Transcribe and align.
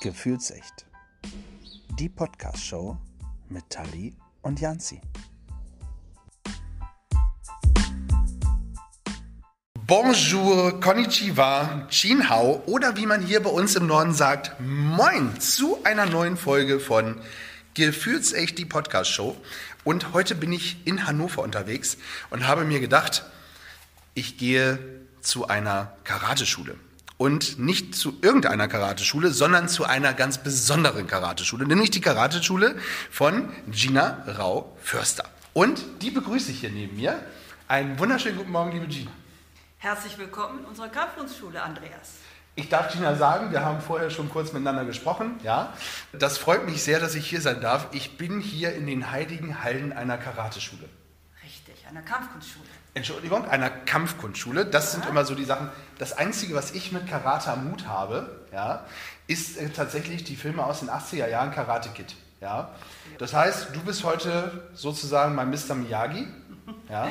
Gefühlsecht. 0.00 0.86
Die 1.98 2.08
Podcast-Show 2.08 2.96
mit 3.50 3.68
Tali 3.68 4.16
und 4.40 4.58
Janzi. 4.58 4.98
Bonjour, 9.74 10.80
Konnichiwa, 10.80 11.86
Chinhao 11.90 12.62
oder 12.64 12.96
wie 12.96 13.04
man 13.04 13.20
hier 13.20 13.42
bei 13.42 13.50
uns 13.50 13.76
im 13.76 13.88
Norden 13.88 14.14
sagt, 14.14 14.58
Moin 14.58 15.38
zu 15.38 15.84
einer 15.84 16.06
neuen 16.06 16.38
Folge 16.38 16.80
von 16.80 17.20
Gefühlsecht, 17.74 18.56
die 18.56 18.64
Podcast-Show. 18.64 19.36
Und 19.84 20.14
heute 20.14 20.34
bin 20.34 20.50
ich 20.50 20.78
in 20.86 21.06
Hannover 21.06 21.42
unterwegs 21.42 21.98
und 22.30 22.46
habe 22.46 22.64
mir 22.64 22.80
gedacht, 22.80 23.26
ich 24.14 24.38
gehe 24.38 24.78
zu 25.20 25.48
einer 25.48 25.94
Karateschule 26.04 26.76
und 27.20 27.58
nicht 27.58 27.94
zu 27.94 28.14
irgendeiner 28.22 28.66
Karateschule, 28.66 29.30
sondern 29.30 29.68
zu 29.68 29.84
einer 29.84 30.14
ganz 30.14 30.38
besonderen 30.38 31.06
Karateschule, 31.06 31.66
nämlich 31.66 31.90
die 31.90 32.00
Karateschule 32.00 32.76
von 33.10 33.52
Gina 33.70 34.24
Rau-Förster. 34.38 35.24
Und 35.52 35.82
die 36.00 36.10
begrüße 36.10 36.50
ich 36.50 36.60
hier 36.60 36.70
neben 36.70 36.96
mir. 36.96 37.22
Einen 37.68 37.98
wunderschönen 37.98 38.38
guten 38.38 38.50
Morgen, 38.50 38.72
liebe 38.72 38.86
Gina. 38.86 39.10
Herzlich 39.76 40.16
willkommen 40.16 40.60
in 40.60 40.64
unserer 40.64 40.88
Kampfkunstschule, 40.88 41.62
Andreas. 41.62 42.14
Ich 42.54 42.70
darf 42.70 42.90
Gina 42.90 43.14
sagen, 43.14 43.52
wir 43.52 43.66
haben 43.66 43.82
vorher 43.82 44.08
schon 44.08 44.30
kurz 44.30 44.54
miteinander 44.54 44.86
gesprochen. 44.86 45.38
Ja, 45.42 45.74
das 46.14 46.38
freut 46.38 46.64
mich 46.64 46.82
sehr, 46.82 47.00
dass 47.00 47.14
ich 47.14 47.28
hier 47.28 47.42
sein 47.42 47.60
darf. 47.60 47.88
Ich 47.92 48.16
bin 48.16 48.40
hier 48.40 48.74
in 48.74 48.86
den 48.86 49.10
heiligen 49.10 49.62
Hallen 49.62 49.92
einer 49.92 50.16
Karateschule. 50.16 50.88
Richtig, 51.44 51.86
einer 51.86 52.00
Kampfkunstschule. 52.00 52.79
Entschuldigung, 52.94 53.48
einer 53.48 53.70
Kampfkunstschule. 53.70 54.66
Das 54.66 54.92
sind 54.92 55.06
immer 55.06 55.24
so 55.24 55.34
die 55.34 55.44
Sachen. 55.44 55.70
Das 55.98 56.12
Einzige, 56.12 56.54
was 56.54 56.72
ich 56.72 56.90
mit 56.90 57.06
Karate 57.06 57.52
am 57.52 57.70
Mut 57.70 57.86
habe, 57.86 58.44
ja, 58.52 58.84
ist 59.26 59.56
äh, 59.56 59.70
tatsächlich 59.70 60.24
die 60.24 60.34
Filme 60.34 60.64
aus 60.64 60.80
den 60.80 60.90
80er 60.90 61.28
Jahren 61.28 61.52
Karate 61.52 61.90
Kid. 61.90 62.16
Ja. 62.40 62.74
Das 63.18 63.32
heißt, 63.32 63.68
du 63.74 63.80
bist 63.80 64.02
heute 64.02 64.68
sozusagen 64.74 65.34
mein 65.34 65.50
Mr. 65.50 65.74
Miyagi. 65.74 66.26
Ja. 66.88 67.08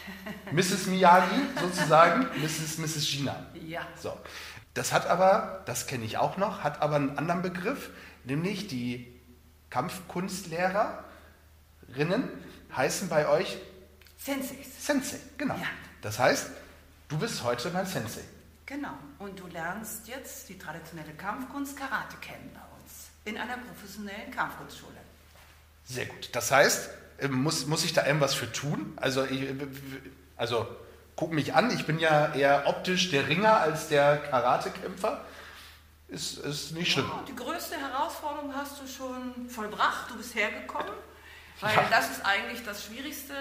Mrs. 0.52 0.86
Miyagi 0.86 1.40
sozusagen, 1.60 2.26
Mrs. 2.40 2.78
Mrs. 2.78 3.08
Gina. 3.08 3.46
Ja. 3.66 3.82
So. 3.96 4.16
Das 4.74 4.92
hat 4.92 5.06
aber, 5.06 5.62
das 5.66 5.86
kenne 5.86 6.04
ich 6.04 6.18
auch 6.18 6.38
noch, 6.38 6.64
hat 6.64 6.82
aber 6.82 6.96
einen 6.96 7.16
anderen 7.18 7.42
Begriff, 7.42 7.90
nämlich 8.24 8.66
die 8.68 9.20
Kampfkunstlehrerinnen 9.70 12.28
heißen 12.74 13.08
bei 13.08 13.28
euch 13.28 13.58
Senseis. 14.24 14.66
Sensei, 14.78 15.18
genau. 15.36 15.54
Ja. 15.54 15.66
Das 16.00 16.18
heißt, 16.18 16.50
du 17.08 17.18
bist 17.18 17.42
heute 17.42 17.70
mein 17.70 17.86
Sensei. 17.86 18.22
Genau. 18.66 18.96
Und 19.18 19.38
du 19.38 19.46
lernst 19.48 20.06
jetzt 20.06 20.48
die 20.48 20.58
traditionelle 20.58 21.12
Kampfkunst 21.14 21.76
Karate 21.76 22.16
kennen 22.20 22.50
bei 22.54 22.60
uns. 22.80 23.08
In 23.24 23.36
einer 23.36 23.56
professionellen 23.58 24.30
Kampfkunstschule. 24.30 24.96
Sehr 25.84 26.06
gut. 26.06 26.30
Das 26.32 26.52
heißt, 26.52 26.90
äh, 27.18 27.28
muss, 27.28 27.66
muss 27.66 27.84
ich 27.84 27.92
da 27.92 28.06
irgendwas 28.06 28.34
für 28.34 28.50
tun? 28.50 28.92
Also, 28.96 29.24
ich, 29.24 29.48
also 30.36 30.66
guck 31.16 31.32
mich 31.32 31.54
an, 31.54 31.70
ich 31.70 31.86
bin 31.86 31.98
ja 31.98 32.32
eher 32.32 32.66
optisch 32.66 33.10
der 33.10 33.28
Ringer 33.28 33.58
als 33.60 33.88
der 33.88 34.18
Karatekämpfer. 34.18 35.24
Ist, 36.08 36.38
ist 36.38 36.72
nicht 36.72 36.92
schlimm. 36.92 37.06
Ja, 37.08 37.24
die 37.26 37.34
größte 37.34 37.76
Herausforderung 37.76 38.54
hast 38.54 38.80
du 38.80 38.86
schon 38.86 39.48
vollbracht. 39.48 40.10
Du 40.10 40.16
bist 40.16 40.34
hergekommen. 40.34 40.92
Weil 41.62 41.74
Ja. 41.76 41.86
das 41.90 42.10
ist 42.10 42.26
eigentlich 42.26 42.64
das 42.64 42.84
Schwierigste, 42.84 43.34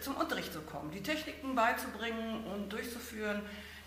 zum 0.00 0.16
Unterricht 0.16 0.52
zu 0.52 0.60
kommen. 0.60 0.90
Die 0.90 1.02
Techniken 1.02 1.54
beizubringen 1.54 2.44
und 2.44 2.70
durchzuführen, 2.72 3.40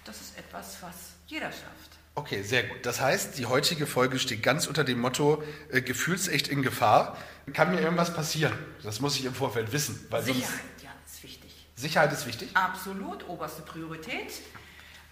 das 0.06 0.22
ist 0.22 0.38
etwas, 0.38 0.78
was 0.82 0.96
jeder 1.28 1.52
schafft. 1.52 1.92
Okay, 2.16 2.42
sehr 2.42 2.64
gut. 2.64 2.86
Das 2.86 3.00
heißt, 3.00 3.38
die 3.38 3.46
heutige 3.46 3.86
Folge 3.88 4.18
steht 4.20 4.44
ganz 4.44 4.68
unter 4.68 4.84
dem 4.84 5.00
Motto 5.00 5.44
äh, 5.72 5.82
gefühlsecht 5.82 6.48
in 6.48 6.62
Gefahr. 6.62 7.18
Kann 7.54 7.72
mir 7.72 7.82
irgendwas 7.82 8.14
passieren? 8.14 8.54
Das 8.84 9.00
muss 9.02 9.16
ich 9.18 9.26
im 9.26 9.34
Vorfeld 9.34 9.72
wissen. 9.72 9.96
Sicherheit, 10.22 10.60
ja, 10.84 10.90
ist 11.06 11.24
wichtig. 11.24 11.68
Sicherheit 11.76 12.12
ist 12.14 12.26
wichtig. 12.26 12.50
Absolut, 12.54 13.28
oberste 13.30 13.62
Priorität. 13.62 14.32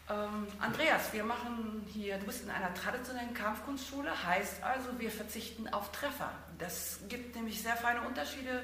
Ähm, 0.09 0.47
Andreas, 0.59 1.13
wir 1.13 1.23
machen 1.23 1.85
hier, 1.93 2.17
du 2.17 2.25
bist 2.25 2.43
in 2.43 2.49
einer 2.49 2.73
traditionellen 2.73 3.33
Kampfkunstschule, 3.33 4.11
heißt 4.25 4.63
also, 4.63 4.87
wir 4.97 5.11
verzichten 5.11 5.67
auf 5.67 5.91
Treffer. 5.91 6.31
Das 6.57 6.99
gibt 7.09 7.35
nämlich 7.35 7.61
sehr 7.61 7.75
feine 7.75 8.01
Unterschiede, 8.01 8.63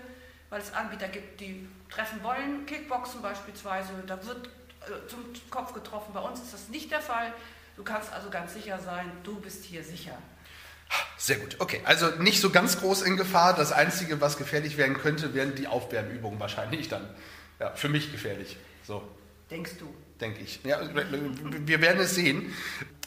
weil 0.50 0.62
es 0.62 0.74
Anbieter 0.74 1.08
gibt, 1.08 1.40
die 1.40 1.68
treffen 1.90 2.24
wollen, 2.24 2.66
Kickboxen 2.66 3.22
beispielsweise, 3.22 3.90
da 4.08 4.26
wird 4.26 4.48
äh, 4.48 5.08
zum 5.08 5.20
Kopf 5.52 5.74
getroffen. 5.74 6.14
Bei 6.14 6.22
uns 6.22 6.42
ist 6.42 6.54
das 6.54 6.70
nicht 6.70 6.90
der 6.92 7.02
Fall. 7.02 7.32
Du 7.76 7.84
kannst 7.84 8.12
also 8.12 8.32
ganz 8.32 8.54
sicher 8.54 8.80
sein, 8.80 9.12
du 9.24 9.40
bist 9.40 9.66
hier 9.66 9.84
sicher. 9.84 10.18
Sehr 11.18 11.38
gut. 11.38 11.58
Okay, 11.60 11.82
also 11.84 12.10
nicht 12.20 12.42
so 12.42 12.50
ganz 12.50 12.80
groß 12.80 13.04
in 13.04 13.18
Gefahr. 13.18 13.54
Das 13.54 13.72
Einzige, 13.72 14.22
was 14.22 14.38
gefährlich 14.38 14.78
werden 14.78 14.98
könnte, 14.98 15.34
wären 15.34 15.56
die 15.56 15.68
Aufwärmübungen 15.68 16.40
wahrscheinlich 16.40 16.90
dann. 16.90 17.08
Ja, 17.60 17.72
für 17.72 17.90
mich 17.90 18.12
gefährlich. 18.12 18.58
So, 18.84 19.04
Denkst 19.50 19.74
du? 19.80 19.94
Denke 20.22 20.42
ich. 20.42 20.60
Ja, 20.64 20.80
wir 20.82 21.82
werden 21.82 22.02
es 22.02 22.16
sehen. 22.16 22.54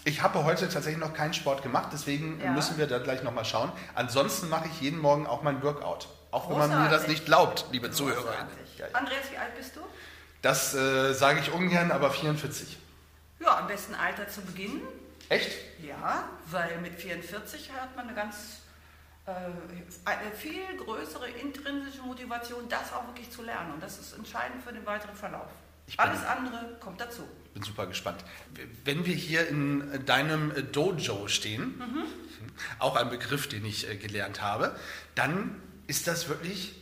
Ich 0.04 0.22
habe 0.22 0.44
heute 0.44 0.68
tatsächlich 0.68 0.98
noch 0.98 1.12
keinen 1.12 1.34
Sport 1.34 1.62
gemacht, 1.62 1.88
deswegen 1.92 2.40
Ja. 2.40 2.52
müssen 2.52 2.78
wir 2.78 2.86
da 2.86 2.98
gleich 2.98 3.22
nochmal 3.22 3.44
schauen. 3.44 3.72
Ansonsten 3.94 4.48
mache 4.48 4.68
ich 4.68 4.80
jeden 4.80 4.98
Morgen 5.00 5.26
auch 5.26 5.42
mein 5.42 5.62
Workout. 5.62 6.08
Auch 6.30 6.48
wenn 6.50 6.58
man 6.58 6.68
mir 6.70 6.76
das 6.76 6.88
Großartig. 6.90 7.08
nicht 7.08 7.24
glaubt, 7.26 7.66
liebe. 7.72 7.88
Großartig. 7.88 8.78
Ja. 8.78 8.86
Andreas, 8.92 9.30
wie 9.32 9.36
alt 9.38 9.54
bist 9.56 9.76
du? 9.76 9.80
Das 10.42 10.74
äh, 10.74 11.12
sage 11.14 11.40
ich 11.40 11.50
ungern, 11.52 11.90
aber 11.90 12.10
44. 12.10 12.78
Ja, 13.40 13.58
am 13.58 13.66
besten 13.66 13.94
Alter 13.94 14.28
zu 14.28 14.40
beginnen. 14.42 14.82
Echt? 15.30 15.50
Ja, 15.82 16.28
weil 16.46 16.78
mit 16.80 16.94
44 16.94 17.72
hat 17.72 17.94
man 17.96 18.06
eine 18.06 18.14
ganz 18.14 18.60
äh, 19.26 19.30
eine 20.04 20.30
viel 20.34 20.62
größere 20.84 21.28
intrinsische 21.28 22.02
Motivation, 22.02 22.68
das 22.68 22.92
auch 22.92 23.06
wirklich 23.08 23.30
zu 23.30 23.42
lernen. 23.42 23.72
Und 23.74 23.82
das 23.82 23.98
ist 23.98 24.12
entscheidend 24.14 24.62
für 24.62 24.72
den 24.72 24.86
weiteren 24.86 25.14
Verlauf. 25.16 25.48
Ich 25.88 25.96
bin- 25.96 26.06
Alles 26.06 26.24
andere 26.24 26.76
kommt 26.80 27.00
dazu. 27.00 27.22
bin 27.54 27.62
super 27.62 27.86
gespannt. 27.86 28.22
Wenn 28.84 29.04
wir 29.06 29.14
hier 29.14 29.48
in 29.48 30.04
deinem 30.06 30.52
Dojo 30.70 31.26
stehen, 31.28 31.82
auch 32.78 32.94
ein 32.96 33.10
Begriff, 33.10 33.48
den 33.48 33.64
ich 33.64 33.88
äh, 33.88 33.96
gelernt 33.96 34.40
habe, 34.42 34.76
dann 35.16 35.60
ist 35.88 36.06
das 36.06 36.28
wirklich, 36.28 36.74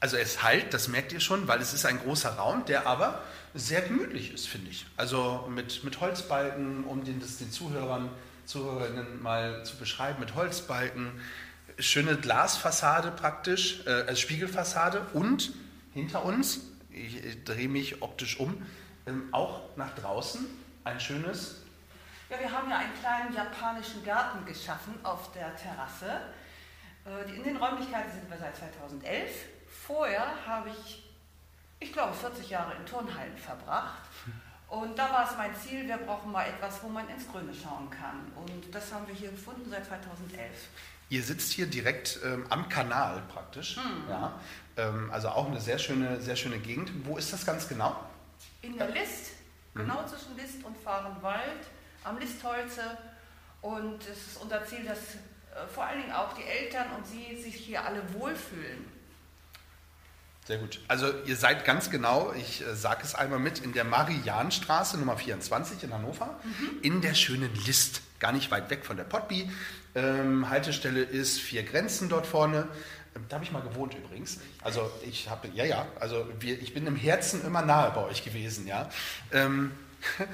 also 0.00 0.16
es 0.16 0.42
halt, 0.42 0.74
das 0.74 0.88
merkt 0.88 1.12
ihr 1.12 1.20
schon, 1.20 1.48
weil 1.48 1.60
es 1.60 1.72
ist 1.74 1.86
ein 1.86 1.98
großer 1.98 2.30
Raum, 2.36 2.64
der 2.66 2.86
aber 2.86 3.22
sehr 3.54 3.80
gemütlich 3.80 4.32
ist, 4.32 4.46
finde 4.48 4.70
ich. 4.70 4.84
Also 4.96 5.48
mit, 5.50 5.82
mit 5.84 6.00
Holzbalken, 6.00 6.84
um 6.84 7.02
den, 7.04 7.18
das 7.20 7.38
den 7.38 7.50
Zuhörern, 7.50 8.10
Zuhörerinnen 8.46 9.22
mal 9.22 9.64
zu 9.64 9.76
beschreiben, 9.76 10.20
mit 10.20 10.34
Holzbalken, 10.34 11.10
schöne 11.78 12.16
Glasfassade 12.16 13.10
praktisch, 13.12 13.80
äh, 13.86 13.90
als 13.90 14.20
Spiegelfassade 14.20 15.00
und 15.14 15.52
hinter 15.94 16.24
uns, 16.24 16.60
ich, 16.94 17.44
drehe 17.44 17.68
mich 17.68 18.02
optisch 18.02 18.38
um, 18.38 18.64
ähm, 19.06 19.28
auch 19.32 19.76
nach 19.76 19.94
draußen 19.94 20.46
ein 20.84 21.00
schönes, 21.00 21.62
Ja, 22.30 22.38
wir 22.40 22.50
haben 22.50 22.70
ja 22.70 22.78
einen 22.78 22.94
kleinen 23.00 23.34
japanischen 23.34 24.04
Garten 24.04 24.44
geschaffen 24.44 24.94
auf 25.02 25.32
der 25.32 25.54
Terrasse. 25.56 26.20
Äh, 27.06 27.34
In 27.36 27.42
den 27.44 27.56
Räumlichkeiten 27.56 28.12
sind 28.12 28.30
wir 28.30 28.38
seit 28.38 28.56
2011. 28.56 29.30
Vorher 29.86 30.26
habe 30.46 30.70
ich, 30.70 31.04
ich 31.80 31.92
glaube, 31.92 32.14
40 32.14 32.48
Jahre 32.50 32.74
in 32.74 32.86
Turnhallen 32.86 33.36
verbracht. 33.36 34.02
Und 34.68 34.98
da 34.98 35.10
war 35.10 35.30
es 35.30 35.36
mein 35.36 35.54
Ziel, 35.54 35.86
wir 35.86 35.98
brauchen 35.98 36.32
mal 36.32 36.46
etwas, 36.46 36.82
wo 36.82 36.88
man 36.88 37.08
ins 37.08 37.28
Grüne 37.28 37.52
schauen 37.54 37.88
kann. 37.90 38.32
Und 38.34 38.74
das 38.74 38.92
haben 38.92 39.06
wir 39.06 39.14
hier 39.14 39.30
gefunden 39.30 39.68
seit 39.70 39.84
2011. 39.86 40.68
Ihr 41.10 41.22
sitzt 41.22 41.52
hier 41.52 41.66
direkt 41.66 42.18
ähm, 42.24 42.46
am 42.48 42.68
Kanal 42.68 43.22
praktisch, 43.28 43.78
ja, 44.08 44.38
ähm, 44.76 45.10
also 45.12 45.28
auch 45.28 45.48
eine 45.48 45.60
sehr 45.60 45.78
schöne, 45.78 46.20
sehr 46.20 46.36
schöne 46.36 46.58
Gegend. 46.58 46.90
Wo 47.04 47.16
ist 47.16 47.32
das 47.32 47.44
ganz 47.44 47.68
genau? 47.68 47.96
In 48.62 48.76
der 48.76 48.88
List, 48.88 49.32
genau 49.74 50.06
zwischen 50.06 50.36
List 50.36 50.64
und 50.64 50.76
Fahrenwald, 50.78 51.66
am 52.04 52.18
Listholze. 52.18 52.98
Und 53.60 54.00
es 54.02 54.26
ist 54.28 54.42
unser 54.42 54.64
Ziel, 54.66 54.84
dass 54.84 54.98
äh, 54.98 55.66
vor 55.72 55.84
allen 55.84 56.00
Dingen 56.00 56.12
auch 56.12 56.32
die 56.34 56.44
Eltern 56.44 56.86
und 56.96 57.06
Sie 57.06 57.40
sich 57.40 57.54
hier 57.54 57.84
alle 57.84 58.02
wohlfühlen. 58.14 58.93
Sehr 60.46 60.58
gut. 60.58 60.78
Also 60.88 61.06
ihr 61.24 61.36
seid 61.36 61.64
ganz 61.64 61.88
genau, 61.90 62.34
ich 62.36 62.60
äh, 62.60 62.74
sage 62.74 63.00
es 63.02 63.14
einmal 63.14 63.38
mit, 63.38 63.60
in 63.60 63.72
der 63.72 63.84
Marianstraße 63.84 64.98
Nummer 64.98 65.16
24 65.16 65.82
in 65.84 65.94
Hannover, 65.94 66.38
in 66.82 67.00
der 67.00 67.14
schönen 67.14 67.48
List, 67.66 68.02
gar 68.20 68.32
nicht 68.32 68.50
weit 68.50 68.68
weg 68.68 68.84
von 68.84 68.98
der 68.98 69.04
Potby. 69.04 69.50
Ähm, 69.94 70.50
Haltestelle 70.50 71.00
ist 71.02 71.40
Vier 71.40 71.62
Grenzen 71.62 72.10
dort 72.10 72.26
vorne. 72.26 72.68
Ähm, 73.16 73.24
Da 73.28 73.36
habe 73.36 73.44
ich 73.44 73.52
mal 73.52 73.62
gewohnt 73.62 73.94
übrigens. 73.94 74.38
Also 74.62 74.90
ich 75.02 75.30
habe, 75.30 75.48
ja, 75.48 75.64
ja, 75.64 75.86
also 75.98 76.28
wir, 76.40 76.60
ich 76.60 76.74
bin 76.74 76.86
im 76.86 76.96
Herzen 76.96 77.42
immer 77.42 77.62
nahe 77.62 77.90
bei 77.92 78.04
euch 78.04 78.22
gewesen, 78.22 78.66
ja. 78.66 78.90
Ähm, 79.32 79.72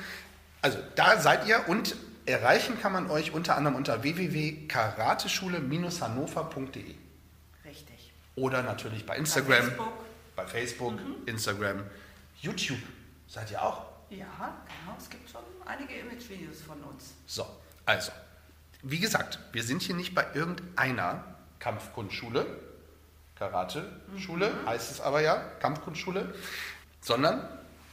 also 0.61 0.79
da 0.97 1.21
seid 1.21 1.47
ihr 1.47 1.69
und 1.69 1.95
erreichen 2.27 2.81
kann 2.81 2.93
man 2.93 3.13
euch 3.13 3.31
unter 3.33 3.57
anderem 3.57 3.77
unter 3.77 4.03
www.karateschule-hannover.de. 4.03 6.97
oder 8.41 8.63
natürlich 8.63 9.05
bei 9.07 9.17
Instagram, 9.17 9.65
Facebook. 9.65 9.93
bei 10.37 10.47
Facebook, 10.47 10.99
Instagram, 11.27 11.85
YouTube. 12.41 12.79
Seid 13.29 13.51
ihr 13.51 13.63
auch? 13.63 13.85
Ja, 14.11 14.27
genau. 14.67 14.97
Es 14.99 15.09
gibt 15.09 15.31
schon 15.31 15.43
einige 15.67 15.95
Imagevideos 15.95 16.63
von 16.63 16.81
uns. 16.83 17.15
So, 17.27 17.47
also, 17.87 18.11
Wie 18.83 18.99
gesagt, 18.99 19.39
wir 19.53 19.63
sind 19.63 19.83
hier 19.83 19.95
nicht 19.95 20.15
bei 20.15 20.27
irgendeiner 20.35 21.23
Kampfkunstschule, 21.59 22.47
Karate-Schule 23.39 24.53
heißt 24.67 24.91
es 24.91 25.01
aber 25.01 25.21
ja, 25.21 25.37
Kampfkunstschule, 25.61 26.35
sondern 27.01 27.47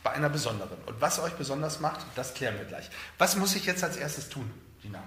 bei 0.03 0.11
einer 0.11 0.29
besonderen. 0.29 0.77
Und 0.85 0.99
was 1.01 1.19
euch 1.19 1.33
besonders 1.33 1.79
macht, 1.79 2.05
das 2.15 2.33
klären 2.33 2.57
wir 2.57 2.65
gleich. 2.65 2.89
Was 3.17 3.35
muss 3.35 3.55
ich 3.55 3.65
jetzt 3.65 3.83
als 3.83 3.97
erstes 3.97 4.29
tun, 4.29 4.49
Dina? 4.83 5.01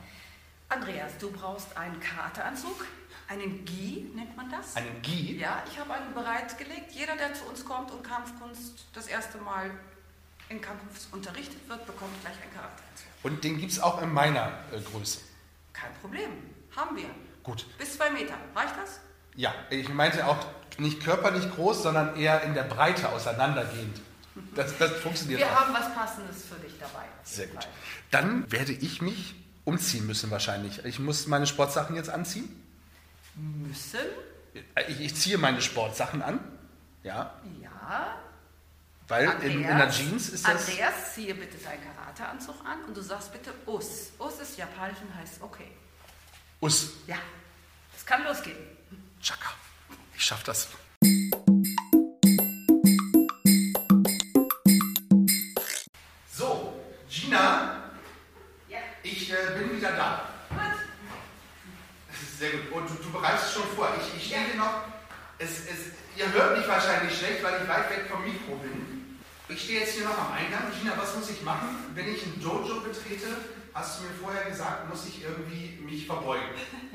Andreas, 0.69 1.13
du 1.19 1.31
brauchst 1.31 1.77
einen 1.77 1.99
Karateanzug, 2.01 2.87
einen 3.31 3.65
Gi 3.65 4.11
nennt 4.15 4.37
man 4.37 4.51
das. 4.51 4.75
Einen 4.77 5.01
Gi? 5.03 5.39
Ja, 5.39 5.63
ich 5.71 5.79
habe 5.79 5.95
einen 5.95 6.13
bereitgelegt. 6.13 6.91
Jeder, 6.91 7.17
der 7.17 7.33
zu 7.33 7.45
uns 7.45 7.65
kommt 7.65 7.91
und 7.93 8.03
Kampfkunst 8.03 8.85
das 8.93 9.07
erste 9.07 9.39
Mal 9.39 9.71
in 10.49 10.61
Kampfkunst 10.61 11.13
unterrichtet 11.13 11.69
wird, 11.69 11.87
bekommt 11.87 12.11
gleich 12.23 12.35
einen 12.43 12.53
Karateanzug. 12.53 13.07
Und 13.23 13.45
den 13.45 13.59
gibt 13.59 13.71
es 13.71 13.81
auch 13.81 14.03
in 14.03 14.13
meiner 14.13 14.49
äh, 14.73 14.81
Größe. 14.81 15.21
Kein 15.73 15.95
Problem, 16.01 16.31
haben 16.75 16.97
wir. 16.97 17.09
Gut. 17.45 17.67
Bis 17.79 17.95
zwei 17.97 18.11
Meter, 18.11 18.35
reicht 18.55 18.75
das? 18.77 18.99
Ja, 19.37 19.55
ich 19.71 19.89
meinte 19.91 20.27
auch 20.27 20.45
nicht 20.79 21.01
körperlich 21.05 21.49
groß, 21.55 21.85
sondern 21.85 22.17
eher 22.17 22.43
in 22.43 22.55
der 22.55 22.65
Breite 22.65 23.11
auseinandergehend. 23.11 24.01
Das, 24.57 24.77
das 24.79 24.91
funktioniert 24.93 25.39
Wir 25.41 25.47
auch. 25.47 25.61
haben 25.61 25.73
was 25.73 25.95
Passendes 25.95 26.45
für 26.47 26.57
dich 26.57 26.73
dabei. 26.81 27.05
Sehr 27.23 27.47
gut. 27.47 27.69
Dann 28.11 28.51
werde 28.51 28.73
ich 28.73 29.01
mich 29.01 29.37
umziehen 29.65 30.07
müssen 30.07 30.33
wahrscheinlich. 30.33 30.85
Ich 30.85 30.99
muss 30.99 31.29
meine 31.29 31.47
Sportsachen 31.47 31.95
jetzt 31.95 32.11
anziehen. 32.11 32.49
Müssen? 33.35 34.01
Ich, 34.89 35.01
ich 35.01 35.15
ziehe 35.15 35.39
meine 35.39 35.61
Sportsachen 35.61 36.23
an. 36.23 36.41
Ja, 37.03 37.35
Ja. 37.63 38.19
weil 39.09 39.25
in, 39.43 39.53
in 39.53 39.63
der 39.63 39.73
Andreas, 39.73 39.97
Jeans 39.97 40.29
ist 40.29 40.47
das. 40.47 40.69
Andreas, 40.69 41.15
ziehe 41.15 41.35
bitte 41.35 41.57
deinen 41.59 41.83
Karateanzug 41.83 42.57
an 42.65 42.85
und 42.85 42.97
du 42.97 43.01
sagst 43.01 43.33
bitte 43.33 43.53
Us. 43.67 44.13
Us 44.19 44.41
ist 44.41 44.59
japanisch 44.59 44.99
und 45.01 45.15
heißt 45.15 45.41
okay. 45.41 45.71
Us. 46.61 46.91
Ja, 47.07 47.17
es 47.97 48.05
kann 48.05 48.23
losgehen. 48.25 48.59
Chaka. 49.23 49.51
Ich 50.15 50.25
schaff 50.25 50.43
das. 50.45 50.69
Wahrscheinlich 66.81 67.19
schlecht, 67.19 67.43
weil 67.43 67.63
ich 67.63 67.69
weit 67.69 67.91
weg 67.91 68.07
vom 68.11 68.25
Mikro 68.25 68.57
bin. 68.57 69.19
Ich 69.49 69.65
stehe 69.65 69.81
jetzt 69.81 69.95
hier 69.95 70.05
noch 70.05 70.17
am 70.17 70.33
Eingang. 70.33 70.73
Gina, 70.79 70.95
was 70.97 71.15
muss 71.17 71.31
ich 71.31 71.43
machen? 71.43 71.91
Wenn 71.95 72.15
ich 72.15 72.25
ein 72.25 72.41
Dojo 72.41 72.81
betrete, 72.81 73.27
hast 73.75 74.01
du 74.01 74.05
mir 74.05 74.15
vorher 74.15 74.45
gesagt, 74.45 74.89
muss 74.89 75.07
ich 75.07 75.23
irgendwie 75.23 75.79
mich 75.83 76.07
verbeugen. 76.07 76.49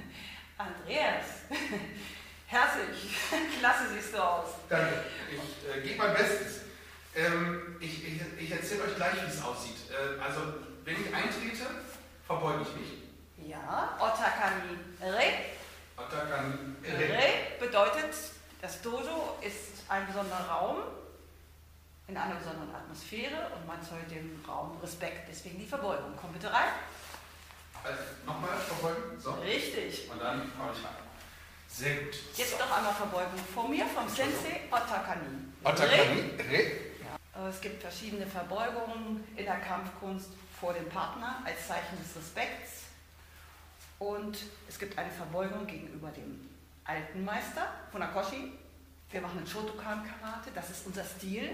Andreas, 0.57 1.43
herzlich, 2.47 3.15
klasse 3.59 3.83
siehst 3.93 4.13
du 4.13 4.23
aus. 4.23 4.47
Danke. 4.69 5.03
Ich 5.29 5.69
äh, 5.69 5.81
gebe 5.81 5.97
mein 5.97 6.13
Bestes. 6.13 6.61
Ähm, 7.13 7.77
ich 7.79 8.07
ich, 8.07 8.21
ich 8.39 8.51
erzähle 8.51 8.83
euch 8.83 8.95
gleich, 8.95 9.15
wie 9.25 9.29
es 9.29 9.43
aussieht. 9.43 9.75
Äh, 9.91 10.21
also, 10.21 10.41
wenn 10.85 10.95
ich 10.95 11.13
eintrete, 11.13 11.65
verbeuge 12.25 12.63
ich 12.63 12.75
mich. 12.79 13.49
Ja, 13.49 13.97
Otakani 13.99 14.79
Re. 15.01 15.33
Atakan. 15.97 16.75
Re 16.83 17.57
bedeutet, 17.59 18.15
das 18.65 18.81
Dojo 18.81 19.37
ist 19.41 19.83
ein 19.87 20.07
besonderer 20.07 20.49
Raum 20.49 20.77
in 22.07 22.17
einer 22.17 22.33
besonderen 22.33 22.73
Atmosphäre 22.73 23.51
und 23.55 23.67
man 23.67 23.79
zollt 23.83 24.09
dem 24.09 24.43
Raum 24.47 24.75
Respekt. 24.81 25.29
Deswegen 25.29 25.59
die 25.59 25.67
Verbeugung. 25.67 26.13
Komm 26.19 26.33
bitte 26.33 26.51
rein. 26.51 26.73
Also, 27.83 28.01
Nochmal 28.25 28.57
verbeugen. 28.57 29.19
So. 29.19 29.33
Richtig. 29.33 30.09
Und 30.09 30.19
dann 30.19 30.51
hau 30.57 30.71
ich 30.71 30.83
rein. 30.83 30.95
Sehr 31.67 31.95
gut. 31.97 32.15
Jetzt 32.35 32.53
so. 32.53 32.57
noch 32.57 32.75
einmal 32.75 32.93
Verbeugung 32.93 33.39
vor 33.53 33.69
mir 33.69 33.85
vom 33.85 34.09
Sensei 34.09 34.61
Otakani. 34.71 35.45
Otakani. 35.63 36.31
Re. 36.49 36.71
Ja. 37.03 37.47
Es 37.47 37.61
gibt 37.61 37.83
verschiedene 37.83 38.25
Verbeugungen 38.25 39.23
in 39.35 39.45
der 39.45 39.59
Kampfkunst 39.59 40.29
vor 40.59 40.73
dem 40.73 40.89
Partner 40.89 41.43
als 41.45 41.67
Zeichen 41.67 41.99
des 41.99 42.15
Respekts. 42.15 42.85
Und 43.99 44.39
es 44.67 44.79
gibt 44.79 44.97
eine 44.97 45.11
Verbeugung 45.11 45.67
gegenüber 45.67 46.09
dem 46.09 46.54
alten 46.85 47.23
Meister, 47.25 47.67
Funakoshi. 47.91 48.53
Wir 49.11 49.21
machen 49.21 49.37
einen 49.39 49.47
Shotokan-Karate, 49.47 50.49
das 50.53 50.69
ist 50.69 50.85
unser 50.87 51.03
Stil. 51.03 51.49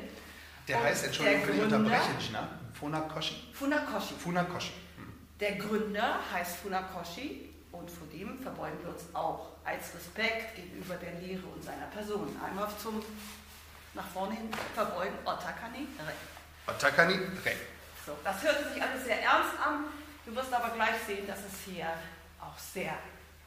Der 0.68 0.78
Und 0.78 0.84
heißt, 0.84 1.06
Entschuldigung, 1.06 1.40
der 1.42 1.48
wenn 1.50 1.56
ich 1.56 1.62
Gründer- 1.62 1.78
unterbreche, 1.78 2.14
Gina. 2.26 2.48
Funakoshi. 2.80 3.54
Funakoshi. 3.54 4.14
Funakoshi. 4.16 4.74
Hm. 4.98 5.14
Der 5.40 5.56
Gründer 5.56 6.20
heißt 6.34 6.58
Funakoshi 6.58 7.50
und 7.72 7.90
vor 7.90 8.08
dem 8.08 8.40
verbeugen 8.42 8.78
wir 8.84 8.90
uns 8.94 9.04
auch 9.14 9.48
als 9.66 9.94
Respekt 9.96 10.56
gegenüber 10.56 10.96
der 10.96 11.14
Lehre 11.20 11.46
und 11.48 11.64
seiner 11.64 11.86
Person. 11.88 12.36
Einmal 12.44 12.68
zum 12.82 13.02
nach 13.94 14.08
vorne 14.08 14.36
hin 14.36 14.50
verbeugen, 14.74 15.16
Otakani. 15.26 15.88
Re. 16.00 16.14
Otakani. 16.68 17.14
Re. 17.46 17.56
So, 18.06 18.18
das 18.24 18.42
hört 18.42 18.74
sich 18.74 18.82
alles 18.82 19.04
sehr 19.04 19.22
ernst 19.22 19.54
an. 19.64 19.86
Du 20.26 20.34
wirst 20.36 20.54
aber 20.54 20.70
gleich 20.70 20.96
sehen, 21.06 21.28
dass 21.28 21.40
es 21.40 21.66
hier 21.66 21.88
auch 22.40 22.58
sehr 22.58 22.94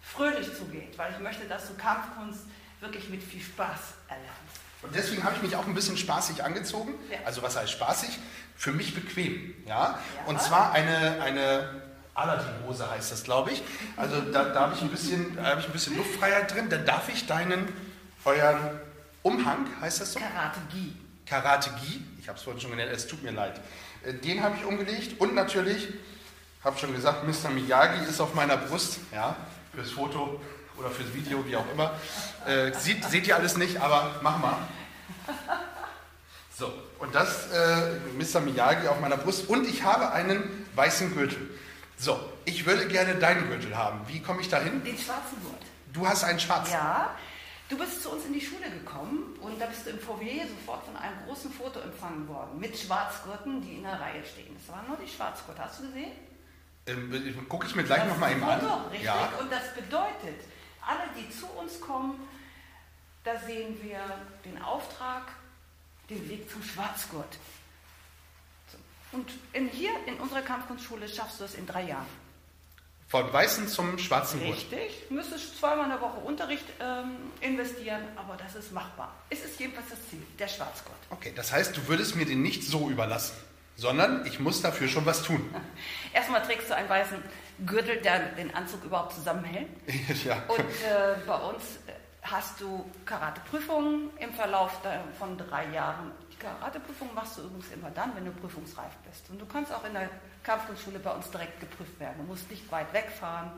fröhlich 0.05 0.47
zugeht, 0.57 0.97
weil 0.99 1.13
ich 1.13 1.19
möchte, 1.21 1.47
dass 1.47 1.67
du 1.69 1.75
Kampfkunst 1.75 2.41
wirklich 2.81 3.09
mit 3.09 3.23
viel 3.23 3.41
Spaß 3.41 3.79
erlernst. 4.09 4.35
Und 4.83 4.95
deswegen 4.95 5.25
habe 5.25 5.35
ich 5.37 5.43
mich 5.43 5.57
auch 5.57 5.67
ein 5.67 5.75
bisschen 5.75 5.97
spaßig 5.97 6.45
angezogen. 6.45 6.95
Ja. 7.11 7.19
Also 7.25 7.43
was 7.43 7.57
heißt 7.57 7.73
spaßig? 7.73 8.19
Für 8.57 8.73
mich 8.73 8.95
bequem. 8.95 9.55
Ja? 9.67 9.99
Ja. 10.17 10.25
Und 10.27 10.41
zwar 10.41 10.73
eine, 10.73 11.21
eine 11.23 11.83
Aladdin-Hose 12.15 12.89
heißt 12.91 13.11
das, 13.11 13.25
glaube 13.25 13.53
ich. 13.53 13.63
Also 13.97 14.21
da, 14.21 14.45
da 14.45 14.61
habe 14.61 14.75
ich, 14.75 14.83
ein 14.83 14.91
bisschen- 14.91 15.39
habe 15.43 15.61
ich 15.61 15.67
ein 15.67 15.73
bisschen 15.73 15.97
Luftfreiheit 15.97 16.53
drin. 16.55 16.69
Dann 16.69 16.85
darf 16.85 17.09
ich 17.09 17.27
deinen, 17.27 17.67
euren 18.25 18.79
Umhang, 19.23 19.67
heißt 19.81 20.03
das 20.03 20.13
so? 20.13 20.21
Karate 20.21 20.61
Gi. 20.71 20.95
Karate 21.27 21.71
Gi, 21.81 22.05
ich 22.21 22.29
habe 22.29 22.37
es 22.39 22.45
vorhin 22.45 22.61
schon 22.61 22.71
genannt, 22.71 22.91
es 22.93 23.07
tut 23.07 23.23
mir 23.23 23.33
leid. 23.33 23.59
Äh, 24.05 24.13
Den 24.15 24.43
habe 24.43 24.57
ich 24.57 24.65
umgelegt 24.67 25.19
und 25.21 25.35
natürlich, 25.35 25.89
habe 26.63 26.79
schon 26.79 26.95
gesagt, 26.95 27.25
Mr. 27.27 27.49
Miyagi 27.51 28.05
ist 28.05 28.21
auf 28.21 28.35
meiner 28.35 28.59
Brust, 28.59 28.99
ja, 29.13 29.35
fürs 29.75 29.91
Foto 29.91 30.41
oder 30.79 30.91
fürs 30.91 31.13
Video, 31.13 31.45
wie 31.47 31.57
auch 31.57 31.71
immer. 31.73 31.93
Äh, 32.47 32.73
sieht, 32.73 33.05
seht 33.05 33.27
ihr 33.27 33.37
alles 33.37 33.57
nicht, 33.57 33.81
aber 33.81 34.17
mach 34.23 34.39
mal. 34.39 34.57
So, 36.57 36.73
und 37.01 37.13
das 37.15 37.51
äh, 37.51 37.95
Mr. 38.17 38.41
Miyagi 38.41 38.87
auf 38.87 39.01
meiner 39.01 39.17
Brust 39.17 39.49
und 39.49 39.67
ich 39.67 39.83
habe 39.83 40.13
einen 40.13 40.67
weißen 40.77 41.13
Gürtel. 41.13 41.51
So, 41.97 42.19
ich 42.45 42.65
würde 42.65 42.87
gerne 42.87 43.17
deinen 43.17 43.49
Gürtel 43.49 43.77
haben. 43.77 44.01
Wie 44.07 44.21
komme 44.21 44.41
ich 44.41 44.49
da 44.49 44.61
hin? 44.61 44.83
Den 44.85 44.97
schwarzen 44.97 45.43
Gurt. 45.43 45.63
Du 45.93 46.07
hast 46.07 46.23
einen 46.23 46.39
schwarzen. 46.39 46.73
Ja, 46.73 47.15
du 47.69 47.79
bist 47.79 48.03
zu 48.03 48.11
uns 48.11 48.27
in 48.27 48.35
die 48.35 48.41
Schule 48.41 48.71
gekommen 48.71 49.37
und 49.41 49.61
da 49.61 49.67
bist 49.67 49.87
du 49.87 49.91
im 49.91 49.99
Foyer 49.99 50.47
sofort 50.49 50.85
von 50.85 50.97
einem 50.97 51.17
großen 51.27 51.53
Foto 51.53 51.81
empfangen 51.81 52.29
worden 52.29 52.59
mit 52.61 52.79
Schwarzgurten, 52.79 53.61
die 53.61 53.77
in 53.77 53.83
der 53.83 54.01
Reihe 54.01 54.25
stehen. 54.25 54.55
Das 54.57 54.75
waren 54.75 54.87
nur 54.87 54.97
die 54.97 55.11
Schwarzgurte. 55.11 55.61
Hast 55.61 55.81
du 55.81 55.87
gesehen? 55.87 56.13
Ähm, 56.87 57.47
Gucke 57.49 57.67
ich 57.67 57.75
mir 57.75 57.85
gleich 57.85 58.07
nochmal 58.07 58.33
eben 58.33 58.45
an. 58.45 58.61
Foto, 58.61 58.75
richtig. 58.89 59.05
Ja. 59.05 59.31
Und 59.41 59.51
das 59.51 59.75
bedeutet, 59.75 60.45
alle, 60.87 61.09
die 61.17 61.31
zu 61.31 61.47
uns 61.47 61.81
kommen, 61.81 62.21
da 63.25 63.39
sehen 63.41 63.83
wir 63.83 64.01
den 64.45 64.61
Auftrag, 64.63 65.23
den 66.11 66.29
Weg 66.29 66.51
zum 66.51 66.63
Schwarzgurt. 66.63 67.39
Und 69.13 69.31
in, 69.53 69.69
hier 69.69 69.93
in 70.07 70.17
unserer 70.17 70.43
Kampfkunstschule 70.43 71.09
schaffst 71.09 71.41
du 71.41 71.45
es 71.45 71.55
in 71.55 71.67
drei 71.67 71.85
Jahren. 71.85 72.25
Von 73.09 73.33
weißen 73.33 73.69
zum 73.69 73.97
schwarzen 73.99 74.41
Gurt. 74.41 74.57
Richtig. 74.57 75.09
Müsstest 75.09 75.59
zweimal 75.59 75.85
in 75.85 75.91
der 75.91 76.01
Woche 76.01 76.19
Unterricht 76.19 76.65
ähm, 76.81 77.17
investieren, 77.41 78.03
aber 78.17 78.37
das 78.37 78.57
ist 78.57 78.73
machbar. 78.73 79.15
Es 79.31 79.45
ist 79.45 79.61
jedenfalls 79.61 79.89
das 79.91 79.99
Ziel, 80.11 80.23
der 80.39 80.49
Schwarzgurt. 80.49 80.97
Okay, 81.11 81.33
das 81.35 81.53
heißt, 81.53 81.77
du 81.77 81.87
würdest 81.87 82.17
mir 82.17 82.27
den 82.27 82.43
nicht 82.43 82.65
so 82.65 82.91
überlassen, 82.91 83.37
sondern 83.77 84.25
ich 84.27 84.41
muss 84.41 84.63
dafür 84.63 84.89
schon 84.89 85.07
was 85.07 85.23
tun. 85.23 85.55
Erstmal 86.13 86.43
trägst 86.43 86.71
du 86.71 86.77
einen 86.77 86.89
weißen 86.89 87.19
Gürtel, 87.67 87.97
der 88.01 88.31
den 88.33 88.55
Anzug 88.55 88.85
überhaupt 88.85 89.15
zusammenhält. 89.15 89.69
ja. 90.25 90.43
Und 90.49 90.61
äh, 90.61 91.17
bei 91.27 91.37
uns 91.37 91.63
äh, 91.87 91.93
hast 92.23 92.61
du 92.61 92.91
Karateprüfungen 93.05 94.11
im 94.19 94.33
Verlauf 94.33 94.81
von 95.19 95.37
drei 95.37 95.69
Jahren. 95.73 96.11
Die 96.33 96.37
Karateprüfung 96.37 97.13
machst 97.15 97.39
du 97.39 97.43
übrigens 97.43 97.67
immer 97.73 97.91
dann, 97.91 98.15
wenn 98.17 98.25
du 98.25 98.33
prüfungsreif 98.33 98.93
bist. 99.09 99.29
Und 99.31 99.41
du 99.41 99.47
kannst 99.47 99.73
auch 99.73 99.85
in 99.85 99.93
der 99.93 100.09
Kampfkunstschule 100.43 100.99
bei 100.99 101.11
uns 101.11 101.31
direkt 101.31 101.61
geprüft 101.61 101.99
werden. 102.01 102.17
Du 102.19 102.25
musst 102.25 102.51
nicht 102.51 102.71
weit 102.73 102.93
wegfahren, 102.93 103.51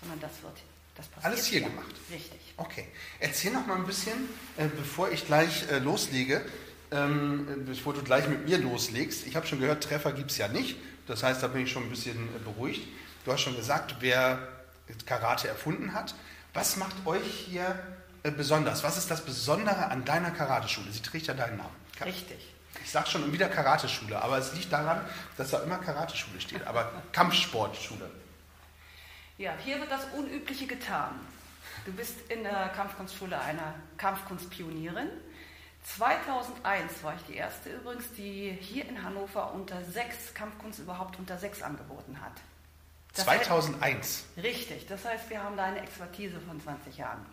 sondern 0.00 0.20
das 0.20 0.42
wird, 0.42 0.56
das 0.94 1.06
passiert. 1.06 1.24
Alles 1.32 1.46
hier 1.46 1.60
gemacht? 1.62 1.94
Richtig. 2.10 2.54
Okay, 2.56 2.88
erzähl 3.20 3.52
noch 3.52 3.66
mal 3.66 3.76
ein 3.76 3.86
bisschen, 3.86 4.28
äh, 4.56 4.66
bevor 4.66 5.10
ich 5.10 5.26
gleich 5.26 5.70
äh, 5.70 5.78
loslege, 5.78 6.44
ähm, 6.90 7.48
äh, 7.48 7.56
bevor 7.64 7.94
du 7.94 8.02
gleich 8.02 8.28
mit 8.28 8.46
mir 8.46 8.58
loslegst. 8.58 9.26
Ich 9.26 9.36
habe 9.36 9.46
schon 9.46 9.60
gehört, 9.60 9.84
Treffer 9.84 10.12
gibt 10.12 10.30
es 10.30 10.38
ja 10.38 10.48
nicht. 10.48 10.76
Das 11.06 11.22
heißt, 11.22 11.42
da 11.42 11.48
bin 11.48 11.62
ich 11.62 11.70
schon 11.70 11.84
ein 11.84 11.90
bisschen 11.90 12.28
äh, 12.34 12.38
beruhigt. 12.44 12.86
Du 13.24 13.32
hast 13.32 13.40
schon 13.40 13.56
gesagt, 13.56 13.96
wer 14.00 14.48
Karate 15.04 15.48
erfunden 15.48 15.92
hat. 15.92 16.14
Was 16.54 16.76
macht 16.76 16.94
euch 17.06 17.46
hier 17.48 17.78
äh, 18.22 18.30
besonders? 18.30 18.82
Was 18.82 18.96
ist 18.96 19.10
das 19.10 19.24
Besondere 19.24 19.88
an 19.90 20.04
deiner 20.04 20.30
Karateschule? 20.30 20.90
Sie 20.92 21.02
trägt 21.02 21.26
ja 21.26 21.34
deinen 21.34 21.58
Namen. 21.58 21.74
Richtig. 22.04 22.54
Ich 22.84 22.90
sage 22.90 23.08
schon 23.08 23.32
wieder 23.32 23.48
Karateschule, 23.48 24.20
aber 24.20 24.38
es 24.38 24.52
liegt 24.54 24.72
daran, 24.72 25.00
dass 25.36 25.50
da 25.50 25.62
immer 25.62 25.78
Karateschule 25.78 26.40
steht. 26.40 26.66
Aber 26.66 26.92
Kampfsportschule. 27.12 28.08
Ja, 29.38 29.52
hier 29.64 29.80
wird 29.80 29.90
das 29.90 30.04
Unübliche 30.16 30.66
getan. 30.66 31.20
Du 31.84 31.92
bist 31.92 32.14
in 32.30 32.42
der 32.42 32.68
Kampfkunstschule 32.68 33.38
einer 33.38 33.74
Kampfkunstpionierin. 33.96 35.08
2001 35.94 37.02
war 37.04 37.14
ich 37.14 37.22
die 37.22 37.36
erste 37.36 37.70
übrigens, 37.70 38.12
die 38.16 38.58
hier 38.60 38.88
in 38.88 39.02
Hannover 39.02 39.52
unter 39.54 39.82
sechs 39.84 40.34
Kampfkunst 40.34 40.80
überhaupt 40.80 41.18
unter 41.18 41.38
sechs 41.38 41.62
angeboten 41.62 42.20
hat. 42.20 42.32
Das 43.14 43.24
2001? 43.24 43.80
Heißt, 43.80 44.44
richtig, 44.44 44.86
das 44.86 45.04
heißt, 45.04 45.30
wir 45.30 45.42
haben 45.42 45.56
da 45.56 45.64
eine 45.64 45.80
Expertise 45.80 46.40
von 46.40 46.60
20 46.60 46.98
Jahren. 46.98 47.24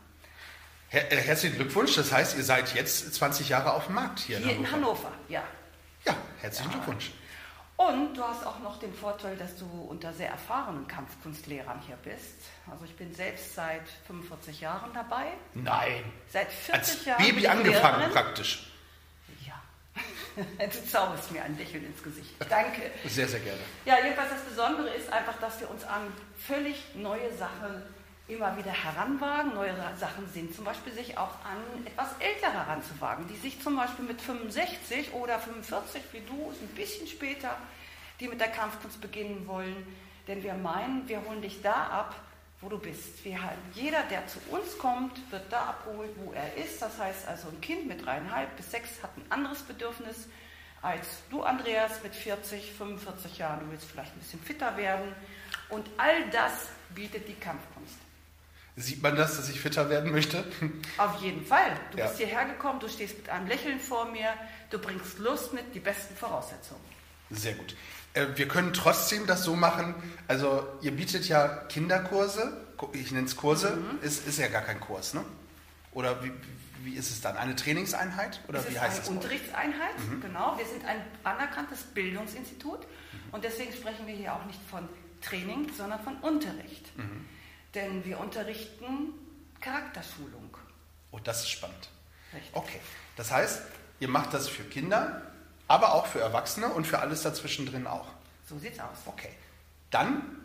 Her 0.89 1.11
äh, 1.11 1.17
herzlichen 1.17 1.55
Glückwunsch, 1.55 1.95
das 1.95 2.11
heißt, 2.11 2.37
ihr 2.37 2.43
seid 2.43 2.73
jetzt 2.75 3.13
20 3.15 3.49
Jahre 3.49 3.73
auf 3.73 3.87
dem 3.87 3.95
Markt 3.95 4.19
hier, 4.19 4.37
hier 4.37 4.51
in 4.51 4.71
Hannover. 4.71 4.77
in 4.77 4.83
Hannover, 4.85 5.11
ja. 5.27 5.43
Ja, 6.05 6.15
herzlichen 6.39 6.71
ja. 6.71 6.77
Glückwunsch. 6.77 7.11
Und 7.75 8.13
du 8.15 8.23
hast 8.23 8.45
auch 8.45 8.59
noch 8.59 8.79
den 8.79 8.93
Vorteil, 8.93 9.35
dass 9.35 9.57
du 9.57 9.65
unter 9.65 10.13
sehr 10.13 10.29
erfahrenen 10.29 10.87
Kampfkunstlehrern 10.87 11.81
hier 11.87 11.97
bist. 11.97 12.37
Also 12.69 12.85
ich 12.85 12.95
bin 12.95 13.13
selbst 13.13 13.55
seit 13.55 13.87
45 14.07 14.61
Jahren 14.61 14.91
dabei. 14.93 15.27
Nein. 15.53 16.03
Seit 16.31 16.51
40 16.51 16.73
Als 16.73 17.05
Jahren. 17.05 17.23
Baby 17.23 17.47
angefangen 17.47 17.97
Lehrerin. 17.99 18.13
praktisch. 18.13 18.67
Ja. 19.45 19.61
du 20.65 20.87
zauberst 20.89 21.31
mir 21.31 21.43
ein 21.43 21.57
Lächeln 21.57 21.85
ins 21.85 22.01
Gesicht. 22.01 22.31
Danke. 22.49 22.89
Sehr, 23.05 23.27
sehr 23.27 23.41
gerne. 23.41 23.59
Ja, 23.85 23.97
jedenfalls 24.03 24.29
das 24.31 24.41
Besondere 24.43 24.89
ist 24.89 25.11
einfach, 25.11 25.37
dass 25.39 25.59
wir 25.59 25.69
uns 25.69 25.83
an 25.83 26.01
völlig 26.37 26.81
neue 26.95 27.35
Sachen 27.35 27.83
immer 28.27 28.55
wieder 28.57 28.71
heranwagen. 28.71 29.53
Neue 29.53 29.75
Sachen 29.99 30.27
sind 30.33 30.55
zum 30.55 30.63
Beispiel 30.63 30.93
sich 30.93 31.17
auch 31.17 31.35
an 31.43 31.85
etwas 31.85 32.15
Ältere 32.19 32.53
heranzuwagen, 32.53 33.27
die 33.27 33.35
sich 33.35 33.61
zum 33.61 33.75
Beispiel 33.75 34.05
mit 34.05 34.21
65 34.21 35.13
oder 35.13 35.39
45 35.39 36.01
wie 36.13 36.21
du, 36.21 36.51
ist 36.51 36.61
ein 36.61 36.67
bisschen 36.69 37.07
später, 37.07 37.57
die 38.19 38.29
mit 38.29 38.39
der 38.39 38.47
Kampfkunst 38.47 39.01
beginnen 39.01 39.45
wollen. 39.47 39.75
Denn 40.27 40.41
wir 40.41 40.53
meinen, 40.53 41.07
wir 41.09 41.21
holen 41.25 41.41
dich 41.41 41.61
da 41.61 41.73
ab, 41.73 42.15
wo 42.63 42.69
du 42.69 42.79
bist. 42.79 43.23
Wir 43.23 43.37
jeder, 43.73 44.03
der 44.03 44.25
zu 44.27 44.39
uns 44.49 44.77
kommt, 44.77 45.19
wird 45.31 45.51
da 45.51 45.65
abgeholt, 45.65 46.11
wo 46.17 46.31
er 46.31 46.55
ist. 46.55 46.81
Das 46.81 46.97
heißt 46.97 47.27
also, 47.27 47.49
ein 47.49 47.59
Kind 47.61 47.87
mit 47.87 48.05
dreieinhalb 48.05 48.55
bis 48.55 48.71
sechs 48.71 49.03
hat 49.03 49.15
ein 49.17 49.25
anderes 49.29 49.61
Bedürfnis 49.63 50.27
als 50.81 51.07
du, 51.29 51.43
Andreas, 51.43 52.03
mit 52.03 52.13
40, 52.13 52.73
45 52.73 53.37
Jahren. 53.37 53.61
Du 53.61 53.71
willst 53.71 53.85
vielleicht 53.85 54.13
ein 54.15 54.19
bisschen 54.19 54.41
fitter 54.41 54.75
werden. 54.77 55.13
Und 55.69 55.89
all 55.97 56.29
das 56.29 56.67
bietet 56.93 57.27
die 57.27 57.35
Kampfkunst. 57.35 57.95
Sieht 58.75 59.03
man 59.03 59.15
das, 59.15 59.37
dass 59.37 59.49
ich 59.49 59.59
fitter 59.59 59.89
werden 59.89 60.11
möchte? 60.11 60.43
Auf 60.97 61.21
jeden 61.21 61.45
Fall. 61.45 61.77
Du 61.91 61.97
ja. 61.97 62.07
bist 62.07 62.17
hierher 62.17 62.45
gekommen, 62.45 62.79
du 62.79 62.89
stehst 62.89 63.17
mit 63.17 63.29
einem 63.29 63.47
Lächeln 63.47 63.79
vor 63.79 64.05
mir, 64.11 64.33
du 64.71 64.79
bringst 64.79 65.19
Lust 65.19 65.53
mit, 65.53 65.75
die 65.75 65.79
besten 65.79 66.15
Voraussetzungen. 66.15 66.81
Sehr 67.35 67.53
gut. 67.53 67.75
Äh, 68.13 68.27
wir 68.35 68.47
können 68.47 68.73
trotzdem 68.73 69.25
das 69.25 69.43
so 69.43 69.55
machen, 69.55 69.95
also 70.27 70.67
ihr 70.81 70.91
bietet 70.91 71.27
ja 71.27 71.47
Kinderkurse, 71.47 72.57
ich 72.93 73.11
nenne 73.11 73.27
es 73.27 73.35
Kurse, 73.35 73.77
mhm. 73.77 73.99
ist, 74.01 74.27
ist 74.27 74.39
ja 74.39 74.47
gar 74.47 74.61
kein 74.61 74.79
Kurs, 74.79 75.13
ne? 75.13 75.23
Oder 75.93 76.23
wie, 76.23 76.31
wie 76.83 76.95
ist 76.95 77.11
es 77.11 77.21
dann? 77.21 77.37
Eine 77.37 77.55
Trainingseinheit? 77.55 78.41
Oder 78.47 78.59
es 78.59 78.69
wie 78.69 78.73
ist 78.73 78.81
heißt 78.81 79.07
eine 79.07 79.17
Unterrichtseinheit, 79.17 79.99
mhm. 80.09 80.21
genau. 80.21 80.57
Wir 80.57 80.65
sind 80.65 80.85
ein 80.85 81.01
anerkanntes 81.23 81.83
Bildungsinstitut 81.83 82.79
mhm. 82.81 83.19
und 83.31 83.43
deswegen 83.43 83.71
sprechen 83.73 84.05
wir 84.05 84.15
hier 84.15 84.33
auch 84.33 84.45
nicht 84.45 84.59
von 84.69 84.87
Training, 85.21 85.71
sondern 85.75 86.03
von 86.03 86.17
Unterricht. 86.17 86.95
Mhm. 86.97 87.25
Denn 87.73 88.05
wir 88.05 88.19
unterrichten 88.19 89.13
Charakterschulung. 89.61 90.57
Oh, 91.11 91.19
das 91.23 91.41
ist 91.41 91.49
spannend. 91.49 91.89
Richtig. 92.33 92.51
Okay. 92.53 92.79
Das 93.15 93.31
heißt, 93.31 93.61
ihr 93.99 94.09
macht 94.09 94.33
das 94.33 94.49
für 94.49 94.63
Kinder, 94.63 95.32
aber 95.67 95.93
auch 95.93 96.07
für 96.07 96.19
Erwachsene 96.19 96.67
und 96.67 96.85
für 96.85 96.99
alles 96.99 97.23
dazwischen 97.23 97.65
drin 97.65 97.87
auch. 97.87 98.07
So 98.47 98.57
sieht's 98.57 98.79
aus. 98.79 98.97
Okay. 99.05 99.29
Dann 99.89 100.37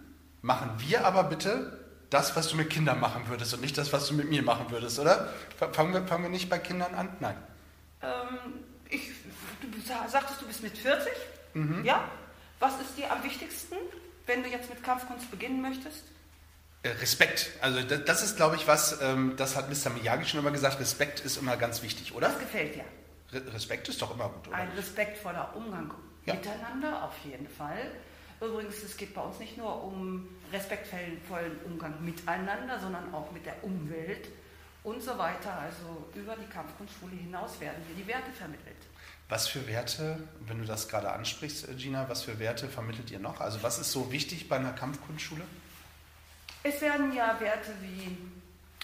machen 0.43 0.71
wir 0.79 1.05
aber 1.05 1.25
bitte 1.25 1.79
das, 2.11 2.37
was 2.37 2.49
du 2.49 2.57
mit 2.57 2.71
Kindern 2.71 3.01
machen 3.01 3.29
würdest 3.29 3.53
und 3.55 3.61
nicht 3.61 3.77
das, 3.77 3.93
was 3.93 4.09
du 4.09 4.15
mit 4.15 4.31
mir 4.31 4.43
machen 4.43 4.71
würdest, 4.71 4.99
oder? 4.99 5.33
Fangen 5.73 5.93
wir, 5.93 6.07
fangen 6.07 6.25
wir 6.25 6.31
nicht 6.31 6.49
bei 6.49 6.59
Kindern 6.59 6.95
an? 6.95 7.09
Nein. 7.21 7.37
Ähm, 8.03 8.39
ich, 8.89 9.11
du 9.61 9.81
sagtest, 10.09 10.41
du 10.41 10.47
bist 10.47 10.63
mit 10.63 10.77
40? 10.77 11.13
Mhm. 11.55 11.85
Ja. 11.85 12.05
Was 12.61 12.73
ist 12.81 12.97
dir 12.97 13.13
am 13.13 13.23
wichtigsten, 13.23 13.77
wenn 14.27 14.43
du 14.43 14.49
jetzt 14.49 14.69
mit 14.69 14.83
Kampfkunst 14.83 15.31
beginnen 15.31 15.63
möchtest? 15.63 16.03
Äh, 16.83 16.91
Respekt. 16.91 17.51
Also 17.61 17.83
das, 17.83 18.23
ist, 18.23 18.37
glaube 18.37 18.57
ich, 18.57 18.67
was, 18.67 19.01
ähm, 19.01 19.35
das 19.37 19.57
hat 19.57 19.69
Mr. 19.69 19.91
Miyagi 19.91 20.27
schon 20.27 20.41
immer 20.41 20.51
gesagt, 20.51 20.81
Respekt 20.81 21.21
ist 21.21 21.37
immer 21.37 21.57
ganz 21.57 21.83
wichtig, 21.83 22.15
oder? 22.15 22.29
Das 22.29 22.39
gefällt 22.39 22.77
dir. 22.77 22.85
Respekt 23.33 23.89
ist 23.89 24.01
doch 24.01 24.15
immer 24.15 24.29
gut, 24.29 24.49
oder? 24.49 24.57
Ein 24.57 24.71
respektvoller 24.71 25.55
Umgang 25.55 25.93
ja. 26.25 26.35
miteinander, 26.35 27.05
auf 27.05 27.15
jeden 27.25 27.49
Fall. 27.49 27.91
Übrigens, 28.41 28.83
es 28.83 28.97
geht 28.97 29.15
bei 29.15 29.21
uns 29.21 29.39
nicht 29.39 29.59
nur 29.59 29.83
um 29.83 30.29
respektvollen 30.53 31.59
Umgang 31.65 32.03
miteinander, 32.05 32.79
sondern 32.79 33.13
auch 33.13 33.31
mit 33.33 33.45
der 33.45 33.63
Umwelt 33.65 34.29
und 34.85 35.03
so 35.03 35.19
weiter. 35.19 35.53
Also 35.59 36.09
über 36.15 36.37
die 36.37 36.47
Kampfkunstschule 36.47 37.17
hinaus 37.17 37.61
werden 37.61 37.83
hier 37.87 37.97
die 37.97 38.07
Werte 38.07 38.31
vermittelt. 38.33 38.77
Was 39.29 39.49
für 39.49 39.67
Werte, 39.67 40.27
wenn 40.47 40.59
du 40.59 40.65
das 40.65 40.89
gerade 40.89 41.13
ansprichst, 41.13 41.77
Gina, 41.77 42.09
was 42.09 42.23
für 42.23 42.39
Werte 42.39 42.69
vermittelt 42.69 43.11
ihr 43.11 43.19
noch? 43.19 43.41
Also 43.41 43.63
was 43.63 43.79
ist 43.79 43.93
so 43.93 44.11
wichtig 44.11 44.49
bei 44.49 44.57
einer 44.57 44.73
Kampfkunstschule? 44.73 45.43
Es 46.63 46.81
werden 46.81 47.15
ja 47.15 47.39
Werte 47.41 47.73
wie 47.83 48.17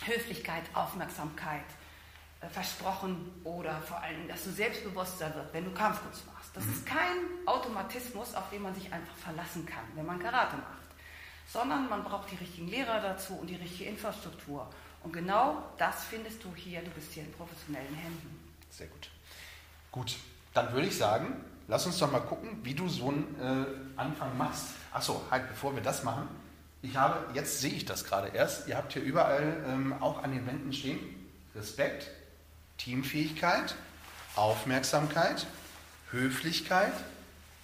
Höflichkeit, 0.05 0.65
Aufmerksamkeit 0.75 1.65
versprochen 2.51 3.31
oder 3.45 3.81
vor 3.83 4.01
allem, 4.01 4.29
dass 4.29 4.45
du 4.45 4.51
selbstbewusster 4.51 5.35
wirst, 5.35 5.53
wenn 5.53 5.65
du 5.65 5.71
Kampfkunst 5.73 6.27
machst. 6.27 6.51
Das 6.55 6.65
mhm. 6.65 6.73
ist 6.73 6.87
kein 6.87 7.17
Automatismus, 7.47 8.35
auf 8.35 8.49
den 8.51 8.63
man 8.63 8.75
sich 8.75 8.93
einfach 8.93 9.15
verlassen 9.17 9.67
kann, 9.67 9.85
wenn 9.95 10.07
man 10.07 10.19
Karate 10.19 10.57
macht, 10.57 10.83
sondern 11.49 11.89
man 11.89 12.05
braucht 12.05 12.31
die 12.31 12.37
richtigen 12.37 12.69
Lehrer 12.69 13.01
dazu 13.01 13.35
und 13.35 13.49
die 13.49 13.57
richtige 13.57 13.91
Infrastruktur. 13.91 14.69
Und 15.03 15.13
genau 15.13 15.63
das 15.77 16.05
findest 16.05 16.43
du 16.43 16.55
hier, 16.55 16.81
du 16.81 16.91
bist 16.91 17.13
hier 17.13 17.25
in 17.25 17.33
professionellen 17.33 17.95
Händen. 17.95 18.41
Sehr 18.71 18.87
gut. 18.87 19.11
Gut, 19.93 20.17
dann 20.55 20.73
würde 20.73 20.89
ich 20.89 20.97
sagen, 20.97 21.45
lass 21.69 21.87
uns 21.87 21.99
doch 21.99 22.11
mal 22.11 22.21
gucken, 22.21 22.61
wie 22.63 22.75
du 22.75 22.89
so 22.89 23.09
einen 23.09 23.37
äh, 23.41 24.01
Anfang 24.01 24.37
machst. 24.39 24.69
Achso, 24.93 25.23
halt, 25.31 25.49
bevor 25.49 25.75
wir 25.75 25.83
das 25.83 26.03
machen, 26.05 26.29
ich 26.83 26.97
habe, 26.97 27.33
jetzt 27.35 27.61
sehe 27.61 27.73
ich 27.73 27.85
das 27.85 28.05
gerade 28.05 28.29
erst, 28.29 28.69
ihr 28.69 28.77
habt 28.77 28.93
hier 28.93 29.03
überall 29.03 29.65
ähm, 29.67 29.95
auch 30.03 30.23
an 30.23 30.33
den 30.33 30.47
Wänden 30.47 30.73
stehen, 30.73 30.99
Respekt, 31.55 32.11
Teamfähigkeit, 32.79 33.75
Aufmerksamkeit, 34.37 35.47
Höflichkeit 36.11 36.93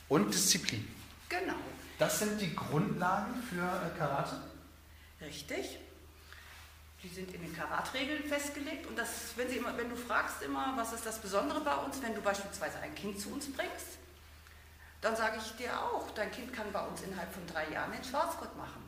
und 0.08 0.32
Disziplin. 0.32 0.86
Genau. 1.28 1.54
Das 1.98 2.18
sind 2.18 2.40
die 2.40 2.54
Grundlagen 2.54 3.42
für 3.42 3.62
äh, 3.62 3.98
Karate? 3.98 4.40
Richtig. 5.20 5.78
Die 7.02 7.08
sind 7.08 7.32
in 7.32 7.42
den 7.42 7.54
Karatregeln 7.54 8.24
festgelegt. 8.24 8.86
Und 8.86 8.98
das, 8.98 9.08
wenn, 9.36 9.48
Sie 9.48 9.56
immer, 9.56 9.76
wenn 9.76 9.88
du 9.88 9.96
fragst 9.96 10.42
immer, 10.42 10.74
was 10.76 10.92
ist 10.92 11.06
das 11.06 11.18
Besondere 11.18 11.60
bei 11.60 11.74
uns, 11.74 12.02
wenn 12.02 12.14
du 12.14 12.20
beispielsweise 12.20 12.78
ein 12.80 12.94
Kind 12.94 13.20
zu 13.20 13.30
uns 13.30 13.50
bringst, 13.52 13.98
dann 15.00 15.16
sage 15.16 15.38
ich 15.42 15.52
dir 15.56 15.78
auch, 15.80 16.10
dein 16.10 16.30
Kind 16.30 16.52
kann 16.52 16.70
bei 16.72 16.80
uns 16.80 17.00
innerhalb 17.02 17.32
von 17.32 17.46
drei 17.46 17.70
Jahren 17.70 17.92
den 17.92 18.04
Schwarzgurt 18.04 18.54
machen. 18.56 18.82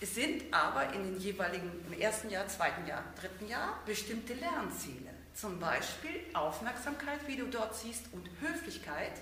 Es 0.00 0.14
sind 0.14 0.52
aber 0.52 0.92
in 0.92 1.04
den 1.04 1.18
jeweiligen, 1.18 1.70
im 1.86 1.98
ersten 1.98 2.28
Jahr, 2.28 2.46
zweiten 2.48 2.86
Jahr, 2.86 3.02
dritten 3.18 3.48
Jahr 3.48 3.78
bestimmte 3.86 4.34
Lernziele. 4.34 5.13
Zum 5.34 5.58
Beispiel 5.58 6.20
Aufmerksamkeit, 6.32 7.18
wie 7.26 7.36
du 7.36 7.46
dort 7.46 7.74
siehst, 7.74 8.12
und 8.12 8.30
Höflichkeit. 8.40 9.12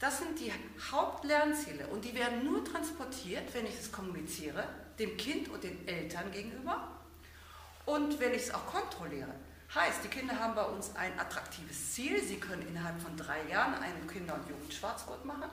Das 0.00 0.18
sind 0.18 0.38
die 0.40 0.52
Hauptlernziele 0.90 1.86
und 1.86 2.04
die 2.04 2.14
werden 2.14 2.44
nur 2.44 2.64
transportiert, 2.64 3.54
wenn 3.54 3.64
ich 3.64 3.78
es 3.78 3.92
kommuniziere, 3.92 4.64
dem 4.98 5.16
Kind 5.16 5.48
und 5.48 5.62
den 5.62 5.86
Eltern 5.86 6.30
gegenüber 6.32 6.88
und 7.86 8.18
wenn 8.18 8.34
ich 8.34 8.42
es 8.42 8.54
auch 8.54 8.66
kontrolliere. 8.66 9.32
Heißt, 9.72 10.04
die 10.04 10.08
Kinder 10.08 10.38
haben 10.38 10.54
bei 10.54 10.64
uns 10.64 10.94
ein 10.96 11.18
attraktives 11.18 11.94
Ziel. 11.94 12.22
Sie 12.22 12.36
können 12.36 12.66
innerhalb 12.66 13.00
von 13.00 13.16
drei 13.16 13.42
Jahren 13.48 13.74
einen 13.74 14.06
Kinder- 14.06 14.34
und 14.34 14.48
Jugendschwarzgurt 14.48 15.24
machen. 15.24 15.50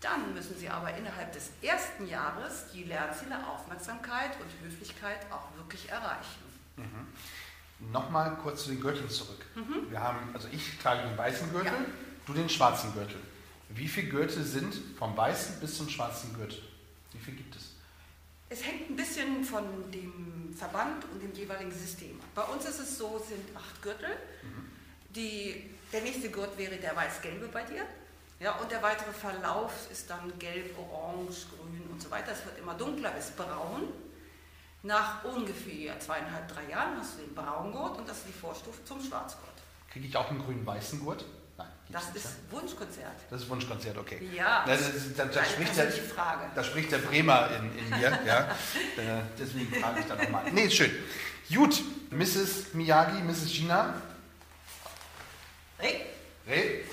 Dann 0.00 0.34
müssen 0.34 0.58
Sie 0.58 0.68
aber 0.68 0.94
innerhalb 0.94 1.32
des 1.32 1.50
ersten 1.62 2.06
Jahres 2.06 2.66
die 2.72 2.84
Lernziele 2.84 3.46
Aufmerksamkeit 3.46 4.32
und 4.40 4.66
Höflichkeit 4.66 5.20
auch 5.30 5.54
wirklich 5.56 5.88
erreichen. 5.90 6.42
Mhm. 6.76 7.06
Nochmal 7.90 8.36
kurz 8.42 8.64
zu 8.64 8.70
den 8.70 8.80
Gürteln 8.80 9.08
zurück. 9.08 9.44
Mhm. 9.54 9.90
Wir 9.90 10.00
haben, 10.00 10.18
also 10.34 10.48
ich 10.52 10.78
trage 10.78 11.08
den 11.08 11.16
weißen 11.16 11.50
Gürtel, 11.50 11.72
ja. 11.72 11.84
du 12.26 12.32
den 12.32 12.48
schwarzen 12.48 12.92
Gürtel. 12.92 13.18
Wie 13.70 13.88
viele 13.88 14.08
Gürtel 14.08 14.44
sind 14.44 14.74
vom 14.98 15.16
weißen 15.16 15.60
bis 15.60 15.76
zum 15.78 15.88
schwarzen 15.88 16.34
Gürtel? 16.34 16.62
Wie 17.12 17.18
viele 17.18 17.38
gibt 17.38 17.56
es? 17.56 17.72
Es 18.48 18.64
hängt 18.64 18.90
ein 18.90 18.96
bisschen 18.96 19.44
von 19.44 19.64
dem 19.90 20.54
Verband 20.54 21.04
und 21.10 21.22
dem 21.22 21.32
jeweiligen 21.32 21.72
System 21.72 22.20
ab. 22.20 22.26
Bei 22.34 22.54
uns 22.54 22.66
ist 22.66 22.78
es 22.78 22.98
so, 22.98 23.18
es 23.20 23.28
sind 23.28 23.56
acht 23.56 23.80
Gürtel. 23.82 24.10
Mhm. 24.42 24.68
Die, 25.14 25.70
der 25.92 26.02
nächste 26.02 26.30
Gurt 26.30 26.56
wäre 26.58 26.76
der 26.76 26.94
weiß-gelbe 26.94 27.48
bei 27.48 27.64
dir. 27.64 27.86
Ja, 28.40 28.56
und 28.56 28.70
der 28.70 28.82
weitere 28.82 29.12
Verlauf 29.12 29.72
ist 29.90 30.10
dann 30.10 30.38
gelb, 30.38 30.76
orange, 30.76 31.46
grün 31.48 31.82
und 31.90 32.02
so 32.02 32.10
weiter. 32.10 32.32
Es 32.32 32.44
wird 32.44 32.58
immer 32.58 32.74
dunkler 32.74 33.12
bis 33.12 33.30
braun. 33.30 33.88
Nach 34.82 35.22
ungefähr 35.24 35.98
zweieinhalb, 36.00 36.48
drei 36.48 36.68
Jahren 36.68 36.98
hast 36.98 37.14
du 37.14 37.22
den 37.22 37.34
Braungurt 37.34 37.98
und 37.98 38.08
das 38.08 38.18
ist 38.18 38.28
die 38.28 38.32
Vorstufe 38.32 38.84
zum 38.84 39.00
Schwarzgurt. 39.00 39.52
Kriege 39.90 40.08
ich 40.08 40.16
auch 40.16 40.28
einen 40.30 40.40
grün-weißen 40.40 40.98
Gurt? 41.00 41.24
Nein. 41.56 41.68
Das 41.90 42.10
ist 42.14 42.50
Wunschkonzert. 42.50 43.12
Das 43.30 43.42
ist 43.42 43.48
Wunschkonzert, 43.48 43.96
okay. 43.96 44.28
Ja. 44.34 44.64
Das, 44.66 44.80
das, 44.80 45.14
das, 45.14 45.34
das 45.34 45.50
spricht, 45.50 45.76
der, 45.76 45.92
Frage. 45.92 46.50
da 46.54 46.64
spricht 46.64 46.90
der 46.90 46.98
Bremer 46.98 47.48
in, 47.50 47.78
in 47.78 47.90
mir. 47.90 48.18
ja. 48.26 48.48
Äh, 48.96 49.22
deswegen 49.38 49.72
frage 49.80 50.00
ich 50.00 50.06
da 50.06 50.16
nochmal. 50.16 50.50
Nee, 50.52 50.64
ist 50.64 50.74
schön. 50.74 50.90
Gut, 51.52 51.82
Mrs. 52.10 52.74
Miyagi, 52.74 53.22
Mrs. 53.22 53.52
Gina. 53.52 53.94
Reh. 55.80 56.00
Reh. 56.46 56.84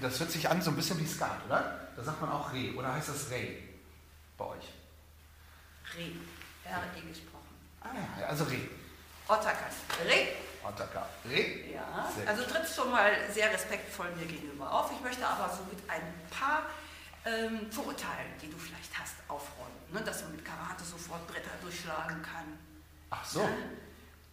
Das 0.00 0.18
hört 0.20 0.30
sich 0.30 0.48
an 0.48 0.60
so 0.60 0.70
ein 0.70 0.76
bisschen 0.76 0.98
wie 0.98 1.06
Skat, 1.06 1.38
oder? 1.46 1.88
Da 1.96 2.02
sagt 2.02 2.20
man 2.20 2.30
auch 2.30 2.52
Reh. 2.52 2.72
Oder 2.74 2.92
heißt 2.94 3.08
das 3.08 3.30
Reh 3.30 3.58
bei 4.36 4.44
euch? 4.44 4.64
Reh. 5.96 6.12
R-E 6.66 7.00
gesprochen. 7.08 7.54
Ah, 7.82 8.20
ja, 8.20 8.26
also 8.26 8.44
Reh. 8.44 8.60
Otakan. 9.28 9.70
Reh. 10.06 10.28
Otaka. 10.64 11.06
Reh? 11.28 11.72
Ja, 11.72 12.10
Sehr 12.16 12.28
also 12.28 12.42
trittst 12.44 12.74
schon 12.74 12.90
mal 12.90 13.10
sehr 13.32 13.52
respektvoll 13.52 14.10
mir 14.16 14.26
gegenüber 14.26 14.70
auf. 14.72 14.90
Ich 14.92 15.00
möchte 15.00 15.24
aber 15.26 15.48
so 15.54 15.62
mit 15.64 15.78
ein 15.88 16.02
paar 16.30 16.62
ähm, 17.24 17.70
Vorurteilen, 17.70 18.32
die 18.42 18.50
du 18.50 18.58
vielleicht 18.58 18.96
hast, 18.98 19.14
aufräumen. 19.28 19.70
Ne? 19.92 20.00
Dass 20.00 20.22
man 20.22 20.32
mit 20.32 20.44
Karate 20.44 20.82
sofort 20.84 21.24
Bretter 21.28 21.50
durchschlagen 21.62 22.20
kann. 22.22 22.58
Ach 23.10 23.24
so. 23.24 23.42
Ne? 23.42 23.48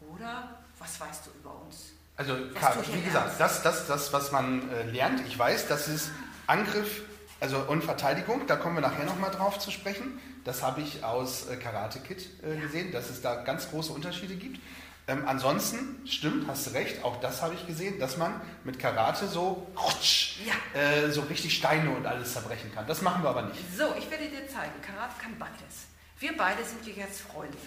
Oder 0.01 0.49
was 0.79 0.99
weißt 0.99 1.27
du 1.27 1.29
über 1.39 1.53
uns? 1.61 1.91
Also, 2.17 2.35
Was 2.53 2.61
Ka- 2.61 2.73
du 2.75 2.81
hier 2.83 2.95
wie 2.95 3.01
gesagt, 3.01 3.39
das, 3.39 3.61
das, 3.63 3.87
das, 3.87 4.11
was 4.13 4.31
man 4.31 4.71
äh, 4.71 4.83
lernt, 4.83 5.25
ich 5.27 5.37
weiß, 5.37 5.67
das 5.67 5.87
ist 5.87 6.09
Angriff 6.47 7.01
also 7.43 7.59
und 7.59 7.83
Verteidigung, 7.83 8.47
da 8.47 8.55
kommen 8.55 8.75
wir 8.77 8.81
nachher 8.81 9.03
nochmal 9.03 9.29
drauf 9.31 9.59
zu 9.59 9.69
sprechen. 9.69 10.17
Das 10.45 10.63
habe 10.63 10.79
ich 10.81 11.03
aus 11.03 11.49
äh, 11.49 11.57
Karate 11.57 11.99
Kid 11.99 12.25
äh, 12.41 12.55
gesehen, 12.57 12.91
dass 12.93 13.09
es 13.09 13.21
da 13.21 13.43
ganz 13.43 13.69
große 13.69 13.91
Unterschiede 13.91 14.35
gibt. 14.35 14.59
Ähm, 15.07 15.27
ansonsten, 15.27 16.07
stimmt, 16.07 16.47
hast 16.47 16.67
du 16.67 16.69
recht, 16.71 17.03
auch 17.03 17.19
das 17.19 17.41
habe 17.41 17.53
ich 17.55 17.67
gesehen, 17.67 17.99
dass 17.99 18.15
man 18.15 18.39
mit 18.63 18.79
Karate 18.79 19.27
so, 19.27 19.67
rutsch, 19.75 20.37
Ja. 20.45 20.79
äh, 20.79 21.11
so 21.11 21.19
richtig 21.21 21.57
Steine 21.57 21.89
und 21.89 22.05
alles 22.05 22.31
zerbrechen 22.31 22.71
kann. 22.73 22.87
Das 22.87 23.01
machen 23.01 23.21
wir 23.23 23.29
aber 23.29 23.41
nicht. 23.41 23.59
So, 23.77 23.93
ich 23.99 24.09
werde 24.09 24.29
dir 24.29 24.47
zeigen, 24.47 24.71
Karate 24.81 25.15
kann 25.21 25.37
beides. 25.37 25.87
Wir 26.19 26.37
beide 26.37 26.63
sind 26.63 26.81
hier 26.85 26.93
jetzt 26.93 27.19
Freunde. 27.19 27.57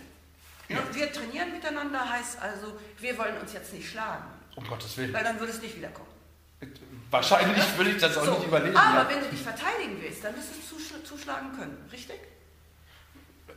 Ja. 0.71 0.79
Wir 0.93 1.13
trainieren 1.13 1.53
miteinander, 1.53 2.09
heißt 2.09 2.41
also, 2.41 2.73
wir 2.99 3.19
wollen 3.19 3.37
uns 3.37 3.53
jetzt 3.53 3.75
nicht 3.75 3.91
schlagen, 3.91 4.25
Um 4.57 4.67
Gottes 4.67 4.97
Willen. 4.97 5.13
weil 5.13 5.23
dann 5.23 5.39
würde 5.39 5.53
es 5.53 5.61
nicht 5.61 5.77
wiederkommen. 5.77 6.09
Wahrscheinlich 7.11 7.63
würde 7.77 7.91
ich 7.91 8.01
das 8.01 8.17
auch 8.19 8.25
So, 8.25 8.33
nicht 8.33 8.47
überleben. 8.49 8.77
aber 8.77 9.03
ja. 9.03 9.09
wenn 9.09 9.21
du 9.21 9.29
dich 9.31 9.41
verteidigen 9.43 9.97
willst, 10.01 10.25
dann 10.25 10.35
wirst 10.37 10.49
du 10.51 10.77
zuschl 10.77 11.03
zuschlagen 11.05 11.57
können, 11.57 11.89
richtig? 11.93 12.19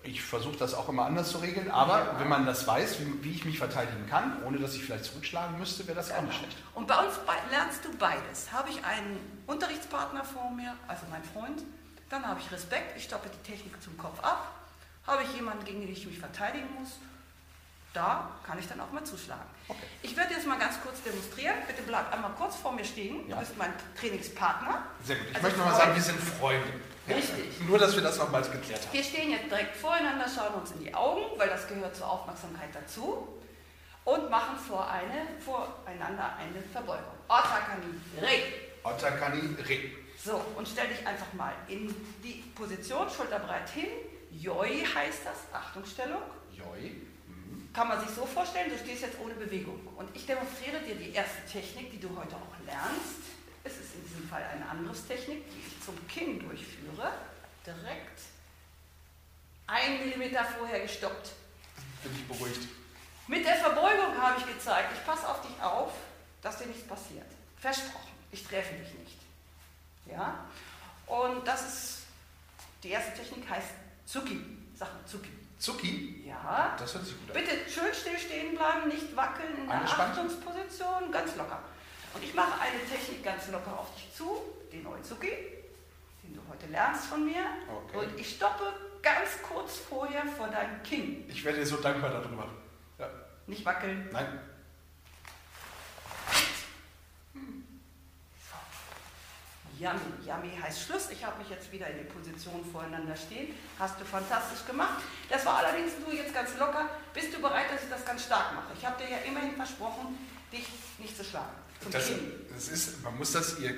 Ich 0.04 0.22
versuche 0.22 0.56
das 0.58 0.74
auch 0.74 0.88
immer 0.88 1.06
anders 1.06 1.30
zu 1.32 1.40
regeln, 1.40 1.70
aber 1.72 2.00
Ja. 2.00 2.20
wenn 2.20 2.30
man 2.30 2.46
das 2.46 2.66
weiß, 2.66 3.00
wie, 3.02 3.24
wie 3.24 3.32
ich 3.32 3.44
mich 3.46 3.58
verteidigen 3.58 4.08
kann, 4.08 4.42
ohne 4.46 4.58
dass 4.58 4.74
ich 4.76 4.84
vielleicht 4.84 5.04
zurückschlagen 5.06 5.58
müsste, 5.60 5.86
wäre 5.88 5.96
das 5.98 6.12
auch 6.12 6.22
nicht 6.22 6.38
schlecht. 6.38 6.58
Und 6.74 6.88
bei 6.88 6.96
uns 7.04 7.16
bei 7.26 7.34
lernst 7.52 7.84
du 7.84 7.92
beides. 7.98 8.52
Habe 8.54 8.70
ich 8.70 8.84
einen 8.86 9.18
Unterrichtspartner 9.48 10.24
vor 10.24 10.52
mir, 10.52 10.74
also 10.88 11.04
mein 11.12 11.24
Freund, 11.24 11.64
dann 12.10 12.26
habe 12.26 12.40
ich 12.40 12.50
Respekt, 12.52 12.96
ich 12.98 13.04
stoppe 13.04 13.30
die 13.30 13.52
Technik 13.52 13.82
zum 13.84 13.98
Kopf 13.98 14.20
ab. 14.24 14.54
Habe 15.06 15.24
ich 15.24 15.34
jemanden, 15.36 15.66
gegen 15.66 15.82
den 15.82 15.92
ich 15.92 16.06
mich 16.06 16.20
verteidigen 16.20 16.68
muss, 16.80 16.92
da 17.94 18.30
kann 18.46 18.60
ich 18.60 18.68
dann 18.68 18.80
auch 18.80 18.92
mal 18.92 19.04
zuschlagen. 19.04 19.44
Okay. 19.68 19.80
Ich 20.02 20.16
werde 20.16 20.34
jetzt 20.34 20.46
mal 20.48 20.58
ganz 20.60 20.80
kurz 20.82 21.02
demonstrieren. 21.04 21.56
Bitte 21.68 21.82
bleib 21.84 22.12
einmal 22.14 22.32
kurz 22.32 22.56
vor 22.56 22.72
mir 22.72 22.86
stehen. 22.86 23.28
Ja. 23.28 23.36
Du 23.36 23.42
bist 23.42 23.58
mein 23.58 23.74
Trainingspartner. 24.00 24.84
Sehr 25.04 25.16
gut. 25.16 25.28
Ich 25.30 25.36
Also 25.36 25.48
möchte 25.48 25.60
nochmal 25.60 25.76
sagen, 25.76 25.96
wir 25.96 26.02
sind 26.02 26.20
Freunde. 26.20 26.68
Richtig. 27.08 27.60
Nur, 27.68 27.80
dass 27.80 27.96
wir 27.96 28.04
das 28.04 28.18
nochmals 28.18 28.52
geklärt 28.52 28.82
haben. 28.82 28.94
Wir 28.94 29.04
stehen 29.04 29.32
jetzt 29.32 29.50
direkt 29.50 29.76
voreinander, 29.76 30.26
schauen 30.34 30.54
uns 30.62 30.72
in 30.72 30.80
die 30.84 30.94
Augen, 30.94 31.22
weil 31.38 31.50
das 31.50 31.68
gehört 31.68 31.96
zur 31.96 32.08
Aufmerksamkeit 32.10 32.70
dazu. 32.74 33.28
Und 34.06 34.30
machen 34.30 34.58
vor 34.58 34.90
eine, 34.90 35.28
voreinander 35.44 36.36
eine 36.38 36.62
Verbeugung. 36.72 37.04
Otakani, 37.28 37.86
Rei. 38.22 38.44
Otakani 38.84 39.56
Re. 39.68 39.92
So, 40.24 40.42
und 40.56 40.68
stell 40.68 40.88
dich 40.88 41.06
einfach 41.06 41.32
mal 41.34 41.54
in 41.68 41.94
die 42.24 42.44
Position, 42.56 43.10
schulterbreit 43.10 43.70
hin. 43.70 43.88
Joi 44.32 44.84
heißt 44.86 45.22
das, 45.26 45.54
Achtungsstellung. 45.54 46.22
Joi. 46.52 46.92
Kann 47.74 47.88
man 47.88 48.00
sich 48.00 48.10
so 48.10 48.26
vorstellen, 48.26 48.70
du 48.70 48.78
stehst 48.78 49.04
jetzt 49.04 49.20
ohne 49.20 49.34
Bewegung. 49.36 49.80
Und 49.96 50.10
ich 50.16 50.26
demonstriere 50.26 50.80
dir 50.82 50.96
die 50.96 51.12
erste 51.14 51.46
Technik, 51.52 51.92
die 51.92 52.00
du 52.00 52.10
heute 52.10 52.36
auch 52.36 52.66
lernst. 52.66 53.22
Es 53.64 53.74
ist 53.74 53.96
in 53.96 54.04
diesem 54.04 54.28
Fall 54.28 54.44
eine 54.44 54.68
Angriffstechnik, 54.68 55.44
die 55.52 55.60
ich 55.60 55.86
zum 55.86 55.96
Kinn 56.08 56.40
durchführe. 56.40 57.12
Direkt 57.66 58.22
ein 59.68 60.00
Millimeter 60.00 60.44
vorher 60.44 60.80
gestoppt. 60.80 61.32
Bin 62.04 62.16
ich 62.16 62.28
beruhigt. 62.28 62.68
Mit 63.28 63.46
der 63.46 63.56
Verbeugung 63.56 64.18
habe 64.20 64.40
ich 64.40 64.48
gezeigt, 64.48 64.92
ich 64.98 65.06
passe 65.06 65.28
auf 65.28 65.42
dich 65.42 65.62
auf, 65.62 65.92
dass 66.42 66.58
dir 66.58 66.66
nichts 66.66 66.88
passiert. 66.88 67.28
Versprochen, 67.60 68.12
ich 68.32 68.44
treffe 68.44 68.74
dich 68.74 68.94
nicht. 68.96 69.18
Ja? 70.08 70.46
Und 71.06 71.48
das 71.48 71.68
ist, 71.68 71.98
die 72.82 72.90
erste 72.90 73.14
Technik 73.14 73.48
heißt 73.48 73.70
Zuki. 74.06 74.44
Mal 74.80 74.90
Zuki. 75.06 75.30
Zucki. 75.60 76.24
Ja. 76.26 76.76
Das 76.80 76.94
hört 76.94 77.06
sich 77.06 77.16
gut 77.20 77.36
an. 77.36 77.44
Bitte 77.44 77.70
schön 77.70 77.94
still 77.94 78.18
stehen 78.18 78.56
bleiben, 78.56 78.88
nicht 78.88 79.16
wackeln 79.16 79.64
in 79.64 79.70
Angespannt? 79.70 80.12
Achtungsposition, 80.12 81.12
ganz 81.12 81.36
locker. 81.36 81.60
Und 82.14 82.24
ich 82.24 82.34
mache 82.34 82.60
eine 82.62 82.80
Technik 82.90 83.24
ganz 83.24 83.50
locker 83.52 83.78
auf 83.78 83.94
dich 83.94 84.12
zu, 84.16 84.42
den 84.72 84.88
Oizuki, 84.88 85.32
den 86.24 86.34
du 86.34 86.42
heute 86.50 86.66
lernst 86.68 87.06
von 87.08 87.26
mir. 87.26 87.44
Okay. 87.68 87.98
Und 87.98 88.20
ich 88.20 88.36
stoppe 88.36 88.74
ganz 89.02 89.42
kurz 89.44 89.78
vorher 89.78 90.26
vor 90.26 90.48
deinem 90.48 90.82
Kinn. 90.82 91.26
Ich 91.28 91.44
werde 91.44 91.60
dir 91.60 91.66
so 91.66 91.78
dankbar 91.78 92.10
darüber. 92.10 92.48
Ja. 92.98 93.10
Nicht 93.46 93.66
wackeln. 93.66 94.10
Nein. 94.12 94.40
Yummy, 99.80 100.12
yummy 100.28 100.52
heißt 100.62 100.82
Schluss. 100.82 101.10
Ich 101.10 101.24
habe 101.24 101.38
mich 101.40 101.50
jetzt 101.50 101.72
wieder 101.72 101.88
in 101.88 102.00
die 102.00 102.04
Position 102.04 102.66
voreinander 102.70 103.16
stehen. 103.16 103.56
Hast 103.80 104.00
du 104.00 104.04
fantastisch 104.04 104.66
gemacht. 104.68 105.02
Das 105.30 105.46
war 105.46 105.60
allerdings 105.60 105.94
du 106.06 106.12
jetzt 106.14 106.34
ganz 106.34 106.58
locker. 106.60 106.90
Bist 107.14 107.34
du 107.34 107.42
bereit, 107.42 107.72
dass 107.72 107.84
ich 107.84 107.90
das 107.90 108.06
ganz 108.06 108.26
stark 108.26 108.54
mache? 108.54 108.74
Ich 108.78 108.86
habe 108.86 109.02
dir 109.02 109.10
ja 109.10 109.18
immerhin 109.20 109.56
versprochen, 109.56 110.18
dich 110.52 110.68
nicht 110.98 111.16
zu 111.16 111.24
schlagen. 111.24 111.56
Das, 111.92 112.12
das 112.54 112.68
ist, 112.68 113.04
man 113.04 113.18
muss 113.18 113.32
das, 113.32 113.58
ihr, 113.60 113.74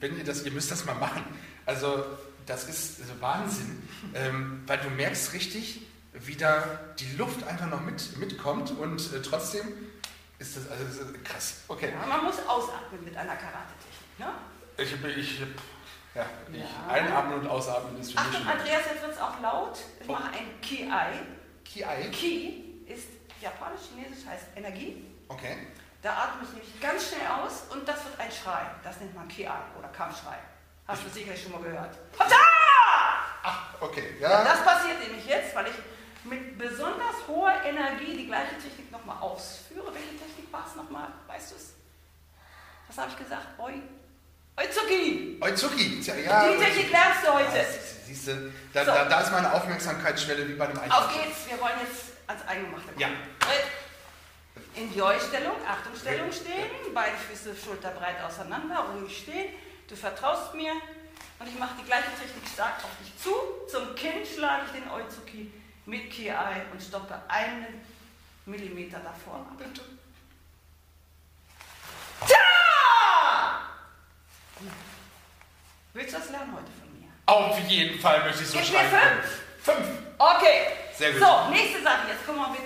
wenn 0.00 0.18
ihr 0.18 0.24
das, 0.24 0.42
ihr 0.42 0.50
müsst 0.50 0.72
das 0.72 0.84
mal 0.86 0.96
machen. 0.96 1.24
Also, 1.66 2.04
das 2.46 2.68
ist 2.68 3.20
Wahnsinn, 3.20 3.88
ähm, 4.12 4.64
weil 4.66 4.78
du 4.78 4.90
merkst 4.90 5.32
richtig, 5.34 5.82
wie 6.14 6.34
da 6.34 6.80
die 6.98 7.16
Luft 7.16 7.44
einfach 7.44 7.68
noch 7.68 7.80
mit, 7.80 8.16
mitkommt 8.18 8.72
und 8.72 9.00
äh, 9.12 9.22
trotzdem 9.22 9.62
ist 10.40 10.56
das, 10.56 10.68
also, 10.68 10.84
das 10.84 10.96
ist 10.96 11.24
krass. 11.24 11.54
Okay. 11.68 11.92
Ja, 11.92 12.06
man 12.06 12.24
muss 12.24 12.40
ausatmen 12.40 13.04
mit 13.04 13.16
einer 13.16 13.36
Karate-Technik. 13.36 14.18
Ne? 14.18 14.26
Ich, 14.76 14.92
ich, 14.92 15.40
ja, 16.14 16.26
ich 16.52 16.58
Ja. 16.60 16.66
einatmen 16.92 17.40
und 17.40 17.46
ausatmen 17.48 18.00
ist 18.00 18.12
für 18.12 18.18
mich 18.18 18.26
Achtung, 18.28 18.42
schon. 18.42 18.52
Andreas, 18.58 18.82
jetzt 18.92 19.02
wird 19.02 19.12
es 19.12 19.20
auch 19.20 19.40
laut. 19.40 19.78
Ich 20.00 20.08
Oh. 20.08 20.12
mache 20.12 20.28
ein 20.30 20.60
Ki-Ai. 20.60 21.12
Ki-Ai. 21.64 22.08
Ki 22.10 22.82
ist 22.86 23.08
japanisch, 23.40 23.80
chinesisch 23.94 24.26
heißt 24.26 24.46
Energie. 24.56 25.04
Okay. 25.28 25.68
Da 26.02 26.12
atme 26.24 26.42
ich 26.42 26.48
nämlich 26.50 26.80
ganz 26.80 27.08
schnell 27.08 27.26
aus 27.28 27.62
und 27.70 27.88
das 27.88 28.04
wird 28.04 28.18
ein 28.20 28.30
Schrei. 28.30 28.62
Das 28.82 28.98
nennt 29.00 29.14
man 29.14 29.28
Ki-Ai 29.28 29.58
oder 29.78 29.88
Kampfschrei. 29.88 30.38
Hast 30.86 31.04
du 31.04 31.08
sicherlich 31.08 31.42
schon 31.42 31.52
mal 31.52 31.62
gehört. 31.62 31.96
Hopsa! 32.18 32.36
Ach, 33.42 33.74
okay. 33.80 34.16
Ja, 34.20 34.30
Ja. 34.30 34.44
das 34.44 34.64
passiert 34.64 34.98
nämlich 35.00 35.24
jetzt, 35.26 35.54
weil 35.54 35.66
ich 35.68 35.74
mit 36.24 36.58
besonders 36.58 37.26
hoher 37.28 37.54
Energie 37.64 38.16
die 38.16 38.26
gleiche 38.26 38.56
Technik 38.58 38.90
nochmal 38.90 39.18
ausführe. 39.20 39.92
Welche 39.94 40.10
Technik 40.18 40.52
war 40.52 40.64
es 40.68 40.74
nochmal? 40.76 41.08
Weißt 41.26 41.52
du 41.52 41.56
es? 41.56 41.74
Was 42.88 42.98
habe 42.98 43.10
ich 43.10 43.16
gesagt? 43.18 43.46
Oi. 43.58 43.80
Oizuki! 44.56 45.38
Oizuki. 45.40 46.00
Tja, 46.00 46.14
ja. 46.14 46.48
die 46.52 46.58
Technik 46.64 46.90
lernst 46.90 47.26
du 47.26 47.32
heute. 47.32 47.66
Siehst 48.06 48.28
du, 48.28 48.52
da, 48.72 48.84
So. 48.84 48.90
da, 48.92 49.04
da 49.06 49.20
ist 49.20 49.32
meine 49.32 49.52
Aufmerksamkeitsschwelle 49.52 50.48
wie 50.48 50.54
bei 50.54 50.68
einem 50.68 50.78
Auf 50.78 50.84
Eichhörnchen. 50.84 51.22
geht's, 51.24 51.48
wir 51.50 51.60
wollen 51.60 51.80
jetzt 51.80 52.04
ans 52.28 52.46
Eingemachte 52.46 52.86
kommen. 52.88 53.00
Ja. 53.00 53.08
In 54.76 54.94
Joy-Stellung, 54.94 55.54
Achtungsstellung 55.66 56.30
stehen, 56.32 56.70
beide 56.92 57.16
Füße 57.16 57.54
schulterbreit 57.56 58.22
auseinander, 58.22 58.86
ruhig 58.92 59.16
stehen. 59.18 59.48
Du 59.88 59.96
vertraust 59.96 60.54
mir 60.54 60.72
und 61.38 61.48
ich 61.48 61.58
mache 61.58 61.74
die 61.80 61.84
gleiche 61.86 62.10
Technik 62.20 62.48
stark 62.52 62.76
auf 62.84 62.90
dich 63.02 63.12
zu. 63.22 63.32
Zum 63.70 63.94
Kinn 63.94 64.24
schlage 64.24 64.62
ich 64.66 64.80
den 64.80 64.90
Oizuki 64.90 65.52
mit 65.86 66.10
Ki-Ai 66.10 66.62
und 66.72 66.80
stoppe 66.82 67.20
einen 67.28 67.80
Millimeter 68.46 68.98
davor 69.00 69.36
ab. 69.40 69.52
Bitte. 69.58 69.80
Tja! 72.26 72.36
Willst 75.92 76.14
du 76.14 76.18
das 76.18 76.30
lernen 76.30 76.52
heute 76.54 76.70
von 76.80 76.98
mir? 77.00 77.08
Auf 77.26 77.58
jeden 77.68 78.00
Fall 78.00 78.24
möchte 78.24 78.42
ich 78.42 78.48
so 78.48 78.58
Gib 78.58 78.70
mir 78.72 78.78
schreiben. 78.78 79.22
fünf. 79.62 79.76
Fünf. 79.76 79.88
Okay. 80.18 80.66
Sehr 80.96 81.12
gut. 81.12 81.20
So, 81.22 81.48
nächste 81.50 81.82
Sache. 81.82 82.08
Jetzt 82.08 82.26
kommen 82.26 82.38
wir 82.38 82.48
mit 82.50 82.60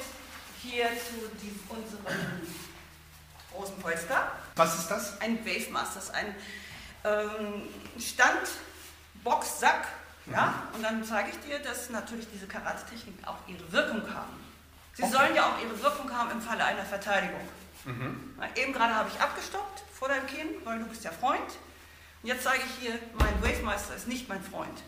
hier 0.63 0.87
zu 0.89 1.29
diesem, 1.43 1.61
unserem 1.69 2.05
großen 3.53 3.79
Polster. 3.81 4.33
Was 4.57 4.79
ist 4.79 4.89
das? 4.89 5.21
Ein 5.21 5.45
Wave 5.47 5.71
Masters, 5.71 6.11
ein 6.11 6.35
ähm, 7.05 7.63
Standboxsack. 7.99 9.87
Ja? 10.27 10.63
Und 10.75 10.83
dann 10.83 11.05
zeige 11.05 11.31
ich 11.31 11.39
dir, 11.41 11.59
dass 11.61 11.91
natürlich 11.91 12.27
diese 12.33 12.47
Karate-Techniken 12.47 13.25
auch 13.25 13.37
ihre 13.47 13.71
Wirkung 13.73 14.03
haben. 14.15 14.45
Sie 14.95 15.03
Okay. 15.05 15.13
sollen 15.13 15.35
ja 15.37 15.47
auch 15.47 15.63
ihre 15.63 15.81
Wirkung 15.83 16.13
haben 16.13 16.31
im 16.33 16.41
Falle 16.43 16.65
einer 16.65 16.85
Verteidigung. 16.85 17.41
Mhm. 17.85 18.35
Eben 18.57 18.73
gerade 18.73 18.95
habe 18.95 19.09
ich 19.15 19.21
abgestoppt 19.21 19.83
vor 19.97 20.09
deinem 20.09 20.27
Kinn, 20.27 20.49
weil 20.65 20.81
du 20.81 20.87
bist 20.87 21.05
ja 21.05 21.13
Freund. 21.13 21.41
Und 22.23 22.29
jetzt 22.29 22.45
zeige 22.45 22.63
ich 22.65 22.87
hier, 22.87 22.99
mein 23.19 23.43
Wavemeister 23.43 23.95
ist 23.95 24.09
nicht 24.09 24.29
mein 24.29 24.43
Freund. 24.43 24.79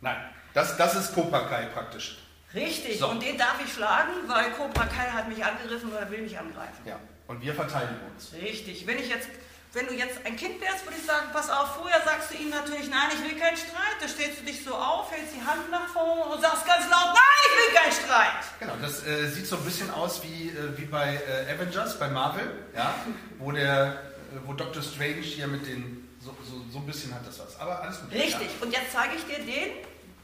Nein, 0.00 0.16
das, 0.54 0.76
das 0.76 0.94
ist 0.94 1.14
Cobra 1.14 1.40
Kai 1.40 1.66
praktisch. 1.66 2.18
Richtig, 2.54 2.98
so. 2.98 3.08
und 3.08 3.22
den 3.22 3.36
darf 3.36 3.56
ich 3.64 3.72
schlagen, 3.72 4.12
weil 4.26 4.50
Cobra 4.52 4.86
Kai 4.86 5.10
hat 5.10 5.28
mich 5.28 5.44
angegriffen 5.44 5.92
oder 5.92 6.08
will 6.10 6.22
mich 6.22 6.38
angreifen. 6.38 6.82
Ja, 6.84 6.98
und 7.26 7.42
wir 7.42 7.54
verteidigen 7.54 8.00
uns. 8.12 8.32
Richtig, 8.32 8.86
wenn 8.86 8.98
ich 8.98 9.08
jetzt 9.08 9.28
wenn 9.76 9.86
du 9.86 9.94
jetzt 9.94 10.24
ein 10.24 10.36
Kind 10.36 10.58
wärst, 10.62 10.86
würde 10.86 10.96
ich 10.98 11.04
sagen, 11.04 11.26
pass 11.34 11.50
auf, 11.50 11.76
vorher 11.76 12.00
sagst 12.02 12.30
du 12.30 12.34
ihm 12.38 12.48
natürlich, 12.48 12.88
nein, 12.88 13.10
ich 13.12 13.22
will 13.22 13.38
keinen 13.38 13.58
Streit. 13.58 14.00
Da 14.00 14.08
stellst 14.08 14.40
du 14.40 14.44
dich 14.46 14.64
so 14.64 14.74
auf, 14.74 15.12
hältst 15.12 15.34
die 15.34 15.44
Hand 15.44 15.70
nach 15.70 15.88
vorne 15.88 16.22
und 16.32 16.40
sagst 16.40 16.64
ganz 16.66 16.88
laut, 16.90 17.12
nein, 17.12 17.42
ich 17.44 17.56
will 17.60 17.76
keinen 17.76 17.92
Streit. 17.92 18.42
Genau, 18.58 18.72
das 18.80 19.06
äh, 19.06 19.28
sieht 19.28 19.46
so 19.46 19.56
ein 19.56 19.64
bisschen 19.64 19.90
aus 19.90 20.22
wie, 20.22 20.48
äh, 20.48 20.78
wie 20.78 20.86
bei 20.86 21.20
äh, 21.28 21.52
Avengers, 21.52 21.98
bei 21.98 22.08
Marvel, 22.08 22.50
ja, 22.74 22.94
wo, 23.38 23.52
der, 23.52 24.02
äh, 24.32 24.46
wo 24.46 24.54
Doctor 24.54 24.82
Strange 24.82 25.20
hier 25.20 25.46
mit 25.46 25.66
den, 25.66 26.05
so, 26.26 26.36
so, 26.42 26.64
so, 26.70 26.78
ein 26.78 26.86
bisschen 26.86 27.14
hat 27.14 27.26
das 27.26 27.38
was. 27.38 27.58
Aber 27.60 27.82
alles 27.82 28.00
gut. 28.00 28.12
Richtig, 28.12 28.48
ja. 28.58 28.66
und 28.66 28.72
jetzt 28.72 28.92
zeige 28.92 29.14
ich 29.14 29.24
dir 29.24 29.38
den, 29.38 29.72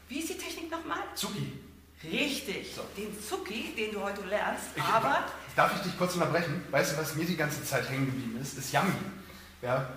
wie 0.09 0.19
ist 0.19 0.29
die 0.29 0.37
Technik 0.37 0.69
nochmal? 0.69 0.99
Zuki. 1.15 1.59
Richtig, 2.03 2.75
so. 2.75 2.81
den 2.97 3.17
Zuki, 3.21 3.73
den 3.77 3.93
du 3.93 4.01
heute 4.01 4.23
lernst, 4.25 4.65
ich, 4.75 4.83
aber... 4.83 5.23
Darf 5.55 5.73
ich 5.77 5.81
dich 5.83 5.97
kurz 5.97 6.15
unterbrechen? 6.15 6.65
Weißt 6.69 6.93
du, 6.93 6.97
was 6.97 7.15
mir 7.15 7.25
die 7.25 7.37
ganze 7.37 7.63
Zeit 7.63 7.89
hängen 7.89 8.07
geblieben 8.07 8.37
ist? 8.41 8.57
Ist 8.57 8.73
Yummy. 8.73 8.91
Ja, 9.61 9.87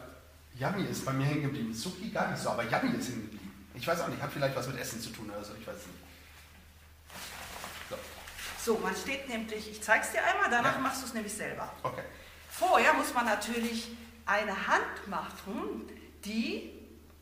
Yummy 0.56 0.84
ist 0.84 1.04
bei 1.04 1.12
mir 1.12 1.26
hängen 1.26 1.42
geblieben. 1.42 1.74
Suki 1.74 2.10
gar 2.10 2.30
nicht 2.30 2.40
so, 2.40 2.50
aber 2.50 2.62
Yummy 2.62 2.96
ist 2.96 3.08
hängen 3.08 3.22
geblieben. 3.22 3.66
Ich 3.74 3.86
weiß 3.86 4.00
auch 4.02 4.08
nicht, 4.08 4.22
hat 4.22 4.32
vielleicht 4.32 4.54
was 4.54 4.68
mit 4.68 4.78
Essen 4.78 5.00
zu 5.00 5.10
tun 5.10 5.28
oder 5.28 5.44
so, 5.44 5.52
ich 5.60 5.66
weiß 5.66 5.74
nicht. 5.74 6.06
So, 8.64 8.78
man 8.78 8.96
steht 8.96 9.28
nämlich, 9.28 9.70
ich 9.70 9.80
zeige 9.80 10.04
es 10.04 10.10
dir 10.10 10.24
einmal, 10.24 10.50
danach 10.50 10.74
ja. 10.74 10.80
machst 10.80 11.02
du 11.02 11.06
es 11.06 11.14
nämlich 11.14 11.32
selber. 11.32 11.72
Okay. 11.84 12.02
Vorher 12.50 12.94
muss 12.94 13.14
man 13.14 13.26
natürlich 13.26 13.90
eine 14.26 14.66
Hand 14.66 15.06
machen, 15.06 15.88
die, 16.24 16.72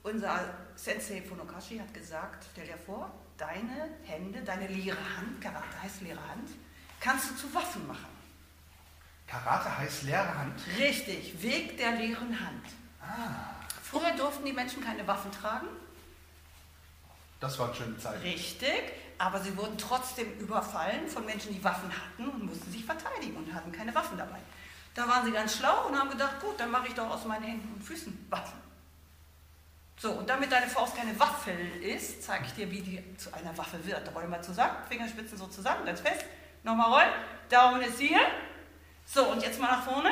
unser 0.03 0.55
Sensei 0.75 1.23
Funokashi 1.23 1.79
hat 1.79 1.93
gesagt, 1.93 2.47
stell 2.53 2.67
dir 2.67 2.79
vor, 2.79 3.13
deine 3.37 3.91
Hände, 4.05 4.43
deine 4.43 4.67
leere 4.67 4.97
Hand, 5.17 5.41
Karate 5.41 5.83
heißt 5.83 6.01
leere 6.01 6.29
Hand, 6.29 6.49
kannst 7.01 7.31
du 7.31 7.37
zu 7.37 7.55
Waffen 7.55 7.87
machen. 7.87 8.07
Karate 9.27 9.79
heißt 9.79 10.05
leere 10.05 10.37
Hand? 10.37 10.61
Richtig, 10.79 11.41
Weg 11.43 11.77
der 11.77 11.93
leeren 11.93 12.41
Hand. 12.41 12.67
Ah. 13.01 13.55
Früher 13.83 14.13
durften 14.17 14.45
die 14.45 14.53
Menschen 14.53 14.83
keine 14.83 15.07
Waffen 15.07 15.31
tragen. 15.31 15.69
Das 17.41 17.59
war 17.59 17.67
eine 17.67 17.75
schöne 17.75 17.99
Zeit. 17.99 18.23
Richtig, 18.23 18.83
aber 19.19 19.41
sie 19.41 19.57
wurden 19.57 19.77
trotzdem 19.77 20.33
überfallen 20.39 21.07
von 21.09 21.27
Menschen, 21.27 21.53
die 21.53 21.63
Waffen 21.63 21.91
hatten 21.91 22.29
und 22.29 22.47
mussten 22.47 22.73
sich 22.73 22.85
verteidigen 22.85 23.37
und 23.37 23.53
hatten 23.53 23.71
keine 23.71 23.95
Waffen 23.95 24.17
dabei. 24.17 24.39
Da 24.95 25.09
waren 25.09 25.25
sie 25.25 25.33
ganz 25.33 25.57
schlau 25.57 25.89
und 25.89 25.99
haben 25.99 26.11
gedacht, 26.11 26.41
gut, 26.41 26.59
dann 26.59 26.71
mache 26.71 26.89
ich 26.89 26.95
doch 26.95 27.11
aus 27.11 27.25
meinen 27.25 27.43
Händen 27.43 27.73
und 27.75 27.83
Füßen 27.83 28.27
Waffen. 28.31 28.65
So, 29.97 30.13
und 30.13 30.29
damit 30.29 30.51
deine 30.51 30.67
Faust 30.67 30.97
keine 30.97 31.19
Waffel 31.19 31.57
ist, 31.83 32.23
zeige 32.23 32.45
ich 32.47 32.53
dir, 32.53 32.71
wie 32.71 32.81
die 32.81 33.17
zu 33.17 33.33
einer 33.33 33.57
Waffe 33.57 33.85
wird. 33.85 34.07
Da 34.07 34.15
wir 34.15 34.29
mal 34.29 34.43
zusammen, 34.43 34.77
Fingerspitzen 34.89 35.39
so 35.39 35.47
zusammen, 35.47 35.85
ganz 35.87 36.01
fest. 36.01 36.25
Nochmal 36.63 36.91
rollen, 36.91 37.13
Daumen 37.49 37.83
ist 37.83 37.99
hier, 37.99 38.21
so, 39.07 39.25
und 39.27 39.43
jetzt 39.43 39.61
mal 39.61 39.69
nach 39.69 39.85
vorne. 39.85 40.11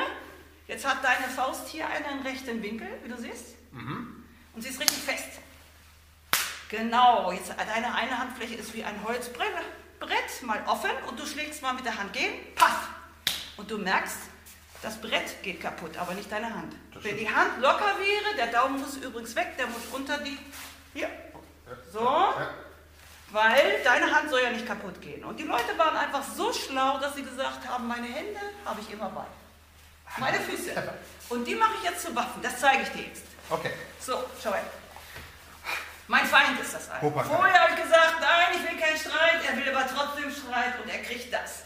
Jetzt 0.66 0.87
hat 0.87 1.03
deine 1.03 1.29
Faust 1.29 1.68
hier 1.68 1.87
einen 1.87 2.23
rechten 2.23 2.62
Winkel, 2.62 2.88
wie 3.03 3.09
du 3.09 3.16
siehst. 3.16 3.57
Mhm. 3.73 4.25
Und 4.55 4.62
sie 4.62 4.68
ist 4.68 4.81
richtig 4.81 4.99
fest. 4.99 5.40
Genau, 6.68 7.33
jetzt 7.33 7.51
deine 7.51 7.95
eine 7.95 8.18
Handfläche 8.18 8.55
ist 8.55 8.73
wie 8.75 8.85
ein 8.85 9.03
Holzbrett, 9.05 9.53
mal 10.42 10.62
offen 10.66 10.90
und 11.09 11.18
du 11.18 11.27
schlägst 11.27 11.62
mal 11.62 11.73
mit 11.75 11.85
der 11.85 11.97
Hand 11.97 12.12
gegen, 12.12 12.55
paff! 12.55 12.88
Und 13.57 13.71
du 13.71 13.79
merkst, 13.79 14.18
das 14.83 15.01
Brett 15.01 15.42
geht 15.42 15.61
kaputt, 15.61 15.97
aber 15.97 16.12
nicht 16.14 16.31
deine 16.31 16.53
Hand. 16.53 16.75
Wenn 17.01 17.16
die 17.16 17.29
Hand 17.29 17.61
locker 17.61 17.95
wäre, 17.99 18.37
der 18.37 18.49
Daumen 18.49 18.81
muss 18.81 18.97
übrigens 18.97 19.35
weg, 19.37 19.57
der 19.57 19.66
muss 19.68 19.83
unter 19.92 20.18
die. 20.18 20.38
Hier. 20.92 21.09
So. 21.92 22.35
Weil 23.31 23.83
deine 23.83 24.14
Hand 24.14 24.29
soll 24.29 24.42
ja 24.42 24.51
nicht 24.51 24.66
kaputt 24.66 25.01
gehen. 25.01 25.25
Und 25.25 25.38
die 25.38 25.45
Leute 25.45 25.79
waren 25.79 25.97
einfach 25.97 26.23
so 26.23 26.53
schlau, 26.53 26.99
dass 26.99 27.14
sie 27.14 27.23
gesagt 27.23 27.66
haben, 27.66 27.87
meine 27.87 28.07
Hände 28.07 28.40
habe 28.64 28.81
ich 28.81 28.92
immer 28.92 29.09
bei. 29.09 29.25
Meine 30.18 30.38
Füße. 30.40 30.75
Und 31.31 31.45
die 31.47 31.55
mache 31.55 31.73
ich 31.79 31.90
jetzt 31.90 32.03
zu 32.03 32.14
Waffen. 32.14 32.42
Das 32.42 32.61
zeige 32.61 32.83
ich 32.83 32.88
dir 32.90 33.05
jetzt. 33.05 33.25
Okay. 33.49 33.73
So, 34.01 34.25
schau 34.42 34.53
her. 34.53 34.64
Mein 36.09 36.27
Feind 36.27 36.61
ist 36.61 36.75
das 36.75 36.90
eigentlich. 36.90 37.25
Vorher 37.25 37.61
habe 37.61 37.73
ich 37.75 37.83
gesagt, 37.83 38.21
nein, 38.21 38.49
ich 38.57 38.71
will 38.71 38.79
keinen 38.79 38.99
Streit. 38.99 39.40
Er 39.49 39.57
will 39.57 39.75
aber 39.75 39.87
trotzdem 39.88 40.31
Streit 40.31 40.79
und 40.83 40.90
er 40.90 41.03
kriegt 41.03 41.33
das. 41.33 41.62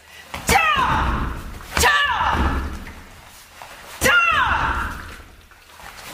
Tja! 0.46 1.32
Tja! 1.80 2.62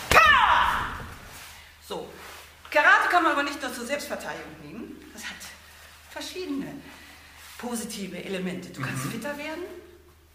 Pa! 0.09 0.87
So. 1.87 2.09
Karate 2.73 3.09
kann 3.11 3.23
man 3.23 3.33
aber 3.33 3.43
nicht 3.43 3.61
nur 3.61 3.73
zur 3.73 3.87
Selbstverteidigung 3.87 4.53
nehmen 4.65 4.83
das 5.13 5.25
hat 5.25 5.37
verschiedene 6.11 6.67
positive 7.59 8.23
Elemente. 8.25 8.71
Du 8.71 8.81
kannst 8.81 9.05
mhm. 9.05 9.13
fitter 9.13 9.37
werden. 9.39 9.63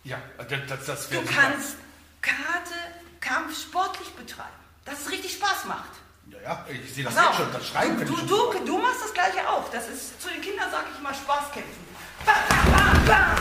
Ja, 0.04 0.21
das, 0.38 0.86
das 0.86 1.10
Du 1.10 1.21
kannst 1.26 1.78
Karate, 2.21 2.73
Kampf 3.19 3.62
sportlich 3.62 4.10
betreiben, 4.12 4.50
dass 4.86 5.02
es 5.02 5.12
richtig 5.12 5.34
Spaß 5.34 5.65
macht. 5.65 5.91
Ja, 6.30 6.39
ja, 6.41 6.65
ich 6.69 6.93
sehe 6.93 7.04
das 7.04 7.15
jetzt 7.15 7.36
schon, 7.36 7.52
das 7.52 7.67
Schreiben. 7.67 8.06
Du, 8.06 8.15
du, 8.15 8.26
du, 8.26 8.65
du, 8.65 8.78
machst 8.78 9.02
das 9.02 9.13
Gleiche 9.13 9.47
auch. 9.47 9.69
Das 9.71 9.88
ist, 9.88 10.21
zu 10.21 10.30
den 10.30 10.41
Kindern 10.41 10.69
sage 10.69 10.88
ich 10.93 11.00
immer 11.00 11.13
Spaßkämpfen. 11.13 11.88
Ba, 12.26 12.34
ba, 12.50 12.56
ba, 12.71 12.93
ba. 13.06 13.36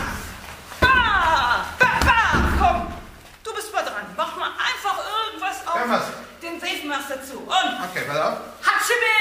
Ba, 0.81 1.67
ba, 1.79 1.87
ba. 2.05 2.59
Komm, 2.59 2.95
du 3.43 3.55
bist 3.55 3.73
mal 3.73 3.83
dran. 3.83 4.07
Mach 4.17 4.37
mal 4.37 4.51
einfach 4.51 4.99
irgendwas 5.27 5.67
auf. 5.67 5.77
Irgendwas. 5.77 6.26
Den 6.47 6.63
Wave 6.63 6.87
Master 6.87 7.21
zu. 7.25 7.39
Und. 7.39 7.51
Okay, 7.51 8.05
pass 8.07 8.17
auf. 8.19 8.39
Hatschibi! 8.63 9.17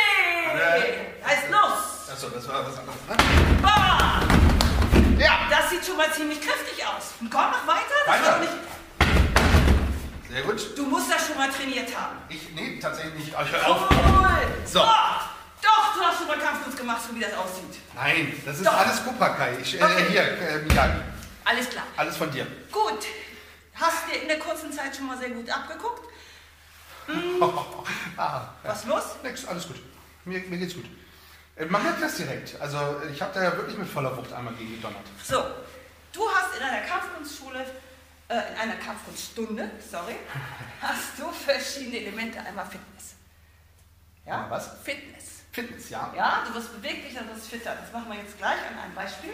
Heißt 1.26 1.50
los! 1.50 2.12
Achso, 2.14 2.30
das 2.30 2.48
war 2.48 2.68
was 2.68 2.78
anderes, 2.78 3.00
ne? 3.10 3.18
Bah! 3.64 4.22
Ja! 5.18 5.48
Das 5.50 5.72
sieht 5.72 5.84
schon 5.84 5.98
mal 5.98 6.12
ziemlich 6.14 6.40
kräftig 6.40 6.86
aus. 6.86 7.14
Und 7.20 7.32
komm, 7.32 7.46
mach 7.50 7.66
weiter. 7.66 7.96
Das 8.06 8.22
weiter. 8.22 8.40
Nicht... 8.42 8.52
Sehr 10.30 10.44
gut. 10.44 10.78
Du 10.78 10.86
musst 10.86 11.12
das 11.12 11.26
schon 11.26 11.36
mal 11.36 11.50
trainiert 11.50 11.90
haben. 11.98 12.18
Ich, 12.30 12.52
nee, 12.54 12.78
tatsächlich 12.80 13.16
nicht. 13.16 13.30
Ich 13.30 13.52
hör 13.52 13.72
auf. 13.72 13.90
Cool. 13.90 14.66
So. 14.66 14.82
Oh, 14.82 14.86
doch, 15.64 15.96
du 15.96 16.02
hast 16.02 16.20
schon 16.20 16.28
mal 16.28 16.38
Kampfkunst 16.38 16.78
gemacht, 16.78 17.02
so 17.10 17.16
wie 17.16 17.22
das 17.22 17.34
aussieht. 17.34 17.80
Nein, 17.96 18.40
das 18.46 18.58
ist 18.58 18.68
doch. 18.68 18.78
alles 18.78 19.04
Kupakai. 19.04 19.58
Ich, 19.64 19.82
äh, 19.82 19.84
okay. 19.84 20.06
Hier, 20.10 20.22
äh, 20.22 20.58
Miyagi. 20.60 21.00
Alles 21.44 21.70
klar. 21.72 21.86
Alles 21.98 22.18
von 22.18 22.30
dir. 22.30 22.46
Gut. 22.72 23.04
Hast 23.74 24.12
dir 24.12 24.22
in 24.22 24.28
der 24.28 24.38
kurzen 24.38 24.72
Zeit 24.72 24.96
schon 24.96 25.08
mal 25.08 25.18
sehr 25.18 25.32
gut 25.32 25.50
abgeguckt? 25.50 26.04
Hm. 27.08 27.44
ah, 28.18 28.48
Was 28.64 28.86
los? 28.86 29.04
Nix, 29.24 29.46
alles 29.46 29.68
gut. 29.68 29.78
Mir, 30.26 30.40
mir 30.42 30.58
geht's 30.58 30.74
gut. 30.74 30.86
Äh, 31.56 31.66
man 31.66 31.84
merkt 31.84 32.02
das 32.02 32.18
direkt. 32.18 32.60
Also 32.60 32.78
ich 33.12 33.22
habe 33.22 33.34
da 33.34 33.44
ja 33.44 33.56
wirklich 33.56 33.78
mit 33.78 33.88
voller 33.88 34.16
Wucht 34.18 34.34
einmal 34.34 34.54
gegen 34.56 34.76
gedonnert. 34.76 35.06
So, 35.24 35.44
du 36.12 36.30
hast 36.30 36.58
in 36.58 36.64
einer 36.64 36.86
Kampfkunstschule, 36.86 37.66
äh, 38.30 38.54
in 38.54 38.60
einer 38.60 38.76
Kampfkunststunde, 38.76 39.72
sorry, 39.90 40.16
hast 40.82 41.20
du 41.20 41.30
verschiedene 41.32 42.00
Elemente. 42.00 42.40
Einmal 42.40 42.66
Fitness. 42.66 43.16
Ja? 44.26 44.48
Was? 44.50 44.72
Fitness. 44.84 45.44
Fitness, 45.52 45.90
ja. 45.90 46.12
Ja, 46.16 46.44
du 46.46 46.54
wirst 46.56 46.74
beweglicher, 46.74 47.22
du 47.22 47.36
wirst 47.36 47.48
fitter. 47.48 47.76
Das 47.76 47.92
machen 47.94 48.12
wir 48.12 48.18
jetzt 48.20 48.38
gleich 48.38 48.60
an 48.70 48.78
einem 48.84 48.96
Beispiel. 48.96 49.34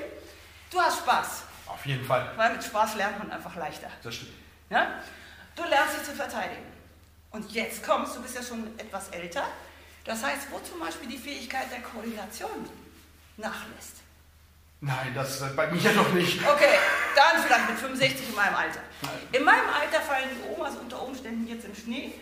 Du 0.69 0.79
hast 0.79 0.99
Spaß. 0.99 1.43
Auf 1.65 1.85
jeden 1.85 2.05
Fall. 2.05 2.31
Weil 2.35 2.53
mit 2.53 2.63
Spaß 2.63 2.95
lernt 2.95 3.17
man 3.17 3.31
einfach 3.31 3.55
leichter. 3.55 3.89
Das 4.03 4.13
stimmt. 4.13 4.33
Ja? 4.69 4.99
Du 5.55 5.63
lernst 5.63 5.97
dich 5.97 6.03
zu 6.03 6.11
verteidigen. 6.11 6.70
Und 7.31 7.51
jetzt 7.51 7.83
kommst, 7.83 8.15
du 8.15 8.21
bist 8.21 8.35
ja 8.35 8.43
schon 8.43 8.67
etwas 8.77 9.09
älter, 9.09 9.43
das 10.03 10.23
heißt, 10.23 10.51
wo 10.51 10.59
zum 10.59 10.79
Beispiel 10.79 11.09
die 11.09 11.17
Fähigkeit 11.17 11.71
der 11.71 11.81
Koordination 11.81 12.67
nachlässt. 13.37 13.97
Nein, 14.81 15.13
das 15.13 15.39
bei 15.55 15.67
mir 15.67 15.93
noch 15.93 16.11
nicht. 16.11 16.39
Okay, 16.45 16.79
dann 17.15 17.43
vielleicht 17.43 17.69
mit 17.69 17.79
65 17.79 18.29
in 18.29 18.35
meinem 18.35 18.55
Alter. 18.55 18.81
Nein. 19.03 19.11
In 19.31 19.43
meinem 19.43 19.69
Alter 19.69 20.01
fallen 20.01 20.29
die 20.33 20.55
Omas 20.55 20.75
unter 20.75 21.03
Umständen 21.03 21.47
jetzt 21.47 21.65
im 21.65 21.75
Schnee, 21.75 22.13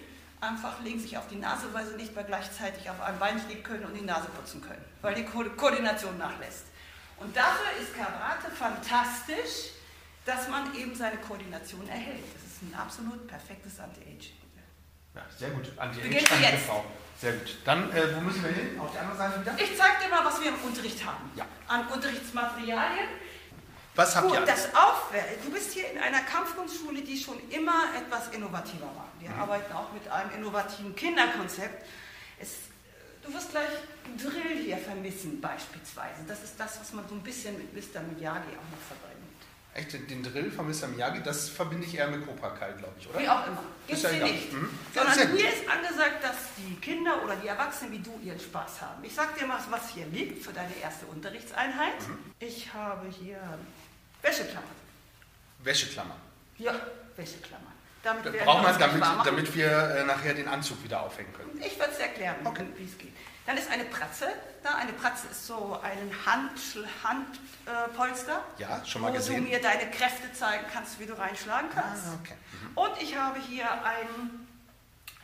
einfach 0.41 0.81
legen 0.81 0.99
sich 0.99 1.17
auf 1.17 1.27
die 1.27 1.37
Nase, 1.37 1.73
weil 1.73 1.85
sie 1.85 1.95
nicht 1.95 2.13
mehr 2.13 2.25
gleichzeitig 2.25 2.89
auf 2.89 2.99
einem 3.01 3.17
Bein 3.17 3.39
stehen 3.39 3.63
können 3.63 3.85
und 3.85 3.93
die 3.93 4.03
Nase 4.03 4.27
putzen 4.27 4.61
können, 4.61 4.83
weil 5.01 5.15
die 5.15 5.23
Ko 5.23 5.45
Koordination 5.55 6.17
nachlässt. 6.17 6.65
Und 7.17 7.35
dafür 7.35 7.81
ist 7.81 7.95
Karate 7.95 8.51
fantastisch, 8.51 9.71
dass 10.25 10.49
man 10.49 10.75
eben 10.75 10.93
seine 10.93 11.17
Koordination 11.17 11.87
erhält. 11.87 12.25
Das 12.33 12.43
ist 12.43 12.61
ein 12.61 12.75
absolut 12.77 13.25
perfektes 13.27 13.79
Anti-Age. 13.79 14.31
Ja, 15.19 15.37
sehr 15.37 15.49
gut. 15.49 15.71
Wir 16.01 16.11
jetzt. 16.11 16.69
Sehr 17.19 17.33
gut. 17.33 17.57
Dann, 17.65 17.91
äh, 17.91 18.15
wo 18.15 18.21
müssen 18.21 18.43
wir 18.43 18.51
hin? 18.51 18.79
Auf 18.79 18.91
die 18.93 18.97
andere 18.97 19.17
Seite 19.17 19.41
wieder? 19.41 19.53
Ich 19.57 19.77
zeige 19.77 20.03
dir 20.03 20.09
mal, 20.09 20.23
was 20.23 20.39
wir 20.39 20.47
im 20.47 20.61
Unterricht 20.63 21.05
haben. 21.05 21.29
Ja. 21.35 21.45
An 21.67 21.87
Unterrichtsmaterialien. 21.87 23.09
Was 23.95 24.15
habt 24.15 24.27
Gut, 24.27 24.39
ihr? 24.39 24.45
Das 24.45 24.73
auffällt, 24.73 25.43
du 25.43 25.51
bist 25.51 25.73
hier 25.73 25.91
in 25.91 25.97
einer 25.97 26.21
Kampfkunstschule, 26.21 27.01
die 27.01 27.17
schon 27.17 27.37
immer 27.49 27.89
etwas 27.97 28.29
innovativer 28.29 28.85
war. 28.85 29.09
Wir 29.19 29.29
mhm. 29.29 29.41
arbeiten 29.41 29.73
auch 29.73 29.91
mit 29.91 30.07
einem 30.07 30.31
innovativen 30.37 30.95
Kinderkonzept. 30.95 31.85
Es, 32.39 32.69
du 33.21 33.33
wirst 33.33 33.51
gleich 33.51 33.67
Drill 34.17 34.63
hier 34.63 34.77
vermissen, 34.77 35.41
beispielsweise. 35.41 36.23
Das 36.25 36.41
ist 36.43 36.57
das, 36.57 36.79
was 36.79 36.93
man 36.93 37.09
so 37.09 37.15
ein 37.15 37.23
bisschen 37.23 37.57
mit 37.57 37.73
Mr. 37.73 37.99
Miyagi 37.99 38.55
auch 38.55 38.69
noch 38.71 38.83
verbindet. 38.87 39.28
Echt, 39.79 39.93
den, 39.93 40.21
Drill 40.23 40.51
von 40.51 40.67
Mr. 40.67 40.87
Miyagi, 40.87 41.23
das 41.23 41.47
verbinde 41.47 41.85
ich 41.87 41.95
eher 41.95 42.09
mit 42.09 42.25
Cobra 42.25 42.49
Kai, 42.49 42.73
glaube 42.73 42.93
ich, 42.99 43.07
oder? 43.09 43.19
Wie 43.19 43.29
auch 43.29 43.47
immer. 43.47 43.63
Gibt's 43.87 44.03
ja 44.03 44.09
hier 44.09 44.23
nicht. 44.25 44.51
Mhm. 44.51 44.69
Ja, 44.93 45.05
Sondern 45.05 45.31
gut. 45.31 45.39
hier 45.39 45.49
ist 45.53 45.69
angesagt, 45.69 46.21
dass 46.21 46.35
die 46.57 46.75
Kinder 46.81 47.23
oder 47.23 47.37
die 47.37 47.47
Erwachsenen 47.47 47.93
wie 47.93 47.99
du 47.99 48.19
ihren 48.21 48.39
Spaß 48.39 48.81
haben. 48.81 49.01
Ich 49.03 49.15
sag 49.15 49.37
dir 49.37 49.45
mal, 49.47 49.57
was 49.69 49.89
hier 49.91 50.05
liegt 50.07 50.43
für 50.43 50.51
deine 50.51 50.75
erste 50.83 51.05
Unterrichtseinheit. 51.05 51.99
Mhm. 52.07 52.17
Ich 52.39 52.73
habe 52.73 53.07
hier 53.07 53.39
Wäscheklammer. 54.21 54.67
Wäscheklammer. 55.59 56.15
Ja, 56.57 56.73
Wäscheklammer. 57.15 57.71
Damit 58.03 58.25
wir 58.25 58.47
uns 58.47 58.77
gleich 58.77 58.91
damit, 58.91 59.25
damit 59.25 59.55
wir 59.55 59.67
äh, 59.71 60.03
nachher 60.05 60.33
den 60.33 60.47
Anzug 60.47 60.83
wieder 60.83 61.01
aufhängen 61.03 61.33
können. 61.33 61.61
Ich 61.65 61.77
würde 61.79 61.91
es 61.91 61.99
erklären, 61.99 62.35
Okay. 62.43 62.65
wie 62.77 62.85
es 62.85 62.97
geht. 62.97 63.13
Dann 63.49 63.57
ist 63.57 63.71
eine 63.71 63.85
Pratze 63.85 64.27
da. 64.61 64.75
Eine 64.75 64.93
Pratze 64.93 65.25
ist 65.31 65.47
so 65.47 65.79
ein 65.81 66.11
Handpolster, 66.23 66.83
Hand, 67.03 67.39
äh, 67.65 68.61
Ja, 68.61 68.85
schon 68.85 69.01
mal 69.01 69.11
wo 69.11 69.15
gesehen. 69.15 69.43
du 69.43 69.49
mir 69.49 69.59
deine 69.59 69.89
Kräfte 69.89 70.31
zeigen 70.33 70.65
kannst, 70.71 70.99
wie 70.99 71.07
du 71.07 71.17
reinschlagen 71.17 71.67
kannst. 71.73 72.03
Ah, 72.05 72.19
okay. 72.23 72.35
Und 72.75 73.01
ich 73.01 73.15
habe 73.17 73.39
hier 73.39 73.65
einen 73.83 74.47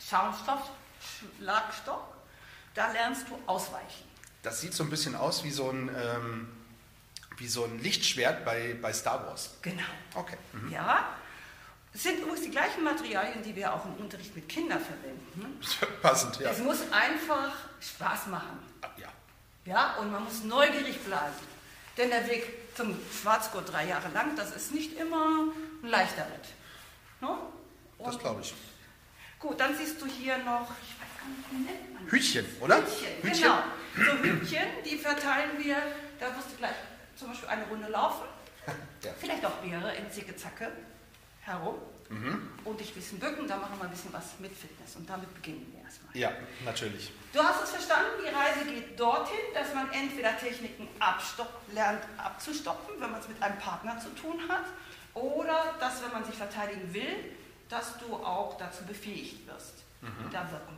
Schaumstoff-Schlagstock. 0.09 2.03
Da 2.73 2.91
lernst 2.93 3.29
du 3.29 3.38
ausweichen. 3.45 4.05
Das 4.41 4.59
sieht 4.59 4.73
so 4.73 4.83
ein 4.83 4.89
bisschen 4.89 5.15
aus 5.15 5.43
wie 5.43 5.51
so 5.51 5.69
ein, 5.69 5.89
ähm, 5.95 6.47
wie 7.38 7.47
so 7.47 7.65
ein 7.65 7.77
Lichtschwert 7.77 8.43
bei, 8.43 8.75
bei 8.81 8.91
Star 8.91 9.23
Wars. 9.27 9.51
Genau. 9.61 9.83
Okay. 10.15 10.38
Mhm. 10.53 10.71
Ja. 10.71 11.09
Es 11.93 12.01
sind 12.01 12.17
übrigens 12.21 12.41
die 12.41 12.49
gleichen 12.49 12.83
Materialien, 12.83 13.43
die 13.43 13.55
wir 13.55 13.71
auch 13.71 13.85
im 13.85 13.93
Unterricht 13.97 14.35
mit 14.35 14.49
Kindern 14.49 14.81
verwenden. 14.81 15.59
Passend, 16.01 16.39
ja. 16.39 16.49
Es 16.49 16.57
muss 16.57 16.79
einfach 16.91 17.53
Spaß 17.81 18.27
machen. 18.27 18.59
Ah, 18.81 18.88
ja. 18.97 19.07
Ja, 19.65 19.95
und 19.95 20.11
man 20.11 20.23
muss 20.23 20.43
neugierig 20.43 20.99
bleiben. 21.03 21.33
Denn 21.97 22.09
der 22.09 22.27
Weg 22.27 22.43
zum 22.75 22.95
Schwarzgurt 23.11 23.71
drei 23.71 23.85
Jahre 23.88 24.09
lang, 24.09 24.35
das 24.35 24.51
ist 24.55 24.73
nicht 24.73 24.97
immer 24.99 25.45
ein 25.83 25.88
leichter 25.89 26.25
Ritt. 26.25 26.49
Ne? 27.21 27.29
Das 27.99 28.19
glaube 28.19 28.41
ich. 28.41 28.53
Gut, 29.39 29.59
dann 29.59 29.75
siehst 29.75 30.01
du 30.01 30.05
hier 30.05 30.38
noch, 30.39 30.69
ich 30.81 30.95
weiß 30.99 31.09
gar 31.19 31.27
nicht, 31.29 31.51
wie 31.51 31.55
nennt 31.71 31.93
man 31.93 32.03
das? 32.03 32.11
Hütchen, 32.13 32.45
oder? 32.59 32.77
Hütchen, 32.77 33.21
genau. 33.21 33.57
So 33.95 34.23
Hütchen, 34.23 34.65
die 34.83 34.97
verteilen 34.97 35.51
wir, 35.63 35.77
da 36.19 36.35
wirst 36.35 36.51
du 36.51 36.57
gleich 36.57 36.75
zum 37.15 37.29
Beispiel 37.29 37.49
eine 37.49 37.65
Runde 37.67 37.88
laufen, 37.88 38.25
Ja. 39.03 39.11
vielleicht 39.19 39.45
auch 39.45 39.61
mehrere 39.63 39.95
in 39.95 40.11
Zicke-Zacke 40.11 40.71
herum 41.41 41.75
Mhm. 42.09 42.49
und 42.65 42.79
dich 42.79 42.89
ein 42.91 42.95
bisschen 42.95 43.19
bücken, 43.19 43.47
dann 43.47 43.59
machen 43.61 43.77
wir 43.79 43.85
ein 43.85 43.89
bisschen 43.91 44.13
was 44.13 44.37
mit 44.39 44.55
Fitness 44.55 44.95
und 44.95 45.09
damit 45.09 45.33
beginnen 45.33 45.65
wir 45.73 45.83
erstmal. 45.83 46.15
Ja, 46.15 46.31
natürlich. 46.63 47.11
Du 47.33 47.39
hast 47.43 47.63
es 47.63 47.71
verstanden, 47.71 48.11
die 48.23 48.29
Reise 48.33 48.63
geht 48.65 48.99
dorthin, 48.99 49.39
dass 49.53 49.73
man 49.73 49.91
entweder 49.91 50.37
Techniken 50.37 50.87
lernt 51.73 52.03
abzustoppen, 52.17 53.01
wenn 53.01 53.11
man 53.11 53.19
es 53.19 53.27
mit 53.27 53.41
einem 53.41 53.57
Partner 53.57 53.99
zu 53.99 54.09
tun 54.09 54.39
hat, 54.47 54.65
oder 55.15 55.73
dass, 55.79 56.03
wenn 56.03 56.11
man 56.11 56.23
sich 56.25 56.35
verteidigen 56.35 56.93
will, 56.93 57.31
dass 57.69 57.97
du 57.97 58.13
auch 58.15 58.57
dazu 58.57 58.83
befähigt 58.85 59.47
wirst, 59.47 59.73
Mhm. 60.01 60.29
da 60.31 60.49
wirken, 60.51 60.77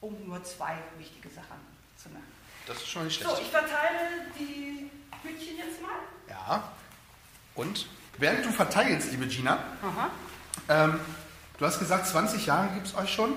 um 0.00 0.26
nur 0.26 0.42
zwei 0.44 0.76
wichtige 0.96 1.28
Sachen 1.28 1.60
zu 2.02 2.08
nennen. 2.08 2.32
Das 2.66 2.78
ist 2.78 2.88
schon 2.88 3.04
nicht 3.04 3.20
So, 3.22 3.28
schlecht. 3.28 3.42
ich 3.42 3.50
verteile 3.50 4.08
die 4.38 4.90
Hütchen 5.22 5.58
jetzt 5.58 5.82
mal. 5.82 5.98
Ja. 6.28 6.72
Und 7.54 7.86
während 8.18 8.44
du 8.46 8.50
verteilst, 8.50 9.10
liebe 9.12 9.26
Gina, 9.26 9.58
Aha. 9.82 10.10
Ähm, 10.68 10.98
du 11.58 11.66
hast 11.66 11.78
gesagt, 11.78 12.06
20 12.06 12.46
Jahre 12.46 12.68
gibt 12.74 12.86
es 12.86 12.94
euch 12.94 13.12
schon. 13.12 13.32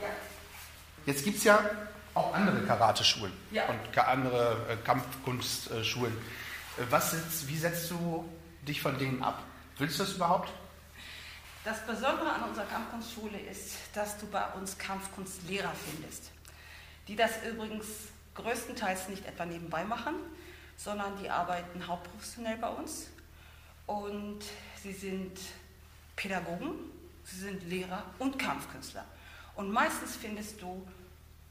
Ja. 0.00 0.08
Jetzt 1.06 1.24
gibt 1.24 1.38
es 1.38 1.44
ja 1.44 1.58
auch 2.14 2.34
andere 2.34 2.60
Karate-Schulen 2.66 3.32
Ja. 3.50 3.64
und 3.66 3.98
andere 3.98 4.56
äh, 4.68 4.76
Kampfkunstschulen. 4.84 6.12
Äh, 6.16 6.82
was 6.90 7.12
setzt, 7.12 7.48
wie 7.48 7.56
setzt 7.56 7.90
du 7.90 8.28
dich 8.66 8.80
von 8.80 8.98
denen 8.98 9.22
ab? 9.22 9.42
Willst 9.78 9.98
du 9.98 10.04
das 10.04 10.12
überhaupt? 10.14 10.50
Das 11.64 11.78
Besondere 11.86 12.30
an 12.32 12.42
unserer 12.48 12.66
Kampfkunstschule 12.66 13.38
ist, 13.38 13.76
dass 13.94 14.18
du 14.18 14.26
bei 14.26 14.44
uns 14.54 14.76
Kampfkunstlehrer 14.78 15.72
findest, 15.88 16.30
die 17.08 17.14
das 17.16 17.30
übrigens 17.48 17.86
größtenteils 18.34 19.08
nicht 19.08 19.24
etwa 19.26 19.44
nebenbei 19.46 19.84
machen, 19.84 20.14
sondern 20.76 21.16
die 21.22 21.30
arbeiten 21.30 21.86
hauptprofessionell 21.86 22.56
bei 22.56 22.68
uns 22.68 23.08
und 23.86 24.40
sie 24.82 24.92
sind 24.92 25.38
Pädagogen, 26.22 26.70
sie 27.24 27.40
sind 27.40 27.68
Lehrer 27.68 28.04
und 28.20 28.38
Kampfkünstler. 28.38 29.04
Und 29.56 29.72
meistens 29.72 30.14
findest 30.14 30.62
du 30.62 30.86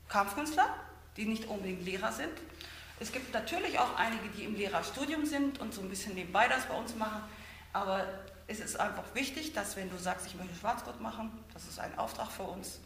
Kampfkünstler, 0.08 0.74
die 1.18 1.26
nicht 1.26 1.46
unbedingt 1.46 1.84
Lehrer 1.84 2.14
sind. 2.14 2.32
Es 3.02 3.12
gibt 3.12 3.34
natürlich 3.34 3.78
auch 3.80 3.98
einige, 3.98 4.30
die 4.30 4.46
im 4.46 4.56
Lehrerstudium 4.56 5.26
sind 5.26 5.60
und 5.60 5.74
so 5.74 5.82
ein 5.82 5.90
bisschen 5.90 6.14
nebenbei 6.16 6.48
das 6.48 6.66
bei 6.68 6.74
uns 6.74 6.96
machen, 6.96 7.22
aber 7.74 8.08
es 8.48 8.62
ist 8.62 8.80
einfach 8.80 9.04
wichtig, 9.14 9.52
dass 9.54 9.76
wenn 9.76 9.90
du 9.90 9.98
sagst, 9.98 10.28
ich 10.28 10.36
möchte 10.36 10.56
Schwarzgurt 10.56 11.02
machen, 11.02 11.32
das 11.54 11.68
ist 11.68 11.78
ein 11.78 11.98
Auftrag 11.98 12.32
für 12.32 12.44
uns, 12.44 12.80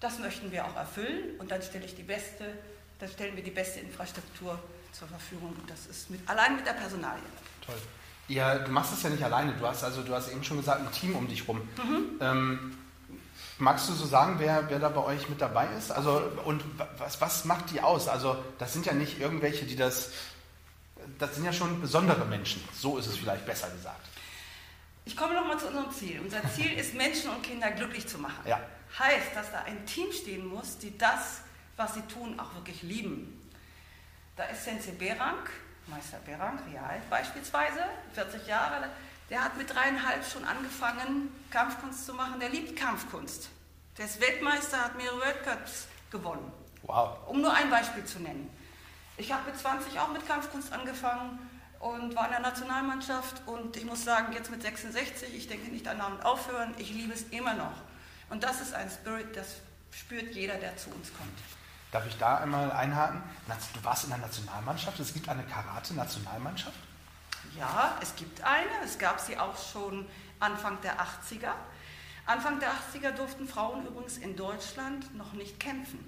das 0.00 0.18
möchten 0.18 0.52
wir 0.52 0.66
auch 0.66 0.76
erfüllen 0.76 1.38
und 1.38 1.50
dann 1.50 1.62
stelle 1.62 1.86
ich 1.86 1.94
die 1.94 2.02
beste, 2.02 2.58
dann 2.98 3.08
stellen 3.08 3.36
wir 3.36 3.42
die 3.42 3.50
beste 3.50 3.80
Infrastruktur 3.80 4.62
zur 4.92 5.08
Verfügung 5.08 5.56
und 5.58 5.70
das 5.70 5.86
ist 5.86 6.10
mit, 6.10 6.28
allein 6.28 6.56
mit 6.56 6.66
der 6.66 6.74
Personalie. 6.74 7.22
Toll. 7.64 7.80
Ja, 8.30 8.58
du 8.58 8.70
machst 8.70 8.92
es 8.92 9.02
ja 9.02 9.10
nicht 9.10 9.22
alleine. 9.24 9.52
Du 9.54 9.66
hast 9.66 9.82
also, 9.82 10.02
du 10.02 10.14
hast 10.14 10.30
eben 10.30 10.44
schon 10.44 10.58
gesagt, 10.58 10.80
ein 10.80 10.92
Team 10.92 11.16
um 11.16 11.26
dich 11.26 11.48
rum. 11.48 11.60
Ähm, 12.20 12.76
magst 13.58 13.88
du 13.88 13.92
so 13.92 14.06
sagen, 14.06 14.36
wer, 14.38 14.70
wer 14.70 14.78
da 14.78 14.88
bei 14.88 15.02
euch 15.02 15.28
mit 15.28 15.40
dabei 15.40 15.66
ist? 15.76 15.90
Also 15.90 16.22
und 16.44 16.62
wa- 16.78 16.88
was, 16.98 17.20
was 17.20 17.44
macht 17.44 17.70
die 17.72 17.80
aus? 17.80 18.06
Also 18.08 18.36
das 18.58 18.72
sind 18.72 18.86
ja 18.86 18.92
nicht 18.92 19.18
irgendwelche, 19.20 19.64
die 19.66 19.74
das, 19.74 20.10
das 21.18 21.34
sind 21.34 21.44
ja 21.44 21.52
schon 21.52 21.80
besondere 21.80 22.24
Menschen. 22.24 22.62
So 22.72 22.98
ist 22.98 23.06
es 23.08 23.16
vielleicht 23.16 23.44
besser 23.46 23.68
gesagt. 23.70 24.06
Ich 25.06 25.16
komme 25.16 25.34
nochmal 25.34 25.58
zu 25.58 25.66
unserem 25.66 25.90
Ziel. 25.90 26.20
Unser 26.20 26.40
Ziel 26.54 26.72
ist, 26.74 26.94
Menschen 26.94 27.30
und 27.30 27.42
Kinder 27.42 27.70
glücklich 27.72 28.06
zu 28.06 28.18
machen. 28.18 28.44
Ja. 28.46 28.60
Heißt, 28.98 29.34
dass 29.34 29.50
da 29.50 29.62
ein 29.62 29.84
Team 29.86 30.06
stehen 30.12 30.46
muss, 30.46 30.78
die 30.78 30.96
das, 30.96 31.40
was 31.76 31.94
sie 31.94 32.02
tun, 32.02 32.38
auch 32.38 32.54
wirklich 32.54 32.82
lieben. 32.82 33.40
Da 34.36 34.44
ist 34.44 34.64
Sensei 34.64 34.92
Berang, 34.92 35.36
Meister 35.90 36.18
Berang, 36.24 36.58
Real 36.70 37.00
beispielsweise, 37.10 37.84
40 38.14 38.46
Jahre, 38.46 38.88
der 39.28 39.44
hat 39.44 39.56
mit 39.56 39.72
dreieinhalb 39.72 40.24
schon 40.24 40.44
angefangen, 40.44 41.32
Kampfkunst 41.50 42.06
zu 42.06 42.14
machen. 42.14 42.40
Der 42.40 42.48
liebt 42.48 42.76
Kampfkunst. 42.76 43.48
Der 43.98 44.06
ist 44.06 44.20
Weltmeister, 44.20 44.78
hat 44.84 44.96
mehrere 44.96 45.20
Weltcups 45.20 45.86
gewonnen. 46.10 46.52
Wow. 46.82 47.18
Um 47.28 47.40
nur 47.40 47.52
ein 47.52 47.70
Beispiel 47.70 48.04
zu 48.04 48.20
nennen. 48.20 48.50
Ich 49.16 49.32
habe 49.32 49.50
mit 49.50 49.58
20 49.58 49.98
auch 50.00 50.12
mit 50.12 50.26
Kampfkunst 50.26 50.72
angefangen 50.72 51.38
und 51.78 52.16
war 52.16 52.26
in 52.26 52.30
der 52.30 52.40
Nationalmannschaft 52.40 53.42
und 53.46 53.76
ich 53.76 53.84
muss 53.84 54.04
sagen, 54.04 54.32
jetzt 54.32 54.50
mit 54.50 54.62
66, 54.62 55.34
ich 55.34 55.48
denke 55.48 55.70
nicht 55.70 55.86
an 55.86 56.00
und 56.00 56.24
aufhören, 56.24 56.74
ich 56.78 56.90
liebe 56.90 57.12
es 57.12 57.24
immer 57.24 57.54
noch. 57.54 57.72
Und 58.30 58.44
das 58.44 58.60
ist 58.60 58.74
ein 58.74 58.90
Spirit, 58.90 59.36
das 59.36 59.56
spürt 59.90 60.34
jeder, 60.34 60.54
der 60.54 60.76
zu 60.76 60.90
uns 60.90 61.12
kommt. 61.16 61.38
Darf 61.92 62.06
ich 62.06 62.16
da 62.18 62.36
einmal 62.36 62.70
einhaken? 62.70 63.22
Du 63.74 63.84
warst 63.84 64.04
in 64.04 64.10
der 64.10 64.18
Nationalmannschaft. 64.18 65.00
Es 65.00 65.12
gibt 65.12 65.28
eine 65.28 65.42
Karate-Nationalmannschaft. 65.42 66.78
Ja, 67.58 67.96
es 68.00 68.14
gibt 68.14 68.42
eine, 68.44 68.84
es 68.84 68.98
gab 68.98 69.18
sie 69.18 69.36
auch 69.36 69.56
schon 69.56 70.06
Anfang 70.38 70.80
der 70.82 71.00
80er. 71.00 71.52
Anfang 72.26 72.60
der 72.60 72.70
80er 72.70 73.10
durften 73.10 73.48
Frauen 73.48 73.86
übrigens 73.86 74.18
in 74.18 74.36
Deutschland 74.36 75.16
noch 75.16 75.32
nicht 75.32 75.58
kämpfen. 75.58 75.98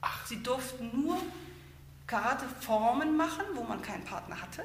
Ach. 0.00 0.24
Sie 0.26 0.42
durften 0.42 0.90
nur 1.02 1.18
Karate-Formen 2.06 3.16
machen, 3.16 3.44
wo 3.54 3.64
man 3.64 3.82
keinen 3.82 4.04
Partner 4.04 4.40
hatte. 4.40 4.62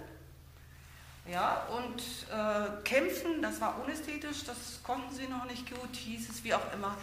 Ja, 1.30 1.68
und 1.68 2.02
äh, 2.32 2.84
kämpfen, 2.84 3.42
das 3.42 3.62
war 3.62 3.80
unästhetisch, 3.84 4.44
das 4.46 4.82
konnten 4.84 5.14
sie 5.14 5.28
noch 5.28 5.46
nicht 5.46 5.70
gut, 5.70 5.96
hieß 5.96 6.30
es 6.30 6.44
wie 6.44 6.54
auch 6.54 6.74
immer. 6.74 6.98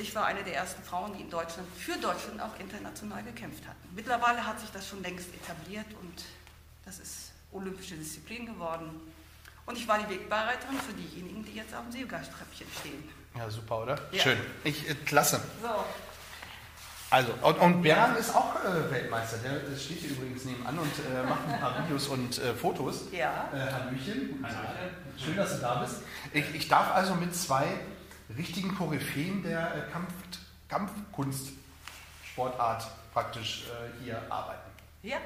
Ich 0.00 0.14
war 0.14 0.24
eine 0.24 0.42
der 0.42 0.54
ersten 0.54 0.82
Frauen, 0.82 1.12
die 1.14 1.20
in 1.22 1.30
Deutschland, 1.30 1.68
für 1.76 1.92
Deutschland 1.98 2.40
auch 2.40 2.58
international 2.58 3.22
gekämpft 3.22 3.64
hatten. 3.66 3.88
Mittlerweile 3.94 4.44
hat 4.46 4.58
sich 4.58 4.70
das 4.70 4.88
schon 4.88 5.02
längst 5.02 5.28
etabliert 5.34 5.86
und 6.00 6.24
das 6.86 6.98
ist 6.98 7.32
olympische 7.52 7.94
Disziplin 7.96 8.46
geworden. 8.46 8.90
Und 9.66 9.76
ich 9.76 9.86
war 9.86 9.98
die 9.98 10.08
Wegbereiterin 10.08 10.78
für 10.78 10.94
diejenigen, 10.94 11.44
die 11.44 11.54
jetzt 11.54 11.74
auf 11.74 11.82
dem 11.82 11.92
Siegerstreppchen 11.92 12.66
stehen. 12.80 13.08
Ja, 13.36 13.50
super, 13.50 13.82
oder? 13.82 13.98
Ja. 14.10 14.22
Schön. 14.22 14.38
Ich, 14.64 14.88
äh, 14.88 14.94
klasse. 14.94 15.40
So, 15.62 15.68
Also, 17.10 17.32
und, 17.42 17.58
und 17.58 17.82
Bernd 17.82 18.16
ist 18.18 18.34
auch 18.34 18.56
äh, 18.64 18.90
Weltmeister. 18.90 19.36
Der 19.38 19.52
äh, 19.52 19.78
steht 19.78 19.98
hier 19.98 20.10
übrigens 20.10 20.44
nebenan 20.46 20.78
und 20.78 20.92
äh, 20.98 21.22
macht 21.28 21.46
ein 21.46 21.60
paar 21.60 21.78
Videos 21.84 22.08
und 22.08 22.38
äh, 22.38 22.54
Fotos. 22.54 23.02
ja. 23.12 23.48
Äh, 23.52 23.70
Hallöchen. 23.72 24.44
Schön, 25.22 25.36
dass 25.36 25.56
du 25.56 25.60
da 25.60 25.74
bist. 25.76 25.96
Ich, 26.32 26.54
ich 26.54 26.68
darf 26.68 26.90
also 26.94 27.14
mit 27.14 27.34
zwei 27.36 27.66
richtigen 28.36 28.74
Koryphäen 28.74 29.42
der 29.42 29.74
äh, 29.74 29.82
Kampf, 29.90 30.12
Kampfkunstsportart 30.68 32.86
praktisch 33.12 33.64
äh, 33.66 33.90
hier 34.02 34.22
arbeiten. 34.30 34.70
Ja, 35.02 35.18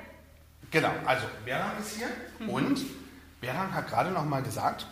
Genau, 0.70 0.92
also 1.04 1.26
Berang 1.44 1.76
ist 1.78 1.96
hier 1.96 2.08
und 2.48 2.80
Berang 3.40 3.74
hat 3.74 3.86
gerade 3.86 4.10
noch 4.10 4.24
mal 4.24 4.42
gesagt, 4.42 4.86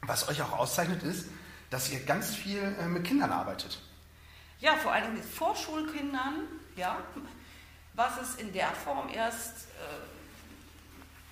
was 0.00 0.26
euch 0.28 0.40
auch 0.42 0.58
auszeichnet 0.58 1.02
ist, 1.02 1.28
dass 1.70 1.92
ihr 1.92 2.00
ganz 2.00 2.34
viel 2.34 2.74
äh, 2.80 2.86
mit 2.86 3.04
Kindern 3.04 3.30
arbeitet. 3.30 3.80
Ja, 4.60 4.76
vor 4.76 4.92
allem 4.92 5.12
mit 5.14 5.24
Vorschulkindern, 5.24 6.46
ja, 6.74 6.96
was 7.92 8.18
es 8.20 8.36
in 8.36 8.52
der 8.52 8.72
Form 8.72 9.10
erst 9.10 9.68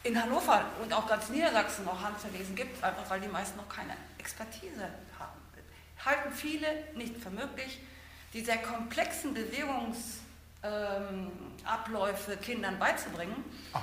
in 0.05 0.21
Hannover 0.21 0.65
und 0.83 0.93
auch 0.93 1.07
ganz 1.07 1.29
Niedersachsen 1.29 1.85
noch 1.85 2.03
Handverlesen 2.03 2.55
gibt, 2.55 2.83
einfach 2.83 3.09
weil 3.09 3.21
die 3.21 3.29
meisten 3.29 3.57
noch 3.57 3.69
keine 3.69 3.97
Expertise 4.19 4.89
haben. 5.19 5.42
Halten 6.05 6.33
viele 6.33 6.67
nicht 6.95 7.17
für 7.17 7.31
möglich, 7.31 7.81
die 8.33 8.43
sehr 8.43 8.59
komplexen 8.59 9.35
Bewegungsabläufe 9.35 12.33
ähm, 12.33 12.41
Kindern 12.41 12.79
beizubringen. 12.79 13.45
Ah. 13.73 13.81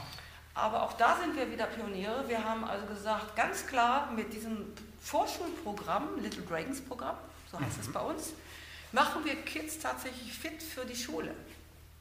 Aber 0.56 0.84
auch 0.84 0.94
da 0.94 1.18
sind 1.18 1.36
wir 1.36 1.52
wieder 1.52 1.68
Pioniere. 1.68 2.28
Wir 2.28 2.44
haben 2.44 2.66
also 2.66 2.86
gesagt, 2.88 3.36
ganz 3.36 3.66
klar 3.66 4.12
mit 4.12 4.34
diesem 4.34 4.74
Vorschulprogramm, 5.02 6.22
Little 6.22 6.44
Dragons 6.44 6.82
Programm, 6.82 7.18
so 7.52 7.60
heißt 7.60 7.78
mhm. 7.78 7.84
es 7.84 7.94
bei 7.94 8.02
uns, 8.02 8.34
machen 8.92 9.24
wir 9.24 9.36
Kids 9.44 9.80
tatsächlich 9.80 10.34
fit 10.34 10.62
für 10.62 10.86
die 10.86 10.96
Schule, 10.96 11.34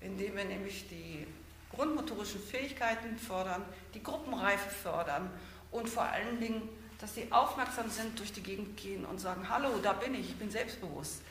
indem 0.01 0.37
wir 0.37 0.45
nämlich 0.45 0.89
die 0.89 1.27
grundmotorischen 1.71 2.43
Fähigkeiten 2.43 3.19
fördern, 3.19 3.65
die 3.95 4.03
Gruppenreife 4.03 4.71
fördern 4.71 5.31
und 5.71 5.89
vor 5.89 6.05
allen 6.05 6.41
Dingen, 6.41 6.69
dass 6.99 7.15
sie 7.15 7.31
aufmerksam 7.31 7.91
sind, 7.91 8.19
durch 8.19 8.33
die 8.33 8.43
Gegend 8.43 8.77
gehen 8.77 9.05
und 9.05 9.21
sagen, 9.21 9.49
hallo, 9.49 9.79
da 9.83 9.93
bin 9.93 10.15
ich, 10.15 10.31
ich 10.31 10.37
bin 10.37 10.51
selbstbewusst. 10.51 11.23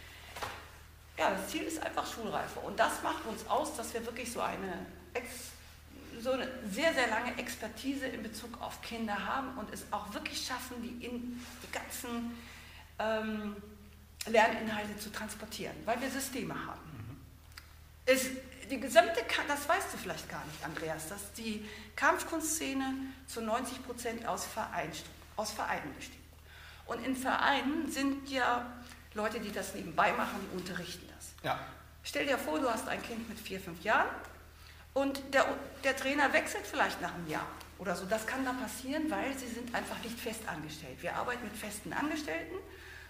Ja, 1.18 1.32
das 1.32 1.50
Ziel 1.50 1.64
ist 1.64 1.82
einfach 1.82 2.06
Schulreife 2.12 2.60
und 2.60 2.80
das 2.80 3.02
macht 3.04 3.26
uns 3.26 3.48
aus, 3.48 3.76
dass 3.76 3.94
wir 3.94 4.06
wirklich 4.06 4.32
so 4.32 4.40
eine, 4.40 4.86
so 6.22 6.32
eine 6.32 6.48
sehr, 6.72 6.94
sehr 6.94 7.08
lange 7.08 7.38
Expertise 7.38 8.06
in 8.06 8.24
Bezug 8.24 8.62
auf 8.62 8.82
Kinder 8.82 9.26
haben 9.26 9.58
und 9.58 9.74
es 9.74 9.86
auch 9.92 10.14
wirklich 10.14 10.46
schaffen, 10.46 10.76
die 10.82 11.06
in 11.06 11.44
die 11.64 11.72
ganzen 11.72 12.38
ähm, 13.00 13.56
Lerninhalte 14.28 14.98
zu 15.00 15.12
transportieren, 15.12 15.76
weil 15.86 16.00
wir 16.02 16.10
Systeme 16.10 16.54
haben. 16.54 16.82
Mhm. 16.82 17.18
Es, 18.06 18.30
die 18.70 18.80
gesamte, 18.80 19.22
das 19.48 19.68
weißt 19.68 19.94
du 19.94 19.98
vielleicht 19.98 20.30
gar 20.30 20.46
nicht, 20.46 20.64
Andreas, 20.64 21.10
dass 21.10 21.34
die 21.34 21.68
Kampfkunstszene 21.96 22.94
zu 23.26 23.42
90 23.42 23.86
Prozent 23.86 24.28
aus, 24.28 24.46
Verein, 24.46 24.92
aus 25.38 25.52
Vereinen 25.52 25.96
besteht. 25.96 26.18
Und 26.86 27.06
in 27.06 27.16
Vereinen 27.16 27.90
sind 27.90 28.30
ja 28.30 28.66
Leute, 29.14 29.40
die 29.40 29.52
das 29.52 29.74
nebenbei 29.74 30.12
machen, 30.14 30.40
die 30.42 30.58
unterrichten 30.58 31.08
das. 31.16 31.34
Ja. 31.44 31.60
Stell 32.04 32.26
dir 32.26 32.38
vor, 32.38 32.60
du 32.60 32.70
hast 32.70 32.88
ein 32.88 33.02
Kind 33.02 33.28
mit 33.28 33.40
vier, 33.40 33.60
fünf 33.60 33.84
Jahren 33.84 34.08
und 34.94 35.22
der, 35.34 35.46
der 35.84 35.96
Trainer 35.96 36.32
wechselt 36.34 36.66
vielleicht 36.66 37.02
nach 37.02 37.14
einem 37.14 37.28
Jahr 37.28 37.48
oder 37.78 37.96
so. 37.96 38.06
Das 38.06 38.26
kann 38.26 38.46
dann 38.46 38.60
passieren, 38.60 39.12
weil 39.12 39.38
sie 39.38 39.48
sind 39.48 39.74
einfach 39.76 40.02
nicht 40.04 40.20
fest 40.20 40.42
angestellt. 40.48 41.02
Wir 41.02 41.16
arbeiten 41.16 41.44
mit 41.44 41.56
festen 41.56 41.94
Angestellten. 41.94 42.56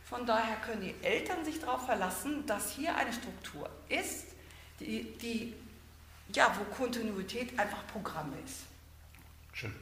Von 0.03 0.25
daher 0.25 0.55
können 0.57 0.81
die 0.81 0.95
Eltern 1.03 1.45
sich 1.45 1.59
darauf 1.59 1.85
verlassen, 1.85 2.45
dass 2.45 2.71
hier 2.71 2.95
eine 2.95 3.11
Struktur 3.13 3.69
ist, 3.89 4.25
die, 4.79 5.03
die, 5.17 5.53
ja, 6.33 6.53
wo 6.57 6.63
Kontinuität 6.75 7.57
einfach 7.59 7.85
Programm 7.87 8.33
ist. 8.45 8.63
Schön. 9.53 9.75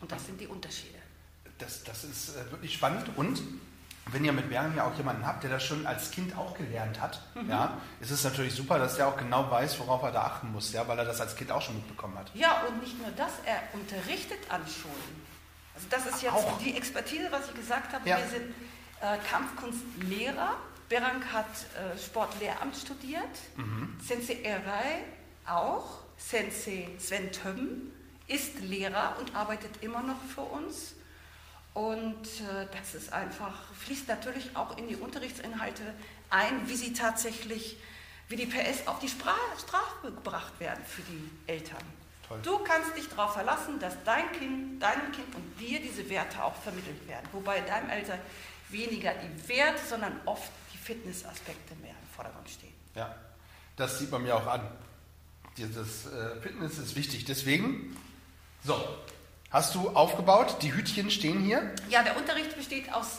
Und 0.00 0.10
das 0.10 0.26
sind 0.26 0.40
die 0.40 0.46
Unterschiede. 0.46 0.97
Das, 1.58 1.84
das 1.84 2.04
ist 2.04 2.36
äh, 2.36 2.50
wirklich 2.50 2.74
spannend 2.74 3.10
und 3.16 3.42
wenn 4.10 4.24
ihr 4.24 4.32
mit 4.32 4.48
Bergen 4.48 4.74
ja 4.74 4.86
auch 4.86 4.96
jemanden 4.96 5.26
habt, 5.26 5.42
der 5.42 5.50
das 5.50 5.62
schon 5.62 5.86
als 5.86 6.10
Kind 6.10 6.34
auch 6.34 6.56
gelernt 6.56 6.98
hat, 7.00 7.20
mhm. 7.34 7.50
ja, 7.50 7.78
ist 8.00 8.10
es 8.10 8.24
natürlich 8.24 8.54
super, 8.54 8.78
dass 8.78 8.96
der 8.96 9.06
auch 9.06 9.18
genau 9.18 9.50
weiß, 9.50 9.78
worauf 9.80 10.02
er 10.02 10.12
da 10.12 10.22
achten 10.22 10.50
muss, 10.50 10.72
ja, 10.72 10.88
weil 10.88 10.98
er 10.98 11.04
das 11.04 11.20
als 11.20 11.36
Kind 11.36 11.52
auch 11.52 11.60
schon 11.60 11.74
mitbekommen 11.76 12.16
hat. 12.18 12.30
Ja, 12.34 12.62
und 12.62 12.80
nicht 12.80 12.98
nur 12.98 13.10
das, 13.10 13.32
er 13.44 13.60
unterrichtet 13.74 14.38
an 14.48 14.62
Schulen. 14.66 15.28
Also 15.74 15.86
das 15.90 16.06
ist 16.06 16.22
jetzt 16.22 16.32
auch. 16.32 16.58
die 16.58 16.74
Expertise, 16.74 17.28
was 17.30 17.48
ich 17.48 17.54
gesagt 17.54 17.92
habe. 17.92 18.08
Ja. 18.08 18.16
Wir 18.16 18.26
sind 18.28 18.54
äh, 19.00 19.18
Kampfkunstlehrer 19.30 20.56
Berank 20.88 21.32
hat 21.32 21.46
äh, 21.46 21.98
Sportlehramt 21.98 22.76
studiert, 22.76 23.22
mhm. 23.56 23.96
Sensei 24.02 24.40
Erei 24.42 25.04
auch, 25.46 25.98
Sensei 26.16 26.88
Sven 26.98 27.30
Tömm 27.30 27.92
ist 28.26 28.60
Lehrer 28.60 29.16
und 29.20 29.34
arbeitet 29.34 29.82
immer 29.82 30.02
noch 30.02 30.20
für 30.34 30.42
uns. 30.42 30.94
Und 31.78 32.26
äh, 32.26 32.66
das 32.76 32.96
ist 32.96 33.12
einfach, 33.12 33.54
fließt 33.74 34.08
natürlich 34.08 34.56
auch 34.56 34.76
in 34.76 34.88
die 34.88 34.96
Unterrichtsinhalte 34.96 35.94
ein, 36.28 36.68
wie 36.68 36.74
sie 36.74 36.92
tatsächlich, 36.92 37.76
wie 38.26 38.34
die 38.34 38.46
PS 38.46 38.88
auf 38.88 38.98
die 38.98 39.08
Sprache, 39.08 39.38
Strafe 39.60 40.10
gebracht 40.10 40.58
werden 40.58 40.84
für 40.84 41.02
die 41.02 41.30
Eltern. 41.46 41.78
Toll. 42.26 42.40
Du 42.42 42.58
kannst 42.58 42.96
dich 42.96 43.08
darauf 43.08 43.34
verlassen, 43.34 43.78
dass 43.78 43.94
dein 44.04 44.32
Kind, 44.32 44.82
deinem 44.82 45.12
Kind 45.12 45.32
und 45.36 45.60
dir 45.60 45.78
diese 45.78 46.10
Werte 46.10 46.42
auch 46.42 46.56
vermittelt 46.56 47.06
werden. 47.06 47.28
Wobei 47.30 47.60
deinem 47.60 47.90
Alter 47.90 48.18
weniger 48.70 49.12
die 49.14 49.48
Werte, 49.48 49.86
sondern 49.88 50.20
oft 50.24 50.50
Fitnessaspekte 50.82 51.76
mehr 51.76 51.90
im 51.90 52.08
Vordergrund 52.16 52.48
stehen. 52.48 52.72
Ja, 52.96 53.14
das 53.76 54.00
sieht 54.00 54.10
man 54.10 54.24
mir 54.24 54.34
auch 54.34 54.46
an. 54.48 54.66
Dieses 55.56 56.06
äh, 56.06 56.40
Fitness 56.40 56.78
ist 56.78 56.96
wichtig. 56.96 57.24
Deswegen, 57.24 57.96
so, 58.64 58.74
hast 59.50 59.74
du 59.74 59.90
aufgebaut? 59.90 60.58
Die 60.62 60.74
Hütchen 60.74 61.10
stehen 61.10 61.40
hier? 61.40 61.74
Ja, 61.88 62.02
der 62.02 62.16
Unterricht 62.16 62.56
besteht 62.56 62.92
aus 62.92 63.18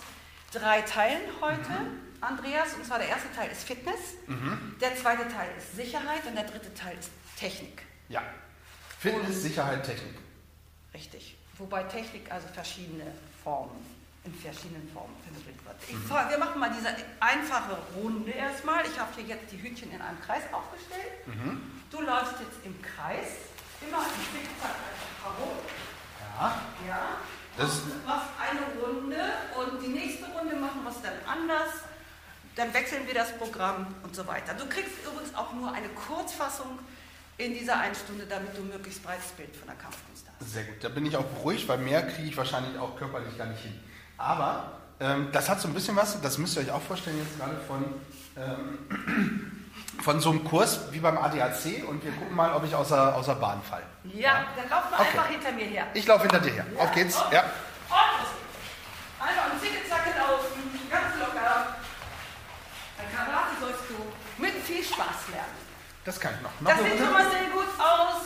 drei 0.51 0.81
Teilen 0.81 1.21
heute. 1.41 1.69
Mhm. 1.69 2.09
Andreas, 2.21 2.73
und 2.73 2.85
zwar 2.85 2.99
der 2.99 3.07
erste 3.07 3.31
Teil 3.33 3.49
ist 3.49 3.63
Fitness, 3.63 3.99
mhm. 4.27 4.75
der 4.81 4.95
zweite 4.97 5.27
Teil 5.29 5.49
ist 5.57 5.75
Sicherheit 5.75 6.25
und 6.27 6.35
der 6.35 6.43
dritte 6.43 6.73
Teil 6.73 6.97
ist 6.99 7.09
Technik. 7.37 7.83
Ja, 8.09 8.21
Fitness, 8.99 9.27
und, 9.27 9.33
Sicherheit, 9.33 9.85
Technik. 9.85 10.15
Richtig, 10.93 11.37
wobei 11.57 11.83
Technik 11.83 12.29
also 12.29 12.47
verschiedene 12.49 13.05
Formen 13.41 13.85
in 14.25 14.33
verschiedenen 14.33 14.87
Formen 14.91 15.15
vermittelt 15.23 15.63
wird. 15.63 15.75
Ich, 15.87 15.95
mhm. 15.95 16.29
Wir 16.29 16.37
machen 16.37 16.59
mal 16.59 16.71
diese 16.75 16.89
einfache 17.19 17.77
Runde 17.95 18.31
erstmal. 18.31 18.85
Ich 18.85 18.99
habe 18.99 19.09
hier 19.15 19.35
jetzt 19.35 19.51
die 19.51 19.61
Hütchen 19.61 19.91
in 19.91 20.01
einem 20.01 20.19
Kreis 20.19 20.43
aufgestellt. 20.51 21.25
Mhm. 21.25 21.61
Du 21.89 22.01
läufst 22.01 22.35
jetzt 22.39 22.59
im 22.65 22.75
Kreis, 22.81 23.47
immer 23.81 24.03
im 24.03 24.19
Zickzack 24.27 24.75
herum. 25.23 25.55
Ja. 26.39 26.61
Ja. 26.87 26.99
Das 27.57 27.81
machst 28.05 28.29
eine 28.39 28.81
Runde 28.81 29.17
und 29.59 29.83
die 29.83 29.89
nächste 29.89 30.25
Runde 30.27 30.55
machen 30.55 30.83
wir 30.83 30.91
es 30.91 31.01
dann 31.01 31.13
anders. 31.27 31.83
Dann 32.55 32.73
wechseln 32.73 33.05
wir 33.05 33.13
das 33.13 33.37
Programm 33.37 33.87
und 34.03 34.15
so 34.15 34.25
weiter. 34.25 34.53
Du 34.53 34.65
kriegst 34.67 34.91
übrigens 35.05 35.35
auch 35.35 35.53
nur 35.53 35.71
eine 35.73 35.89
Kurzfassung 35.89 36.79
in 37.37 37.53
dieser 37.53 37.79
einen 37.79 37.95
Stunde, 37.95 38.25
damit 38.25 38.57
du 38.57 38.61
möglichst 38.61 39.03
breites 39.03 39.31
Bild 39.31 39.55
von 39.55 39.67
der 39.67 39.75
Kampfkunst 39.75 40.25
hast. 40.27 40.51
Sehr 40.51 40.63
gut, 40.63 40.83
da 40.83 40.89
bin 40.89 41.05
ich 41.05 41.15
auch 41.15 41.25
beruhigt, 41.25 41.67
weil 41.67 41.77
mehr 41.79 42.05
kriege 42.07 42.27
ich 42.29 42.37
wahrscheinlich 42.37 42.77
auch 42.77 42.97
körperlich 42.97 43.37
gar 43.37 43.47
nicht 43.47 43.61
hin. 43.61 43.79
Aber 44.17 44.79
ähm, 44.99 45.29
das 45.31 45.49
hat 45.49 45.61
so 45.61 45.67
ein 45.67 45.73
bisschen 45.73 45.95
was, 45.95 46.19
das 46.21 46.37
müsst 46.37 46.57
ihr 46.57 46.63
euch 46.63 46.71
auch 46.71 46.81
vorstellen 46.81 47.17
jetzt 47.17 47.37
gerade 47.37 47.57
von, 47.65 47.85
ähm, 48.37 49.49
von 50.01 50.19
so 50.19 50.31
einem 50.31 50.43
Kurs 50.43 50.91
wie 50.91 50.99
beim 50.99 51.17
ADAC 51.17 51.87
und 51.87 52.03
wir 52.03 52.11
gucken 52.11 52.35
mal, 52.35 52.53
ob 52.53 52.63
ich 52.63 52.73
außer, 52.73 53.15
außer 53.15 53.35
Bahn 53.35 53.61
falle. 53.61 53.83
Ja, 54.03 54.19
ja, 54.19 54.45
dann 54.55 54.69
lauf 54.69 54.89
mal 54.91 54.99
okay. 54.99 55.09
einfach 55.09 55.27
hinter 55.27 55.51
mir 55.51 55.65
her. 55.65 55.87
Ich 55.93 56.05
laufe 56.07 56.21
hinter 56.21 56.39
dir 56.39 56.51
her. 56.51 56.65
Ja. 56.75 56.83
Auf 56.83 56.91
geht's. 56.93 57.15
Und, 57.15 57.33
ja. 57.33 57.43
Und 57.89 59.27
einfach 59.27 59.53
im 59.53 59.59
Zicke-Zacke 59.59 60.09
laufen, 60.17 60.79
ganz 60.89 61.19
locker. 61.19 61.75
Bei 62.97 63.03
Karate 63.15 63.53
sollst 63.59 63.83
du 63.89 64.41
mit 64.41 64.53
viel 64.63 64.83
Spaß 64.83 65.31
lernen. 65.31 65.57
Das 66.05 66.19
kann 66.19 66.33
ich 66.35 66.41
noch. 66.41 66.51
noch 66.61 66.71
das 66.71 66.79
sieht 66.83 66.97
schon 66.97 67.11
mal 67.11 67.29
sehr 67.29 67.49
gut 67.51 67.69
aus. 67.77 68.21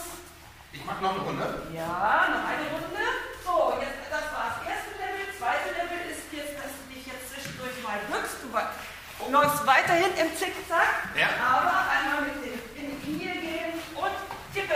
Ich 0.71 0.85
mache 0.85 1.03
noch 1.03 1.13
eine 1.13 1.21
Runde. 1.21 1.61
Ja, 1.73 2.27
noch 2.29 2.45
eine 2.47 2.69
Runde. 2.71 3.05
So, 3.43 3.77
jetzt, 3.81 4.09
das 4.09 4.25
war 4.33 4.57
das 4.57 4.69
erste 4.69 4.93
zweite 5.43 5.75
Level 5.75 6.07
ist 6.07 6.31
jetzt, 6.31 6.55
dass 6.55 6.71
du 6.71 6.83
dich 6.87 7.03
jetzt 7.03 7.27
zwischendurch 7.35 7.75
mal 7.83 7.99
bückst. 8.07 8.39
Du 8.39 8.47
läufst 9.31 9.65
weiterhin 9.65 10.11
im 10.19 10.35
Zickzack, 10.35 11.09
ja. 11.17 11.27
aber 11.41 11.89
einmal 11.89 12.21
mit 12.23 12.35
den, 12.43 12.59
in 12.75 12.91
die 12.91 13.05
Knie 13.05 13.39
gehen 13.39 13.73
und 13.95 14.53
tippe. 14.53 14.75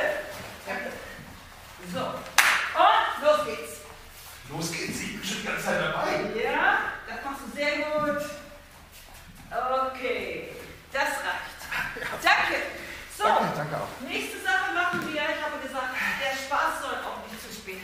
So, 1.93 1.99
und 1.99 3.23
los 3.23 3.45
geht's. 3.45 3.77
Los 4.49 4.71
geht's, 4.71 5.01
ich 5.01 5.19
bin 5.19 5.23
schon 5.23 5.41
die 5.41 5.47
ganze 5.47 5.65
Zeit 5.65 5.81
dabei. 5.81 6.41
Ja, 6.41 6.77
das 7.07 7.25
machst 7.25 7.41
du 7.45 7.55
sehr 7.55 7.77
gut. 7.77 8.21
Okay, 9.49 10.49
das 10.91 11.03
reicht. 11.03 11.61
Ja. 11.99 12.05
Danke. 12.21 12.61
So, 13.17 13.23
danke, 13.23 13.57
danke 13.57 13.75
auch. 13.77 14.07
nächste 14.07 14.39
Sache 14.41 14.73
machen 14.73 15.01
wir. 15.11 15.21
Ich 15.21 15.43
habe 15.43 15.57
gesagt, 15.65 15.95
der 16.21 16.37
Spaß 16.37 16.81
soll 16.81 16.95
auch 17.03 17.31
nicht 17.31 17.41
zu 17.41 17.53
spät, 17.53 17.79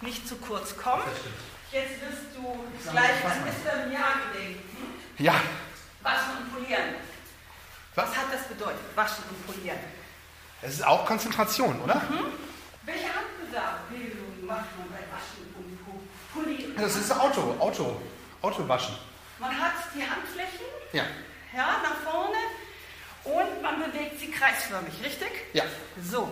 nicht 0.00 0.26
zu 0.26 0.36
kurz 0.36 0.76
kommen. 0.76 1.02
Das 1.04 1.18
stimmt. 1.18 1.34
Jetzt 1.72 2.00
wirst 2.00 2.36
du 2.36 2.90
gleich 2.90 3.24
an 3.24 3.44
Mr. 3.44 3.86
Miyagi 3.86 4.26
denken. 4.34 5.00
Ja. 5.18 5.34
Waschen 6.02 6.38
und 6.38 6.52
polieren. 6.54 6.94
Was? 7.94 8.08
Was 8.08 8.16
hat 8.16 8.32
das 8.32 8.42
bedeutet, 8.48 8.80
waschen 8.94 9.24
und 9.28 9.46
polieren? 9.46 9.78
Es 10.62 10.74
ist 10.74 10.86
auch 10.86 11.04
Konzentration, 11.04 11.80
oder? 11.82 11.96
Mhm. 11.96 12.26
Welche 12.84 13.06
Handbewegungen 13.06 14.46
macht 14.46 14.78
man 14.78 14.88
bei 14.90 15.04
Waschen 15.12 15.54
und 15.56 15.72
Polieren? 16.32 16.76
Das 16.76 16.96
ist 16.96 17.12
Auto, 17.12 17.56
Auto, 17.58 18.00
Autowaschen. 18.40 18.96
Man 19.38 19.58
hat 19.58 19.74
die 19.94 20.02
Handflächen 20.02 20.66
ja. 20.92 21.04
Ja, 21.54 21.80
nach 21.82 21.96
vorne 22.10 22.36
und 23.24 23.62
man 23.62 23.82
bewegt 23.82 24.20
sie 24.20 24.30
kreisförmig, 24.30 24.94
richtig? 25.02 25.30
Ja. 25.52 25.64
So. 26.02 26.28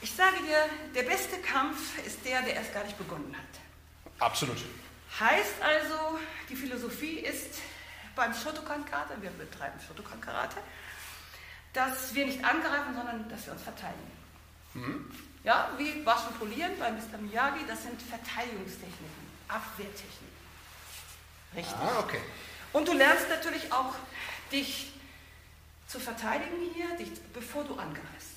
Ich 0.00 0.14
sage 0.14 0.36
dir, 0.46 0.58
der 0.94 1.02
beste 1.08 1.38
Kampf 1.38 1.98
ist 2.06 2.24
der, 2.24 2.42
der 2.42 2.54
erst 2.54 2.72
gar 2.72 2.84
nicht 2.84 2.96
begonnen 2.96 3.34
hat. 3.36 4.20
Absolut. 4.20 4.58
Heißt 5.18 5.60
also, 5.60 6.18
die 6.48 6.56
Philosophie 6.56 7.18
ist 7.18 7.60
beim 8.18 8.34
Shotokan 8.34 8.84
Karate, 8.84 9.14
wir 9.22 9.30
betreiben 9.30 9.78
Shotokan 9.86 10.20
Karate, 10.20 10.56
dass 11.72 12.12
wir 12.14 12.26
nicht 12.26 12.44
angreifen, 12.44 12.92
sondern 12.94 13.28
dass 13.28 13.46
wir 13.46 13.52
uns 13.52 13.62
verteidigen. 13.62 14.12
Mhm. 14.74 15.10
Ja, 15.44 15.70
wie 15.78 16.04
Waschen, 16.04 16.34
Polieren 16.36 16.72
bei 16.80 16.90
Mr. 16.90 17.16
Miyagi, 17.20 17.60
das 17.68 17.84
sind 17.84 18.02
Verteidigungstechniken, 18.02 19.24
Abwehrtechniken. 19.46 20.36
Richtig. 21.54 21.76
Ah, 21.76 22.00
okay. 22.00 22.20
Und 22.72 22.88
du 22.88 22.92
lernst 22.92 23.28
natürlich 23.30 23.72
auch, 23.72 23.94
dich 24.50 24.92
zu 25.86 26.00
verteidigen 26.00 26.56
hier, 26.74 26.96
dich, 26.96 27.12
bevor 27.32 27.62
du 27.64 27.74
angreifst. 27.74 28.36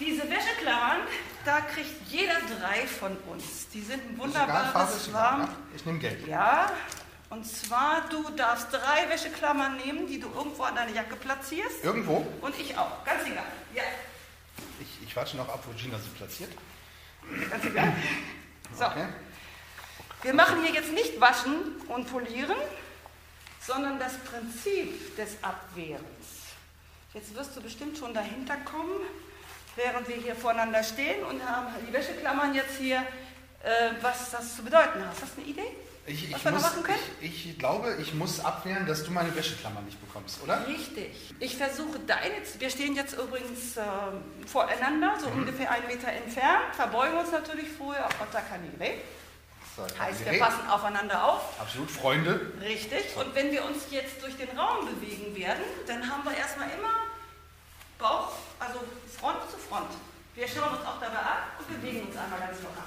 Diese 0.00 0.28
Wäscheklammern, 0.28 1.00
da 1.44 1.60
kriegt 1.60 2.08
jeder 2.08 2.34
drei 2.58 2.86
von 2.86 3.16
uns. 3.28 3.68
Die 3.72 3.82
sind 3.82 4.02
ein 4.04 4.18
wunderbares, 4.18 5.12
warm. 5.12 5.48
Ich 5.74 5.86
nehme 5.86 5.98
Geld. 6.00 6.26
Ja, 6.26 6.72
und 7.30 7.44
zwar, 7.46 8.08
du 8.08 8.28
darfst 8.30 8.72
drei 8.72 9.08
Wäscheklammern 9.08 9.76
nehmen, 9.78 10.06
die 10.06 10.18
du 10.18 10.28
irgendwo 10.34 10.62
an 10.62 10.74
deine 10.74 10.92
Jacke 10.92 11.16
platzierst. 11.16 11.84
Irgendwo? 11.84 12.26
Und 12.40 12.58
ich 12.58 12.76
auch, 12.76 13.04
ganz 13.04 13.24
egal. 13.26 13.44
Ja, 13.74 13.82
Ich, 14.80 15.06
ich 15.08 15.14
warte 15.16 15.36
noch 15.36 15.48
ab, 15.48 15.62
wo 15.66 15.72
Gina 15.72 15.98
sie 15.98 16.08
platziert. 16.10 16.50
ganz 17.50 17.64
egal. 17.64 17.92
So, 18.76 18.84
Okay. 18.86 19.06
wir 20.22 20.34
machen 20.34 20.62
hier 20.62 20.72
jetzt 20.74 20.92
nicht 20.92 21.20
waschen 21.20 21.76
und 21.88 22.10
polieren, 22.10 22.56
sondern 23.60 23.98
das 23.98 24.14
Prinzip 24.18 25.16
des 25.16 25.36
Abwehrens. 25.42 26.04
Jetzt 27.14 27.34
wirst 27.34 27.56
du 27.56 27.60
bestimmt 27.60 27.96
schon 27.98 28.14
dahinter 28.14 28.56
kommen, 28.58 29.00
während 29.76 30.08
wir 30.08 30.16
hier 30.16 30.34
voreinander 30.36 30.82
stehen 30.82 31.22
und 31.24 31.42
haben 31.46 31.68
die 31.86 31.92
Wäscheklammern 31.92 32.54
jetzt 32.54 32.76
hier, 32.78 32.98
äh, 33.62 33.90
was 34.00 34.30
das 34.30 34.56
zu 34.56 34.62
bedeuten 34.62 35.04
hat. 35.06 35.14
Hast 35.22 35.36
du 35.36 35.40
eine 35.42 35.50
Idee? 35.50 35.76
Ich, 36.08 36.30
Was 36.32 36.38
ich, 36.38 36.44
wir 36.44 36.50
noch 36.52 36.58
muss, 36.60 36.70
machen 36.70 36.82
können? 36.84 36.98
ich, 37.20 37.50
ich 37.50 37.58
glaube, 37.58 37.96
ich 38.00 38.14
muss 38.14 38.40
abwehren, 38.40 38.86
dass 38.86 39.04
du 39.04 39.10
meine 39.10 39.34
Wäscheklammer 39.36 39.82
nicht 39.82 40.00
bekommst, 40.00 40.42
oder? 40.42 40.66
Richtig. 40.66 41.34
Ich 41.38 41.56
versuche 41.56 41.98
deine, 42.00 42.34
wir 42.58 42.70
stehen 42.70 42.96
jetzt 42.96 43.12
übrigens 43.12 43.76
äh, 43.76 43.82
voreinander, 44.46 45.14
so 45.20 45.28
Mhm. 45.28 45.40
ungefähr 45.40 45.70
einen 45.70 45.86
Meter 45.86 46.08
entfernt, 46.10 46.74
verbeugen 46.74 47.18
uns 47.18 47.30
natürlich 47.30 47.68
vorher 47.76 48.06
auf 48.06 48.12
Ottakanire. 48.22 48.98
So, 49.76 49.84
Heißt, 49.98 50.24
wir 50.28 50.38
passen 50.40 50.66
aufeinander 50.68 51.22
auf. 51.24 51.60
Absolut, 51.60 51.90
Freunde. 51.90 52.52
Richtig. 52.60 53.14
Und 53.16 53.34
wenn 53.34 53.52
wir 53.52 53.64
uns 53.64 53.84
jetzt 53.90 54.20
durch 54.22 54.36
den 54.36 54.58
Raum 54.58 54.86
bewegen 54.86 55.36
werden, 55.36 55.62
dann 55.86 56.10
haben 56.10 56.24
wir 56.24 56.36
erstmal 56.36 56.68
immer 56.70 56.94
Bauch, 57.98 58.32
also 58.58 58.80
Front 59.20 59.38
zu 59.50 59.58
Front. 59.58 59.90
Wir 60.34 60.48
schauen 60.48 60.70
uns 60.76 60.86
auch 60.86 60.98
dabei 61.00 61.18
an 61.18 61.38
und 61.58 61.80
bewegen 61.80 62.06
uns 62.08 62.16
einmal 62.16 62.40
ganz 62.40 62.58
locker. 62.62 62.84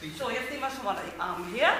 Ich. 0.00 0.16
So, 0.16 0.30
jetzt 0.30 0.48
nehmen 0.50 0.60
wir 0.62 0.70
schon 0.70 0.84
mal 0.84 0.96
die 0.96 1.20
Arme 1.20 1.44
her, 1.54 1.70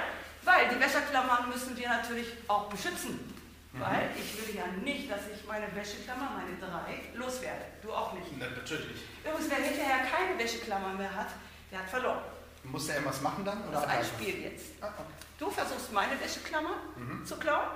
weil 0.47 0.68
die 0.68 0.80
Wäscheklammern 0.80 1.49
müssen 1.49 1.76
wir 1.76 1.88
natürlich 1.88 2.28
auch 2.49 2.68
beschützen. 2.68 3.32
Weil 3.72 4.09
ich 4.16 4.38
will 4.40 4.57
ja 4.57 4.66
nicht, 4.82 5.11
dass 5.11 5.20
ich 5.34 5.47
meine 5.47 5.66
Wäscheklammer, 5.74 6.30
meine 6.38 6.57
drei, 6.59 7.03
loswerde. 7.14 7.62
Du 7.82 7.92
auch 7.92 8.14
nicht. 8.14 8.26
Na, 8.38 8.47
natürlich. 8.49 9.03
Übrigens, 9.22 9.51
wer 9.51 9.59
hinterher 9.59 9.99
keine 10.11 10.38
Wäscheklammer 10.38 10.94
mehr 10.94 11.14
hat, 11.14 11.28
der 11.70 11.80
hat 11.80 11.90
verloren. 11.90 12.20
Muss 12.62 12.88
er 12.88 12.94
irgendwas 12.97 13.20
machen 13.20 13.44
dann? 13.44 13.59
Das 13.70 13.82
ist 13.82 13.86
Oder 13.86 13.99
ein? 13.99 14.05
Spiel 14.05 14.42
jetzt. 14.44 14.66
Ah, 14.80 14.86
okay. 14.86 15.05
Du 15.38 15.51
versuchst 15.51 15.92
meine 15.92 16.18
Wäscheklammer 16.18 16.76
zu 17.24 17.36
klauen, 17.36 17.68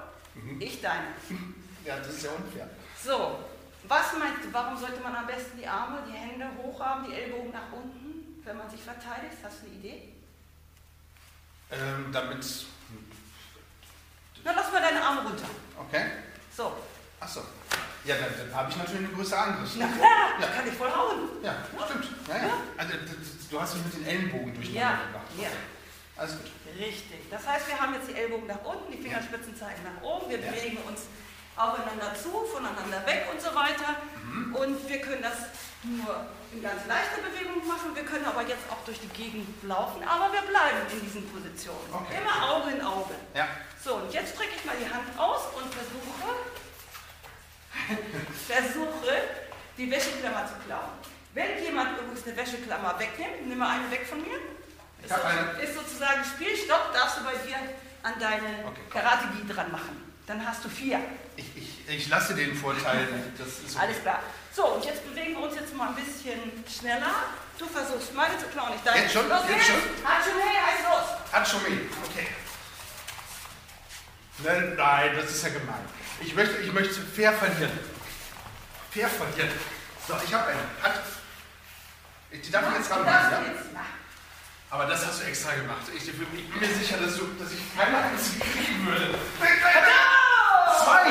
ich 0.58 0.80
deine. 0.80 1.08
Ja, 1.82 1.96
das 1.96 2.08
ist 2.08 2.24
ja 2.24 2.30
unfair. 2.32 2.68
So, 3.02 3.38
was 3.88 4.12
meinst 4.18 4.44
du, 4.44 4.52
warum 4.52 4.76
sollte 4.76 5.00
man 5.00 5.16
am 5.16 5.26
besten 5.26 5.56
die 5.56 5.66
Arme, 5.66 6.02
die 6.06 6.12
Hände 6.12 6.46
hoch 6.62 6.78
haben, 6.78 7.06
die 7.08 7.14
Ellbogen 7.14 7.50
nach 7.52 7.72
unten, 7.72 8.38
wenn 8.44 8.58
man 8.58 8.68
sich 8.68 8.82
verteidigt? 8.82 9.36
Hast 9.42 9.62
du 9.62 9.66
eine 9.66 9.76
Idee? 9.76 10.12
Ähm, 11.72 12.10
damit. 12.12 12.44
Na, 14.44 14.52
lass 14.56 14.72
mal 14.72 14.80
deine 14.82 15.02
Arme 15.02 15.20
runter. 15.22 15.46
Okay. 15.78 16.04
So, 16.56 16.72
Achso. 17.20 17.42
Ja, 18.04 18.16
dann, 18.16 18.32
dann 18.38 18.54
habe 18.56 18.70
ich 18.70 18.76
natürlich 18.78 19.06
eine 19.06 19.14
größere 19.14 19.38
Angriff. 19.38 19.70
na 19.76 19.86
klar, 19.88 20.08
Ja. 20.40 20.46
ich 20.48 20.54
kann 20.56 20.64
dich 20.64 20.74
voll 20.74 20.90
hauen. 20.90 21.28
Ja, 21.42 21.54
stimmt. 21.86 22.06
Ja, 22.28 22.36
ja. 22.36 22.52
Also, 22.78 22.92
du 23.50 23.60
hast 23.60 23.74
mich 23.74 23.84
mit 23.84 23.94
den 23.96 24.06
Ellenbogen 24.06 24.54
durcheinander 24.54 24.80
Ja, 24.80 25.06
gebracht. 25.06 25.26
ja. 25.38 25.48
Alles 26.16 26.32
gut. 26.38 26.50
Richtig. 26.78 27.28
Das 27.30 27.46
heißt, 27.46 27.68
wir 27.68 27.78
haben 27.78 27.92
jetzt 27.94 28.08
die 28.08 28.14
Ellbogen 28.14 28.46
nach 28.46 28.64
unten, 28.64 28.90
die 28.90 28.98
Fingerspitzen 29.02 29.54
zeigen 29.56 29.82
nach 29.84 30.02
oben, 30.02 30.30
wir 30.30 30.38
Ja. 30.40 30.50
bewegen 30.50 30.78
uns 30.88 31.02
aufeinander 31.56 32.14
zu, 32.14 32.30
voneinander 32.46 33.04
weg 33.06 33.26
und 33.30 33.40
so 33.40 33.54
weiter. 33.54 33.96
Mhm. 34.24 34.54
Und 34.54 34.88
wir 34.88 35.00
können 35.02 35.22
das 35.22 35.36
nur 35.82 36.26
in 36.52 36.62
ganz 36.62 36.86
leichter 36.86 37.22
Bewegung 37.22 37.66
machen, 37.66 37.94
wir 37.94 38.04
können 38.04 38.24
aber 38.26 38.42
jetzt 38.42 38.64
auch 38.70 38.84
durch 38.84 38.98
die 39.00 39.08
Gegend 39.08 39.46
laufen, 39.62 40.02
aber 40.06 40.32
wir 40.32 40.42
bleiben 40.42 40.78
in 40.92 41.00
diesen 41.00 41.28
Positionen. 41.30 41.88
Okay. 41.92 42.18
Immer 42.20 42.50
Auge 42.52 42.70
in 42.70 42.82
Auge. 42.82 43.14
Ja. 43.34 43.48
So, 43.82 43.94
und 43.96 44.12
jetzt 44.12 44.34
strecke 44.34 44.52
ich 44.56 44.64
mal 44.64 44.76
die 44.76 44.84
Hand 44.92 45.06
aus 45.18 45.40
und 45.56 45.72
versuche, 45.72 46.28
versuche 48.46 49.12
die 49.78 49.90
Wäscheklammer 49.90 50.46
zu 50.46 50.54
klauen. 50.66 50.90
Wenn 51.32 51.62
jemand 51.62 51.98
übrigens 51.98 52.26
eine 52.26 52.36
Wäscheklammer 52.36 52.98
wegnimmt, 52.98 53.46
nimm 53.46 53.58
mal 53.58 53.78
eine 53.78 53.90
weg 53.90 54.06
von 54.06 54.20
mir. 54.20 54.36
Ist, 55.02 55.08
so- 55.14 55.62
ist 55.62 55.74
sozusagen 55.74 56.22
Spielstopp, 56.24 56.92
darfst 56.92 57.18
du 57.20 57.24
bei 57.24 57.32
dir 57.46 57.56
an 58.02 58.14
deine 58.20 58.66
Okay. 58.66 58.80
Karate-Gi 58.90 59.46
dran 59.52 59.70
machen. 59.72 59.96
Dann 60.26 60.44
hast 60.46 60.64
du 60.64 60.68
vier. 60.68 61.00
Ich, 61.36 61.56
ich, 61.56 61.88
ich 61.88 62.08
lasse 62.08 62.34
den 62.34 62.54
Vorteil. 62.54 63.08
Das 63.38 63.48
ist 63.48 63.76
okay. 63.76 63.86
Alles 63.86 64.00
klar. 64.02 64.20
So, 64.54 64.66
und 64.66 64.84
jetzt 64.84 65.06
bewegen 65.08 65.34
wir 65.34 65.44
uns 65.44 65.54
jetzt 65.54 65.74
mal 65.74 65.88
ein 65.88 65.94
bisschen 65.94 66.40
schneller. 66.66 67.12
Du 67.58 67.66
versuchst 67.66 68.14
meine 68.14 68.36
zu 68.38 68.46
klauen, 68.46 68.72
nicht 68.72 68.84
deine. 68.86 69.02
Jetzt 69.02 69.12
schon? 69.12 69.28
Los 69.28 69.40
Jetzt 69.48 69.66
schon? 69.66 69.76
Hatschumei, 70.02 70.54
heißt 70.66 70.84
los. 70.88 71.62
Mich. 71.62 71.78
Okay. 72.10 72.26
Nein, 74.38 74.74
nein, 74.76 75.16
das 75.16 75.30
ist 75.30 75.42
ja 75.44 75.50
gemein. 75.50 75.84
Ich 76.20 76.34
möchte, 76.34 76.56
ich 76.56 76.72
möchte 76.72 76.94
fair 76.94 77.32
verlieren. 77.32 77.78
Fair 78.90 79.08
verlieren. 79.08 79.50
So, 80.08 80.14
ich 80.24 80.34
habe 80.34 80.48
eine. 80.48 80.60
Hat. 80.82 81.02
Die 82.32 82.50
darf 82.50 82.64
ich 82.70 82.78
jetzt 82.78 82.90
ranmachen, 82.90 83.30
ja? 83.32 83.80
Aber 84.70 84.86
das 84.86 85.04
hast 85.04 85.20
du 85.20 85.24
extra 85.26 85.54
gemacht. 85.54 85.82
Ich, 85.94 86.08
ich 86.08 86.16
bin 86.16 86.60
mir 86.60 86.74
sicher, 86.74 86.96
dass, 86.96 87.16
du, 87.16 87.26
dass 87.38 87.52
ich 87.52 87.76
keine 87.76 87.98
einzige 87.98 88.40
kriegen 88.40 88.86
würde. 88.86 89.14
Zwei! 90.84 91.10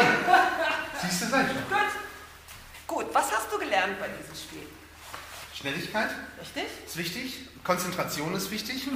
Siehst 1.01 1.21
du, 1.21 1.25
sag 1.27 1.45
ich. 1.45 1.53
Gut. 1.53 1.98
Gut, 2.89 3.05
was 3.13 3.31
hast 3.31 3.51
du 3.53 3.59
gelernt 3.59 3.99
bei 3.99 4.07
diesem 4.07 4.33
Spiel? 4.35 4.63
Schnelligkeit 5.53 6.09
Richtig? 6.41 6.63
ist 6.87 6.97
wichtig. 6.97 7.47
Konzentration 7.63 8.33
ist 8.33 8.49
wichtig. 8.49 8.87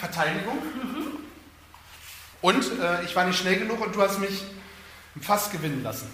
Verteidigung. 0.00 0.58
Und 2.42 2.78
äh, 2.78 3.04
ich 3.04 3.16
war 3.16 3.24
nicht 3.24 3.38
schnell 3.38 3.56
genug 3.58 3.80
und 3.80 3.94
du 3.96 4.02
hast 4.02 4.18
mich 4.18 4.42
fast 5.22 5.50
gewinnen 5.50 5.82
lassen. 5.82 6.12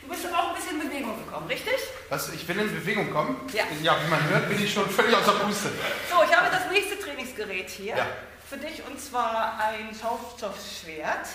Du 0.00 0.08
bist 0.08 0.24
aber 0.24 0.38
auch 0.38 0.48
ein 0.50 0.54
bisschen 0.56 0.80
in 0.80 0.88
Bewegung 0.88 1.24
gekommen, 1.26 1.46
richtig? 1.48 1.74
Was, 2.08 2.30
ich 2.32 2.48
will 2.48 2.58
in 2.58 2.74
Bewegung 2.74 3.10
kommen? 3.10 3.36
Ja. 3.52 3.64
Ja, 3.82 3.96
wie 4.02 4.08
man 4.08 4.22
hört, 4.30 4.48
bin 4.48 4.64
ich 4.64 4.72
schon 4.72 4.88
völlig 4.88 5.14
außer 5.14 5.32
Puste. 5.40 5.70
So, 6.10 6.22
ich 6.24 6.34
habe 6.34 6.48
das 6.50 6.70
nächste 6.70 6.98
Trainingsgerät 6.98 7.68
hier 7.68 7.96
Ja. 7.96 8.06
für 8.48 8.56
dich 8.56 8.82
und 8.86 8.98
zwar 8.98 9.58
ein 9.58 9.94
Schaumstoffschwert. 9.94 11.28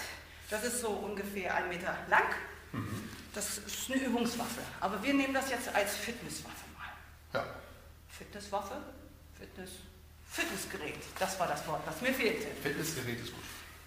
Das 0.50 0.64
ist 0.64 0.82
so 0.82 0.89
ungefähr 0.89 1.54
einen 1.54 1.70
Meter 1.70 1.95
lang. 2.10 2.24
Mhm. 2.72 3.09
Das 3.34 3.59
ist 3.59 3.91
eine 3.91 4.01
Übungswaffe. 4.03 4.61
Aber 4.80 5.01
wir 5.03 5.13
nehmen 5.13 5.34
das 5.34 5.49
jetzt 5.49 5.74
als 5.74 5.95
Fitnesswaffe 5.95 6.65
mal. 6.76 7.39
Ja. 7.39 7.45
Fitnesswaffe? 8.09 8.76
Fitness. 9.38 9.72
Fitnessgerät. 10.30 10.95
Das 11.20 11.39
war 11.39 11.47
das 11.47 11.65
Wort, 11.68 11.82
das 11.86 12.01
mir 12.01 12.13
fehlte. 12.13 12.47
Fitnessgerät 12.61 13.20
ist 13.20 13.34
gut. 13.34 13.43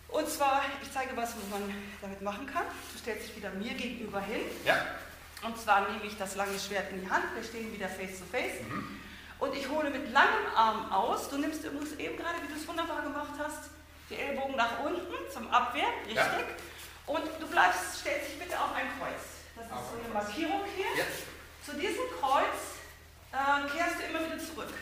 Und 0.08 0.28
zwar, 0.28 0.62
ich 0.82 0.92
zeige 0.92 1.16
was, 1.16 1.30
was 1.36 1.48
man 1.50 1.62
damit 2.00 2.22
machen 2.22 2.46
kann. 2.46 2.64
Du 2.92 2.98
stellst 2.98 3.28
dich 3.28 3.36
wieder 3.36 3.50
mir 3.50 3.74
gegenüber 3.74 4.20
hin. 4.20 4.42
Ja. 4.64 4.86
Und 5.42 5.58
zwar 5.58 5.90
nehme 5.90 6.04
ich 6.04 6.16
das 6.16 6.36
lange 6.36 6.58
Schwert 6.58 6.92
in 6.92 7.02
die 7.02 7.10
Hand, 7.10 7.24
wir 7.34 7.42
stehen 7.42 7.72
wieder 7.72 7.88
face 7.88 8.18
to 8.18 8.24
face. 8.30 8.60
Mhm. 8.68 9.00
Und 9.38 9.54
ich 9.54 9.68
hole 9.68 9.88
mit 9.88 10.12
langem 10.12 10.46
Arm 10.54 10.92
aus. 10.92 11.30
Du 11.30 11.38
nimmst 11.38 11.64
übrigens 11.64 11.92
eben 11.94 12.16
gerade, 12.16 12.42
wie 12.42 12.52
du 12.52 12.60
es 12.60 12.68
wunderbar 12.68 13.02
gemacht 13.02 13.32
hast, 13.38 13.70
die 14.10 14.16
Ellbogen 14.16 14.56
nach 14.56 14.80
unten 14.80 15.14
zum 15.32 15.48
Abwehr, 15.50 15.88
richtig. 16.04 16.16
Ja. 16.16 16.44
Und 17.10 17.26
du 17.40 17.46
bleibst, 17.48 17.98
stellst 18.00 18.30
dich 18.30 18.38
bitte 18.38 18.54
auf 18.54 18.72
ein 18.72 18.86
Kreuz. 18.98 19.42
Das 19.56 19.66
ist 19.66 19.72
so 19.72 19.98
ein 19.98 20.04
eine. 20.04 20.14
Markierung 20.14 20.62
hier. 20.76 20.86
Ja. 20.96 21.04
Zu 21.66 21.72
diesem 21.74 22.06
Kreuz 22.20 22.78
äh, 23.32 23.66
kehrst 23.76 23.98
du 23.98 24.02
immer 24.06 24.24
wieder 24.24 24.38
zurück. 24.38 24.72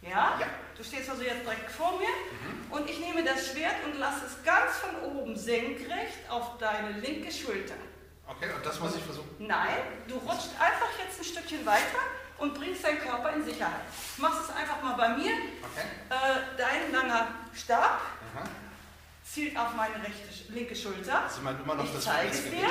Ja? 0.00 0.38
Ja. 0.40 0.46
Du 0.76 0.82
stehst 0.82 1.10
also 1.10 1.22
jetzt 1.22 1.44
direkt 1.44 1.70
vor 1.70 1.98
mir 1.98 2.08
und 2.70 2.88
ich 2.88 3.00
nehme 3.00 3.22
das 3.22 3.52
Schwert 3.52 3.84
und 3.84 3.98
lasse 3.98 4.24
es 4.26 4.42
ganz 4.44 4.76
von 4.78 5.02
oben 5.02 5.36
senkrecht 5.36 6.30
auf 6.30 6.56
deine 6.56 6.92
linke 7.00 7.30
Schulter. 7.30 7.74
Okay, 8.26 8.48
und 8.54 8.64
das 8.64 8.80
muss 8.80 8.96
ich 8.96 9.02
versuchen. 9.02 9.28
Nein, 9.38 9.76
du 10.06 10.14
rutscht 10.14 10.50
einfach 10.58 10.88
jetzt 11.04 11.20
ein 11.20 11.24
Stückchen 11.24 11.66
weiter 11.66 12.00
und 12.38 12.54
bringst 12.54 12.84
deinen 12.84 13.00
Körper 13.00 13.34
in 13.34 13.44
Sicherheit. 13.44 13.82
Machst 14.16 14.48
es 14.48 14.56
einfach 14.56 14.80
mal 14.82 14.94
bei 14.94 15.08
mir. 15.10 15.32
Okay. 15.32 15.86
Äh, 16.08 16.56
dein 16.56 16.92
langer 16.92 17.28
Stab 17.54 18.00
Aha. 18.34 18.48
Zielt 19.32 19.56
auf 19.56 19.74
meine 19.74 19.94
rechte, 19.94 20.52
linke 20.52 20.74
Schulter. 20.74 21.28
Sie 21.28 21.40
meint 21.42 21.60
immer 21.60 21.74
noch 21.74 21.84
Ich 21.84 21.92
das 21.92 22.04
zeige 22.04 22.30
es 22.30 22.44
dir. 22.44 22.68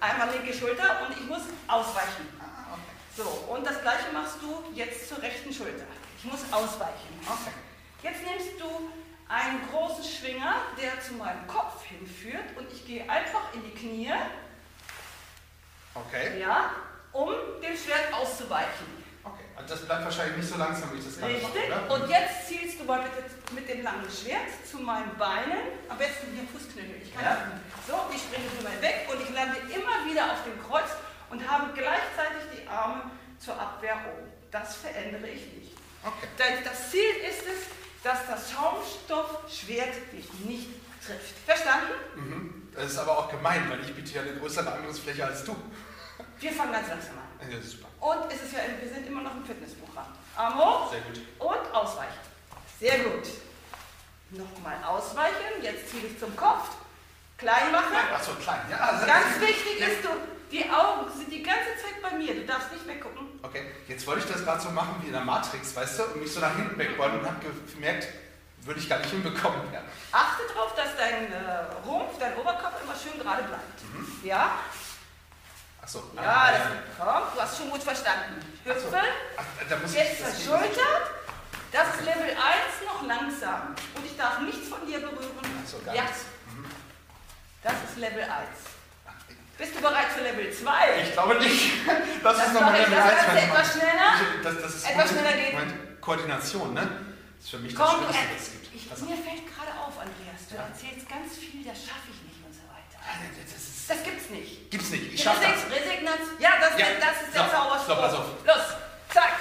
Einmal 0.00 0.30
linke 0.30 0.52
Schulter 0.52 1.06
und 1.06 1.16
ich 1.16 1.24
muss 1.26 1.42
ausweichen. 1.66 2.28
Ah, 2.38 2.74
okay. 2.74 2.82
So, 3.16 3.52
und 3.52 3.66
das 3.66 3.80
gleiche 3.80 4.12
machst 4.12 4.36
du 4.42 4.64
jetzt 4.74 5.08
zur 5.08 5.22
rechten 5.22 5.52
Schulter. 5.52 5.84
Ich 6.18 6.24
muss 6.24 6.40
ausweichen. 6.52 7.20
Okay. 7.26 7.52
Jetzt 8.02 8.22
nimmst 8.22 8.60
du 8.60 8.90
einen 9.28 9.60
großen 9.70 10.04
Schwinger, 10.04 10.56
der 10.80 11.00
zu 11.00 11.14
meinem 11.14 11.46
Kopf 11.46 11.82
hinführt 11.84 12.56
und 12.56 12.70
ich 12.70 12.86
gehe 12.86 13.08
einfach 13.08 13.54
in 13.54 13.64
die 13.64 13.70
Knie. 13.70 14.12
Okay. 15.94 16.38
Ja, 16.40 16.70
um 17.12 17.30
dem 17.62 17.76
Schwert 17.76 18.12
auszuweichen. 18.12 19.03
Und 19.56 19.70
das 19.70 19.80
bleibt 19.86 20.04
wahrscheinlich 20.04 20.36
nicht 20.38 20.48
so 20.48 20.58
langsam, 20.58 20.92
wie 20.92 20.98
ich 20.98 21.04
das 21.04 21.18
gerade 21.18 21.34
Richtig. 21.34 21.68
mache? 21.70 21.92
Und 21.94 22.10
jetzt 22.10 22.48
zielst 22.48 22.80
du 22.80 22.84
mal 22.84 23.00
bitte 23.02 23.22
mit 23.54 23.68
dem 23.68 23.82
langen 23.82 24.08
Schwert 24.10 24.50
zu 24.68 24.78
meinen 24.78 25.16
Beinen. 25.16 25.78
Am 25.88 25.96
besten 25.96 26.26
hier 26.34 26.42
Fußknöchel. 26.52 27.00
Ich 27.02 27.14
kann 27.14 27.24
Ja. 27.24 27.38
das. 27.38 27.86
So, 27.86 27.94
ich 28.14 28.20
springe 28.20 28.48
drüber 28.50 28.74
weg 28.82 29.06
und 29.10 29.22
ich 29.22 29.30
lande 29.34 29.56
immer 29.70 30.10
wieder 30.10 30.32
auf 30.32 30.42
dem 30.44 30.58
Kreuz 30.62 30.90
und 31.30 31.48
habe 31.48 31.72
gleichzeitig 31.72 32.42
die 32.56 32.68
Arme 32.68 33.10
zur 33.38 33.54
Abwehr 33.60 33.94
oben. 34.10 34.28
Das 34.50 34.74
verändere 34.76 35.28
ich 35.28 35.46
nicht. 35.54 35.72
Okay. 36.02 36.26
Denn 36.38 36.64
das 36.64 36.90
Ziel 36.90 37.14
ist 37.28 37.42
es, 37.46 37.68
dass 38.02 38.26
das 38.26 38.50
Schaumstoffschwert 38.52 40.12
dich 40.12 40.32
nicht 40.44 40.68
trifft. 41.04 41.34
Verstanden? 41.46 41.92
Mhm. 42.16 42.68
Das 42.74 42.86
ist 42.92 42.98
aber 42.98 43.18
auch 43.18 43.30
gemein, 43.30 43.70
weil 43.70 43.80
ich 43.80 43.94
biete 43.94 44.14
ja 44.14 44.22
eine 44.22 44.34
größere 44.34 44.70
Angriffsfläche 44.70 45.24
als 45.24 45.44
du. 45.44 45.54
Wir 46.40 46.52
fangen 46.52 46.72
ganz 46.72 46.88
langsam 46.88 47.18
an. 47.18 47.23
Ja, 47.50 47.60
super. 47.62 47.88
Und 48.00 48.32
es 48.32 48.42
ist 48.42 48.52
ja, 48.52 48.60
wir 48.80 48.88
sind 48.92 49.06
immer 49.06 49.22
noch 49.22 49.34
im 49.34 49.44
Fitnessprogramm. 49.44 50.06
Arm 50.36 50.58
hoch 50.58 50.90
Sehr 50.90 51.00
gut. 51.00 51.20
und 51.38 51.74
ausweichen. 51.74 52.18
Sehr 52.80 52.98
gut. 52.98 53.26
Nochmal 54.30 54.76
ausweichen. 54.84 55.62
Jetzt 55.62 55.90
ziele 55.90 56.08
ich 56.08 56.18
zum 56.18 56.34
Kopf. 56.36 56.70
Klein 57.38 57.72
machen. 57.72 57.94
Ach 58.14 58.22
so, 58.22 58.32
klein. 58.34 58.60
Ja, 58.70 58.76
also 58.78 59.06
Ganz 59.06 59.40
wichtig 59.40 59.80
ja. 59.80 59.86
ist, 59.88 60.04
du, 60.04 60.08
die 60.50 60.64
Augen 60.70 61.10
sind 61.16 61.32
die 61.32 61.42
ganze 61.42 61.70
Zeit 61.82 62.00
bei 62.02 62.16
mir. 62.16 62.34
Du 62.34 62.44
darfst 62.46 62.72
nicht 62.72 62.86
weggucken. 62.86 63.26
Okay, 63.42 63.62
jetzt 63.88 64.06
wollte 64.06 64.24
ich 64.26 64.32
das 64.32 64.44
gerade 64.44 64.60
so 64.60 64.70
machen 64.70 64.96
wie 65.02 65.06
in 65.08 65.12
der 65.12 65.22
Matrix, 65.24 65.74
weißt 65.76 65.98
du, 65.98 66.04
und 66.04 66.22
mich 66.22 66.32
so 66.32 66.40
nach 66.40 66.54
hinten 66.56 66.78
wegbeugen 66.78 67.20
und 67.20 67.26
habe 67.26 67.36
gemerkt, 67.74 68.08
würde 68.62 68.80
ich 68.80 68.88
gar 68.88 68.98
nicht 68.98 69.10
hinbekommen. 69.10 69.60
Ja. 69.72 69.80
Achte 70.12 70.42
darauf, 70.54 70.74
dass 70.74 70.96
dein 70.96 71.30
äh, 71.32 71.86
Rumpf, 71.86 72.18
dein 72.18 72.36
Oberkopf 72.36 72.82
immer 72.82 72.94
schön 72.96 73.20
gerade 73.20 73.42
bleibt. 73.42 73.80
Ja? 74.22 74.58
Ach 75.84 75.88
so. 75.88 76.10
Ja, 76.16 76.22
ah, 76.24 76.52
das 76.52 76.62
komm, 76.98 77.22
du 77.34 77.40
hast 77.42 77.58
schon 77.58 77.70
gut 77.70 77.82
verstanden. 77.82 78.40
Ach 78.40 78.68
so. 78.78 78.86
Hüpfe. 78.86 79.00
Ach, 79.36 79.44
da 79.68 79.76
muss 79.76 79.94
Jetzt 79.94 80.20
das 80.22 80.34
verschultert. 80.42 81.04
Das 81.72 81.88
ist 81.94 82.00
Level 82.06 82.30
1 82.30 82.38
noch 82.86 83.02
langsam. 83.06 83.74
Und 83.94 84.06
ich 84.06 84.16
darf 84.16 84.40
nichts 84.40 84.68
von 84.68 84.86
dir 84.86 85.00
berühren. 85.00 85.44
Ach 85.44 85.68
so, 85.68 85.78
gar 85.84 85.94
ja. 85.94 86.02
nichts. 86.02 86.20
Das 87.62 87.74
ist 87.88 87.96
Level 87.98 88.22
1. 88.22 88.30
Bist 89.58 89.76
du 89.76 89.80
bereit 89.80 90.06
für 90.08 90.22
Level 90.22 90.52
2? 90.52 91.02
Ich 91.02 91.12
glaube 91.12 91.34
nicht. 91.38 91.72
Das, 92.22 92.36
Das 92.38 92.46
ist 92.46 92.52
noch 92.54 92.60
mache 92.62 92.72
mal 92.72 92.80
ich 92.80 92.88
Level 92.88 92.96
das 92.96 93.12
1. 93.12 93.14
Ganze 93.14 93.28
Moment 93.28 93.48
mal. 93.52 93.60
etwas 93.60 93.72
schneller. 93.72 94.10
Das, 94.42 94.54
das 94.62 94.74
ist 94.74 94.90
Etwas 94.90 95.08
schneller 95.10 95.32
geht. 95.32 95.52
Moment, 95.52 96.00
Koordination, 96.00 96.74
ne? 96.74 96.80
Das 97.36 97.44
ist 97.44 97.50
für 97.50 97.58
mich 97.58 97.74
Komm, 97.76 98.00
du 98.00 98.06
das 98.08 98.16
Schlimmste, 98.16 98.34
was 98.34 98.42
es 98.42 98.52
gibt. 98.52 98.74
ich, 98.74 99.08
Mir 99.08 99.16
fällt 99.20 99.44
gerade 99.52 99.72
auf, 99.78 99.94
Andreas, 100.00 100.40
du 100.48 100.54
Ja. 100.56 100.64
erzählst 100.66 101.04
ganz 101.08 101.36
viel, 101.36 101.60
das 101.64 101.78
schaffe 101.78 102.08
ich 102.10 102.20
nicht 102.24 102.40
und 102.44 102.52
so 102.54 102.64
weiter. 102.72 102.96
das 102.98 103.50
ist, 103.56 103.63
Das 103.88 104.02
gibt's 104.02 104.30
nicht. 104.30 104.70
gibt's 104.70 104.90
nicht. 104.90 105.12
Ich 105.14 105.22
schaff 105.22 105.36
das. 105.40 105.70
Resignation. 105.70 106.36
Ja, 106.38 106.50
das, 106.60 106.78
Ja. 106.78 106.86
das 107.00 107.22
ist 107.26 107.34
der 107.34 107.44
So, 107.44 107.50
Zauberspruch. 107.50 107.86
so, 107.96 108.02
pass 108.02 108.12
auf. 108.14 108.24
Los, 108.46 108.64
zack, 109.12 109.32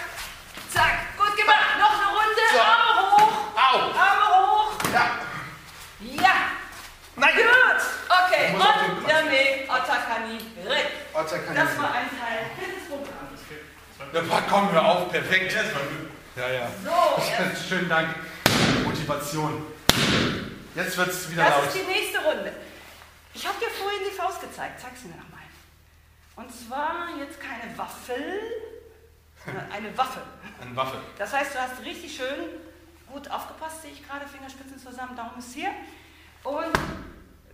zack. 0.74 1.18
Gut 1.18 1.38
gemacht. 1.38 1.80
Noch 1.80 1.94
eine 1.94 2.08
Runde. 2.12 2.44
So. 2.52 2.60
Arme 2.60 3.12
hoch. 3.12 3.34
Au! 3.56 3.78
Arme 3.98 4.52
hoch. 4.52 4.74
Ja! 4.94 5.20
Ja. 6.24 6.34
Nein! 7.16 7.34
Gut. 7.36 7.82
Okay. 8.10 8.54
Und. 8.54 9.10
Yame 9.10 9.64
Otakani. 9.70 10.38
Otter 11.14 11.40
kann 11.40 11.56
Das 11.56 11.78
war 11.78 11.94
ein 11.94 12.10
Teil 12.10 12.50
des 12.76 12.88
Programms. 12.90 13.40
Ja, 14.14 14.22
pa- 14.22 14.44
komm, 14.50 14.72
hör 14.72 14.86
auf, 14.86 15.10
perfekt. 15.12 15.54
Ja, 15.54 15.64
das 15.64 15.74
war 15.74 15.82
gut. 15.82 16.10
Ja, 16.36 16.50
ja. 16.50 16.68
So, 16.84 17.22
Schönen 17.70 17.88
Dank. 17.90 18.10
Motivation. 18.84 19.66
Jetzt 20.76 20.98
wird's 20.98 21.30
wieder 21.32 21.44
das 21.46 21.56
laut. 21.56 21.66
ist 21.68 21.76
die 21.76 21.88
nächste 21.92 22.20
Runde. 22.20 22.52
Ich 23.34 23.46
habe 23.48 23.58
dir 23.60 23.70
vorhin 23.70 24.00
die 24.10 24.16
Faust 24.16 24.42
gezeigt. 24.42 24.80
Zeig 24.80 24.92
sie 24.96 25.08
mir 25.08 25.16
nochmal. 25.16 25.40
Und 26.36 26.52
zwar 26.52 27.10
jetzt 27.20 27.40
keine 27.40 27.78
Waffel, 27.78 28.42
sondern 29.46 29.72
eine 29.72 29.96
Waffe. 29.98 30.22
Eine 30.62 30.76
Waffe. 30.76 30.98
Das 31.18 31.32
heißt, 31.34 31.54
du 31.56 31.60
hast 31.62 31.80
richtig 31.84 32.16
schön 32.16 32.50
gut 33.12 33.30
aufgepasst, 33.30 33.84
sehe 33.84 33.92
ich 33.92 34.08
gerade, 34.08 34.26
Fingerspitzen 34.28 34.80
zusammen, 34.80 35.16
Daumen 35.16 35.38
ist 35.38 35.54
hier. 35.54 35.70
Und 36.44 36.74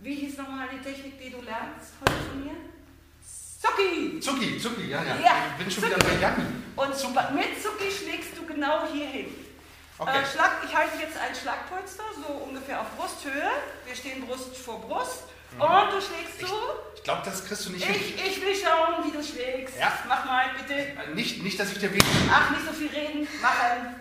wie 0.00 0.14
hieß 0.14 0.38
nochmal 0.38 0.68
die 0.72 0.80
Technik, 0.80 1.18
die 1.20 1.30
du 1.30 1.42
lernst 1.42 1.92
heute 2.00 2.14
von 2.30 2.44
mir? 2.44 2.54
Zucki! 3.60 4.18
Zucki, 4.20 4.58
Zucki, 4.58 4.88
ja, 4.88 5.02
ja. 5.04 5.16
Ja, 5.16 5.32
Ich 5.50 5.62
bin 5.62 5.70
schon 5.70 5.82
Zucki. 5.84 5.96
wieder 5.96 6.08
bei 6.08 6.18
Janni. 6.18 6.46
Und 6.76 6.96
super, 6.96 7.30
mit 7.32 7.62
Zucki 7.62 7.90
schlägst 7.90 8.38
du 8.38 8.46
genau 8.46 8.86
hier 8.90 9.06
hin. 9.06 9.26
Okay. 9.98 10.18
Äh, 10.22 10.26
Schlag, 10.26 10.52
ich 10.64 10.74
halte 10.74 10.96
jetzt 10.98 11.18
ein 11.18 11.34
Schlagpolster, 11.34 12.04
so 12.26 12.32
ungefähr 12.32 12.80
auf 12.80 12.96
Brusthöhe. 12.96 13.50
Wir 13.84 13.94
stehen 13.94 14.26
Brust 14.26 14.56
vor 14.56 14.80
Brust. 14.80 15.24
Und 15.58 15.92
du 15.92 16.00
schlägst 16.00 16.40
so. 16.40 16.56
Ich 16.94 17.02
glaube, 17.02 17.22
das 17.24 17.44
kriegst 17.44 17.66
du 17.66 17.70
nicht 17.70 17.84
hin. 17.84 17.94
Ich, 17.96 18.14
ich 18.26 18.40
will 18.42 18.54
schauen, 18.54 19.04
wie 19.04 19.10
du 19.10 19.22
schlägst. 19.22 19.76
Ja. 19.78 19.92
Mach 20.08 20.24
mal 20.24 20.50
bitte. 20.58 20.74
Äh, 20.74 21.14
Nicht, 21.14 21.42
nicht, 21.42 21.58
dass 21.58 21.72
ich 21.72 21.78
dir 21.78 21.92
weh. 21.92 21.98
Ach, 22.30 22.50
nicht 22.50 22.64
so 22.66 22.72
viel 22.72 22.88
reden. 22.88 23.26
Machen. 23.40 23.96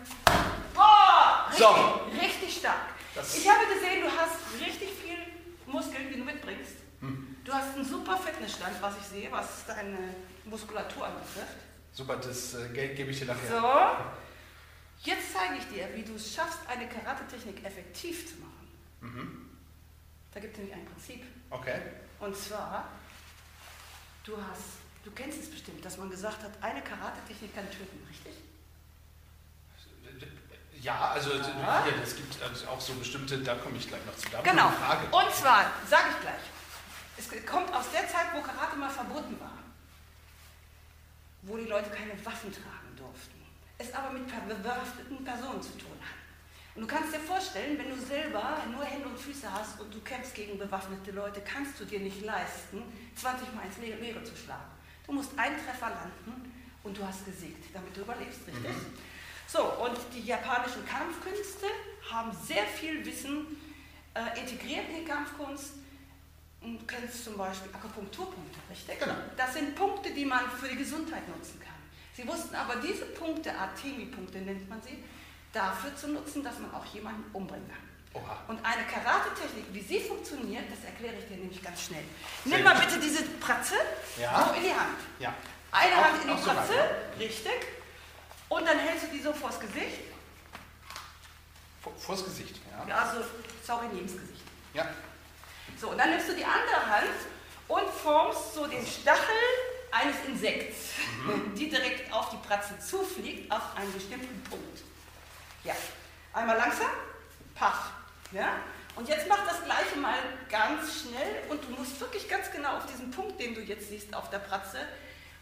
Boah! 0.74 1.48
Richtig, 1.50 1.66
So. 1.66 2.02
richtig 2.22 2.58
stark. 2.58 2.78
Das- 3.16 3.36
ich 3.38 3.50
habe 3.50 3.66
gesehen, 3.74 4.02
du 4.04 4.08
hast 4.12 4.36
richtig 4.60 4.90
viel 5.02 5.18
Muskeln, 5.66 6.10
die 6.12 6.18
du 6.20 6.24
mitbringst. 6.26 6.74
Hm. 7.02 7.38
Du 7.44 7.54
hast 7.54 7.76
einen 7.76 7.86
super 7.86 8.18
Fitnessstand, 8.18 8.76
was 8.82 8.94
ich 9.02 9.08
sehe, 9.08 9.32
was 9.32 9.66
deine 9.66 9.98
Muskulatur 10.46 11.06
anbetrifft. 11.08 11.56
Super, 11.94 12.18
das 12.18 12.54
äh, 12.56 12.70
Geld 12.70 12.96
gebe 12.96 13.12
ich 13.12 13.20
dir 13.20 13.26
nachher. 13.26 13.50
So. 13.62 15.10
Jetzt 15.10 15.34
zeige 15.34 15.56
ich 15.58 15.68
dir, 15.74 15.88
wie 15.96 16.04
du 16.04 16.16
es 16.16 16.34
schaffst, 16.36 16.60
eine 16.68 16.88
Karate-Technik 16.88 17.66
effektiv 17.66 18.28
zu 18.30 18.36
machen. 18.42 18.68
Mhm. 19.02 19.49
Da 20.34 20.40
gibt 20.40 20.54
es 20.54 20.60
nämlich 20.60 20.76
ein 20.76 20.86
Prinzip. 20.86 21.24
Okay. 21.50 21.82
Und 22.20 22.36
zwar, 22.36 22.88
du 24.24 24.38
hast, 24.38 24.78
du 25.04 25.12
kennst 25.12 25.40
es 25.40 25.50
bestimmt, 25.50 25.84
dass 25.84 25.98
man 25.98 26.10
gesagt 26.10 26.44
hat, 26.44 26.52
eine 26.62 26.82
Karate-Technik 26.82 27.56
kann 27.56 27.70
töten, 27.72 28.06
richtig? 28.08 28.34
Ja, 30.82 31.10
also 31.12 31.34
Ja. 31.34 31.86
es 32.02 32.16
gibt 32.16 32.42
also 32.42 32.68
auch 32.68 32.80
so 32.80 32.94
bestimmte, 32.94 33.38
da 33.40 33.56
komme 33.56 33.78
ich 33.78 33.88
gleich 33.88 34.06
noch 34.06 34.16
zu. 34.16 34.30
Da 34.30 34.42
Genau. 34.42 34.70
Frage. 34.70 35.08
Und 35.08 35.34
zwar, 35.36 35.72
sage 35.88 36.06
ich 36.12 36.22
gleich, 36.22 36.42
es 37.18 37.46
kommt 37.46 37.74
aus 37.74 37.92
der 37.92 38.08
Zeit, 38.08 38.28
wo 38.34 38.42
Karate 38.42 38.78
mal 38.78 38.90
verboten 38.90 39.38
war. 39.42 39.58
Wo 41.42 41.58
die 41.58 41.66
Leute 41.66 41.90
keine 41.90 42.14
Waffen 42.26 42.52
tragen 42.52 42.96
durften. 42.96 43.42
Es 43.78 43.94
aber 43.94 44.12
mit 44.12 44.28
bewaffneten 44.28 45.24
Personen 45.24 45.62
zu 45.62 45.72
tun 45.78 45.98
hat. 46.02 46.19
Und 46.80 46.90
du 46.90 46.96
kannst 46.96 47.14
dir 47.14 47.20
vorstellen, 47.20 47.78
wenn 47.78 47.90
du 47.90 48.02
selber 48.02 48.58
nur 48.72 48.86
Hände 48.86 49.10
und 49.10 49.20
Füße 49.20 49.52
hast 49.52 49.82
und 49.82 49.94
du 49.94 50.00
kämpfst 50.00 50.34
gegen 50.34 50.58
bewaffnete 50.58 51.12
Leute, 51.12 51.42
kannst 51.42 51.78
du 51.78 51.84
dir 51.84 52.00
nicht 52.00 52.22
leisten, 52.22 52.82
20 53.18 53.54
Mal 53.54 53.66
ins 53.66 53.78
Leere 53.80 54.24
zu 54.24 54.34
schlagen. 54.34 54.72
Du 55.06 55.12
musst 55.12 55.38
einen 55.38 55.58
Treffer 55.58 55.90
landen 55.90 56.54
und 56.82 56.98
du 56.98 57.06
hast 57.06 57.26
gesiegt, 57.26 57.66
damit 57.74 57.98
du 57.98 58.00
überlebst, 58.00 58.48
richtig? 58.48 58.72
So, 59.46 59.62
und 59.62 59.98
die 60.16 60.22
japanischen 60.22 60.86
Kampfkünste 60.86 61.66
haben 62.10 62.32
sehr 62.32 62.64
viel 62.64 63.06
Wissen 63.06 63.58
äh, 64.14 64.40
integriert 64.40 64.88
in 64.88 65.04
die 65.04 65.06
Kampfkunst. 65.06 65.74
Und 66.62 66.80
Du 66.80 66.86
kennst 66.86 67.26
zum 67.26 67.36
Beispiel 67.36 67.72
Akupunkturpunkte, 67.74 68.60
richtig? 68.70 68.98
Genau. 69.00 69.16
Das 69.36 69.54
sind 69.54 69.76
Punkte, 69.76 70.12
die 70.12 70.24
man 70.24 70.50
für 70.52 70.70
die 70.70 70.78
Gesundheit 70.78 71.28
nutzen 71.28 71.60
kann. 71.60 71.76
Sie 72.14 72.26
wussten 72.26 72.56
aber 72.56 72.78
diese 72.78 73.04
Punkte, 73.08 73.54
Artemi-Punkte 73.54 74.38
nennt 74.38 74.70
man 74.70 74.82
sie, 74.82 75.04
dafür 75.54 75.96
zu 75.96 76.08
nutzen, 76.10 76.44
dass 76.44 76.60
man 76.60 76.74
auch 76.74 76.86
jemanden 76.86 77.24
umbringen 77.34 77.68
kann. 77.70 78.22
Oha. 78.24 78.38
Und 78.48 78.64
eine 78.66 78.84
Karate-Technik, 78.86 79.66
wie 79.72 79.82
sie 79.82 80.00
funktioniert, 80.00 80.64
das 80.72 80.84
erkläre 80.84 81.16
ich 81.20 81.28
dir 81.28 81.38
nämlich 81.38 81.62
ganz 81.62 81.84
schnell. 81.84 82.04
Sehr 82.44 82.56
Nimm 82.58 82.64
mal 82.66 82.76
gut. 82.76 82.86
bitte 82.88 83.00
diese 83.00 83.24
Pratze 83.40 83.76
Ja. 84.20 84.48
so 84.50 84.54
in 84.56 84.64
die 84.64 84.72
Hand. 84.74 84.98
Ja. 85.20 85.34
Eine 85.72 85.96
Auch- 85.96 86.04
Hand 86.06 86.24
in 86.26 86.36
die 86.36 86.42
so 86.42 86.50
Pratze, 86.52 86.74
weit, 86.74 87.20
richtig. 87.20 87.52
Und 88.50 88.68
dann 88.68 88.80
hältst 88.80 89.06
du 89.06 89.12
die 89.12 89.22
so 89.22 89.32
vors 89.34 89.60
Gesicht. 89.60 90.00
Vor, 91.84 91.94
vors 91.98 92.26
Gesicht, 92.26 92.56
ja. 92.72 92.88
Ja, 92.88 92.96
also, 93.04 93.24
sorry, 93.66 93.86
neben 93.94 94.08
das 94.08 94.18
Gesicht. 94.18 94.42
Ja. 94.74 94.88
So, 95.80 95.90
und 95.92 95.98
dann 96.00 96.10
nimmst 96.10 96.28
du 96.30 96.36
die 96.36 96.44
andere 96.44 96.86
Hand 96.88 97.10
und 97.68 97.88
formst 97.90 98.56
so 98.56 98.66
den 98.68 98.86
Stachel 98.86 99.36
eines 99.92 100.16
Insekts, 100.28 100.90
die 101.56 101.70
direkt 101.70 102.12
auf 102.12 102.30
die 102.32 102.38
Pratze 102.38 102.78
zufliegt, 102.80 103.52
auf 103.52 103.62
einen 103.76 103.94
bestimmten 103.94 104.44
Punkt. 104.50 104.80
Ja, 105.64 105.74
einmal 106.34 106.58
langsam, 106.58 106.90
paff. 107.56 107.92
Ja? 108.32 108.54
Und 108.96 109.08
jetzt 109.08 109.28
mach 109.28 109.46
das 109.48 109.64
gleiche 109.64 109.98
mal 109.98 110.18
ganz 110.50 111.02
schnell 111.04 111.44
und 111.50 111.64
du 111.64 111.70
musst 111.72 112.00
wirklich 112.00 112.28
ganz 112.28 112.52
genau 112.52 112.78
auf 112.78 112.86
diesen 112.86 113.12
Punkt, 113.12 113.40
den 113.40 113.56
du 113.56 113.62
jetzt 113.62 113.90
siehst 113.90 114.14
auf 114.14 114.30
der 114.30 114.40
Pratze, 114.40 114.80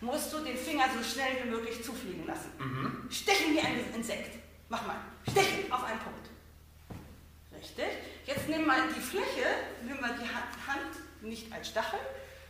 musst 0.02 0.32
du 0.32 0.40
den 0.40 0.58
Finger 0.58 0.86
so 0.96 1.04
schnell 1.04 1.44
wie 1.44 1.50
möglich 1.50 1.84
zufliegen 1.84 2.26
lassen. 2.28 3.08
Stechen 3.12 3.54
wie 3.54 3.60
ein 3.60 3.94
Insekt. 3.96 4.38
Mach 4.70 4.86
mal. 4.86 4.98
Stechen 5.30 5.72
auf 5.72 5.84
einen 5.86 6.00
Punkt. 6.00 6.30
Richtig. 7.56 7.86
Jetzt 8.26 8.48
nimm 8.50 8.66
mal 8.68 8.82
die 8.96 9.00
Fläche, 9.02 9.46
nimm 9.84 10.00
mal 10.00 10.14
die 10.22 10.26
Ha- 10.28 10.72
Hand 10.74 11.22
nicht 11.22 11.52
als 11.52 11.70
Stachel, 11.70 12.00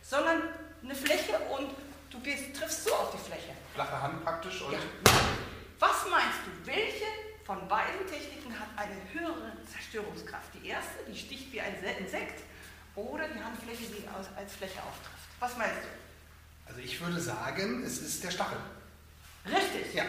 sondern 0.02 0.42
eine 0.82 0.94
Fläche 0.94 1.38
und 1.58 1.70
du 2.10 2.20
gehst, 2.20 2.54
triffst 2.56 2.84
so 2.84 2.94
auf 2.94 3.12
die 3.12 3.18
Fläche. 3.30 3.52
Flache 3.74 4.02
Hand 4.02 4.22
praktisch 4.24 4.60
und. 4.62 4.72
Ja. 4.72 4.78
Was 5.78 6.04
meinst 6.10 6.38
du, 6.44 6.66
welche 6.66 7.04
von 7.48 7.66
beiden 7.66 8.06
Techniken 8.06 8.52
hat 8.60 8.68
eine 8.76 8.94
höhere 9.10 9.52
Zerstörungskraft? 9.72 10.50
Die 10.52 10.68
erste, 10.68 11.02
die 11.10 11.18
sticht 11.18 11.50
wie 11.50 11.62
ein 11.62 11.74
Se- 11.80 11.86
Insekt, 11.98 12.42
oder 12.94 13.26
die 13.26 13.42
Handfläche, 13.42 13.84
die 13.86 14.06
als 14.36 14.52
Fläche 14.54 14.82
auftrifft? 14.82 15.28
Was 15.40 15.56
meinst 15.56 15.76
du? 15.82 16.68
Also 16.68 16.80
ich 16.80 17.00
würde 17.00 17.18
sagen, 17.18 17.82
es 17.84 18.00
ist 18.02 18.22
der 18.22 18.30
Stachel. 18.32 18.58
Richtig. 19.46 19.94
Ja. 19.94 20.04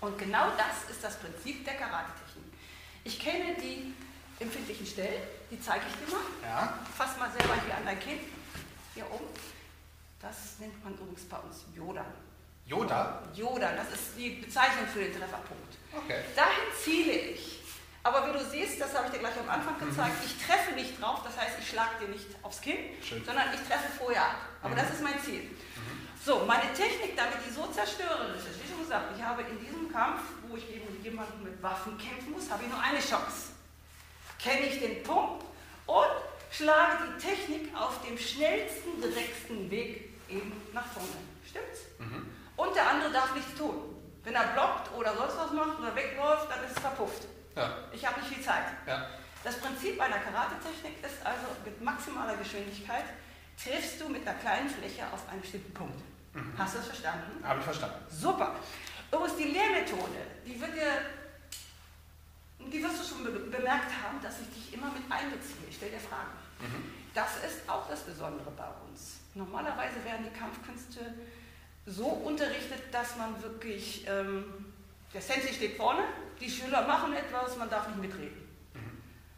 Und 0.00 0.16
genau 0.16 0.50
das 0.56 0.90
ist 0.90 1.04
das 1.04 1.18
Prinzip 1.18 1.62
der 1.66 1.74
Karate-Technik. 1.74 2.44
Ich 3.04 3.20
kenne 3.20 3.54
die 3.60 3.92
empfindlichen 4.40 4.86
Stellen, 4.86 5.22
die 5.50 5.60
zeige 5.60 5.84
ich 5.86 6.06
dir 6.06 6.14
mal. 6.14 6.22
Ja. 6.42 6.78
Fass 6.96 7.18
mal 7.18 7.30
selber 7.32 7.54
hier 7.66 7.76
an 7.76 7.84
dein 7.84 8.00
Kind. 8.00 8.22
Hier 8.94 9.04
oben. 9.12 9.26
Das 10.22 10.58
nennt 10.58 10.82
man 10.82 10.94
übrigens 10.94 11.24
bei 11.28 11.36
uns 11.36 11.64
Yoda. 11.74 12.06
Yoda? 12.66 13.22
Yoda, 13.32 13.72
das 13.76 13.92
ist 13.92 14.18
die 14.18 14.30
Bezeichnung 14.30 14.86
für 14.92 14.98
den 14.98 15.12
Trefferpunkt. 15.12 15.78
Okay. 15.92 16.20
Dahin 16.34 16.66
ziele 16.82 17.12
ich. 17.12 17.60
Aber 18.02 18.28
wie 18.28 18.38
du 18.38 18.44
siehst, 18.44 18.80
das 18.80 18.94
habe 18.94 19.06
ich 19.06 19.12
dir 19.12 19.18
gleich 19.18 19.38
am 19.38 19.48
Anfang 19.48 19.78
gezeigt, 19.78 20.16
ich 20.24 20.44
treffe 20.44 20.72
nicht 20.74 21.00
drauf, 21.00 21.22
das 21.24 21.36
heißt, 21.36 21.58
ich 21.60 21.68
schlage 21.68 22.04
dir 22.04 22.08
nicht 22.08 22.26
aufs 22.42 22.60
Kinn, 22.60 22.78
Schön. 23.02 23.24
sondern 23.24 23.46
ich 23.52 23.60
treffe 23.60 23.90
vorher 23.98 24.22
ab. 24.22 24.36
Aber 24.62 24.74
das 24.74 24.90
ist 24.90 25.02
mein 25.02 25.20
Ziel. 25.20 25.42
So, 26.24 26.44
meine 26.44 26.72
Technik, 26.72 27.16
damit 27.16 27.38
die 27.46 27.52
so 27.52 27.66
zerstörerisch 27.66 28.42
ist, 28.50 28.62
wie 28.62 28.68
schon 28.68 28.80
gesagt, 28.80 29.16
ich 29.16 29.22
habe 29.22 29.42
in 29.42 29.58
diesem 29.60 29.92
Kampf, 29.92 30.22
wo 30.48 30.56
ich 30.56 30.68
eben 30.74 30.92
mit 30.92 31.04
jemandem 31.04 31.44
mit 31.44 31.62
Waffen 31.62 31.96
kämpfen 31.98 32.32
muss, 32.32 32.50
habe 32.50 32.64
ich 32.64 32.68
nur 32.68 32.80
eine 32.80 32.98
Chance. 32.98 33.54
Kenne 34.38 34.66
ich 34.66 34.80
den 34.80 35.02
Punkt 35.04 35.44
und 35.86 36.16
schlage 36.50 37.04
die 37.06 37.26
Technik 37.26 37.74
auf 37.76 38.04
dem 38.06 38.18
schnellsten, 38.18 39.00
direktesten 39.00 39.70
Weg 39.70 40.14
eben 40.28 40.52
nach 40.72 40.86
vorne. 40.86 41.18
Stimmt's? 41.48 41.80
Und 42.56 42.74
der 42.74 42.88
andere 42.88 43.12
darf 43.12 43.34
nichts 43.34 43.54
tun. 43.54 43.76
Wenn 44.24 44.34
er 44.34 44.48
blockt 44.48 44.92
oder 44.96 45.14
sonst 45.14 45.38
was 45.38 45.52
macht 45.52 45.78
oder 45.78 45.94
wegläuft, 45.94 46.50
dann 46.50 46.64
ist 46.64 46.76
es 46.76 46.80
verpufft. 46.80 47.26
Ja. 47.54 47.70
Ich 47.92 48.04
habe 48.06 48.20
nicht 48.20 48.34
viel 48.34 48.42
Zeit. 48.42 48.64
Ja. 48.86 49.06
Das 49.44 49.58
Prinzip 49.58 50.00
einer 50.00 50.18
Karate-Technik 50.18 51.04
ist 51.04 51.24
also, 51.24 51.46
mit 51.64 51.80
maximaler 51.80 52.36
Geschwindigkeit 52.36 53.04
triffst 53.62 54.00
du 54.00 54.08
mit 54.08 54.26
einer 54.26 54.36
kleinen 54.38 54.68
Fläche 54.68 55.04
auf 55.12 55.28
einen 55.30 55.40
bestimmten 55.40 55.72
Punkt. 55.72 56.02
Hast 56.58 56.74
du 56.74 56.78
das 56.78 56.88
verstanden? 56.88 57.42
Habe 57.42 57.60
ich 57.60 57.64
verstanden. 57.64 57.96
Super. 58.10 58.56
Übrigens, 59.10 59.36
die 59.36 59.44
Lehrmethode, 59.44 60.20
die 60.44 60.60
wird 60.60 60.74
dir, 60.74 61.00
die 62.58 62.82
wirst 62.82 63.00
du 63.00 63.04
schon 63.08 63.24
be 63.24 63.30
bemerkt 63.30 63.90
haben, 64.02 64.20
dass 64.22 64.40
ich 64.40 64.48
dich 64.52 64.74
immer 64.74 64.90
mit 64.90 65.04
einbeziehe. 65.08 65.68
Ich 65.70 65.76
stelle 65.76 65.92
dir 65.92 66.00
Fragen. 66.00 66.32
Das 67.14 67.36
ist 67.36 67.68
auch 67.68 67.88
das 67.88 68.00
Besondere 68.00 68.50
bei 68.50 68.68
uns. 68.86 69.20
Normalerweise 69.34 70.04
werden 70.04 70.26
die 70.28 70.38
Kampfkünste 70.38 71.14
so 71.86 72.06
unterrichtet, 72.06 72.82
dass 72.92 73.16
man 73.16 73.40
wirklich, 73.42 74.06
ähm, 74.08 74.44
der 75.14 75.22
Sensei 75.22 75.52
steht 75.52 75.76
vorne, 75.76 76.02
die 76.40 76.50
Schüler 76.50 76.86
machen 76.86 77.14
etwas, 77.14 77.56
man 77.56 77.70
darf 77.70 77.88
nicht 77.88 78.00
mitreden. 78.00 78.46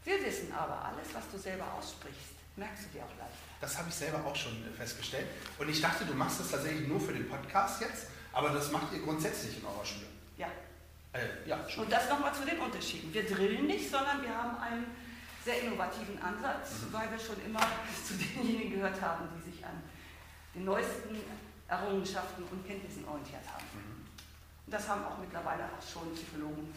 Wir 0.04 0.24
wissen 0.24 0.52
aber, 0.52 0.84
alles, 0.86 1.08
was 1.12 1.30
du 1.30 1.36
selber 1.36 1.66
aussprichst, 1.78 2.32
merkst 2.56 2.86
du 2.86 2.98
dir 2.98 3.04
auch 3.04 3.18
leicht. 3.18 3.36
Das 3.60 3.76
habe 3.76 3.88
ich 3.90 3.94
selber 3.94 4.24
auch 4.24 4.34
schon 4.34 4.52
äh, 4.52 4.76
festgestellt. 4.76 5.26
Und 5.58 5.68
ich 5.68 5.80
dachte, 5.80 6.04
du 6.06 6.14
machst 6.14 6.40
das 6.40 6.50
tatsächlich 6.50 6.88
nur 6.88 7.00
für 7.00 7.12
den 7.12 7.28
Podcast 7.28 7.82
jetzt, 7.82 8.06
aber 8.32 8.50
das 8.50 8.70
macht 8.70 8.92
ihr 8.94 9.00
grundsätzlich 9.00 9.58
in 9.58 9.66
eurer 9.66 9.84
Schule. 9.84 10.06
Ja. 10.38 10.48
Äh, 11.12 11.46
ja, 11.46 11.68
schon. 11.68 11.84
Und 11.84 11.92
das 11.92 12.08
nochmal 12.08 12.32
zu 12.34 12.46
den 12.46 12.58
Unterschieden. 12.58 13.12
Wir 13.12 13.26
drillen 13.26 13.66
nicht, 13.66 13.90
sondern 13.90 14.22
wir 14.22 14.34
haben 14.34 14.56
einen 14.58 14.86
sehr 15.44 15.62
innovativen 15.62 16.20
Ansatz, 16.22 16.70
weil 16.90 17.10
wir 17.10 17.18
schon 17.18 17.36
immer 17.44 17.60
zu 18.06 18.14
denjenigen 18.14 18.72
gehört 18.72 19.00
haben, 19.02 19.28
die 19.36 19.50
sich 19.50 19.64
an 19.64 19.82
den 20.54 20.64
neuesten 20.64 21.16
Errungenschaften 21.68 22.44
und 22.44 22.66
Kenntnissen 22.66 23.06
orientiert 23.06 23.42
haben. 23.52 23.64
Und 24.66 24.72
das 24.72 24.88
haben 24.88 25.04
auch 25.04 25.18
mittlerweile 25.18 25.64
auch 25.64 25.82
schon 25.86 26.12
Psychologen 26.14 26.72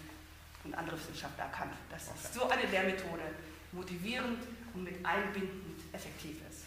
und 0.64 0.74
andere 0.76 0.98
Wissenschaftler 1.00 1.46
erkannt, 1.46 1.74
dass 1.90 2.08
Okay. 2.10 2.20
so 2.34 2.50
eine 2.50 2.66
Lehrmethode 2.68 3.24
motivierend 3.72 4.44
und 4.74 4.84
mit 4.84 5.06
einbindend 5.06 5.82
effektiv 5.94 6.38
ist. 6.50 6.66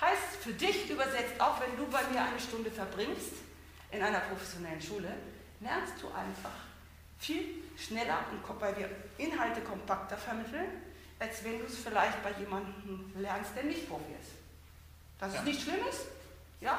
Heißt 0.00 0.36
für 0.42 0.52
dich 0.52 0.90
übersetzt, 0.90 1.40
auch 1.40 1.60
wenn 1.60 1.76
du 1.76 1.86
bei 1.90 2.02
mir 2.10 2.22
eine 2.22 2.38
Stunde 2.40 2.70
verbringst 2.70 3.34
in 3.90 4.02
einer 4.02 4.20
professionellen 4.20 4.80
Schule, 4.80 5.12
lernst 5.60 5.94
du 6.02 6.08
einfach 6.08 6.50
viel 7.18 7.62
schneller 7.78 8.24
und 8.32 8.60
weil 8.60 8.76
wir 8.76 8.90
Inhalte 9.18 9.60
kompakter 9.60 10.16
vermitteln, 10.16 10.66
als 11.18 11.44
wenn 11.44 11.58
du 11.60 11.66
es 11.66 11.78
vielleicht 11.78 12.20
bei 12.22 12.32
jemandem 12.38 13.12
lernst, 13.16 13.52
der 13.54 13.64
nicht 13.64 13.88
Profi 13.88 14.12
ist. 14.20 14.32
Das 15.20 15.32
Ja. 15.32 15.38
ist 15.38 15.44
nichts 15.46 15.62
Schlimmes, 15.62 15.96
ja, 16.62 16.78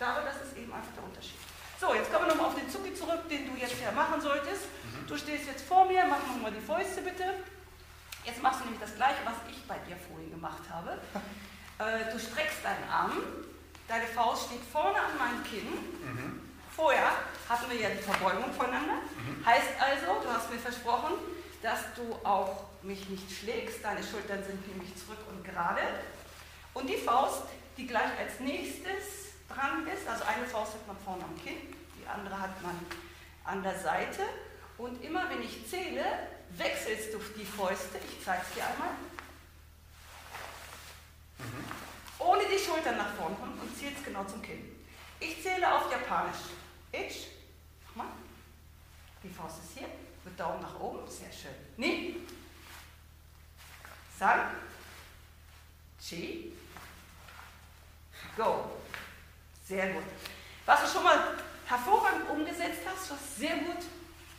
aber 0.00 0.22
das 0.22 0.36
ist 0.46 0.56
eben 0.56 0.72
einfach 0.72 0.92
der 0.94 1.04
Unterschied. 1.04 1.38
So, 1.80 1.92
jetzt 1.92 2.12
kommen 2.12 2.26
wir 2.26 2.34
nochmal 2.34 2.48
auf 2.48 2.54
den 2.54 2.70
Zucki 2.70 2.94
zurück, 2.94 3.28
den 3.28 3.50
du 3.50 3.60
jetzt 3.60 3.80
ja 3.82 3.90
machen 3.92 4.20
solltest. 4.20 4.64
Du 5.06 5.16
stehst 5.16 5.46
jetzt 5.46 5.64
vor 5.66 5.86
mir, 5.86 6.04
mach 6.08 6.24
nochmal 6.26 6.52
die 6.52 6.60
Fäuste 6.60 7.02
bitte. 7.02 7.24
Jetzt 8.24 8.40
machst 8.42 8.60
du 8.60 8.64
nämlich 8.64 8.80
das 8.80 8.94
gleiche, 8.94 9.18
was 9.24 9.34
ich 9.50 9.66
bei 9.66 9.76
dir 9.86 9.96
vorhin 9.96 10.30
gemacht 10.30 10.62
habe. 10.70 10.98
Äh, 11.76 12.12
du 12.12 12.20
streckst 12.20 12.62
deinen 12.62 12.88
Arm, 12.88 13.10
deine 13.88 14.06
Faust 14.06 14.46
steht 14.46 14.62
vorne 14.72 14.96
an 14.96 15.18
meinem 15.18 15.42
Kinn. 15.42 15.66
Vorher 16.70 17.10
hatten 17.48 17.68
wir 17.68 17.76
ja 17.76 17.88
die 17.90 18.00
Verbeugung 18.00 18.54
voneinander. 18.54 18.98
Heißt 19.44 19.70
also, 19.80 20.22
du 20.22 20.32
hast 20.32 20.52
mir 20.52 20.58
versprochen, 20.60 21.14
dass 21.62 21.80
du 21.96 22.14
auch 22.24 22.62
mich 22.82 23.08
nicht 23.08 23.28
schlägst. 23.28 23.84
Deine 23.84 24.04
Schultern 24.04 24.44
sind 24.44 24.64
nämlich 24.68 24.94
zurück 24.94 25.18
und 25.28 25.44
gerade. 25.44 25.80
Und 26.74 26.88
die 26.88 26.96
Faust, 26.96 27.42
die 27.76 27.88
gleich 27.88 28.16
als 28.20 28.38
nächstes 28.38 29.23
dran 29.54 29.86
ist, 29.86 30.06
also 30.08 30.24
eine 30.24 30.46
Faust 30.46 30.74
hat 30.74 30.86
man 30.86 30.96
vorne 30.98 31.24
am 31.24 31.42
Kinn, 31.42 31.74
die 31.98 32.06
andere 32.06 32.38
hat 32.38 32.60
man 32.62 32.74
an 33.44 33.62
der 33.62 33.78
Seite. 33.78 34.22
Und 34.76 35.02
immer 35.04 35.28
wenn 35.30 35.42
ich 35.42 35.68
zähle, 35.68 36.04
wechselst 36.50 37.14
du 37.14 37.18
die 37.38 37.44
Fäuste. 37.44 37.98
Ich 37.98 38.24
zeige 38.24 38.42
es 38.42 38.54
dir 38.54 38.66
einmal. 38.66 38.90
Ohne 42.18 42.42
die 42.44 42.58
Schultern 42.58 42.96
nach 42.96 43.14
vorn 43.14 43.38
kommen 43.38 43.58
und 43.60 43.76
zielst 43.76 44.04
genau 44.04 44.24
zum 44.24 44.42
Kinn. 44.42 44.84
Ich 45.20 45.42
zähle 45.42 45.72
auf 45.72 45.90
Japanisch. 45.90 46.36
Ich, 46.90 47.28
mach 47.94 48.04
mal. 48.04 48.12
Die 49.22 49.28
Faust 49.28 49.62
ist 49.62 49.78
hier, 49.78 49.88
mit 50.24 50.38
Daumen 50.38 50.60
nach 50.60 50.78
oben, 50.80 51.08
sehr 51.08 51.32
schön. 51.32 51.54
Ni, 51.76 52.16
San, 54.18 54.50
Chi, 56.00 56.52
Go. 58.36 58.83
Sehr 59.64 59.88
gut. 59.88 60.02
Was 60.66 60.80
du 60.82 60.86
schon 60.88 61.04
mal 61.04 61.18
hervorragend 61.66 62.28
umgesetzt 62.30 62.80
hast, 62.86 63.10
hast 63.10 63.36
sehr 63.38 63.56
gut 63.56 63.84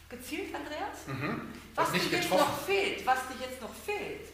gezielt, 0.10 0.54
Andreas. 0.54 1.08
Mhm. 1.08 1.52
Was 1.74 1.92
dir 1.92 2.00
jetzt 2.00 2.30
noch 2.30 2.60
fehlt, 2.66 3.06
was 3.06 3.18
dir 3.28 3.46
jetzt 3.48 3.62
noch 3.62 3.74
fehlt, 3.74 4.28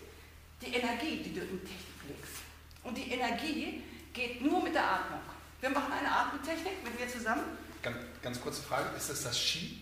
die 0.61 0.75
Energie, 0.75 1.23
die 1.23 1.33
du 1.33 1.41
in 1.41 1.59
Technik 1.61 2.01
legst. 2.07 2.41
Und 2.83 2.97
die 2.97 3.11
Energie 3.13 3.83
geht 4.13 4.41
nur 4.41 4.61
mit 4.63 4.75
der 4.75 4.83
Atmung. 4.83 5.21
Wir 5.61 5.69
machen 5.69 5.91
eine 5.93 6.11
Atemtechnik 6.11 6.83
mit 6.83 6.99
mir 6.99 7.07
zusammen. 7.07 7.43
Ganz, 7.81 7.97
ganz 8.21 8.41
kurze 8.41 8.61
Frage, 8.61 8.89
ist 8.95 9.09
das 9.09 9.23
das 9.23 9.39
Ski? 9.39 9.81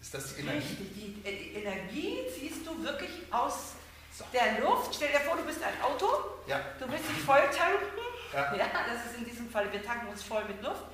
Ist 0.00 0.14
das 0.14 0.34
die 0.34 0.42
Energie? 0.42 0.58
Richtig, 0.58 0.94
die, 0.94 1.28
äh, 1.28 1.36
die 1.36 1.54
Energie 1.58 2.18
ziehst 2.38 2.66
du 2.66 2.82
wirklich 2.82 3.10
aus 3.30 3.72
So. 4.16 4.24
der 4.32 4.60
Luft. 4.60 4.94
Stell 4.94 5.10
dir 5.10 5.20
vor, 5.20 5.36
du 5.36 5.42
bist 5.44 5.62
ein 5.62 5.80
Auto, 5.82 6.06
Ja. 6.46 6.60
du 6.78 6.90
willst 6.90 7.08
dich 7.08 7.18
voll 7.24 7.42
tanken. 7.56 7.84
Ja. 8.32 8.52
das 8.52 9.06
ist 9.10 9.18
in 9.18 9.24
diesem 9.24 9.50
Fall, 9.50 9.72
wir 9.72 9.82
tanken 9.82 10.08
uns 10.08 10.22
voll 10.22 10.44
mit 10.44 10.62
Luft. 10.62 10.84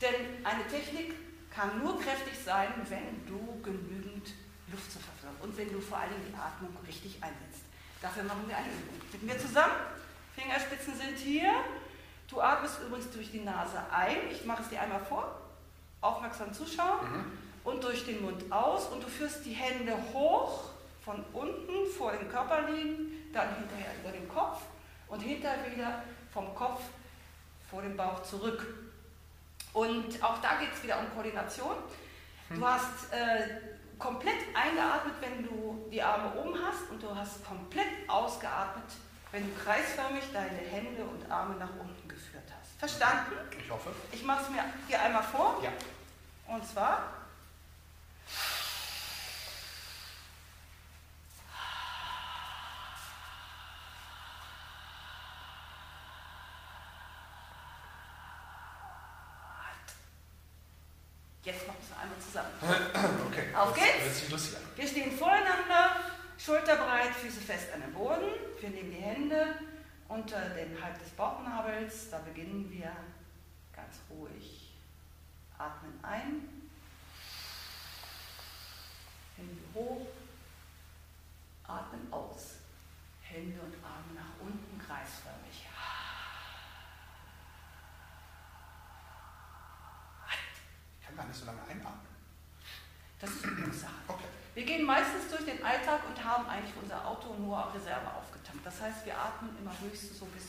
Denn 0.00 0.44
eine 0.44 0.66
Technik 0.66 1.14
kann 1.50 1.82
nur 1.82 2.00
kräftig 2.00 2.34
sein, 2.44 2.68
wenn 2.88 3.26
du 3.26 3.60
genügend 3.62 4.28
Luft 4.68 4.92
zur 4.92 5.00
Verfügung 5.00 5.34
hast 5.36 5.44
und 5.44 5.56
wenn 5.56 5.72
du 5.72 5.80
vor 5.80 5.98
allem 5.98 6.14
die 6.26 6.34
Atmung 6.34 6.74
richtig 6.86 7.22
einsetzt. 7.22 7.64
Dafür 8.00 8.22
machen 8.22 8.44
wir 8.46 8.56
eine 8.56 8.68
Übung. 8.68 9.00
Mit 9.12 9.22
mir 9.22 9.38
zusammen. 9.38 9.74
Fingerspitzen 10.34 10.94
sind 10.96 11.18
hier. 11.18 11.52
Du 12.28 12.40
atmest 12.40 12.80
übrigens 12.86 13.10
durch 13.10 13.30
die 13.30 13.40
Nase 13.40 13.78
ein. 13.92 14.16
Ich 14.30 14.44
mache 14.44 14.62
es 14.62 14.68
dir 14.68 14.80
einmal 14.80 15.00
vor. 15.00 15.38
Aufmerksam 16.00 16.52
zuschauen. 16.52 17.00
Und 17.62 17.84
durch 17.84 18.06
den 18.06 18.22
Mund 18.22 18.50
aus. 18.50 18.86
Und 18.86 19.02
du 19.02 19.08
führst 19.08 19.44
die 19.44 19.52
Hände 19.52 19.94
hoch, 20.14 20.70
von 21.04 21.22
unten 21.32 21.86
vor 21.96 22.12
dem 22.12 22.28
Körper 22.30 22.70
liegen, 22.70 23.32
dann 23.32 23.54
hinterher 23.56 23.92
über 24.02 24.12
den 24.12 24.28
Kopf 24.28 24.62
und 25.08 25.20
hinterher 25.20 25.58
wieder 25.74 26.02
vom 26.32 26.54
Kopf 26.54 26.80
vor 27.70 27.82
dem 27.82 27.96
Bauch 27.96 28.22
zurück. 28.22 28.66
Und 29.72 30.22
auch 30.22 30.38
da 30.40 30.56
geht 30.58 30.72
es 30.72 30.82
wieder 30.82 30.98
um 30.98 31.10
Koordination. 31.14 31.76
Du 32.48 32.66
hast 32.66 33.12
äh, 33.12 33.60
komplett 33.98 34.54
eingeatmet, 34.54 35.14
wenn 35.20 35.44
du 35.44 35.86
die 35.90 36.02
Arme 36.02 36.34
oben 36.34 36.58
hast 36.60 36.90
und 36.90 37.00
du 37.00 37.14
hast 37.14 37.44
komplett 37.44 38.08
ausgeatmet, 38.08 38.90
wenn 39.30 39.44
du 39.44 39.62
kreisförmig 39.62 40.24
deine 40.32 40.56
Hände 40.56 41.04
und 41.04 41.30
Arme 41.30 41.54
nach 41.54 41.70
unten 41.78 42.08
geführt 42.08 42.42
hast. 42.50 42.78
Verstanden? 42.78 43.34
Ich 43.56 43.70
hoffe. 43.70 43.90
Ich 44.10 44.24
mache 44.24 44.42
es 44.42 44.50
mir 44.50 44.64
hier 44.88 45.00
einmal 45.00 45.22
vor. 45.22 45.60
Ja. 45.62 45.70
Und 46.52 46.66
zwar. 46.66 47.20
Jetzt 61.42 61.66
machen 61.66 61.78
wir 61.80 61.96
es 61.96 62.02
einmal 62.02 62.19
zusammen. 62.30 62.50
Okay. 63.26 63.54
Auf 63.54 63.74
geht's. 63.74 64.30
Wir 64.76 64.86
stehen 64.86 65.12
voreinander, 65.16 65.96
schulterbreit, 66.38 67.14
Füße 67.14 67.40
fest 67.40 67.68
an 67.74 67.80
den 67.80 67.92
Boden. 67.92 68.30
Wir 68.60 68.70
nehmen 68.70 68.90
die 68.90 69.00
Hände 69.00 69.54
unter 70.08 70.40
den 70.50 70.82
Halt 70.82 71.00
des 71.00 71.10
Bauchnabels. 71.10 72.10
Da 72.10 72.18
beginnen 72.18 72.68
wir 72.70 72.90
Ganz 73.80 73.96
ruhig. 74.10 74.74
Atmen 75.56 75.98
ein. 76.02 76.48
Hände 79.36 79.62
hoch. 79.74 80.06
Atmen 81.64 82.12
aus. 82.12 82.56
Hände 83.22 83.60
und 83.60 83.74
Arme 83.84 84.12
nach 84.14 84.40
unten 84.40 84.78
kreisförmig. 84.78 85.66
Ich 91.00 91.06
kann 91.06 91.16
gar 91.16 91.26
nicht 91.26 91.38
so 91.38 91.46
lange 91.46 91.62
einatmen. 91.62 92.10
Das 93.20 93.30
ist 93.30 93.44
Übungssache. 93.44 93.92
Okay. 94.08 94.24
Wir 94.54 94.64
gehen 94.64 94.84
meistens 94.84 95.28
durch 95.30 95.44
den 95.44 95.62
Alltag 95.62 96.00
und 96.08 96.24
haben 96.24 96.48
eigentlich 96.48 96.74
unser 96.82 97.06
Auto 97.06 97.34
nur 97.34 97.64
auf 97.66 97.74
Reserve 97.74 98.06
aufgetankt. 98.14 98.64
Das 98.66 98.80
heißt, 98.80 99.06
wir 99.06 99.16
atmen 99.16 99.56
immer 99.58 99.72
höchstens 99.80 100.18
so 100.18 100.24
bis, 100.26 100.44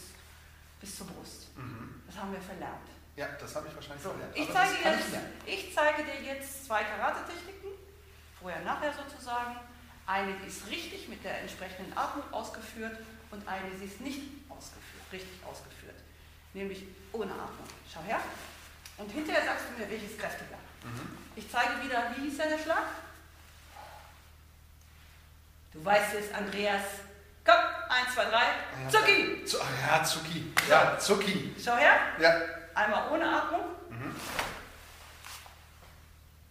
bis 0.80 0.98
zur 0.98 1.08
Brust. 1.08 1.56
Mhm. 1.56 2.02
Das 2.08 2.18
haben 2.18 2.32
wir 2.32 2.42
verlernt. 2.42 2.88
Ja, 3.16 3.28
das 3.40 3.56
habe 3.56 3.68
ich 3.68 3.76
wahrscheinlich 3.76 4.04
So, 4.04 4.10
verlernt. 4.10 4.36
ich, 4.36 4.50
zeige 4.52 4.74
jetzt, 4.84 5.08
ich 5.46 5.54
ich 5.68 5.76
zeige 5.76 6.04
dir 6.04 6.22
jetzt 6.34 6.66
zwei 6.66 6.84
Karate-Techniken, 6.84 7.68
vorher, 8.40 8.62
nachher 8.64 8.94
sozusagen. 8.94 9.56
Eine, 10.08 10.34
die 10.34 10.48
ist 10.48 10.68
richtig 10.68 11.08
mit 11.08 11.24
der 11.24 11.42
entsprechenden 11.42 11.96
Atmung 11.96 12.24
ausgeführt 12.34 12.98
und 13.30 13.48
eine, 13.48 13.70
die 13.70 13.86
ist 13.86 14.02
nicht 14.02 14.22
ausgeführt, 14.50 15.04
richtig 15.12 15.40
ausgeführt. 15.46 15.96
Nämlich 16.54 16.84
ohne 17.14 17.32
Atmung. 17.32 17.68
Schau 17.92 18.02
her. 18.02 18.20
Und 18.98 19.10
hinterher 19.12 19.44
sagst 19.46 19.66
du 19.70 19.80
mir, 19.82 19.90
welches 19.90 20.18
kräftiger. 20.18 20.58
Mhm. 20.84 21.18
Ich 21.36 21.50
zeige 21.50 21.82
wieder, 21.84 22.12
wie 22.16 22.22
hieß 22.30 22.38
der 22.38 22.58
Schlag? 22.60 22.84
Du 25.74 25.84
weißt 25.86 26.14
es, 26.16 26.34
Andreas. 26.34 26.84
Komm, 27.46 27.56
eins, 27.90 28.14
zwei, 28.14 28.26
drei. 28.26 28.44
Zucki! 28.90 29.46
Zu, 29.46 29.58
ja, 29.88 30.04
Zucki. 30.04 30.54
Ja, 30.70 30.98
Zucki. 31.00 31.56
Schau 31.64 31.76
her. 31.78 31.98
Ja. 32.20 32.42
Einmal 32.76 33.10
ohne 33.12 33.26
Atmung. 33.28 33.62
Mhm. 33.90 34.16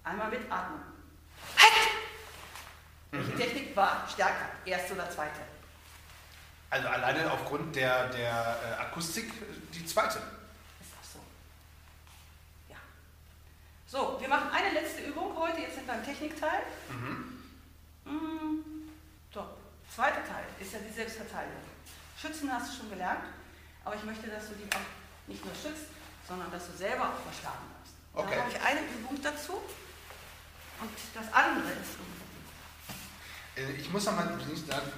Einmal 0.05 0.29
mit 0.29 0.51
Atmung. 0.51 0.81
Halt! 1.59 1.73
Welche 3.13 3.31
Mhm. 3.33 3.39
Technik 3.39 3.77
war 3.77 4.07
stärker? 4.13 4.47
Erste 4.65 4.95
oder 4.95 5.09
zweite? 5.11 5.41
Also 6.71 6.89
alleine 6.89 7.31
aufgrund 7.31 7.75
der, 7.77 8.09
der 8.09 8.57
äh, 8.65 8.81
Akustik 8.83 9.33
die 9.73 9.85
zweite. 9.85 10.19
Ist 10.19 10.93
auch 11.01 11.05
so. 11.15 11.19
Ja. 12.69 12.77
So, 13.91 14.17
wir 14.21 14.29
machen 14.29 14.49
eine 14.53 14.71
letzte 14.73 15.03
Übung 15.03 15.37
heute. 15.37 15.63
Jetzt 15.63 15.75
sind 15.75 15.87
wir 15.89 15.95
im 15.95 16.05
Technikteil. 16.05 16.61
Mhm. 16.91 17.41
Mm, 18.05 18.63
So, 19.35 19.45
zweiter 19.93 20.23
Teil 20.25 20.45
ist 20.61 20.73
ja 20.73 20.79
die 20.79 20.95
Selbstverteidigung. 20.95 21.59
Schützen 22.17 22.53
hast 22.53 22.71
du 22.73 22.77
schon 22.79 22.91
gelernt, 22.91 23.25
aber 23.85 23.97
ich 23.97 24.05
möchte, 24.05 24.29
dass 24.29 24.47
du 24.47 24.55
die 24.55 24.73
auch 24.73 24.79
nicht 25.27 25.45
nur 25.45 25.53
schützt, 25.55 25.87
sondern 26.29 26.53
dass 26.53 26.71
du 26.71 26.77
selber 26.77 27.11
auch 27.11 27.33
verschlagen 27.33 27.67
wirst. 27.83 27.95
Okay. 28.15 28.37
Da 28.37 28.43
habe 28.43 28.51
ich 28.53 28.61
eine 28.63 28.81
Übung 28.97 29.19
dazu 29.23 29.55
und 29.55 30.91
das 31.13 31.33
andere 31.33 31.71
ist 31.73 31.99
Äh, 33.57 33.81
Ich 33.81 33.91
muss 33.91 34.05
noch 34.07 34.15
mal 34.15 34.39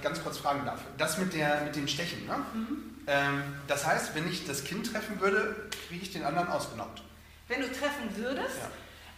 ganz 0.03 0.21
kurz 0.21 0.37
fragen 0.37 0.65
darf. 0.65 0.81
Das 0.99 1.17
mit, 1.17 1.33
der, 1.33 1.61
mit 1.61 1.75
dem 1.75 1.87
Stechen, 1.87 2.27
ne? 2.27 2.45
Mhm. 2.53 2.93
Ähm, 3.07 3.43
das 3.67 3.87
heißt, 3.87 4.13
wenn 4.13 4.27
ich 4.27 4.45
das 4.45 4.63
Kind 4.63 4.91
treffen 4.91 5.19
würde, 5.19 5.67
kriege 5.87 6.03
ich 6.03 6.11
den 6.13 6.23
anderen 6.25 6.49
ausgenockt. 6.49 7.01
Wenn 7.47 7.61
du 7.61 7.67
treffen 7.71 8.15
würdest, 8.15 8.57
Ja. 8.59 8.69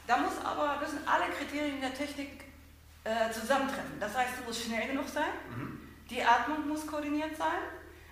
Da 0.07 0.17
muss 0.17 0.33
aber, 0.43 0.79
müssen 0.79 0.99
alle 1.07 1.25
Kriterien 1.33 1.81
der 1.81 1.93
Technik 1.93 2.45
äh, 3.03 3.31
zusammentreffen. 3.31 3.99
Das 3.99 4.15
heißt, 4.15 4.39
du 4.39 4.43
musst 4.45 4.63
schnell 4.65 4.87
genug 4.87 5.07
sein, 5.07 5.29
Mhm. 5.55 5.79
die 6.09 6.23
Atmung 6.23 6.67
muss 6.67 6.85
koordiniert 6.87 7.35
sein, 7.37 7.59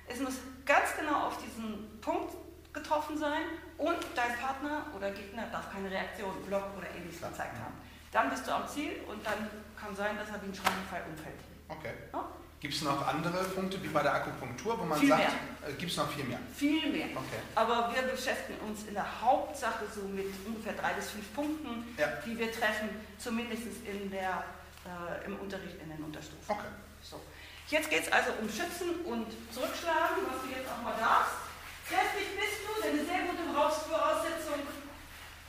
es 0.07 0.19
muss 0.19 0.35
ganz 0.65 0.95
genau 0.99 1.27
auf 1.27 1.37
diesen 1.43 1.99
Punkt 2.01 2.33
getroffen 2.73 3.17
sein 3.17 3.43
und 3.77 3.97
dein 4.15 4.35
Partner 4.37 4.85
oder 4.95 5.11
Gegner 5.11 5.45
darf 5.51 5.71
keine 5.71 5.89
Reaktion, 5.89 6.31
Block 6.47 6.65
oder 6.77 6.87
ähnliches 6.95 7.21
gezeigt 7.21 7.55
haben. 7.57 7.73
Dann 8.11 8.29
bist 8.29 8.47
du 8.47 8.51
am 8.53 8.67
Ziel 8.67 9.01
und 9.07 9.25
dann 9.25 9.49
kann 9.79 9.95
sein, 9.95 10.17
dass 10.17 10.29
er 10.29 10.41
wie 10.41 10.47
ein 10.47 10.53
Schrankenfall 10.55 11.03
umfällt. 11.09 11.39
Okay. 11.67 11.93
Ja? 12.11 12.25
Gibt 12.63 12.75
es 12.75 12.81
noch 12.81 13.05
andere 13.05 13.43
Punkte 13.43 13.75
wie 13.83 13.89
bei 13.89 14.01
der 14.01 14.13
Akupunktur, 14.13 14.79
wo 14.79 14.85
man 14.85 14.97
Viel 14.97 15.09
sagt, 15.09 15.23
äh, 15.67 15.73
gibt 15.73 15.91
es 15.91 15.97
noch 15.97 16.09
viel 16.09 16.23
mehr? 16.23 16.39
Viel 16.55 16.89
mehr. 16.93 17.07
Okay. 17.11 17.43
Aber 17.55 17.91
wir 17.93 18.03
beschäftigen 18.03 18.57
uns 18.65 18.87
in 18.87 18.93
der 18.93 19.03
Hauptsache 19.19 19.83
so 19.93 20.07
mit 20.07 20.27
ungefähr 20.47 20.71
drei 20.71 20.93
bis 20.93 21.09
fünf 21.11 21.27
Punkten, 21.35 21.83
Ja. 21.97 22.07
die 22.25 22.39
wir 22.39 22.49
treffen, 22.53 22.87
zumindest 23.19 23.63
in 23.83 24.09
der, 24.09 24.45
äh, 24.87 25.25
im 25.25 25.35
Unterricht 25.39 25.75
in 25.83 25.89
den 25.91 26.01
Unterstufen. 26.05 26.39
Okay. 26.47 26.71
So. 27.01 27.19
Jetzt 27.67 27.89
geht 27.89 28.03
es 28.07 28.11
also 28.13 28.31
um 28.39 28.47
Schützen 28.47 28.95
und 29.11 29.27
Zurückschlagen, 29.51 30.23
was 30.23 30.39
du 30.47 30.47
jetzt 30.55 30.71
auch 30.71 30.81
mal 30.87 30.95
darfst. 30.95 31.35
Kräftig 31.83 32.31
bist 32.39 32.63
du, 32.63 32.79
eine 32.79 33.03
sehr 33.03 33.27
gute 33.27 33.43
Voraussetzung 33.51 34.63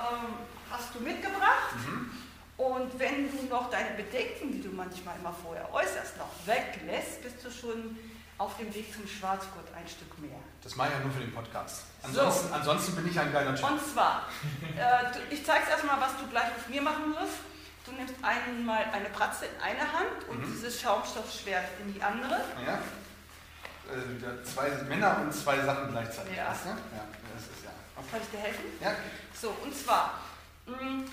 ähm, 0.03 0.35
hast 0.69 0.93
du 0.93 0.99
mitgebracht. 0.99 1.79
Mhm. 1.87 2.24
Und 2.57 2.99
wenn 3.01 3.29
du 3.31 3.43
noch 3.51 3.69
deine 3.71 3.91
Bedenken, 3.97 4.53
die 4.53 4.63
du 4.63 4.69
manchmal 4.71 5.17
immer 5.19 5.35
vorher 5.43 5.73
äußerst, 5.75 6.17
noch 6.19 6.31
weglässt, 6.47 7.23
bist 7.23 7.45
du 7.45 7.51
schon 7.51 7.99
auf 8.39 8.57
dem 8.59 8.73
Weg 8.75 8.93
zum 8.95 9.07
Schwarzgurt 9.09 9.67
ein 9.77 9.87
Stück 9.89 10.19
mehr. 10.21 10.39
Das 10.63 10.77
mache 10.77 10.89
ich 10.89 10.95
ja 10.95 11.01
nur 11.01 11.13
für 11.13 11.21
den 11.21 11.33
Podcast. 11.35 11.83
Ansonsten, 12.03 12.53
ansonsten 12.53 12.97
bin 12.97 13.09
ich 13.09 13.19
ein 13.19 13.33
geiler 13.33 13.55
Typ. 13.55 13.69
Und 13.71 13.81
zwar, 13.93 14.29
äh, 14.77 15.35
ich 15.35 15.45
zeige 15.45 15.69
erstmal, 15.71 16.01
was 16.01 16.17
du 16.19 16.27
gleich 16.29 16.49
mit 16.59 16.69
mir 16.77 16.83
machen 16.83 17.13
wirst. 17.15 17.39
Du 17.87 17.93
nimmst 17.93 18.15
einmal 18.23 18.85
eine 18.93 19.09
Pratze 19.11 19.47
in 19.47 19.61
eine 19.61 19.81
Hand 19.93 20.25
und 20.29 20.39
Mhm. 20.41 20.53
dieses 20.53 20.81
Schaumstoffschwert 20.81 21.65
in 21.81 21.93
die 21.93 22.03
andere. 22.03 22.41
Ja. 22.65 22.79
Äh, 23.93 24.43
zwei 24.45 24.71
Männer 24.89 25.19
und 25.21 25.33
zwei 25.35 25.61
Sachen 25.61 25.91
gleichzeitig. 25.91 26.37
Ja. 26.37 26.49
weißt 26.51 26.65
du? 26.65 26.69
ja 26.71 27.05
das 27.35 27.43
ist 27.43 27.65
ja. 27.65 27.71
Okay. 27.97 28.07
Kann 28.11 28.21
ich 28.23 28.31
dir 28.31 28.39
helfen? 28.39 28.65
Ja, 28.81 28.93
So, 29.41 29.51
und 29.63 29.77
zwar, 29.77 30.19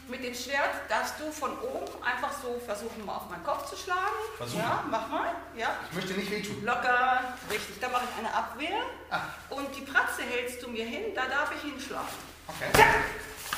mit 0.08 0.24
dem 0.24 0.34
Schwert 0.34 0.70
darfst 0.88 1.16
du 1.20 1.30
von 1.32 1.52
oben 1.60 1.86
einfach 2.04 2.32
so 2.41 2.60
versuchen, 2.66 3.06
mal 3.06 3.16
auf 3.16 3.30
meinen 3.30 3.43
Kopf 3.43 3.70
zu 3.70 3.76
schlagen. 3.76 3.99
Versuchen. 4.38 4.62
Ja, 4.62 4.84
mach 4.89 5.08
mal. 5.10 5.36
Ja. 5.58 5.72
ich 5.89 5.95
möchte 5.95 6.14
nicht 6.14 6.32
wehtun. 6.32 6.64
Locker, 6.64 7.20
richtig. 7.49 7.80
Da 7.82 7.89
mache 7.89 8.04
ich 8.12 8.18
eine 8.20 8.34
Abwehr. 8.34 8.82
Ah, 9.10 9.22
Und 9.49 9.76
die 9.76 9.82
Pratze 9.82 10.24
hältst 10.24 10.64
du 10.64 10.70
mir 10.70 10.86
hin, 10.86 11.14
da 11.16 11.26
darf 11.26 11.52
ich 11.56 11.62
hinschlagen. 11.70 12.08
okay. 12.47 12.68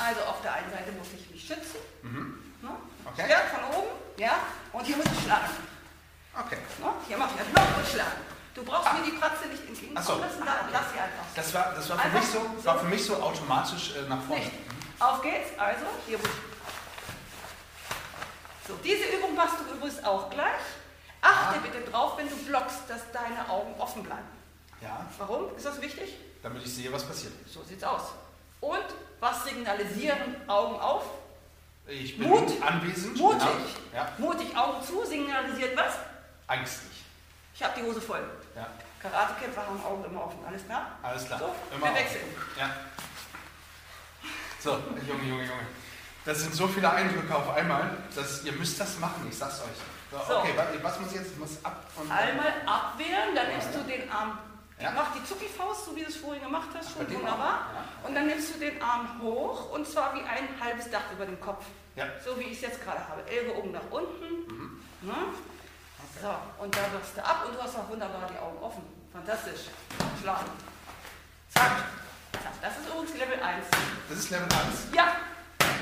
Also 0.00 0.20
auf 0.22 0.42
der 0.42 0.54
einen 0.54 0.70
Seite 0.72 0.90
muss 0.98 1.06
ich 1.14 1.30
mich 1.30 1.46
schützen. 1.46 1.78
Mhm. 2.02 2.42
Ne? 2.62 2.70
Okay. 3.04 3.26
Schwert 3.26 3.50
von 3.50 3.78
oben, 3.78 3.90
ja. 4.16 4.32
Und 4.72 4.84
hier 4.84 4.96
muss 4.96 5.06
ich 5.06 5.22
schlagen. 5.22 5.50
Okay. 6.36 6.58
Ne? 6.80 6.86
Hier 7.06 7.16
mache 7.18 7.30
ich 7.36 7.40
einen 7.40 7.52
Block 7.52 7.64
und 7.78 7.86
schlagen. 7.86 8.18
Du 8.54 8.64
brauchst 8.64 8.92
mir 8.94 9.02
die 9.04 9.16
Pratze 9.16 9.46
nicht 9.46 9.62
entgegenkommen 9.66 9.96
Ach 9.98 10.02
so. 10.02 10.18
lassen, 10.18 10.42
da, 10.44 10.68
lass 10.72 10.92
sie 10.92 10.98
einfach. 10.98 11.24
Das 11.36 11.54
war, 11.54 11.72
das 11.76 11.88
war, 11.90 11.98
für, 11.98 12.04
Einfach 12.04 12.20
mich 12.20 12.28
so, 12.28 12.40
so. 12.58 12.64
war 12.64 12.78
für 12.80 12.86
mich 12.86 13.04
so 13.04 13.16
automatisch 13.22 13.94
äh, 13.96 14.08
nach 14.08 14.20
vorne. 14.22 14.42
Nicht. 14.44 14.52
Auf 14.98 15.22
geht's, 15.22 15.50
also 15.58 15.86
hier 16.06 16.18
muss 16.18 16.28
So, 18.66 18.74
diese 18.82 19.04
Übung 19.16 19.34
machst 19.34 19.56
du 19.60 19.74
übrigens 19.74 20.02
auch 20.04 20.30
gleich. 20.30 20.60
Achte 21.20 21.58
Ah. 21.58 21.62
bitte 21.62 21.90
drauf, 21.90 22.16
wenn 22.18 22.28
du 22.28 22.36
blockst, 22.36 22.80
dass 22.88 23.00
deine 23.12 23.48
Augen 23.48 23.74
offen 23.78 24.02
bleiben. 24.02 24.28
Ja, 24.80 25.06
Warum? 25.18 25.54
Ist 25.56 25.66
das 25.66 25.80
wichtig? 25.80 26.14
damit 26.42 26.62
ich 26.62 26.74
sehe, 26.74 26.92
was 26.92 27.04
passiert. 27.04 27.32
So 27.48 27.62
sieht's 27.62 27.82
aus. 27.82 28.02
Und 28.60 28.84
was 29.18 29.44
signalisieren 29.44 30.36
Augen 30.46 30.78
auf? 30.78 31.04
Ich 31.86 32.18
bin 32.18 32.28
Mut. 32.28 32.50
anwesend. 32.62 33.16
Mutig. 33.16 33.40
Genau. 33.40 33.54
Ja, 33.94 34.12
Mutig 34.18 34.54
Augen 34.56 34.82
zu 34.84 35.04
signalisiert 35.06 35.74
was? 35.76 35.94
ängstlich. 36.48 37.02
Ich 37.54 37.62
habe 37.62 37.72
die 37.80 37.82
Hose 37.86 38.00
voll. 38.02 38.22
Ja, 38.54 38.66
Karatekämpfer 39.00 39.66
haben 39.66 39.82
Augen 39.82 40.04
immer 40.04 40.24
offen. 40.26 40.38
Alles 40.46 40.64
klar? 40.66 40.86
alles 41.02 41.24
klar. 41.26 41.38
So, 41.38 41.54
Immer 41.74 41.86
wir 41.86 41.94
wechseln. 41.94 42.24
Ja. 42.58 42.70
So, 44.64 44.70
Junge, 45.06 45.24
Junge, 45.28 45.44
Junge. 45.44 45.66
Das 46.24 46.40
sind 46.40 46.54
so 46.54 46.66
viele 46.66 46.90
Eindrücke 46.90 47.34
auf 47.36 47.54
einmal, 47.54 47.90
dass 48.16 48.42
ihr 48.44 48.52
müsst 48.52 48.80
das 48.80 48.98
machen, 48.98 49.26
ich 49.30 49.36
sag's 49.36 49.60
euch. 49.60 49.76
So. 50.26 50.38
Okay, 50.38 50.52
wa- 50.56 50.66
was 50.82 50.98
muss 51.00 51.10
ich 51.10 51.16
jetzt? 51.16 51.32
Ich 51.32 51.38
muss 51.38 51.62
ab 51.62 51.84
und 51.96 52.10
Einmal 52.10 52.50
abwehren, 52.64 53.34
dann 53.34 53.48
nimmst 53.48 53.74
du 53.74 53.80
den 53.84 54.10
Arm, 54.10 54.38
Ja. 54.80 54.90
mach 54.92 55.12
die 55.12 55.22
Zucki-Faust, 55.24 55.84
so 55.86 55.96
wie 55.96 56.00
du 56.02 56.08
es 56.08 56.16
vorhin 56.16 56.42
gemacht 56.42 56.68
hast, 56.74 56.92
schon 56.94 57.06
wunderbar. 57.12 57.68
ja. 57.74 58.08
Und 58.08 58.14
dann 58.14 58.26
nimmst 58.26 58.54
du 58.54 58.58
den 58.58 58.80
Arm 58.80 59.20
hoch 59.20 59.70
und 59.72 59.86
zwar 59.86 60.14
wie 60.14 60.20
ein 60.22 60.48
halbes 60.58 60.90
Dach 60.90 61.02
über 61.12 61.26
dem 61.26 61.38
Kopf. 61.40 61.64
Ja. 61.96 62.06
So 62.24 62.38
wie 62.38 62.44
ich 62.44 62.52
es 62.56 62.62
jetzt 62.62 62.82
gerade 62.82 63.00
habe. 63.06 63.20
Ellbogen 63.28 63.72
nach 63.72 63.84
unten. 63.90 64.24
Mhm. 64.48 64.80
Ne? 65.02 65.14
So, 66.22 66.34
und 66.62 66.74
da 66.74 66.80
wirst 66.92 67.16
du 67.16 67.22
ab 67.24 67.44
und 67.46 67.54
du 67.54 67.62
hast 67.62 67.76
auch 67.76 67.88
wunderbar 67.90 68.30
die 68.32 68.38
Augen 68.38 68.58
offen. 68.62 68.82
Fantastisch. 69.12 69.68
Schlagen. 70.22 70.46
Zack. 71.52 71.72
Das 72.62 72.72
ist 72.78 72.88
übrigens 72.88 73.12
Level 73.18 73.42
1. 73.42 73.64
Das 74.08 74.18
ist 74.18 74.30
Level 74.30 74.44
1. 74.44 74.52
Ja, 74.94 75.06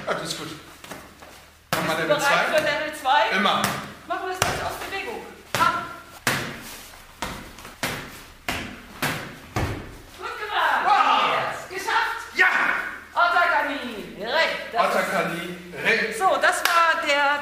Ja, 0.06 0.14
das 0.14 0.22
ist 0.24 0.38
gut. 0.38 0.48
Bist 0.48 1.82
du 1.82 1.92
Level 1.92 2.06
bereit 2.06 2.22
2. 2.22 2.44
für 2.56 2.62
Level 2.62 2.94
2? 3.00 3.36
Immer. 3.36 3.62
Machen 4.08 4.20
wir 4.26 4.28
das 4.30 4.40
Ganze 4.40 4.66
aus 4.66 4.72
Bewegung. 4.88 5.20
Gut 10.18 10.38
gemacht. 10.38 10.84
Wow. 10.84 11.32
Yes. 11.32 11.78
Geschafft. 11.78 12.36
Ja! 12.36 12.46
Otakami. 13.14 14.16
Recht. 14.20 14.58
Das 14.72 14.88
ist- 14.88 14.96
Otakali. 14.96 15.56
Re. 15.84 16.14
So, 16.18 16.36
das 16.40 16.62
war 16.64 17.02
der 17.06 17.40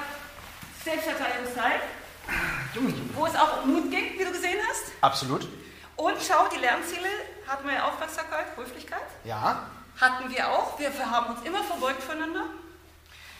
Selbstverteidigungsteil, 0.84 1.80
Junge. 2.74 2.94
wo 3.14 3.26
es 3.26 3.34
auch 3.36 3.62
um 3.64 3.74
Mut 3.74 3.90
ging, 3.90 4.18
wie 4.18 4.24
du 4.24 4.32
gesehen 4.32 4.58
hast. 4.68 4.84
Absolut. 5.00 5.46
Und 5.96 6.16
schau, 6.26 6.48
die 6.48 6.58
Lernziele 6.58 7.08
hatten 7.50 7.66
wir 7.66 7.74
ja 7.74 7.88
Aufmerksamkeit, 7.88 8.46
Höflichkeit, 8.56 9.02
Ja. 9.24 9.66
Hatten 10.00 10.30
wir 10.30 10.48
auch. 10.48 10.78
Wir 10.78 10.90
haben 11.10 11.34
uns 11.34 11.44
immer 11.44 11.62
verbeugt 11.62 12.02
voneinander. 12.02 12.44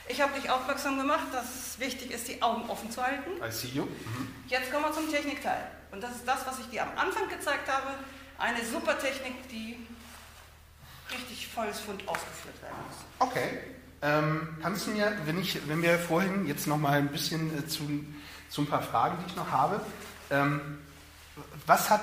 Ich 0.08 0.20
habe 0.20 0.38
dich 0.38 0.50
aufmerksam 0.50 0.98
gemacht, 0.98 1.28
dass 1.32 1.44
es 1.44 1.78
wichtig 1.78 2.10
ist, 2.10 2.28
die 2.28 2.42
Augen 2.42 2.68
offen 2.68 2.90
zu 2.90 3.02
halten. 3.02 3.30
I 3.42 3.50
see 3.50 3.68
you. 3.68 3.84
Mhm. 3.84 4.34
Jetzt 4.48 4.70
kommen 4.70 4.84
wir 4.84 4.92
zum 4.92 5.10
Technikteil. 5.10 5.70
Und 5.92 6.02
das 6.02 6.16
ist 6.16 6.26
das, 6.28 6.46
was 6.46 6.58
ich 6.58 6.68
dir 6.68 6.82
am 6.82 6.90
Anfang 6.98 7.28
gezeigt 7.28 7.70
habe. 7.72 7.94
Eine 8.36 8.62
super 8.64 8.98
Technik, 8.98 9.48
die 9.48 9.78
richtig 11.12 11.48
volles 11.48 11.80
Fund 11.80 12.06
ausgeführt 12.06 12.60
werden 12.60 12.76
muss. 12.88 13.28
Okay. 13.28 13.60
Ähm, 14.02 14.58
kannst 14.60 14.86
du 14.86 14.90
mir, 14.90 15.16
wenn, 15.24 15.38
ich, 15.40 15.66
wenn 15.68 15.82
wir 15.82 15.98
vorhin 15.98 16.46
jetzt 16.46 16.66
noch 16.66 16.78
mal 16.78 16.98
ein 16.98 17.08
bisschen 17.08 17.56
äh, 17.58 17.66
zu, 17.66 18.04
zu 18.48 18.62
ein 18.62 18.66
paar 18.66 18.82
Fragen, 18.82 19.18
die 19.22 19.30
ich 19.30 19.36
noch 19.36 19.50
habe, 19.50 19.80
ähm, 20.30 20.78
was 21.66 21.88
hat 21.90 22.02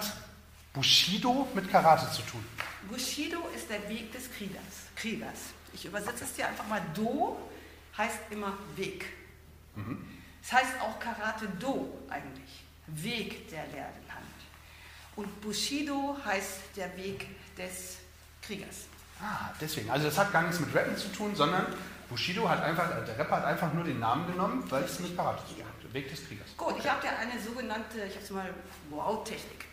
Bushido 0.77 1.47
mit 1.55 1.71
Karate 1.71 2.05
zu 2.11 2.21
tun? 2.21 2.45
Bushido 2.87 3.39
ist 3.55 3.67
der 3.67 3.89
Weg 3.89 4.11
des 4.11 4.31
Kriegers. 4.31 4.61
Kriegers. 4.95 5.39
Ich 5.73 5.85
übersetze 5.85 6.23
es 6.23 6.33
dir 6.33 6.47
einfach 6.47 6.67
mal. 6.67 6.81
Do 6.93 7.35
heißt 7.97 8.19
immer 8.29 8.53
Weg. 8.75 9.05
Mhm. 9.75 10.05
Es 10.43 10.53
heißt 10.53 10.79
auch 10.79 10.99
Karate 10.99 11.47
Do 11.59 11.97
eigentlich. 12.09 12.63
Weg 12.85 13.49
der 13.49 13.65
Lehrerhand. 13.67 14.37
Und 15.15 15.41
Bushido 15.41 16.15
heißt 16.23 16.59
der 16.75 16.95
Weg 16.95 17.25
des 17.57 17.97
Kriegers. 18.43 18.85
Ah, 19.19 19.49
deswegen. 19.59 19.89
Also 19.89 20.05
das 20.05 20.17
hat 20.19 20.31
gar 20.31 20.43
nichts 20.43 20.59
mit 20.59 20.75
Rappen 20.75 20.95
zu 20.95 21.07
tun, 21.07 21.35
sondern 21.35 21.73
Bushido 22.07 22.47
hat 22.47 22.61
einfach, 22.61 23.03
der 23.03 23.17
Rapper 23.17 23.37
hat 23.37 23.45
einfach 23.45 23.73
nur 23.73 23.83
den 23.83 23.97
Namen 23.97 24.27
genommen, 24.27 24.63
weil 24.69 24.83
es 24.83 24.99
mit 24.99 25.17
Karate 25.17 25.43
zu 25.47 25.55
tun 25.55 25.63
hat. 25.63 25.93
Weg 25.93 26.07
des 26.07 26.27
Kriegers. 26.27 26.55
Gut, 26.55 26.67
okay. 26.67 26.81
ich 26.83 26.87
habe 26.87 27.01
dir 27.01 27.17
eine 27.17 27.41
sogenannte, 27.41 28.03
ich 28.03 28.13
habe 28.13 28.23
es 28.23 28.29
mal 28.29 28.53
Wow-Technik 28.91 29.66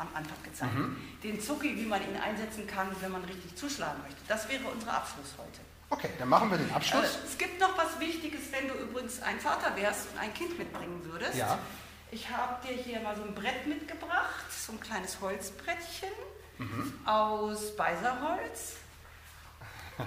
am 0.00 0.08
Anfang 0.14 0.42
gezeigt. 0.42 0.74
Mhm. 0.74 0.96
Den 1.22 1.40
Zucki, 1.40 1.76
wie 1.76 1.86
man 1.86 2.02
ihn 2.02 2.16
einsetzen 2.16 2.66
kann, 2.66 2.88
wenn 3.00 3.12
man 3.12 3.24
richtig 3.24 3.54
zuschlagen 3.56 4.00
möchte. 4.02 4.20
Das 4.26 4.48
wäre 4.48 4.64
unser 4.64 4.92
Abschluss 4.92 5.34
heute. 5.38 5.60
Okay, 5.90 6.10
dann 6.18 6.28
machen 6.28 6.50
wir 6.50 6.58
den 6.58 6.72
Abschluss. 6.72 7.04
Äh, 7.04 7.26
es 7.26 7.36
gibt 7.36 7.60
noch 7.60 7.76
was 7.76 7.98
Wichtiges, 7.98 8.40
wenn 8.52 8.68
du 8.68 8.74
übrigens 8.74 9.20
ein 9.22 9.38
Vater 9.40 9.76
wärst 9.76 10.12
und 10.12 10.20
ein 10.20 10.32
Kind 10.32 10.58
mitbringen 10.58 11.00
würdest. 11.04 11.36
Ja. 11.36 11.58
Ich 12.12 12.28
habe 12.30 12.66
dir 12.66 12.74
hier 12.74 13.00
mal 13.00 13.14
so 13.14 13.22
ein 13.22 13.34
Brett 13.34 13.66
mitgebracht, 13.66 14.50
so 14.50 14.72
ein 14.72 14.80
kleines 14.80 15.20
Holzbrettchen 15.20 16.08
mhm. 16.58 16.94
aus 17.04 17.76
Beiserholz 17.76 18.76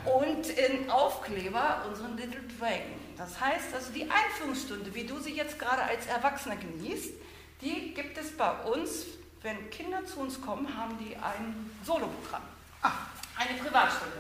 und 0.06 0.48
in 0.50 0.90
Aufkleber 0.90 1.86
unseren 1.88 2.18
Little 2.18 2.42
Dragon. 2.60 3.00
Das 3.18 3.40
heißt 3.40 3.74
also, 3.74 3.92
die 3.94 4.10
Einführungsstunde, 4.10 4.94
wie 4.96 5.06
du 5.06 5.20
sie 5.20 5.34
jetzt 5.34 5.60
gerade 5.60 5.84
als 5.84 6.08
Erwachsener 6.08 6.56
genießt, 6.56 7.14
die 7.62 7.94
gibt 7.94 8.18
es 8.18 8.36
bei 8.36 8.52
uns, 8.64 9.06
wenn 9.44 9.70
Kinder 9.70 10.06
zu 10.06 10.22
uns 10.22 10.42
kommen, 10.42 10.76
haben 10.76 10.98
die 10.98 11.16
ein 11.16 11.70
Soloprogramm. 11.86 12.42
Ah. 12.82 12.92
Eine 13.36 13.60
Privatstunde. 13.60 14.18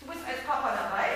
Du 0.00 0.06
bist 0.06 0.20
als 0.26 0.44
Papa 0.46 0.76
dabei. 0.76 1.08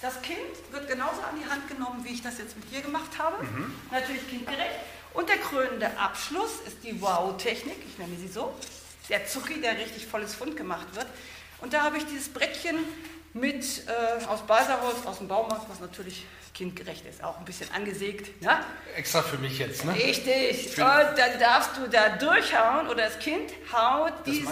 Das 0.00 0.22
Kind 0.22 0.38
wird 0.70 0.88
genauso 0.88 1.20
an 1.22 1.38
die 1.42 1.50
Hand 1.50 1.68
genommen, 1.68 2.04
wie 2.04 2.12
ich 2.12 2.22
das 2.22 2.38
jetzt 2.38 2.56
mit 2.56 2.70
dir 2.70 2.82
gemacht 2.82 3.18
habe. 3.18 3.42
Mhm. 3.42 3.74
Natürlich 3.90 4.28
kindgerecht. 4.28 4.80
Und 5.12 5.28
der 5.28 5.38
krönende 5.38 5.96
Abschluss 5.98 6.60
ist 6.66 6.82
die 6.82 7.00
Wow-Technik, 7.00 7.76
ich 7.86 7.98
nenne 7.98 8.16
sie 8.16 8.28
so. 8.28 8.54
Der 9.08 9.26
Zucki, 9.26 9.60
der 9.60 9.78
richtig 9.78 10.06
volles 10.06 10.34
Fund 10.34 10.56
gemacht 10.56 10.94
wird. 10.94 11.06
Und 11.60 11.72
da 11.72 11.82
habe 11.82 11.98
ich 11.98 12.06
dieses 12.06 12.28
Brettchen 12.28 12.78
mit 13.32 13.86
äh, 13.86 14.24
aus 14.26 14.42
Baserholz, 14.42 15.06
aus 15.06 15.18
dem 15.18 15.28
Baumarkt, 15.28 15.68
was 15.68 15.80
natürlich 15.80 16.26
kindgerecht 16.54 17.04
ist, 17.04 17.22
auch 17.22 17.38
ein 17.38 17.44
bisschen 17.44 17.70
angesägt. 17.72 18.40
Ne? 18.40 18.56
Extra 18.96 19.22
für 19.22 19.38
mich 19.38 19.58
jetzt, 19.58 19.84
ne? 19.84 19.92
Richtig. 19.92 20.68
Und 20.78 20.78
dann 20.78 21.38
darfst 21.38 21.76
du 21.76 21.88
da 21.88 22.10
durchhauen 22.10 22.88
oder 22.88 23.04
das 23.04 23.18
Kind 23.18 23.52
haut 23.72 24.12
dies, 24.24 24.46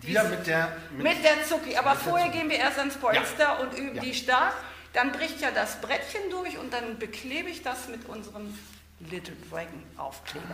wieder 0.00 0.24
mit 0.24 0.46
der 0.46 0.76
mit, 0.92 1.02
mit 1.02 1.24
der 1.24 1.44
Zucki. 1.44 1.76
Aber 1.76 1.96
vorher 1.96 2.26
Zucki. 2.26 2.38
gehen 2.38 2.50
wir 2.50 2.58
erst 2.58 2.78
ans 2.78 2.96
Polster 2.96 3.38
ja. 3.38 3.56
und 3.58 3.76
üben 3.76 3.96
ja. 3.96 4.02
die 4.02 4.14
stark. 4.14 4.54
Dann 4.92 5.12
bricht 5.12 5.40
ja 5.40 5.50
das 5.50 5.80
Brettchen 5.80 6.30
durch 6.30 6.56
und 6.56 6.72
dann 6.72 6.98
beklebe 6.98 7.50
ich 7.50 7.62
das 7.62 7.88
mit 7.88 8.08
unserem 8.08 8.56
Little 9.00 9.36
Dragon 9.50 9.82
Aufkleber. 9.96 10.46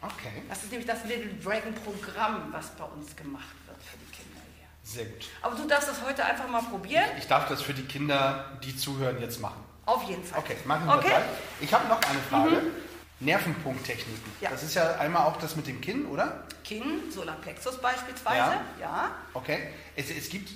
Ah, 0.00 0.06
okay. 0.06 0.42
Das 0.48 0.64
ist 0.64 0.70
nämlich 0.70 0.88
das 0.88 1.04
Little 1.04 1.32
Dragon 1.44 1.74
Programm, 1.74 2.52
was 2.52 2.70
bei 2.70 2.84
uns 2.84 3.14
gemacht 3.14 3.54
wird 3.66 3.78
für 3.82 3.98
die 3.98 4.16
Kinder 4.16 4.40
hier. 4.56 4.66
Sehr 4.82 5.04
gut. 5.04 5.26
Aber 5.42 5.54
du 5.54 5.66
darfst 5.68 5.88
das 5.88 6.02
heute 6.02 6.24
einfach 6.24 6.48
mal 6.48 6.62
probieren. 6.62 7.04
Ich, 7.12 7.24
ich 7.24 7.28
darf 7.28 7.48
das 7.48 7.62
für 7.62 7.74
die 7.74 7.84
Kinder, 7.84 8.58
die 8.64 8.76
zuhören, 8.76 9.20
jetzt 9.20 9.40
machen. 9.40 9.65
Auf 9.86 10.02
jeden 10.02 10.24
Fall. 10.24 10.40
Okay, 10.40 10.56
machen 10.64 10.86
wir 10.86 10.96
okay. 10.96 11.08
Gleich. 11.08 11.22
Ich 11.60 11.72
habe 11.72 11.88
noch 11.88 12.02
eine 12.02 12.18
Frage. 12.28 12.56
Mhm. 12.56 12.86
Nervenpunkttechniken. 13.18 14.32
Ja. 14.42 14.50
Das 14.50 14.62
ist 14.62 14.74
ja 14.74 14.96
einmal 14.96 15.26
auch 15.26 15.38
das 15.38 15.56
mit 15.56 15.66
dem 15.66 15.80
Kinn, 15.80 16.04
oder? 16.06 16.44
Kinn, 16.64 17.10
Solarplexus 17.10 17.80
beispielsweise, 17.80 18.36
ja. 18.38 18.60
ja. 18.80 19.10
Okay. 19.32 19.68
Es, 19.94 20.10
es 20.10 20.28
gibt 20.28 20.50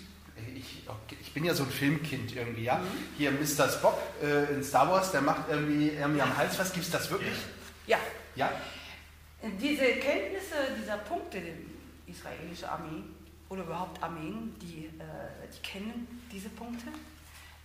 ich, 0.55 0.83
ich, 1.21 1.33
bin 1.33 1.45
ja 1.45 1.55
so 1.55 1.65
ein 1.65 1.71
Filmkind 1.71 2.35
irgendwie, 2.35 2.65
ja. 2.65 2.77
Mhm. 2.77 2.87
Hier 3.17 3.31
Mr. 3.31 3.69
Spock 3.69 3.99
äh, 4.23 4.55
in 4.55 4.65
Star 4.65 4.91
Wars, 4.91 5.13
der 5.13 5.23
macht 5.23 5.49
irgendwie, 5.49 5.89
irgendwie 5.89 6.23
am 6.23 6.37
Hals 6.37 6.59
was. 6.59 6.73
Gibt 6.73 6.87
es 6.87 6.93
das 6.93 7.11
wirklich? 7.11 7.35
Ja. 7.87 7.99
Ja? 8.37 8.51
Diese 9.61 9.85
Kenntnisse 9.85 10.55
dieser 10.81 10.99
Punkte, 10.99 11.41
die 11.41 12.11
israelische 12.11 12.71
Armee 12.71 13.03
oder 13.49 13.63
überhaupt 13.63 14.03
Armeen, 14.03 14.55
die, 14.61 14.87
äh, 14.99 15.49
die 15.55 15.63
kennen 15.63 16.23
diese 16.31 16.51
Punkte 16.51 16.89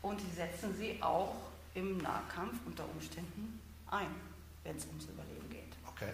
und 0.02 0.20
die 0.20 0.36
setzen 0.36 0.76
sie 0.78 0.98
auch 1.02 1.36
im 1.76 1.98
Nahkampf 1.98 2.58
unter 2.66 2.84
Umständen 2.90 3.60
ein, 3.92 4.08
wenn 4.64 4.76
es 4.76 4.86
ums 4.88 5.06
Überleben 5.06 5.50
geht. 5.50 5.76
Okay. 5.88 6.12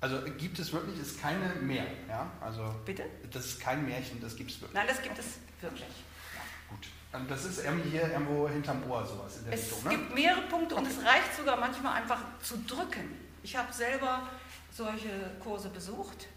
Also 0.00 0.22
gibt 0.38 0.58
es 0.58 0.72
wirklich, 0.72 0.98
ist 0.98 1.20
keine 1.20 1.54
mehr, 1.56 1.86
ja? 2.08 2.30
Also 2.40 2.74
Bitte? 2.84 3.04
Das 3.30 3.44
ist 3.46 3.60
kein 3.60 3.86
Märchen, 3.86 4.20
das 4.20 4.36
gibt 4.36 4.50
es 4.50 4.60
wirklich. 4.60 4.74
Nein, 4.74 4.86
das 4.88 5.02
gibt 5.02 5.18
es 5.18 5.38
wirklich. 5.60 5.82
Ja, 5.82 6.42
gut. 6.68 6.88
Und 7.12 7.30
das 7.30 7.44
ist 7.44 7.64
irgendwie 7.64 7.90
hier 7.90 8.10
irgendwo 8.10 8.48
hinterm 8.48 8.88
Ohr 8.88 9.04
sowas 9.04 9.38
in 9.38 9.44
der 9.44 9.54
es 9.54 9.62
Richtung, 9.62 9.84
ne? 9.84 9.90
Es 9.90 10.00
gibt 10.00 10.14
mehrere 10.14 10.42
Punkte 10.42 10.74
und 10.76 10.86
es 10.86 10.98
reicht 10.98 11.36
sogar 11.36 11.58
manchmal 11.58 12.00
einfach 12.00 12.20
zu 12.42 12.56
drücken. 12.66 13.16
Ich 13.42 13.56
habe 13.56 13.72
selber 13.72 14.28
solche 14.70 15.30
Kurse 15.42 15.68
besucht 15.68 16.28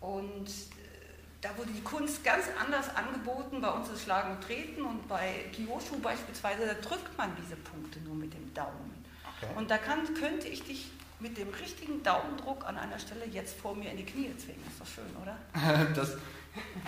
und 0.00 0.48
da 1.42 1.50
wurde 1.58 1.70
die 1.70 1.82
Kunst 1.82 2.24
ganz 2.24 2.44
anders 2.58 2.86
angeboten. 2.94 3.60
Bei 3.60 3.70
uns 3.70 3.88
ist 3.90 4.04
Schlagen 4.04 4.36
und 4.36 4.42
Treten 4.42 4.82
und 4.82 5.06
bei 5.08 5.44
Kyoshu 5.54 5.98
beispielsweise, 6.00 6.66
da 6.66 6.74
drückt 6.74 7.18
man 7.18 7.32
diese 7.36 7.56
Punkte 7.56 8.00
nur 8.00 8.14
mit 8.14 8.32
dem 8.32 8.54
Daumen. 8.54 9.04
Okay. 9.42 9.52
Und 9.56 9.70
da 9.70 9.76
kann, 9.76 10.14
könnte 10.14 10.46
ich 10.46 10.62
dich 10.62 10.88
mit 11.18 11.36
dem 11.36 11.48
richtigen 11.50 12.02
Daumendruck 12.02 12.64
an 12.66 12.78
einer 12.78 12.98
Stelle 12.98 13.26
jetzt 13.26 13.60
vor 13.60 13.74
mir 13.74 13.90
in 13.90 13.96
die 13.96 14.04
Knie 14.04 14.32
zwingen. 14.36 14.62
Ist 14.68 14.80
doch 14.80 14.86
schön, 14.86 15.16
oder? 15.20 15.36
das, 15.94 16.16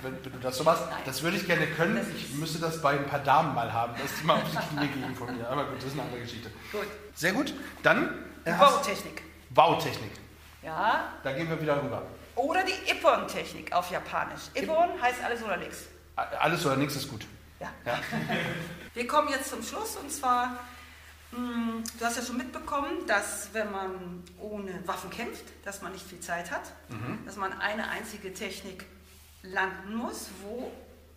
wenn, 0.02 0.24
wenn, 0.24 0.32
du 0.32 0.38
das 0.38 0.56
so 0.56 0.64
machst, 0.64 0.84
Nein. 0.88 1.00
das 1.04 1.22
würde 1.22 1.36
ich 1.36 1.46
gerne 1.46 1.66
können. 1.66 1.96
Das 1.96 2.08
ich 2.08 2.34
müsste 2.34 2.60
das 2.60 2.80
bei 2.80 2.98
ein 2.98 3.06
paar 3.06 3.20
Damen 3.20 3.54
mal 3.54 3.72
haben, 3.72 3.94
dass 4.00 4.20
die 4.20 4.24
mal 4.24 4.40
auf 4.40 4.50
die 4.50 4.76
Knie 4.76 4.88
gehen 4.88 5.16
von 5.16 5.36
mir. 5.36 5.48
Aber 5.48 5.64
gut, 5.64 5.78
das 5.78 5.86
ist 5.86 5.92
eine 5.94 6.02
andere 6.02 6.20
Geschichte. 6.20 6.50
Gut. 6.70 6.86
Sehr 7.14 7.32
gut. 7.32 7.52
Dann. 7.82 8.24
Äh, 8.44 8.52
Bautechnik. 8.52 9.22
Bautechnik. 9.50 10.12
Ja. 10.62 11.12
Da 11.24 11.32
gehen 11.32 11.48
wir 11.48 11.60
wieder 11.60 11.82
rüber. 11.82 12.02
Oder 12.36 12.64
die 12.64 12.90
Ippon-Technik 12.90 13.72
auf 13.72 13.90
Japanisch. 13.90 14.42
Ippon 14.54 15.00
heißt 15.00 15.22
alles 15.22 15.42
oder 15.42 15.56
nichts. 15.56 15.84
Alles 16.16 16.64
oder 16.66 16.76
nichts 16.76 16.96
ist 16.96 17.08
gut. 17.08 17.26
Ja. 17.60 17.72
ja. 17.84 17.98
wir 18.94 19.06
kommen 19.06 19.28
jetzt 19.28 19.50
zum 19.50 19.62
Schluss 19.62 19.96
und 19.96 20.10
zwar 20.10 20.58
hm, 21.34 21.82
du 21.98 22.04
hast 22.04 22.16
ja 22.16 22.22
schon 22.22 22.36
mitbekommen, 22.36 23.06
dass 23.06 23.48
wenn 23.52 23.70
man 23.70 24.22
ohne 24.40 24.86
Waffen 24.86 25.10
kämpft, 25.10 25.44
dass 25.64 25.82
man 25.82 25.92
nicht 25.92 26.06
viel 26.06 26.20
Zeit 26.20 26.50
hat, 26.50 26.72
mhm. 26.88 27.24
dass 27.24 27.36
man 27.36 27.52
eine 27.60 27.88
einzige 27.88 28.32
Technik 28.32 28.84
landen 29.42 29.96
muss, 29.96 30.28
wo 30.42 30.72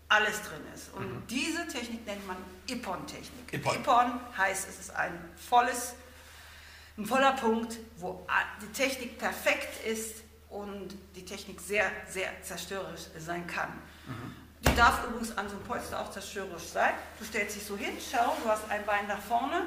alles 0.09 0.41
drin 0.43 0.61
ist. 0.73 0.93
Und 0.93 1.07
mhm. 1.07 1.27
diese 1.29 1.67
Technik 1.67 2.05
nennt 2.05 2.25
man 2.25 2.37
Ippon-Technik. 2.67 3.53
Ippon. 3.53 3.75
Ippon 3.75 4.19
heißt, 4.37 4.67
es 4.69 4.79
ist 4.79 4.95
ein 4.95 5.13
volles, 5.35 5.95
ein 6.97 7.05
voller 7.05 7.33
Punkt, 7.33 7.77
wo 7.97 8.25
die 8.61 8.71
Technik 8.71 9.17
perfekt 9.19 9.85
ist 9.85 10.23
und 10.49 10.89
die 11.15 11.25
Technik 11.25 11.59
sehr, 11.59 11.91
sehr 12.07 12.29
zerstörerisch 12.41 13.07
sein 13.19 13.45
kann. 13.47 13.69
Mhm. 14.05 14.35
Die 14.67 14.75
darf 14.75 15.03
übrigens 15.07 15.37
an 15.37 15.47
so 15.47 15.55
einem 15.55 15.65
Polster 15.65 15.99
auch 15.99 16.11
zerstörerisch 16.11 16.63
sein. 16.63 16.93
Du 17.19 17.25
stellst 17.25 17.55
dich 17.55 17.63
so 17.63 17.77
hin, 17.77 17.93
schau, 17.99 18.35
du 18.43 18.49
hast 18.49 18.69
ein 18.69 18.85
Bein 18.85 19.07
nach 19.07 19.21
vorne, 19.21 19.63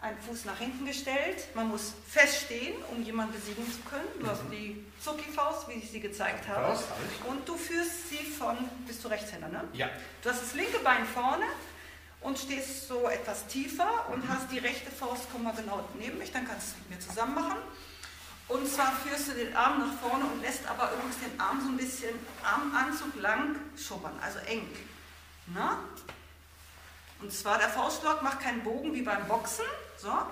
einen 0.00 0.18
Fuß 0.18 0.44
nach 0.44 0.58
hinten 0.58 0.84
gestellt. 0.86 1.48
Man 1.54 1.68
muss 1.68 1.94
feststehen, 2.06 2.74
um 2.90 3.02
jemanden 3.02 3.32
besiegen 3.32 3.64
zu 3.70 3.80
können. 3.88 4.08
Du 4.18 4.26
mhm. 4.26 4.30
hast 4.30 4.42
die 4.50 4.84
Zucki-Faust, 5.00 5.68
wie 5.68 5.74
ich 5.74 5.90
sie 5.90 6.00
gezeigt 6.00 6.46
habe. 6.46 6.74
Faust, 6.74 6.88
und 7.26 7.48
du 7.48 7.56
führst 7.56 8.10
sie 8.10 8.24
von, 8.24 8.56
bist 8.86 9.02
du 9.04 9.08
Rechtshänder, 9.08 9.48
ne? 9.48 9.64
Ja. 9.72 9.88
Du 10.22 10.30
hast 10.30 10.42
das 10.42 10.54
linke 10.54 10.78
Bein 10.80 11.06
vorne 11.06 11.46
und 12.20 12.38
stehst 12.38 12.88
so 12.88 13.08
etwas 13.08 13.46
tiefer 13.46 14.08
und 14.10 14.24
mhm. 14.24 14.28
hast 14.28 14.50
die 14.52 14.58
rechte 14.58 14.90
Faust, 14.90 15.26
komm 15.32 15.44
mal 15.44 15.54
genau 15.54 15.84
neben 15.98 16.18
mich, 16.18 16.32
dann 16.32 16.46
kannst 16.46 16.68
du 16.68 16.72
es 16.72 16.78
mit 16.78 16.90
mir 16.90 17.00
zusammen 17.00 17.34
machen. 17.34 17.58
Und 18.48 18.66
zwar 18.66 18.92
führst 18.92 19.28
du 19.28 19.32
den 19.32 19.54
Arm 19.54 19.78
nach 19.78 20.00
vorne 20.00 20.24
und 20.24 20.40
lässt 20.40 20.66
aber 20.66 20.90
übrigens 20.92 21.18
den 21.18 21.38
Arm 21.38 21.60
so 21.60 21.68
ein 21.68 21.76
bisschen 21.76 22.18
Armanzug 22.42 23.14
lang 23.16 23.56
schubbern, 23.76 24.18
also 24.22 24.38
eng. 24.40 24.66
Na? 25.46 25.78
Und 27.20 27.32
zwar 27.32 27.58
der 27.58 27.68
Faustblock 27.68 28.22
macht 28.22 28.40
keinen 28.40 28.62
Bogen 28.62 28.94
wie 28.94 29.02
beim 29.02 29.26
Boxen, 29.26 29.64
so, 29.98 30.08
ah, 30.08 30.30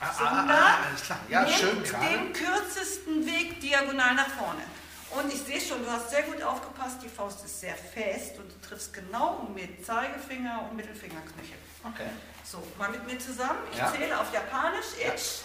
ah 0.00 0.12
sondern 0.12 0.50
ah, 0.50 0.78
ah, 1.10 1.16
ja, 1.28 1.42
nimmt 1.42 1.92
den 1.92 2.32
kürzesten 2.32 3.26
Weg 3.26 3.60
diagonal 3.60 4.14
nach 4.14 4.28
vorne. 4.28 4.62
Und 5.10 5.30
ich 5.30 5.42
sehe 5.42 5.60
schon, 5.60 5.84
du 5.84 5.90
hast 5.90 6.08
sehr 6.08 6.22
gut 6.22 6.42
aufgepasst, 6.42 7.02
die 7.02 7.08
Faust 7.08 7.44
ist 7.44 7.60
sehr 7.60 7.74
fest 7.74 8.38
und 8.38 8.50
du 8.50 8.66
triffst 8.66 8.94
genau 8.94 9.46
mit 9.54 9.84
Zeigefinger 9.84 10.66
und 10.70 10.76
Mittelfingerknöchel. 10.76 11.58
Okay. 11.84 12.08
So, 12.44 12.62
mal 12.78 12.88
mit 12.88 13.06
mir 13.06 13.18
zusammen. 13.18 13.58
Ich 13.72 13.78
Ja. 13.78 13.92
zähle 13.92 14.18
auf 14.18 14.32
Japanisch. 14.32 14.86
Ich. 15.14 15.42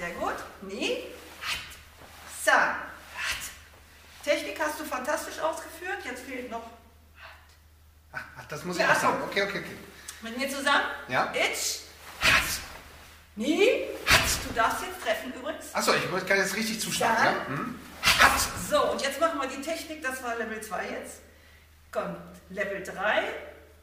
Sehr 0.00 0.10
gut. 0.12 0.34
Ni. 0.62 1.04
San. 2.42 2.76
Technik 4.24 4.58
hast 4.58 4.80
du 4.80 4.84
fantastisch 4.84 5.38
ausgeführt. 5.40 5.98
Jetzt 6.04 6.22
fehlt 6.22 6.50
noch 6.50 6.62
Ach, 8.12 8.20
ach, 8.38 8.44
das 8.48 8.64
muss 8.64 8.76
ich 8.76 8.82
Ja, 8.82 8.92
auch 8.92 8.96
sagen. 9.00 9.18
so. 9.20 9.24
Okay, 9.26 9.42
okay, 9.42 9.58
okay. 9.58 9.76
mit 10.22 10.38
mir 10.38 10.48
zusammen. 10.48 10.86
Ja. 11.08 11.30
Ich. 11.34 11.82
Ni. 13.36 13.84
Du 14.48 14.54
darfst 14.54 14.82
jetzt 14.86 15.02
treffen 15.04 15.32
übrigens. 15.34 15.74
Achso, 15.74 15.92
ich 15.94 16.26
kann 16.26 16.38
jetzt 16.38 16.56
richtig 16.56 16.80
zuschlagen. 16.80 17.24
Ja? 17.24 17.46
Hm? 17.46 17.78
So, 18.70 18.92
und 18.92 19.02
jetzt 19.02 19.20
machen 19.20 19.38
wir 19.38 19.48
die 19.48 19.60
Technik. 19.62 20.02
Das 20.02 20.22
war 20.22 20.36
Level 20.36 20.60
2 20.60 20.88
jetzt. 20.90 21.20
Kommt 21.92 22.16
Level 22.48 22.82
3. 22.82 23.24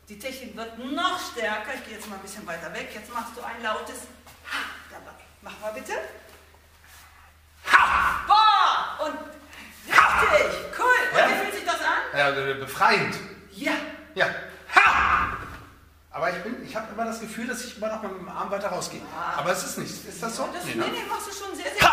Die 0.09 0.18
Technik 0.18 0.57
wird 0.57 0.80
noch 0.80 1.32
stärker. 1.32 1.76
Ich 1.76 1.86
gehe 1.86 1.93
jetzt 1.95 2.09
mal 2.09 2.15
ein 2.15 2.22
bisschen 2.22 2.45
weiter 2.47 2.74
weg. 2.74 2.89
Jetzt 2.93 3.13
machst 3.13 3.32
du 3.36 3.41
ein 3.43 3.61
lautes 3.61 3.99
Ha 4.51 4.63
dabei. 4.89 5.26
Mach 5.48 5.62
mal 5.62 5.80
bitte. 5.80 5.93
Ha! 7.72 8.26
Boah! 8.28 9.06
Und 9.06 9.18
richtig! 9.88 10.58
Cool! 10.78 11.18
Ja. 11.18 11.26
Und 11.26 11.32
wie 11.32 11.39
fühlt 11.39 11.54
sich 11.54 11.66
das 11.66 11.80
an? 11.80 12.18
Ja, 12.18 12.30
äh, 12.32 12.54
befreiend. 12.56 13.16
Ja! 13.54 13.72
Ja. 14.14 14.26
Ha! 14.76 15.38
Aber 16.12 16.36
ich, 16.36 16.43
bin, 16.43 16.66
ich 16.66 16.76
habe 16.76 16.91
immer 16.91 17.06
das 17.06 17.22
Gefühl, 17.22 17.48
dass 17.48 17.64
ich 17.64 17.78
immer 17.78 17.88
noch 17.88 18.04
mit 18.04 18.12
dem 18.12 18.28
Arm 18.28 18.52
weiter 18.52 18.68
rausgehe. 18.68 19.02
Aber 19.38 19.52
es 19.54 19.64
ist 19.64 19.78
nicht. 19.78 20.06
Ist 20.06 20.22
das 20.22 20.36
so? 20.36 20.50
Das, 20.52 20.66
Nee, 20.66 20.72
nee, 20.74 20.80
ne? 20.82 20.88
nee, 20.91 21.04
machst 21.08 21.28
du 21.28 21.32
schon 21.32 21.56
sehr, 21.56 21.72
sehr 21.72 21.80
gut. 21.80 21.89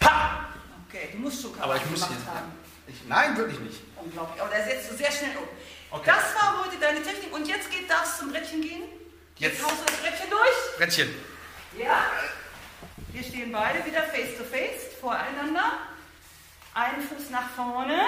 Pa! 0.00 0.46
Okay, 0.88 1.10
du 1.12 1.18
musst 1.18 1.42
schon 1.42 1.60
Aber 1.60 1.76
ich 1.76 1.84
muss 1.90 2.04
haben. 2.04 2.52
Ich, 2.86 3.04
nein, 3.06 3.36
wirklich 3.36 3.60
nicht. 3.60 3.82
Unglaublich. 3.96 4.40
Aber 4.40 4.50
da 4.50 4.64
setzt 4.64 4.90
du 4.90 4.96
sehr 4.96 5.12
schnell 5.12 5.36
um. 5.36 5.48
Okay. 5.90 6.10
Das 6.10 6.34
war 6.36 6.64
heute 6.64 6.78
deine 6.80 7.02
Technik. 7.02 7.34
Und 7.34 7.46
jetzt 7.46 7.70
geht, 7.70 7.90
darfst 7.90 8.14
du 8.14 8.24
zum 8.24 8.32
Brettchen 8.32 8.62
gehen. 8.62 8.84
Jetzt. 9.36 9.62
haust 9.62 9.82
du 9.82 9.84
das 9.84 9.96
Brettchen 9.96 10.30
durch. 10.30 10.78
Brettchen. 10.78 11.37
Ja. 11.76 12.02
Wir 13.12 13.22
stehen 13.22 13.52
beide 13.52 13.84
wieder 13.84 14.02
face 14.04 14.36
to 14.38 14.44
face 14.44 14.94
voreinander. 15.00 15.72
Einen 16.74 17.02
Fuß 17.02 17.30
nach 17.30 17.48
vorne. 17.50 17.98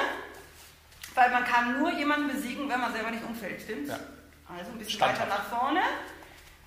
Weil 1.15 1.31
man 1.31 1.45
kann 1.45 1.79
nur 1.81 1.91
jemanden 1.93 2.29
besiegen, 2.29 2.69
wenn 2.69 2.81
man 2.81 2.93
selber 2.93 3.11
nicht 3.11 3.25
umfällt, 3.25 3.61
stimmt's? 3.63 3.91
Ja. 3.91 3.99
Also 4.57 4.71
ein 4.73 4.79
bisschen 4.79 4.93
Standhaft. 4.95 5.23
weiter 5.31 5.39
nach 5.39 5.45
vorne. 5.59 5.83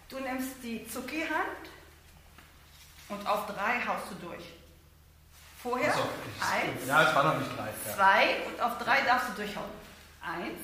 Du 0.10 0.20
nimmst 0.20 0.62
die 0.62 0.86
Zucki-Hand 0.88 1.70
und 3.10 3.26
auf 3.28 3.46
drei 3.48 3.80
haust 3.88 4.06
du 4.12 4.28
durch. 4.28 4.44
Vorher 5.62 5.90
Achso, 5.94 6.02
eins, 6.42 6.82
ich- 6.82 6.88
Ja, 6.88 7.04
es 7.10 7.16
war 7.16 7.24
noch 7.24 7.38
nicht 7.40 7.56
live. 7.58 7.74
Ja. 7.88 7.96
zwei 7.96 8.38
und 8.48 8.62
auf 8.62 8.78
drei 8.80 9.02
darfst 9.02 9.30
du 9.30 9.34
durchhauen. 9.42 9.72
Eins, 10.22 10.60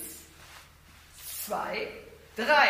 zwei, 1.46 1.88
drei. 2.36 2.68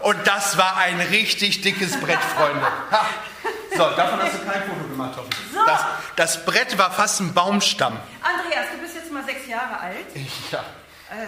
Und 0.00 0.26
das 0.26 0.56
war 0.56 0.76
ein 0.76 1.00
richtig 1.00 1.60
dickes 1.62 1.98
Brett, 2.00 2.18
Freunde. 2.20 2.66
Ha. 2.90 3.06
So, 3.70 3.90
davon 3.90 4.22
hast 4.22 4.34
du 4.34 4.44
kein 4.44 4.62
Foto 4.62 4.88
gemacht, 4.88 5.16
hoffe 5.16 5.28
ich. 5.30 5.52
So. 5.52 5.64
Das, 5.64 5.80
das 6.16 6.44
Brett 6.44 6.78
war 6.78 6.90
fast 6.90 7.20
ein 7.20 7.34
Baumstamm. 7.34 7.98
Andreas, 8.22 8.66
du 8.72 8.78
bist 8.80 8.94
jetzt 8.94 9.10
mal 9.10 9.24
sechs 9.24 9.46
Jahre 9.48 9.80
alt. 9.80 10.06
Ja. 10.50 10.60
Äh, 11.10 11.26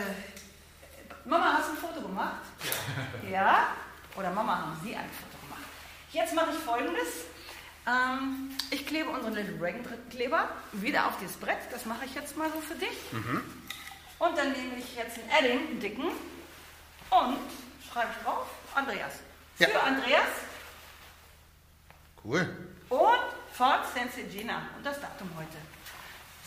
Mama, 1.24 1.54
hast 1.58 1.68
du 1.68 1.72
ein 1.72 1.78
Foto 1.78 2.06
gemacht? 2.06 2.42
Ja? 3.30 3.66
Oder 4.16 4.30
Mama, 4.30 4.56
haben 4.56 4.80
Sie 4.82 4.94
ein 4.94 5.10
Foto 5.10 5.36
gemacht? 5.44 5.64
Jetzt 6.12 6.34
mache 6.34 6.50
ich 6.52 6.58
folgendes. 6.64 7.26
Ähm, 7.86 8.50
ich 8.70 8.86
klebe 8.86 9.10
unseren 9.10 9.34
Little 9.34 9.58
Dragon 9.58 9.84
Kleber 10.10 10.48
wieder 10.72 11.06
auf 11.06 11.18
dieses 11.20 11.36
Brett. 11.36 11.58
Das 11.70 11.84
mache 11.84 12.04
ich 12.04 12.14
jetzt 12.14 12.36
mal 12.36 12.48
so 12.52 12.60
für 12.60 12.74
dich. 12.74 12.96
Und 14.18 14.38
dann 14.38 14.52
nehme 14.52 14.76
ich 14.78 14.94
jetzt 14.96 15.18
einen 15.18 15.44
Edding, 15.44 15.68
einen 15.68 15.80
dicken, 15.80 16.08
und 17.10 17.38
schreibe 17.96 18.10
ich 18.16 18.24
drauf, 18.24 18.46
Andreas. 18.74 19.12
Für 19.56 19.70
Ja. 19.70 19.80
Andreas 19.80 20.28
Cool. 22.22 22.68
und 22.90 23.54
von 23.54 23.74
Sensei 23.94 24.22
Gina. 24.24 24.62
Und 24.76 24.84
das 24.84 25.00
Datum 25.00 25.30
heute. 25.36 25.56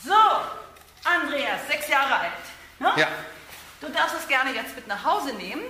So, 0.04 1.10
Andreas, 1.10 1.68
sechs 1.68 1.88
Jahre 1.88 2.16
alt. 2.20 2.32
Ne? 2.78 2.91
Ja. 2.97 3.08
Du 3.82 3.89
darfst 3.89 4.16
es 4.16 4.28
gerne 4.28 4.52
jetzt 4.54 4.76
mit 4.76 4.86
nach 4.88 5.04
Hause 5.04 5.34
nehmen. 5.34 5.64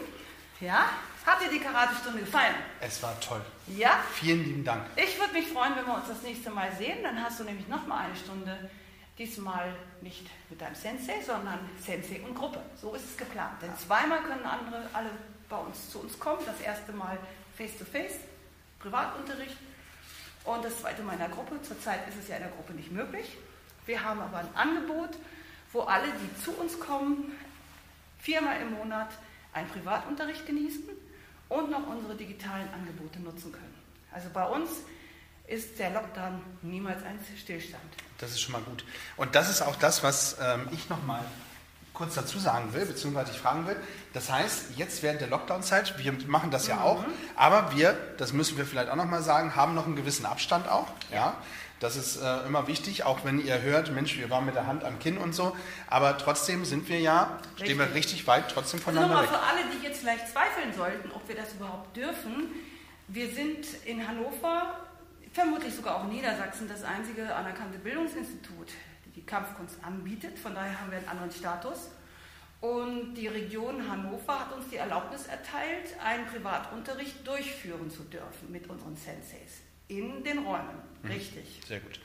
Ja? 0.59 0.85
Hat 1.25 1.41
dir 1.41 1.49
die 1.49 1.59
Karatestunde 1.61 2.19
gefallen? 2.21 2.55
Es 2.81 3.01
war 3.01 3.17
toll. 3.21 3.41
Ja? 3.67 3.99
Vielen 4.13 4.43
lieben 4.43 4.63
Dank. 4.65 4.85
Ich 4.97 5.17
würde 5.17 5.31
mich 5.33 5.47
freuen, 5.47 5.75
wenn 5.77 5.85
wir 5.85 5.93
uns 5.93 6.07
das 6.09 6.21
nächste 6.23 6.49
Mal 6.49 6.71
sehen. 6.75 7.03
Dann 7.03 7.23
hast 7.23 7.39
du 7.39 7.43
nämlich 7.45 7.67
noch 7.69 7.85
mal 7.87 8.05
eine 8.05 8.15
Stunde. 8.17 8.69
Diesmal 9.17 9.73
nicht 10.01 10.25
mit 10.49 10.59
deinem 10.59 10.75
Sensei, 10.75 11.21
sondern 11.21 11.69
Sensei 11.79 12.21
und 12.21 12.35
Gruppe. 12.35 12.61
So 12.75 12.93
ist 12.95 13.05
es 13.11 13.17
geplant. 13.17 13.61
Denn 13.61 13.77
zweimal 13.77 14.19
können 14.21 14.45
andere 14.45 14.89
alle 14.93 15.09
bei 15.49 15.57
uns 15.57 15.89
zu 15.91 15.99
uns 15.99 16.17
kommen. 16.19 16.39
Das 16.45 16.61
erste 16.61 16.91
Mal 16.91 17.17
face 17.57 17.77
to 17.77 17.85
face, 17.85 18.15
Privatunterricht. 18.79 19.57
Und 20.45 20.63
das 20.63 20.79
zweite 20.79 21.01
Mal 21.01 21.13
in 21.13 21.19
der 21.19 21.29
Gruppe. 21.29 21.61
Zurzeit 21.61 22.07
ist 22.07 22.17
es 22.17 22.27
ja 22.27 22.37
in 22.37 22.43
der 22.43 22.51
Gruppe 22.51 22.73
nicht 22.73 22.91
möglich. 22.91 23.37
Wir 23.85 24.03
haben 24.03 24.21
aber 24.21 24.37
ein 24.37 24.55
Angebot, 24.55 25.11
wo 25.73 25.81
alle, 25.81 26.07
die 26.07 26.43
zu 26.43 26.51
uns 26.51 26.79
kommen, 26.79 27.31
viermal 28.19 28.61
im 28.61 28.73
Monat 28.73 29.09
einen 29.53 29.69
Privatunterricht 29.69 30.45
genießen 30.45 30.83
und 31.49 31.71
noch 31.71 31.87
unsere 31.87 32.15
digitalen 32.15 32.69
Angebote 32.73 33.19
nutzen 33.19 33.51
können. 33.51 33.75
Also 34.11 34.29
bei 34.31 34.45
uns 34.45 34.69
ist 35.47 35.79
der 35.79 35.89
Lockdown 35.91 36.41
niemals 36.61 37.03
ein 37.03 37.19
Stillstand. 37.37 37.83
Das 38.19 38.31
ist 38.31 38.41
schon 38.41 38.53
mal 38.53 38.61
gut. 38.61 38.85
Und 39.17 39.35
das 39.35 39.49
ist 39.49 39.61
auch 39.61 39.75
das, 39.75 40.03
was 40.03 40.37
ähm, 40.39 40.67
ich 40.71 40.89
noch 40.89 41.03
mal 41.03 41.23
kurz 41.99 42.15
dazu 42.15 42.39
sagen 42.39 42.73
will, 42.73 42.85
beziehungsweise 42.85 43.31
ich 43.33 43.37
fragen 43.37 43.67
will. 43.67 43.75
Das 44.13 44.31
heißt, 44.31 44.77
jetzt 44.77 45.03
während 45.03 45.19
der 45.21 45.27
Lockdown-Zeit, 45.27 45.99
wir 45.99 46.13
machen 46.27 46.49
das 46.49 46.65
ja 46.65 46.79
auch, 46.81 47.03
aber 47.35 47.75
wir, 47.75 47.95
das 48.17 48.31
müssen 48.33 48.57
wir 48.57 48.65
vielleicht 48.65 48.89
auch 48.89 48.95
noch 48.95 49.05
mal 49.05 49.21
sagen, 49.21 49.55
haben 49.55 49.75
noch 49.75 49.85
einen 49.85 49.97
gewissen 49.97 50.25
Abstand 50.25 50.67
auch. 50.69 50.87
Ja. 51.13 51.35
Das 51.81 51.95
ist 51.95 52.17
äh, 52.17 52.45
immer 52.45 52.67
wichtig, 52.67 53.03
auch 53.03 53.23
wenn 53.25 53.39
ihr 53.45 53.61
hört, 53.61 53.91
Mensch, 53.93 54.17
wir 54.17 54.29
waren 54.29 54.45
mit 54.45 54.55
der 54.55 54.65
Hand 54.65 54.83
am 54.83 54.97
Kinn 54.99 55.17
und 55.17 55.33
so, 55.35 55.55
aber 55.87 56.17
trotzdem 56.17 56.65
sind 56.65 56.89
wir 56.89 56.99
ja, 56.99 57.37
stehen 57.57 57.77
wir 57.77 57.85
Richtig. 57.85 57.95
richtig 57.95 58.27
weit 58.27 58.45
trotzdem 58.53 58.79
Also 58.79 58.91
voneinander 58.91 59.15
nochmal 59.21 59.31
weg. 59.31 59.37
für 59.39 59.45
alle, 59.45 59.61
die 59.77 59.85
jetzt 59.85 59.99
vielleicht 59.99 60.27
zweifeln 60.29 60.73
sollten, 60.75 61.11
ob 61.11 61.27
wir 61.27 61.35
das 61.35 61.53
überhaupt 61.53 61.95
dürfen. 61.95 62.47
Wir 63.07 63.29
sind 63.29 63.65
in 63.85 64.05
Hannover, 64.07 64.75
vermutlich 65.33 65.73
sogar 65.75 65.95
auch 65.97 66.03
in 66.03 66.09
Niedersachsen, 66.09 66.67
das 66.67 66.83
einzige 66.83 67.33
anerkannte 67.33 67.79
Bildungsinstitut, 67.79 68.67
die 69.19 69.25
Kampfkunst 69.25 69.75
anbietet. 69.83 70.39
Von 70.39 70.55
daher 70.55 70.79
haben 70.79 70.91
wir 70.91 70.97
einen 70.99 71.07
anderen 71.09 71.31
Status. 71.31 71.89
Und 72.61 73.13
die 73.15 73.27
Region 73.27 73.89
Hannover 73.89 74.39
hat 74.39 74.51
uns 74.53 74.67
die 74.69 74.75
Erlaubnis 74.77 75.27
erteilt, 75.27 75.95
einen 76.03 76.25
Privatunterricht 76.27 77.25
durchführen 77.25 77.89
zu 77.89 78.03
dürfen 78.03 78.51
mit 78.51 78.69
unseren 78.69 78.95
Senseis 78.97 79.61
in 79.87 80.23
den 80.23 80.39
Räumen. 80.39 80.75
Richtig. 81.07 81.61
Sehr 81.67 81.79
gut. 81.79 81.99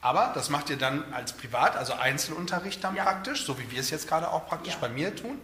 Aber 0.00 0.32
das 0.34 0.48
macht 0.48 0.70
ihr 0.70 0.76
dann 0.78 1.12
als 1.12 1.32
Privat, 1.34 1.76
also 1.76 1.92
Einzelunterricht 1.92 2.82
dann 2.82 2.94
Ja. 2.94 3.04
praktisch, 3.04 3.44
so 3.44 3.58
wie 3.58 3.70
wir 3.70 3.80
es 3.80 3.90
jetzt 3.90 4.08
gerade 4.08 4.30
auch 4.30 4.46
praktisch 4.46 4.74
Ja. 4.74 4.78
bei 4.80 4.88
mir 4.88 5.14
tun. 5.14 5.40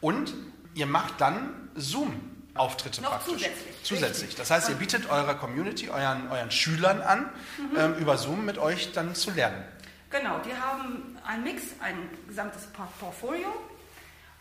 Und 0.00 0.34
ihr 0.74 0.86
macht 0.86 1.20
dann 1.20 1.70
Zoom-Auftritte 1.76 3.02
Noch 3.02 3.10
praktisch. 3.10 3.34
zusätzlich, 3.34 3.74
Zusätzlich. 3.84 4.22
richtig. 4.22 4.36
Das 4.36 4.50
heißt, 4.50 4.68
ihr 4.68 4.76
bietet 4.76 5.08
eurer 5.10 5.34
Community, 5.34 5.90
euren, 5.90 6.28
euren 6.30 6.50
Schülern 6.50 7.00
an, 7.02 7.30
Mhm. 7.58 7.78
ähm, 7.78 7.94
über 7.98 8.16
Zoom 8.18 8.44
mit 8.44 8.58
euch 8.58 8.92
dann 8.92 9.14
zu 9.14 9.30
lernen. 9.30 9.62
Genau, 10.10 10.38
die 10.38 10.54
haben 10.54 11.18
einen 11.26 11.44
Mix, 11.44 11.62
ein 11.80 12.08
gesamtes 12.26 12.66
Por- 12.68 12.88
Portfolio 12.98 13.48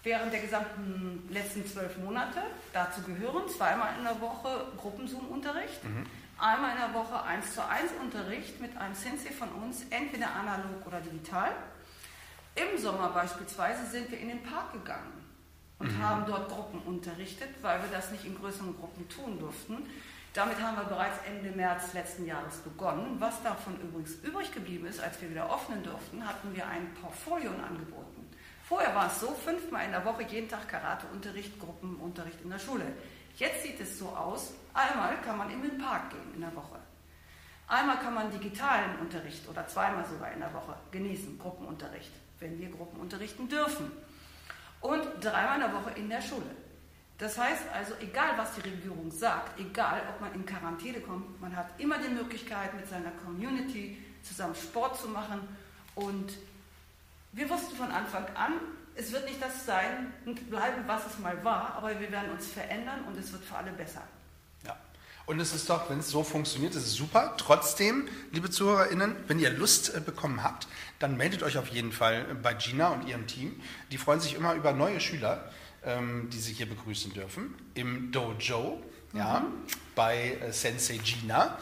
während 0.03 0.32
der 0.32 0.39
gesamten 0.39 1.28
letzten 1.30 1.65
zwölf 1.68 1.97
Monate. 1.97 2.41
Dazu 2.72 3.01
gehören 3.01 3.49
zweimal 3.49 3.89
in 3.97 4.05
der 4.05 4.20
Woche 4.22 4.72
Gruppenzoom-Unterricht, 4.78 5.82
einmal 6.38 6.72
in 6.72 6.78
der 6.78 6.93
Woche 6.93 7.22
1 7.24 7.53
zu 7.53 7.68
1 7.68 7.91
Unterricht 8.01 8.61
mit 8.61 8.78
einem 8.78 8.95
Sensei 8.95 9.32
von 9.32 9.49
uns, 9.49 9.84
entweder 9.89 10.34
analog 10.34 10.86
oder 10.88 11.01
digital. 11.01 11.51
Im 12.55 12.82
Sommer 12.82 13.09
beispielsweise 13.09 13.86
sind 13.88 14.09
wir 14.09 14.20
in 14.20 14.30
den 14.30 14.43
Park 14.43 14.72
gegangen 14.72 15.11
und 15.80 16.01
haben 16.01 16.26
dort 16.26 16.49
Gruppen 16.49 16.80
unterrichtet, 16.84 17.49
weil 17.61 17.82
wir 17.82 17.89
das 17.91 18.09
nicht 18.11 18.24
in 18.24 18.36
größeren 18.39 18.78
Gruppen 18.78 19.09
tun 19.09 19.38
durften. 19.38 19.86
Damit 20.38 20.61
haben 20.61 20.77
wir 20.77 20.83
bereits 20.83 21.17
Ende 21.25 21.49
März 21.49 21.93
letzten 21.93 22.27
Jahres 22.27 22.57
begonnen. 22.57 23.15
Was 23.17 23.41
davon 23.41 23.75
übrigens 23.81 24.13
übrig 24.21 24.53
geblieben 24.53 24.85
ist, 24.85 24.99
als 24.99 25.19
wir 25.19 25.31
wieder 25.31 25.51
öffnen 25.51 25.81
durften, 25.81 26.23
hatten 26.23 26.55
wir 26.55 26.67
ein 26.67 26.93
Portfolio 27.01 27.49
angeboten. 27.49 28.29
Vorher 28.69 28.93
war 28.93 29.07
es 29.07 29.19
so, 29.19 29.31
fünfmal 29.33 29.85
in 29.85 29.93
der 29.93 30.05
Woche, 30.05 30.21
jeden 30.21 30.47
Tag 30.47 30.67
Karateunterricht, 30.67 31.59
Gruppenunterricht 31.59 32.39
in 32.43 32.51
der 32.51 32.59
Schule. 32.59 32.85
Jetzt 33.38 33.63
sieht 33.63 33.81
es 33.81 33.97
so 33.97 34.09
aus, 34.09 34.53
einmal 34.75 35.19
kann 35.21 35.39
man 35.39 35.49
in 35.49 35.63
den 35.63 35.79
Park 35.79 36.11
gehen 36.11 36.35
in 36.35 36.41
der 36.41 36.55
Woche. 36.55 36.77
Einmal 37.67 37.97
kann 37.97 38.13
man 38.13 38.29
digitalen 38.29 38.99
Unterricht 38.99 39.49
oder 39.49 39.67
zweimal 39.67 40.05
sogar 40.05 40.31
in 40.33 40.39
der 40.39 40.53
Woche 40.53 40.75
genießen, 40.91 41.39
Gruppenunterricht, 41.39 42.11
wenn 42.38 42.59
wir 42.59 42.69
Gruppenunterrichten 42.69 43.49
dürfen. 43.49 43.91
Und 44.81 45.03
dreimal 45.19 45.55
in 45.55 45.61
der 45.61 45.73
Woche 45.73 45.91
in 45.95 46.09
der 46.09 46.21
Schule. 46.21 46.66
Das 47.18 47.38
heißt 47.38 47.63
also, 47.74 47.93
egal 47.99 48.38
was 48.38 48.53
die 48.55 48.61
Regierung 48.61 49.11
sagt, 49.11 49.59
egal 49.59 50.01
ob 50.09 50.22
man 50.22 50.34
in 50.36 50.45
Quarantäne 50.45 50.99
kommt, 50.99 51.41
man 51.41 51.55
hat 51.55 51.68
immer 51.80 51.97
die 51.97 52.13
Möglichkeit, 52.13 52.76
mit 52.76 52.88
seiner 52.88 53.11
Community 53.26 53.97
zusammen 54.22 54.55
Sport 54.55 54.99
zu 54.99 55.07
machen. 55.07 55.41
Und 55.95 56.34
wir 57.32 57.49
wussten 57.49 57.76
von 57.76 57.89
Anfang 57.89 58.26
an, 58.36 58.53
es 58.95 59.11
wird 59.11 59.26
nicht 59.26 59.41
das 59.41 59.65
sein 59.65 60.13
und 60.26 60.49
bleiben, 60.49 60.84
was 60.86 61.05
es 61.05 61.20
mal 61.20 61.43
war, 61.43 61.74
aber 61.76 61.99
wir 61.99 62.11
werden 62.11 62.32
uns 62.32 62.47
verändern 62.47 63.03
und 63.07 63.18
es 63.18 63.32
wird 63.32 63.43
für 63.43 63.55
alle 63.55 63.72
besser. 63.72 64.01
Ja. 64.65 64.76
Und 65.26 65.39
es 65.39 65.53
ist 65.53 65.70
doch, 65.70 65.89
wenn 65.89 65.99
es 65.99 66.09
so 66.09 66.24
funktioniert, 66.24 66.74
ist 66.76 66.86
es 66.86 66.93
super. 66.93 67.36
Trotzdem, 67.38 68.07
liebe 68.32 68.49
ZuhörerInnen, 68.49 69.15
wenn 69.28 69.39
ihr 69.39 69.51
Lust 69.51 69.93
äh, 69.93 69.99
bekommen 69.99 70.43
habt, 70.43 70.68
dann 70.99 71.18
meldet 71.18 71.43
euch 71.43 71.57
auf 71.57 71.68
jeden 71.68 71.91
Fall 71.91 72.26
bei 72.41 72.53
Gina 72.53 72.89
und 72.89 73.07
ihrem 73.07 73.28
Team. 73.28 73.59
Die 73.91 73.97
freuen 73.97 74.20
sich 74.20 74.34
immer 74.34 74.55
über 74.55 74.74
neue 74.74 74.99
Schüler, 74.99 75.51
ähm, 75.88 76.29
die 76.29 76.39
sie 76.39 76.53
hier 76.53 76.67
begrüßen 76.67 77.13
dürfen. 77.13 77.55
Im 77.73 78.11
Dojo, 78.11 78.83
mhm. 79.13 79.17
ja, 79.17 79.45
bei 79.95 80.33
äh, 80.33 80.51
Sensei 80.51 80.97
Gina 80.97 81.57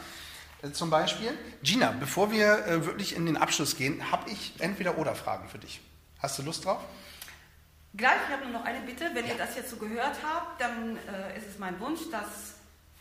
äh, 0.62 0.70
zum 0.72 0.90
Beispiel. 0.90 1.32
Gina, 1.62 1.92
bevor 1.92 2.30
wir 2.30 2.84
wirklich 2.84 3.16
in 3.16 3.24
den 3.24 3.36
Abschluss 3.36 3.76
gehen, 3.76 4.10
habe 4.10 4.28
ich 4.30 4.54
entweder 4.58 4.98
oder 4.98 5.14
Fragen 5.14 5.48
für 5.48 5.58
dich. 5.58 5.80
Hast 6.18 6.38
du 6.38 6.42
Lust 6.42 6.64
drauf? 6.64 6.80
Gleich, 7.94 8.16
ich 8.26 8.32
habe 8.32 8.44
nur 8.44 8.52
noch 8.60 8.64
eine 8.64 8.80
Bitte. 8.80 9.10
Wenn 9.14 9.26
ihr 9.26 9.36
das 9.36 9.56
jetzt 9.56 9.70
so 9.70 9.76
gehört 9.76 10.16
habt, 10.22 10.60
dann 10.60 10.96
äh, 10.96 11.38
ist 11.38 11.48
es 11.48 11.58
mein 11.58 11.78
Wunsch, 11.80 12.00
dass 12.10 12.54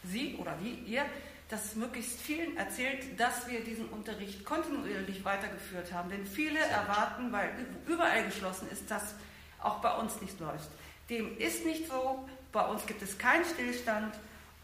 Sie 0.03 0.35
oder 0.35 0.55
wie 0.61 0.73
ihr 0.73 1.05
das 1.49 1.75
möglichst 1.75 2.21
vielen 2.21 2.57
erzählt, 2.57 3.19
dass 3.19 3.47
wir 3.47 3.63
diesen 3.63 3.89
Unterricht 3.89 4.45
kontinuierlich 4.45 5.23
weitergeführt 5.23 5.91
haben. 5.91 6.09
Denn 6.09 6.25
viele 6.25 6.59
erwarten, 6.59 7.31
weil 7.31 7.51
überall 7.87 8.25
geschlossen 8.25 8.67
ist, 8.71 8.89
dass 8.89 9.15
auch 9.61 9.81
bei 9.81 9.95
uns 9.95 10.21
nichts 10.21 10.39
läuft. 10.39 10.69
Dem 11.09 11.37
ist 11.37 11.65
nicht 11.65 11.87
so. 11.87 12.27
Bei 12.51 12.65
uns 12.65 12.85
gibt 12.85 13.01
es 13.01 13.17
keinen 13.17 13.45
Stillstand 13.45 14.13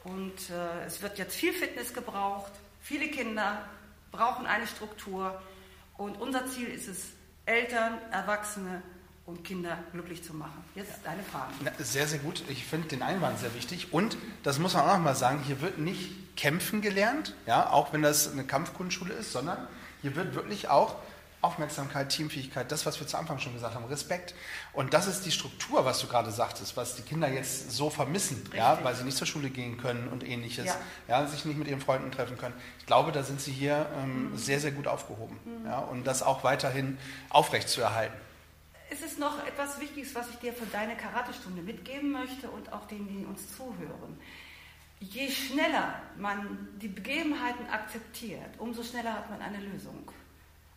und 0.04 0.50
äh, 0.50 0.86
es 0.86 1.02
wird 1.02 1.18
jetzt 1.18 1.36
viel 1.36 1.54
Fitness 1.54 1.94
gebraucht. 1.94 2.52
Viele 2.82 3.08
Kinder 3.08 3.66
brauchen 4.12 4.46
eine 4.46 4.66
Struktur 4.66 5.42
und 5.98 6.20
unser 6.20 6.48
Ziel 6.48 6.68
ist 6.68 6.88
es, 6.88 7.08
Eltern, 7.46 7.98
Erwachsene 8.12 8.82
und 9.26 9.44
Kinder 9.44 9.78
glücklich 9.92 10.24
zu 10.24 10.34
machen. 10.34 10.64
Jetzt 10.76 11.00
deine 11.04 11.24
Frage. 11.24 11.54
Sehr, 11.80 12.08
sehr 12.08 12.20
gut. 12.20 12.44
Ich 12.50 12.66
finde 12.66 12.88
den 12.88 13.02
Einwand 13.02 13.40
sehr 13.40 13.54
wichtig. 13.54 13.94
Und 13.94 14.18
das 14.44 14.60
muss 14.60 14.74
man 14.74 14.84
auch 14.84 14.98
noch 14.98 15.04
mal 15.04 15.16
sagen, 15.16 15.42
hier 15.46 15.62
wird 15.62 15.78
nicht 15.78 16.36
kämpfen 16.36 16.82
gelernt, 16.82 17.36
ja, 17.46 17.70
auch 17.70 17.94
wenn 17.94 18.02
das 18.02 18.32
eine 18.32 18.46
Kampfkundenschule 18.46 19.14
ist, 19.14 19.32
sondern 19.32 19.68
hier 20.02 20.16
wird 20.16 20.34
wirklich 20.34 20.70
auch 20.70 20.96
Aufmerksamkeit, 21.42 22.10
Teamfähigkeit, 22.10 22.72
das, 22.72 22.86
was 22.86 23.00
wir 23.00 23.08
zu 23.08 23.18
Anfang 23.18 23.40
schon 23.40 23.54
gesagt 23.54 23.76
haben, 23.76 23.86
Respekt. 23.86 24.36
Und 24.74 24.94
das 24.94 25.08
ist 25.08 25.26
die 25.26 25.32
Struktur, 25.32 25.86
was 25.86 26.00
du 26.00 26.08
gerade 26.08 26.32
sagtest, 26.32 26.78
was 26.78 26.96
die 26.96 27.02
Kinder 27.02 27.28
jetzt 27.30 27.72
so 27.72 27.90
vermissen, 27.90 28.44
ja, 28.56 28.80
weil 28.84 28.96
sie 28.96 29.04
nicht 29.04 29.18
zur 29.18 29.28
Schule 29.28 29.50
gehen 29.50 29.78
können 29.78 30.08
und 30.10 30.28
ähnliches, 30.28 30.66
ja. 30.66 30.76
ja. 31.08 31.28
sich 31.28 31.46
nicht 31.46 31.58
mit 31.58 31.68
ihren 31.68 31.82
Freunden 31.82 32.12
treffen 32.12 32.38
können. 32.38 32.56
Ich 32.80 32.86
glaube, 32.86 33.12
da 33.12 33.24
sind 33.24 33.42
sie 33.42 33.52
hier 33.52 33.88
ähm, 33.98 34.32
mhm. 34.32 34.38
sehr, 34.38 34.60
sehr 34.60 34.72
gut 34.72 34.88
aufgehoben. 34.88 35.40
Mhm. 35.46 35.66
Ja, 35.66 35.80
und 35.80 36.06
das 36.06 36.24
auch 36.24 36.44
weiterhin 36.44 36.98
aufrechtzuerhalten 37.30 38.18
es 38.92 39.02
ist 39.02 39.20
noch 39.20 39.48
etwas 39.48 39.80
Wichtiges, 39.80 40.14
was 40.16 40.30
ich 40.30 40.36
dir 40.36 40.52
für 40.52 40.66
deine 40.66 40.98
Karatestunde 40.98 41.62
mitgeben 41.62 42.12
möchte 42.12 42.50
und 42.50 42.74
auch 42.74 42.86
denen, 42.88 43.08
die 43.08 43.26
uns 43.26 43.56
zuhören. 43.56 44.20
Je 45.00 45.32
schneller 45.32 46.02
man 46.18 46.68
die 46.80 46.90
Begebenheiten 46.90 47.68
akzeptiert, 47.68 48.60
umso 48.60 48.84
schneller 48.84 49.14
hat 49.14 49.30
man 49.30 49.42
eine 49.42 49.60
Lösung. 49.60 50.12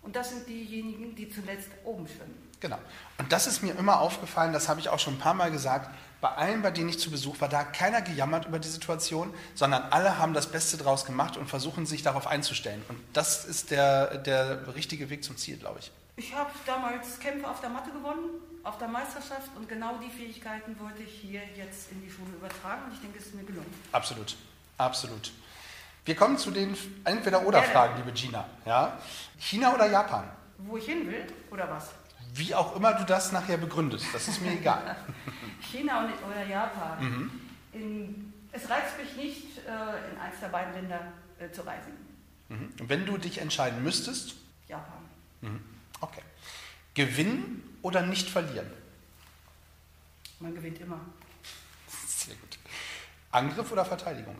Und 0.04 0.14
das 0.14 0.30
sind 0.30 0.46
diejenigen, 0.46 1.14
die 1.14 1.28
zuletzt 1.30 1.70
oben 1.84 2.06
schwimmen. 2.06 2.44
Genau. 2.60 2.78
Und 3.18 3.32
das 3.32 3.46
ist 3.46 3.62
mir 3.62 3.74
immer 3.76 4.00
aufgefallen, 4.00 4.52
das 4.52 4.68
habe 4.68 4.80
ich 4.80 4.88
auch 4.88 4.98
schon 4.98 5.14
ein 5.14 5.18
paar 5.18 5.34
Mal 5.34 5.50
gesagt. 5.50 5.90
Bei 6.20 6.30
allen, 6.30 6.62
bei 6.62 6.70
denen 6.70 6.88
ich 6.88 6.98
zu 6.98 7.10
Besuch 7.10 7.40
war, 7.40 7.48
da 7.48 7.60
hat 7.60 7.74
keiner 7.74 8.00
gejammert 8.00 8.46
über 8.46 8.58
die 8.58 8.68
Situation, 8.68 9.34
sondern 9.54 9.82
alle 9.90 10.18
haben 10.18 10.32
das 10.32 10.50
Beste 10.50 10.76
draus 10.78 11.04
gemacht 11.04 11.36
und 11.36 11.46
versuchen 11.46 11.84
sich 11.84 12.02
darauf 12.02 12.26
einzustellen. 12.26 12.82
Und 12.88 12.98
das 13.12 13.44
ist 13.44 13.70
der, 13.70 14.18
der 14.18 14.74
richtige 14.74 15.10
Weg 15.10 15.24
zum 15.24 15.36
Ziel, 15.36 15.58
glaube 15.58 15.80
ich. 15.80 15.90
Ich 16.16 16.34
habe 16.34 16.50
damals 16.64 17.18
Kämpfe 17.18 17.48
auf 17.48 17.60
der 17.60 17.70
Matte 17.70 17.90
gewonnen, 17.90 18.30
auf 18.62 18.78
der 18.78 18.88
Meisterschaft 18.88 19.50
und 19.56 19.68
genau 19.68 19.98
die 19.98 20.10
Fähigkeiten 20.10 20.78
wollte 20.78 21.02
ich 21.02 21.12
hier 21.12 21.42
jetzt 21.56 21.90
in 21.90 22.00
die 22.02 22.10
Schule 22.10 22.30
übertragen 22.36 22.84
und 22.86 22.94
ich 22.94 23.00
denke, 23.00 23.18
es 23.18 23.26
ist 23.26 23.34
mir 23.34 23.44
gelungen. 23.44 23.72
Absolut, 23.92 24.36
absolut. 24.78 25.32
Wir 26.04 26.14
kommen 26.14 26.36
zu 26.36 26.50
den 26.50 26.76
Entweder-Oder-Fragen, 27.04 27.96
liebe 27.96 28.12
Gina. 28.12 28.46
Ja? 28.66 28.98
China 29.38 29.74
oder 29.74 29.90
Japan? 29.90 30.28
Wo 30.58 30.76
ich 30.76 30.84
hin 30.84 31.06
will 31.10 31.26
oder 31.50 31.68
was? 31.70 31.90
Wie 32.34 32.54
auch 32.54 32.76
immer 32.76 32.92
du 32.94 33.04
das 33.04 33.32
nachher 33.32 33.56
begründest, 33.56 34.06
das 34.12 34.28
ist 34.28 34.42
mir 34.42 34.52
egal. 34.60 34.96
China 35.60 36.08
oder 36.28 36.44
Japan. 36.44 37.02
Mhm. 37.02 37.40
In, 37.72 38.32
es 38.52 38.68
reizt 38.68 38.98
mich 38.98 39.16
nicht, 39.16 39.58
äh, 39.58 40.10
in 40.12 40.18
eins 40.18 40.40
der 40.40 40.48
beiden 40.48 40.74
Länder 40.74 41.00
äh, 41.38 41.50
zu 41.50 41.62
reisen. 41.62 41.92
Mhm. 42.48 42.72
Wenn 42.86 43.06
du 43.06 43.16
dich 43.16 43.38
entscheiden 43.40 43.82
müsstest? 43.82 44.34
Japan. 44.68 44.98
Mhm. 45.40 45.60
Okay. 46.00 46.22
Gewinnen 46.94 47.78
oder 47.82 48.02
nicht 48.02 48.28
verlieren? 48.28 48.70
Man 50.40 50.54
gewinnt 50.54 50.80
immer. 50.80 51.00
Sehr 52.06 52.34
gut. 52.34 52.58
Angriff 53.30 53.72
oder 53.72 53.84
Verteidigung? 53.84 54.36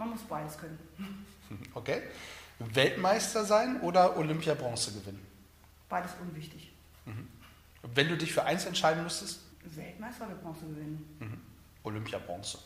Man 0.00 0.08
muss 0.08 0.22
beides 0.22 0.56
können. 0.56 0.78
Okay. 1.74 2.02
Weltmeister 2.60 3.44
sein 3.44 3.80
oder 3.80 4.16
Olympia-Bronze 4.16 4.92
gewinnen? 4.92 5.26
Beides 5.88 6.12
unwichtig. 6.22 6.72
Mhm. 7.04 7.26
Wenn 7.94 8.08
du 8.08 8.16
dich 8.16 8.32
für 8.32 8.44
eins 8.44 8.64
entscheiden 8.66 9.02
müsstest? 9.02 9.40
Weltmeister 9.64 10.26
oder 10.26 10.36
Bronze 10.36 10.60
gewinnen? 10.66 11.16
Mhm. 11.18 11.40
Olympia-Bronze. 11.82 12.58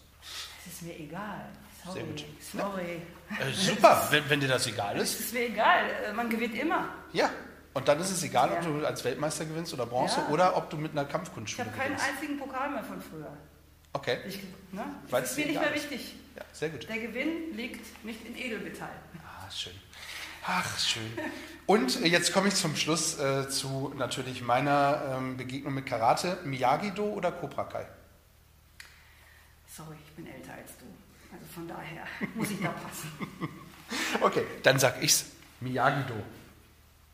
Das 0.64 0.74
ist 0.74 0.82
mir 0.82 0.96
egal. 0.98 1.48
Sorry. 1.82 2.00
Sehr 2.00 2.04
gut. 2.04 2.24
Sorry. 2.40 3.02
Äh, 3.40 3.52
super, 3.54 4.06
wenn, 4.10 4.28
wenn, 4.28 4.40
dir 4.40 4.48
das 4.48 4.66
egal 4.66 4.96
ist. 4.98 5.18
Das 5.18 5.26
ist 5.26 5.34
mir 5.34 5.46
egal. 5.46 5.90
Äh, 6.06 6.12
man 6.12 6.28
gewinnt 6.28 6.54
immer. 6.54 6.88
Ja. 7.12 7.30
Und 7.72 7.88
dann 7.88 7.98
ist 8.00 8.10
es 8.10 8.22
egal, 8.22 8.50
ja. 8.50 8.58
ob 8.58 8.64
du 8.64 8.86
als 8.86 9.02
Weltmeister 9.02 9.46
gewinnst 9.46 9.72
oder 9.72 9.86
Bronze 9.86 10.20
ja. 10.20 10.28
oder 10.28 10.56
ob 10.56 10.68
du 10.70 10.76
mit 10.76 10.92
einer 10.92 11.06
Kampfkunstschule 11.06 11.68
gewinnst. 11.68 11.84
Ich 11.86 11.90
habe 11.90 12.02
keinen 12.02 12.14
einzigen 12.14 12.38
Pokal 12.38 12.70
mehr 12.70 12.84
von 12.84 13.00
früher. 13.00 13.32
Okay. 13.92 14.18
Ich, 14.28 14.40
ne? 14.72 14.84
Das 15.10 15.30
ist 15.30 15.38
mir 15.38 15.46
nicht 15.46 15.60
mehr 15.60 15.74
wichtig. 15.74 16.16
Ja, 16.36 16.42
sehr 16.52 16.70
gut. 16.70 16.88
Der 16.88 16.98
Gewinn 16.98 17.54
liegt 17.56 18.04
nicht 18.04 18.24
in 18.26 18.36
Edelmetall. 18.36 18.90
Ah, 19.24 19.50
schön. 19.50 19.72
Ach, 20.46 20.78
schön. 20.78 21.10
Und 21.66 22.04
jetzt 22.04 22.32
komme 22.32 22.48
ich 22.48 22.54
zum 22.54 22.76
Schluss 22.76 23.18
äh, 23.18 23.48
zu 23.48 23.94
natürlich 23.96 24.42
meiner 24.42 25.16
ähm, 25.16 25.36
Begegnung 25.36 25.74
mit 25.74 25.86
Karate. 25.86 26.38
Miyagi-Do 26.44 27.04
oder 27.04 27.32
Cobra 27.32 27.64
Kai? 27.64 27.86
Sorry, 29.66 29.96
ich 30.06 30.12
bin 30.12 30.26
älter 30.26 30.52
als 30.52 30.72
du. 30.76 30.84
Also 31.32 31.46
von 31.52 31.66
daher 31.66 32.06
muss 32.34 32.50
ich 32.50 32.60
da 32.60 32.68
passen. 32.68 33.10
okay, 34.20 34.44
dann 34.62 34.78
sag 34.78 35.02
ich's. 35.02 35.26
Miyagi-Do. 35.60 36.14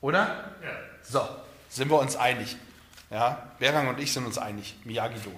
Oder? 0.00 0.56
Ja. 0.62 0.70
So, 1.02 1.28
sind 1.68 1.88
wir 1.88 2.00
uns 2.00 2.16
einig. 2.16 2.56
Ja, 3.10 3.52
Berang 3.58 3.88
und 3.88 4.00
ich 4.00 4.12
sind 4.12 4.26
uns 4.26 4.38
einig. 4.38 4.76
Miyagi-Do. 4.84 5.30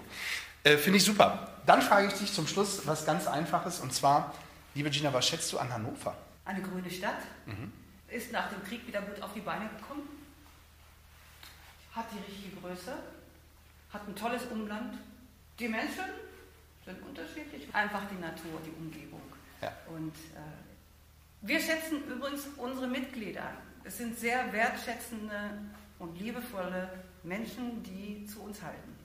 Äh, 0.64 0.78
Finde 0.78 0.96
ich 0.96 1.04
super. 1.04 1.51
Dann 1.66 1.80
frage 1.80 2.08
ich 2.08 2.14
dich 2.14 2.32
zum 2.32 2.46
Schluss 2.46 2.86
was 2.86 3.06
ganz 3.06 3.26
Einfaches 3.26 3.80
und 3.80 3.92
zwar, 3.92 4.34
liebe 4.74 4.90
Gina, 4.90 5.12
was 5.12 5.28
schätzt 5.28 5.52
du 5.52 5.58
an 5.58 5.72
Hannover? 5.72 6.16
Eine 6.44 6.60
grüne 6.60 6.90
Stadt. 6.90 7.18
Mhm. 7.46 7.72
Ist 8.08 8.32
nach 8.32 8.50
dem 8.50 8.62
Krieg 8.64 8.86
wieder 8.86 9.00
gut 9.00 9.22
auf 9.22 9.32
die 9.32 9.40
Beine 9.40 9.68
gekommen. 9.68 10.08
Hat 11.94 12.06
die 12.12 12.30
richtige 12.30 12.56
Größe. 12.60 12.94
Hat 13.92 14.08
ein 14.08 14.16
tolles 14.16 14.44
Umland. 14.46 14.98
Die 15.58 15.68
Menschen 15.68 16.04
sind 16.84 17.00
unterschiedlich. 17.06 17.72
Einfach 17.72 18.02
die 18.10 18.20
Natur, 18.20 18.60
die 18.66 18.72
Umgebung. 18.78 19.22
Ja. 19.60 19.72
Und 19.88 20.14
äh, 20.34 20.62
wir 21.42 21.60
schätzen 21.60 22.02
übrigens 22.08 22.48
unsere 22.56 22.88
Mitglieder. 22.88 23.52
Es 23.84 23.98
sind 23.98 24.18
sehr 24.18 24.52
wertschätzende 24.52 25.58
und 25.98 26.18
liebevolle 26.18 26.88
Menschen, 27.22 27.82
die 27.82 28.26
zu 28.26 28.42
uns 28.42 28.60
halten. 28.62 29.01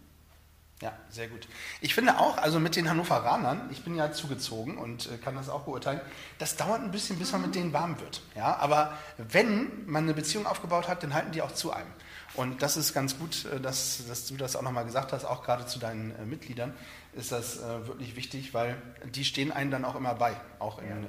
Ja, 0.81 0.93
sehr 1.09 1.27
gut. 1.27 1.47
Ich 1.81 1.95
finde 1.95 2.19
auch, 2.19 2.37
also 2.37 2.59
mit 2.59 2.75
den 2.75 2.87
Hannoveranern, 2.87 3.67
ich 3.71 3.83
bin 3.83 3.95
ja 3.95 4.11
zugezogen 4.11 4.77
und 4.77 5.11
äh, 5.11 5.17
kann 5.17 5.35
das 5.35 5.49
auch 5.49 5.61
beurteilen, 5.61 5.99
das 6.37 6.55
dauert 6.55 6.81
ein 6.81 6.91
bisschen, 6.91 7.17
bis 7.17 7.31
man 7.31 7.41
mit 7.41 7.55
denen 7.55 7.73
warm 7.73 7.99
wird. 7.99 8.21
Ja, 8.35 8.57
aber 8.57 8.95
wenn 9.17 9.87
man 9.87 10.03
eine 10.03 10.13
Beziehung 10.13 10.45
aufgebaut 10.45 10.87
hat, 10.87 11.01
dann 11.01 11.15
halten 11.15 11.31
die 11.31 11.41
auch 11.41 11.51
zu 11.51 11.71
einem. 11.73 11.91
Und 12.35 12.61
das 12.61 12.77
ist 12.77 12.93
ganz 12.93 13.17
gut, 13.17 13.45
äh, 13.45 13.59
dass, 13.59 14.05
dass 14.07 14.27
du 14.27 14.37
das 14.37 14.55
auch 14.55 14.61
nochmal 14.61 14.85
gesagt 14.85 15.13
hast, 15.13 15.25
auch 15.25 15.43
gerade 15.43 15.65
zu 15.65 15.79
deinen 15.79 16.11
äh, 16.15 16.25
Mitgliedern 16.25 16.75
ist 17.13 17.31
das 17.31 17.57
äh, 17.57 17.87
wirklich 17.87 18.15
wichtig, 18.15 18.53
weil 18.53 18.79
die 19.05 19.25
stehen 19.25 19.51
einem 19.51 19.71
dann 19.71 19.83
auch 19.83 19.95
immer 19.95 20.13
bei, 20.13 20.39
auch 20.59 20.79
in 20.79 21.07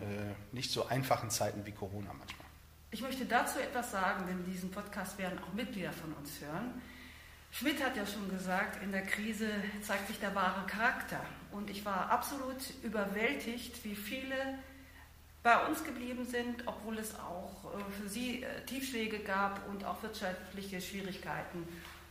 nicht 0.52 0.70
so 0.70 0.86
einfachen 0.86 1.28
Zeiten 1.28 1.66
wie 1.66 1.72
Corona 1.72 2.14
manchmal. 2.18 2.46
Ich 2.90 3.02
möchte 3.02 3.26
dazu 3.26 3.58
etwas 3.58 3.90
sagen, 3.90 4.24
denn 4.26 4.42
diesen 4.50 4.70
Podcast 4.70 5.18
werden 5.18 5.38
auch 5.40 5.52
Mitglieder 5.52 5.92
von 5.92 6.14
uns 6.14 6.40
hören. 6.40 6.80
Schmidt 7.50 7.82
hat 7.82 7.96
ja 7.96 8.06
schon 8.06 8.28
gesagt, 8.28 8.82
in 8.82 8.92
der 8.92 9.02
Krise 9.02 9.48
zeigt 9.82 10.08
sich 10.08 10.18
der 10.20 10.34
wahre 10.34 10.66
Charakter. 10.66 11.20
Und 11.50 11.70
ich 11.70 11.84
war 11.84 12.10
absolut 12.10 12.56
überwältigt, 12.82 13.84
wie 13.84 13.94
viele 13.94 14.34
bei 15.42 15.66
uns 15.66 15.82
geblieben 15.82 16.26
sind, 16.26 16.62
obwohl 16.66 16.98
es 16.98 17.14
auch 17.14 17.72
äh, 17.74 17.92
für 18.00 18.08
sie 18.08 18.42
äh, 18.42 18.64
Tiefschläge 18.66 19.20
gab 19.20 19.66
und 19.68 19.84
auch 19.84 20.02
wirtschaftliche 20.02 20.80
Schwierigkeiten. 20.80 21.66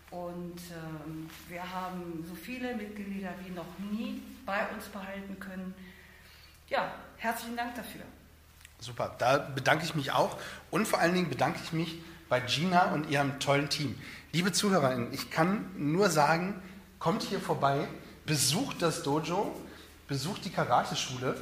Und 0.09 0.59
ähm, 0.72 1.30
wir 1.49 1.72
haben 1.72 2.26
so 2.27 2.34
viele 2.34 2.76
Mitglieder 2.76 3.34
wie 3.45 3.51
noch 3.51 3.77
nie 3.91 4.23
bei 4.45 4.68
uns 4.69 4.85
behalten 4.85 5.38
können. 5.39 5.76
Ja, 6.69 6.93
herzlichen 7.18 7.57
Dank 7.57 7.76
dafür. 7.76 8.01
Super, 8.80 9.15
da 9.18 9.38
bedanke 9.38 9.84
ich 9.85 9.95
mich 9.95 10.11
auch 10.11 10.38
und 10.72 10.88
vor 10.88 10.99
allen 10.99 11.14
Dingen 11.14 11.30
bedanke 11.30 11.59
ich 11.64 11.73
mich 11.73 11.99
bei 12.30 12.39
Gina 12.39 12.91
und 12.93 13.09
ihrem 13.09 13.39
tollen 13.39 13.69
Team. 13.69 13.99
Liebe 14.33 14.51
ZuhörerInnen, 14.51 15.13
ich 15.13 15.31
kann 15.31 15.71
nur 15.77 16.09
sagen, 16.09 16.61
kommt 16.99 17.23
hier 17.23 17.39
vorbei, 17.39 17.87
besucht 18.25 18.81
das 18.81 19.01
Dojo, 19.01 19.55
besucht 20.09 20.43
die 20.43 20.49
Karateschule. 20.49 21.35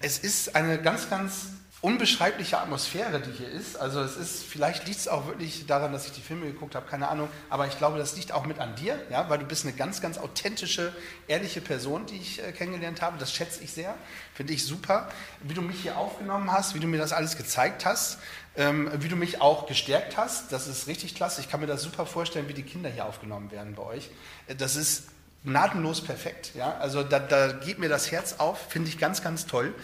Es 0.00 0.18
ist 0.18 0.56
eine 0.56 0.82
ganz, 0.82 1.08
ganz 1.08 1.50
unbeschreibliche 1.82 2.58
Atmosphäre, 2.58 3.20
die 3.20 3.32
hier 3.32 3.48
ist. 3.48 3.76
Also 3.76 4.00
es 4.00 4.16
ist, 4.16 4.44
vielleicht 4.44 4.86
liegt 4.86 4.98
es 4.98 5.08
auch 5.08 5.26
wirklich 5.26 5.66
daran, 5.66 5.92
dass 5.92 6.06
ich 6.06 6.12
die 6.12 6.20
Filme 6.20 6.46
geguckt 6.46 6.76
habe, 6.76 6.86
keine 6.86 7.08
Ahnung, 7.08 7.28
aber 7.50 7.66
ich 7.66 7.76
glaube, 7.76 7.98
das 7.98 8.16
liegt 8.16 8.30
auch 8.30 8.46
mit 8.46 8.60
an 8.60 8.76
dir, 8.76 8.98
ja, 9.10 9.28
weil 9.28 9.38
du 9.38 9.44
bist 9.44 9.64
eine 9.64 9.74
ganz, 9.74 10.00
ganz 10.00 10.16
authentische, 10.16 10.92
ehrliche 11.26 11.60
Person, 11.60 12.06
die 12.06 12.16
ich 12.16 12.40
äh, 12.40 12.52
kennengelernt 12.52 13.02
habe. 13.02 13.18
Das 13.18 13.32
schätze 13.32 13.64
ich 13.64 13.72
sehr, 13.72 13.96
finde 14.32 14.52
ich 14.52 14.64
super. 14.64 15.08
Wie 15.42 15.54
du 15.54 15.62
mich 15.62 15.80
hier 15.82 15.96
aufgenommen 15.96 16.52
hast, 16.52 16.74
wie 16.74 16.80
du 16.80 16.86
mir 16.86 16.98
das 16.98 17.12
alles 17.12 17.36
gezeigt 17.36 17.84
hast, 17.84 18.18
ähm, 18.56 18.90
wie 18.98 19.08
du 19.08 19.16
mich 19.16 19.40
auch 19.40 19.66
gestärkt 19.66 20.16
hast, 20.16 20.52
das 20.52 20.66
ist 20.66 20.86
richtig 20.86 21.14
klasse. 21.14 21.40
Ich 21.40 21.50
kann 21.50 21.60
mir 21.60 21.66
das 21.66 21.82
super 21.82 22.06
vorstellen, 22.06 22.48
wie 22.48 22.54
die 22.54 22.62
Kinder 22.62 22.90
hier 22.90 23.06
aufgenommen 23.06 23.50
werden 23.50 23.74
bei 23.74 23.82
euch. 23.82 24.10
Äh, 24.46 24.54
das 24.54 24.76
ist 24.76 25.08
gnadenlos 25.44 26.02
perfekt, 26.02 26.52
ja. 26.54 26.76
Also 26.78 27.02
da, 27.02 27.18
da 27.18 27.52
geht 27.52 27.78
mir 27.78 27.88
das 27.88 28.12
Herz 28.12 28.34
auf, 28.38 28.58
finde 28.68 28.88
ich 28.88 28.98
ganz, 28.98 29.22
ganz 29.22 29.46
toll. 29.46 29.74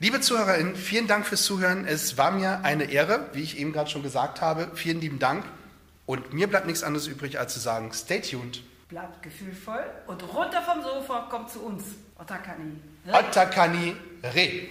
Liebe 0.00 0.20
ZuhörerInnen, 0.20 0.76
vielen 0.76 1.08
Dank 1.08 1.26
fürs 1.26 1.42
Zuhören. 1.42 1.84
Es 1.84 2.16
war 2.16 2.30
mir 2.30 2.60
eine 2.62 2.84
Ehre, 2.84 3.26
wie 3.32 3.42
ich 3.42 3.58
eben 3.58 3.72
gerade 3.72 3.90
schon 3.90 4.04
gesagt 4.04 4.40
habe. 4.40 4.70
Vielen 4.74 5.00
lieben 5.00 5.18
Dank. 5.18 5.44
Und 6.06 6.32
mir 6.32 6.46
bleibt 6.46 6.66
nichts 6.66 6.84
anderes 6.84 7.08
übrig, 7.08 7.38
als 7.38 7.52
zu 7.52 7.60
sagen, 7.60 7.92
stay 7.92 8.20
tuned. 8.20 8.62
Bleibt 8.88 9.22
gefühlvoll 9.22 9.84
und 10.06 10.22
runter 10.32 10.62
vom 10.62 10.82
Sofa, 10.82 11.26
kommt 11.28 11.50
zu 11.50 11.60
uns. 11.60 11.84
Otakani. 12.16 12.76
Otakani 13.12 13.96
Re. 14.22 14.68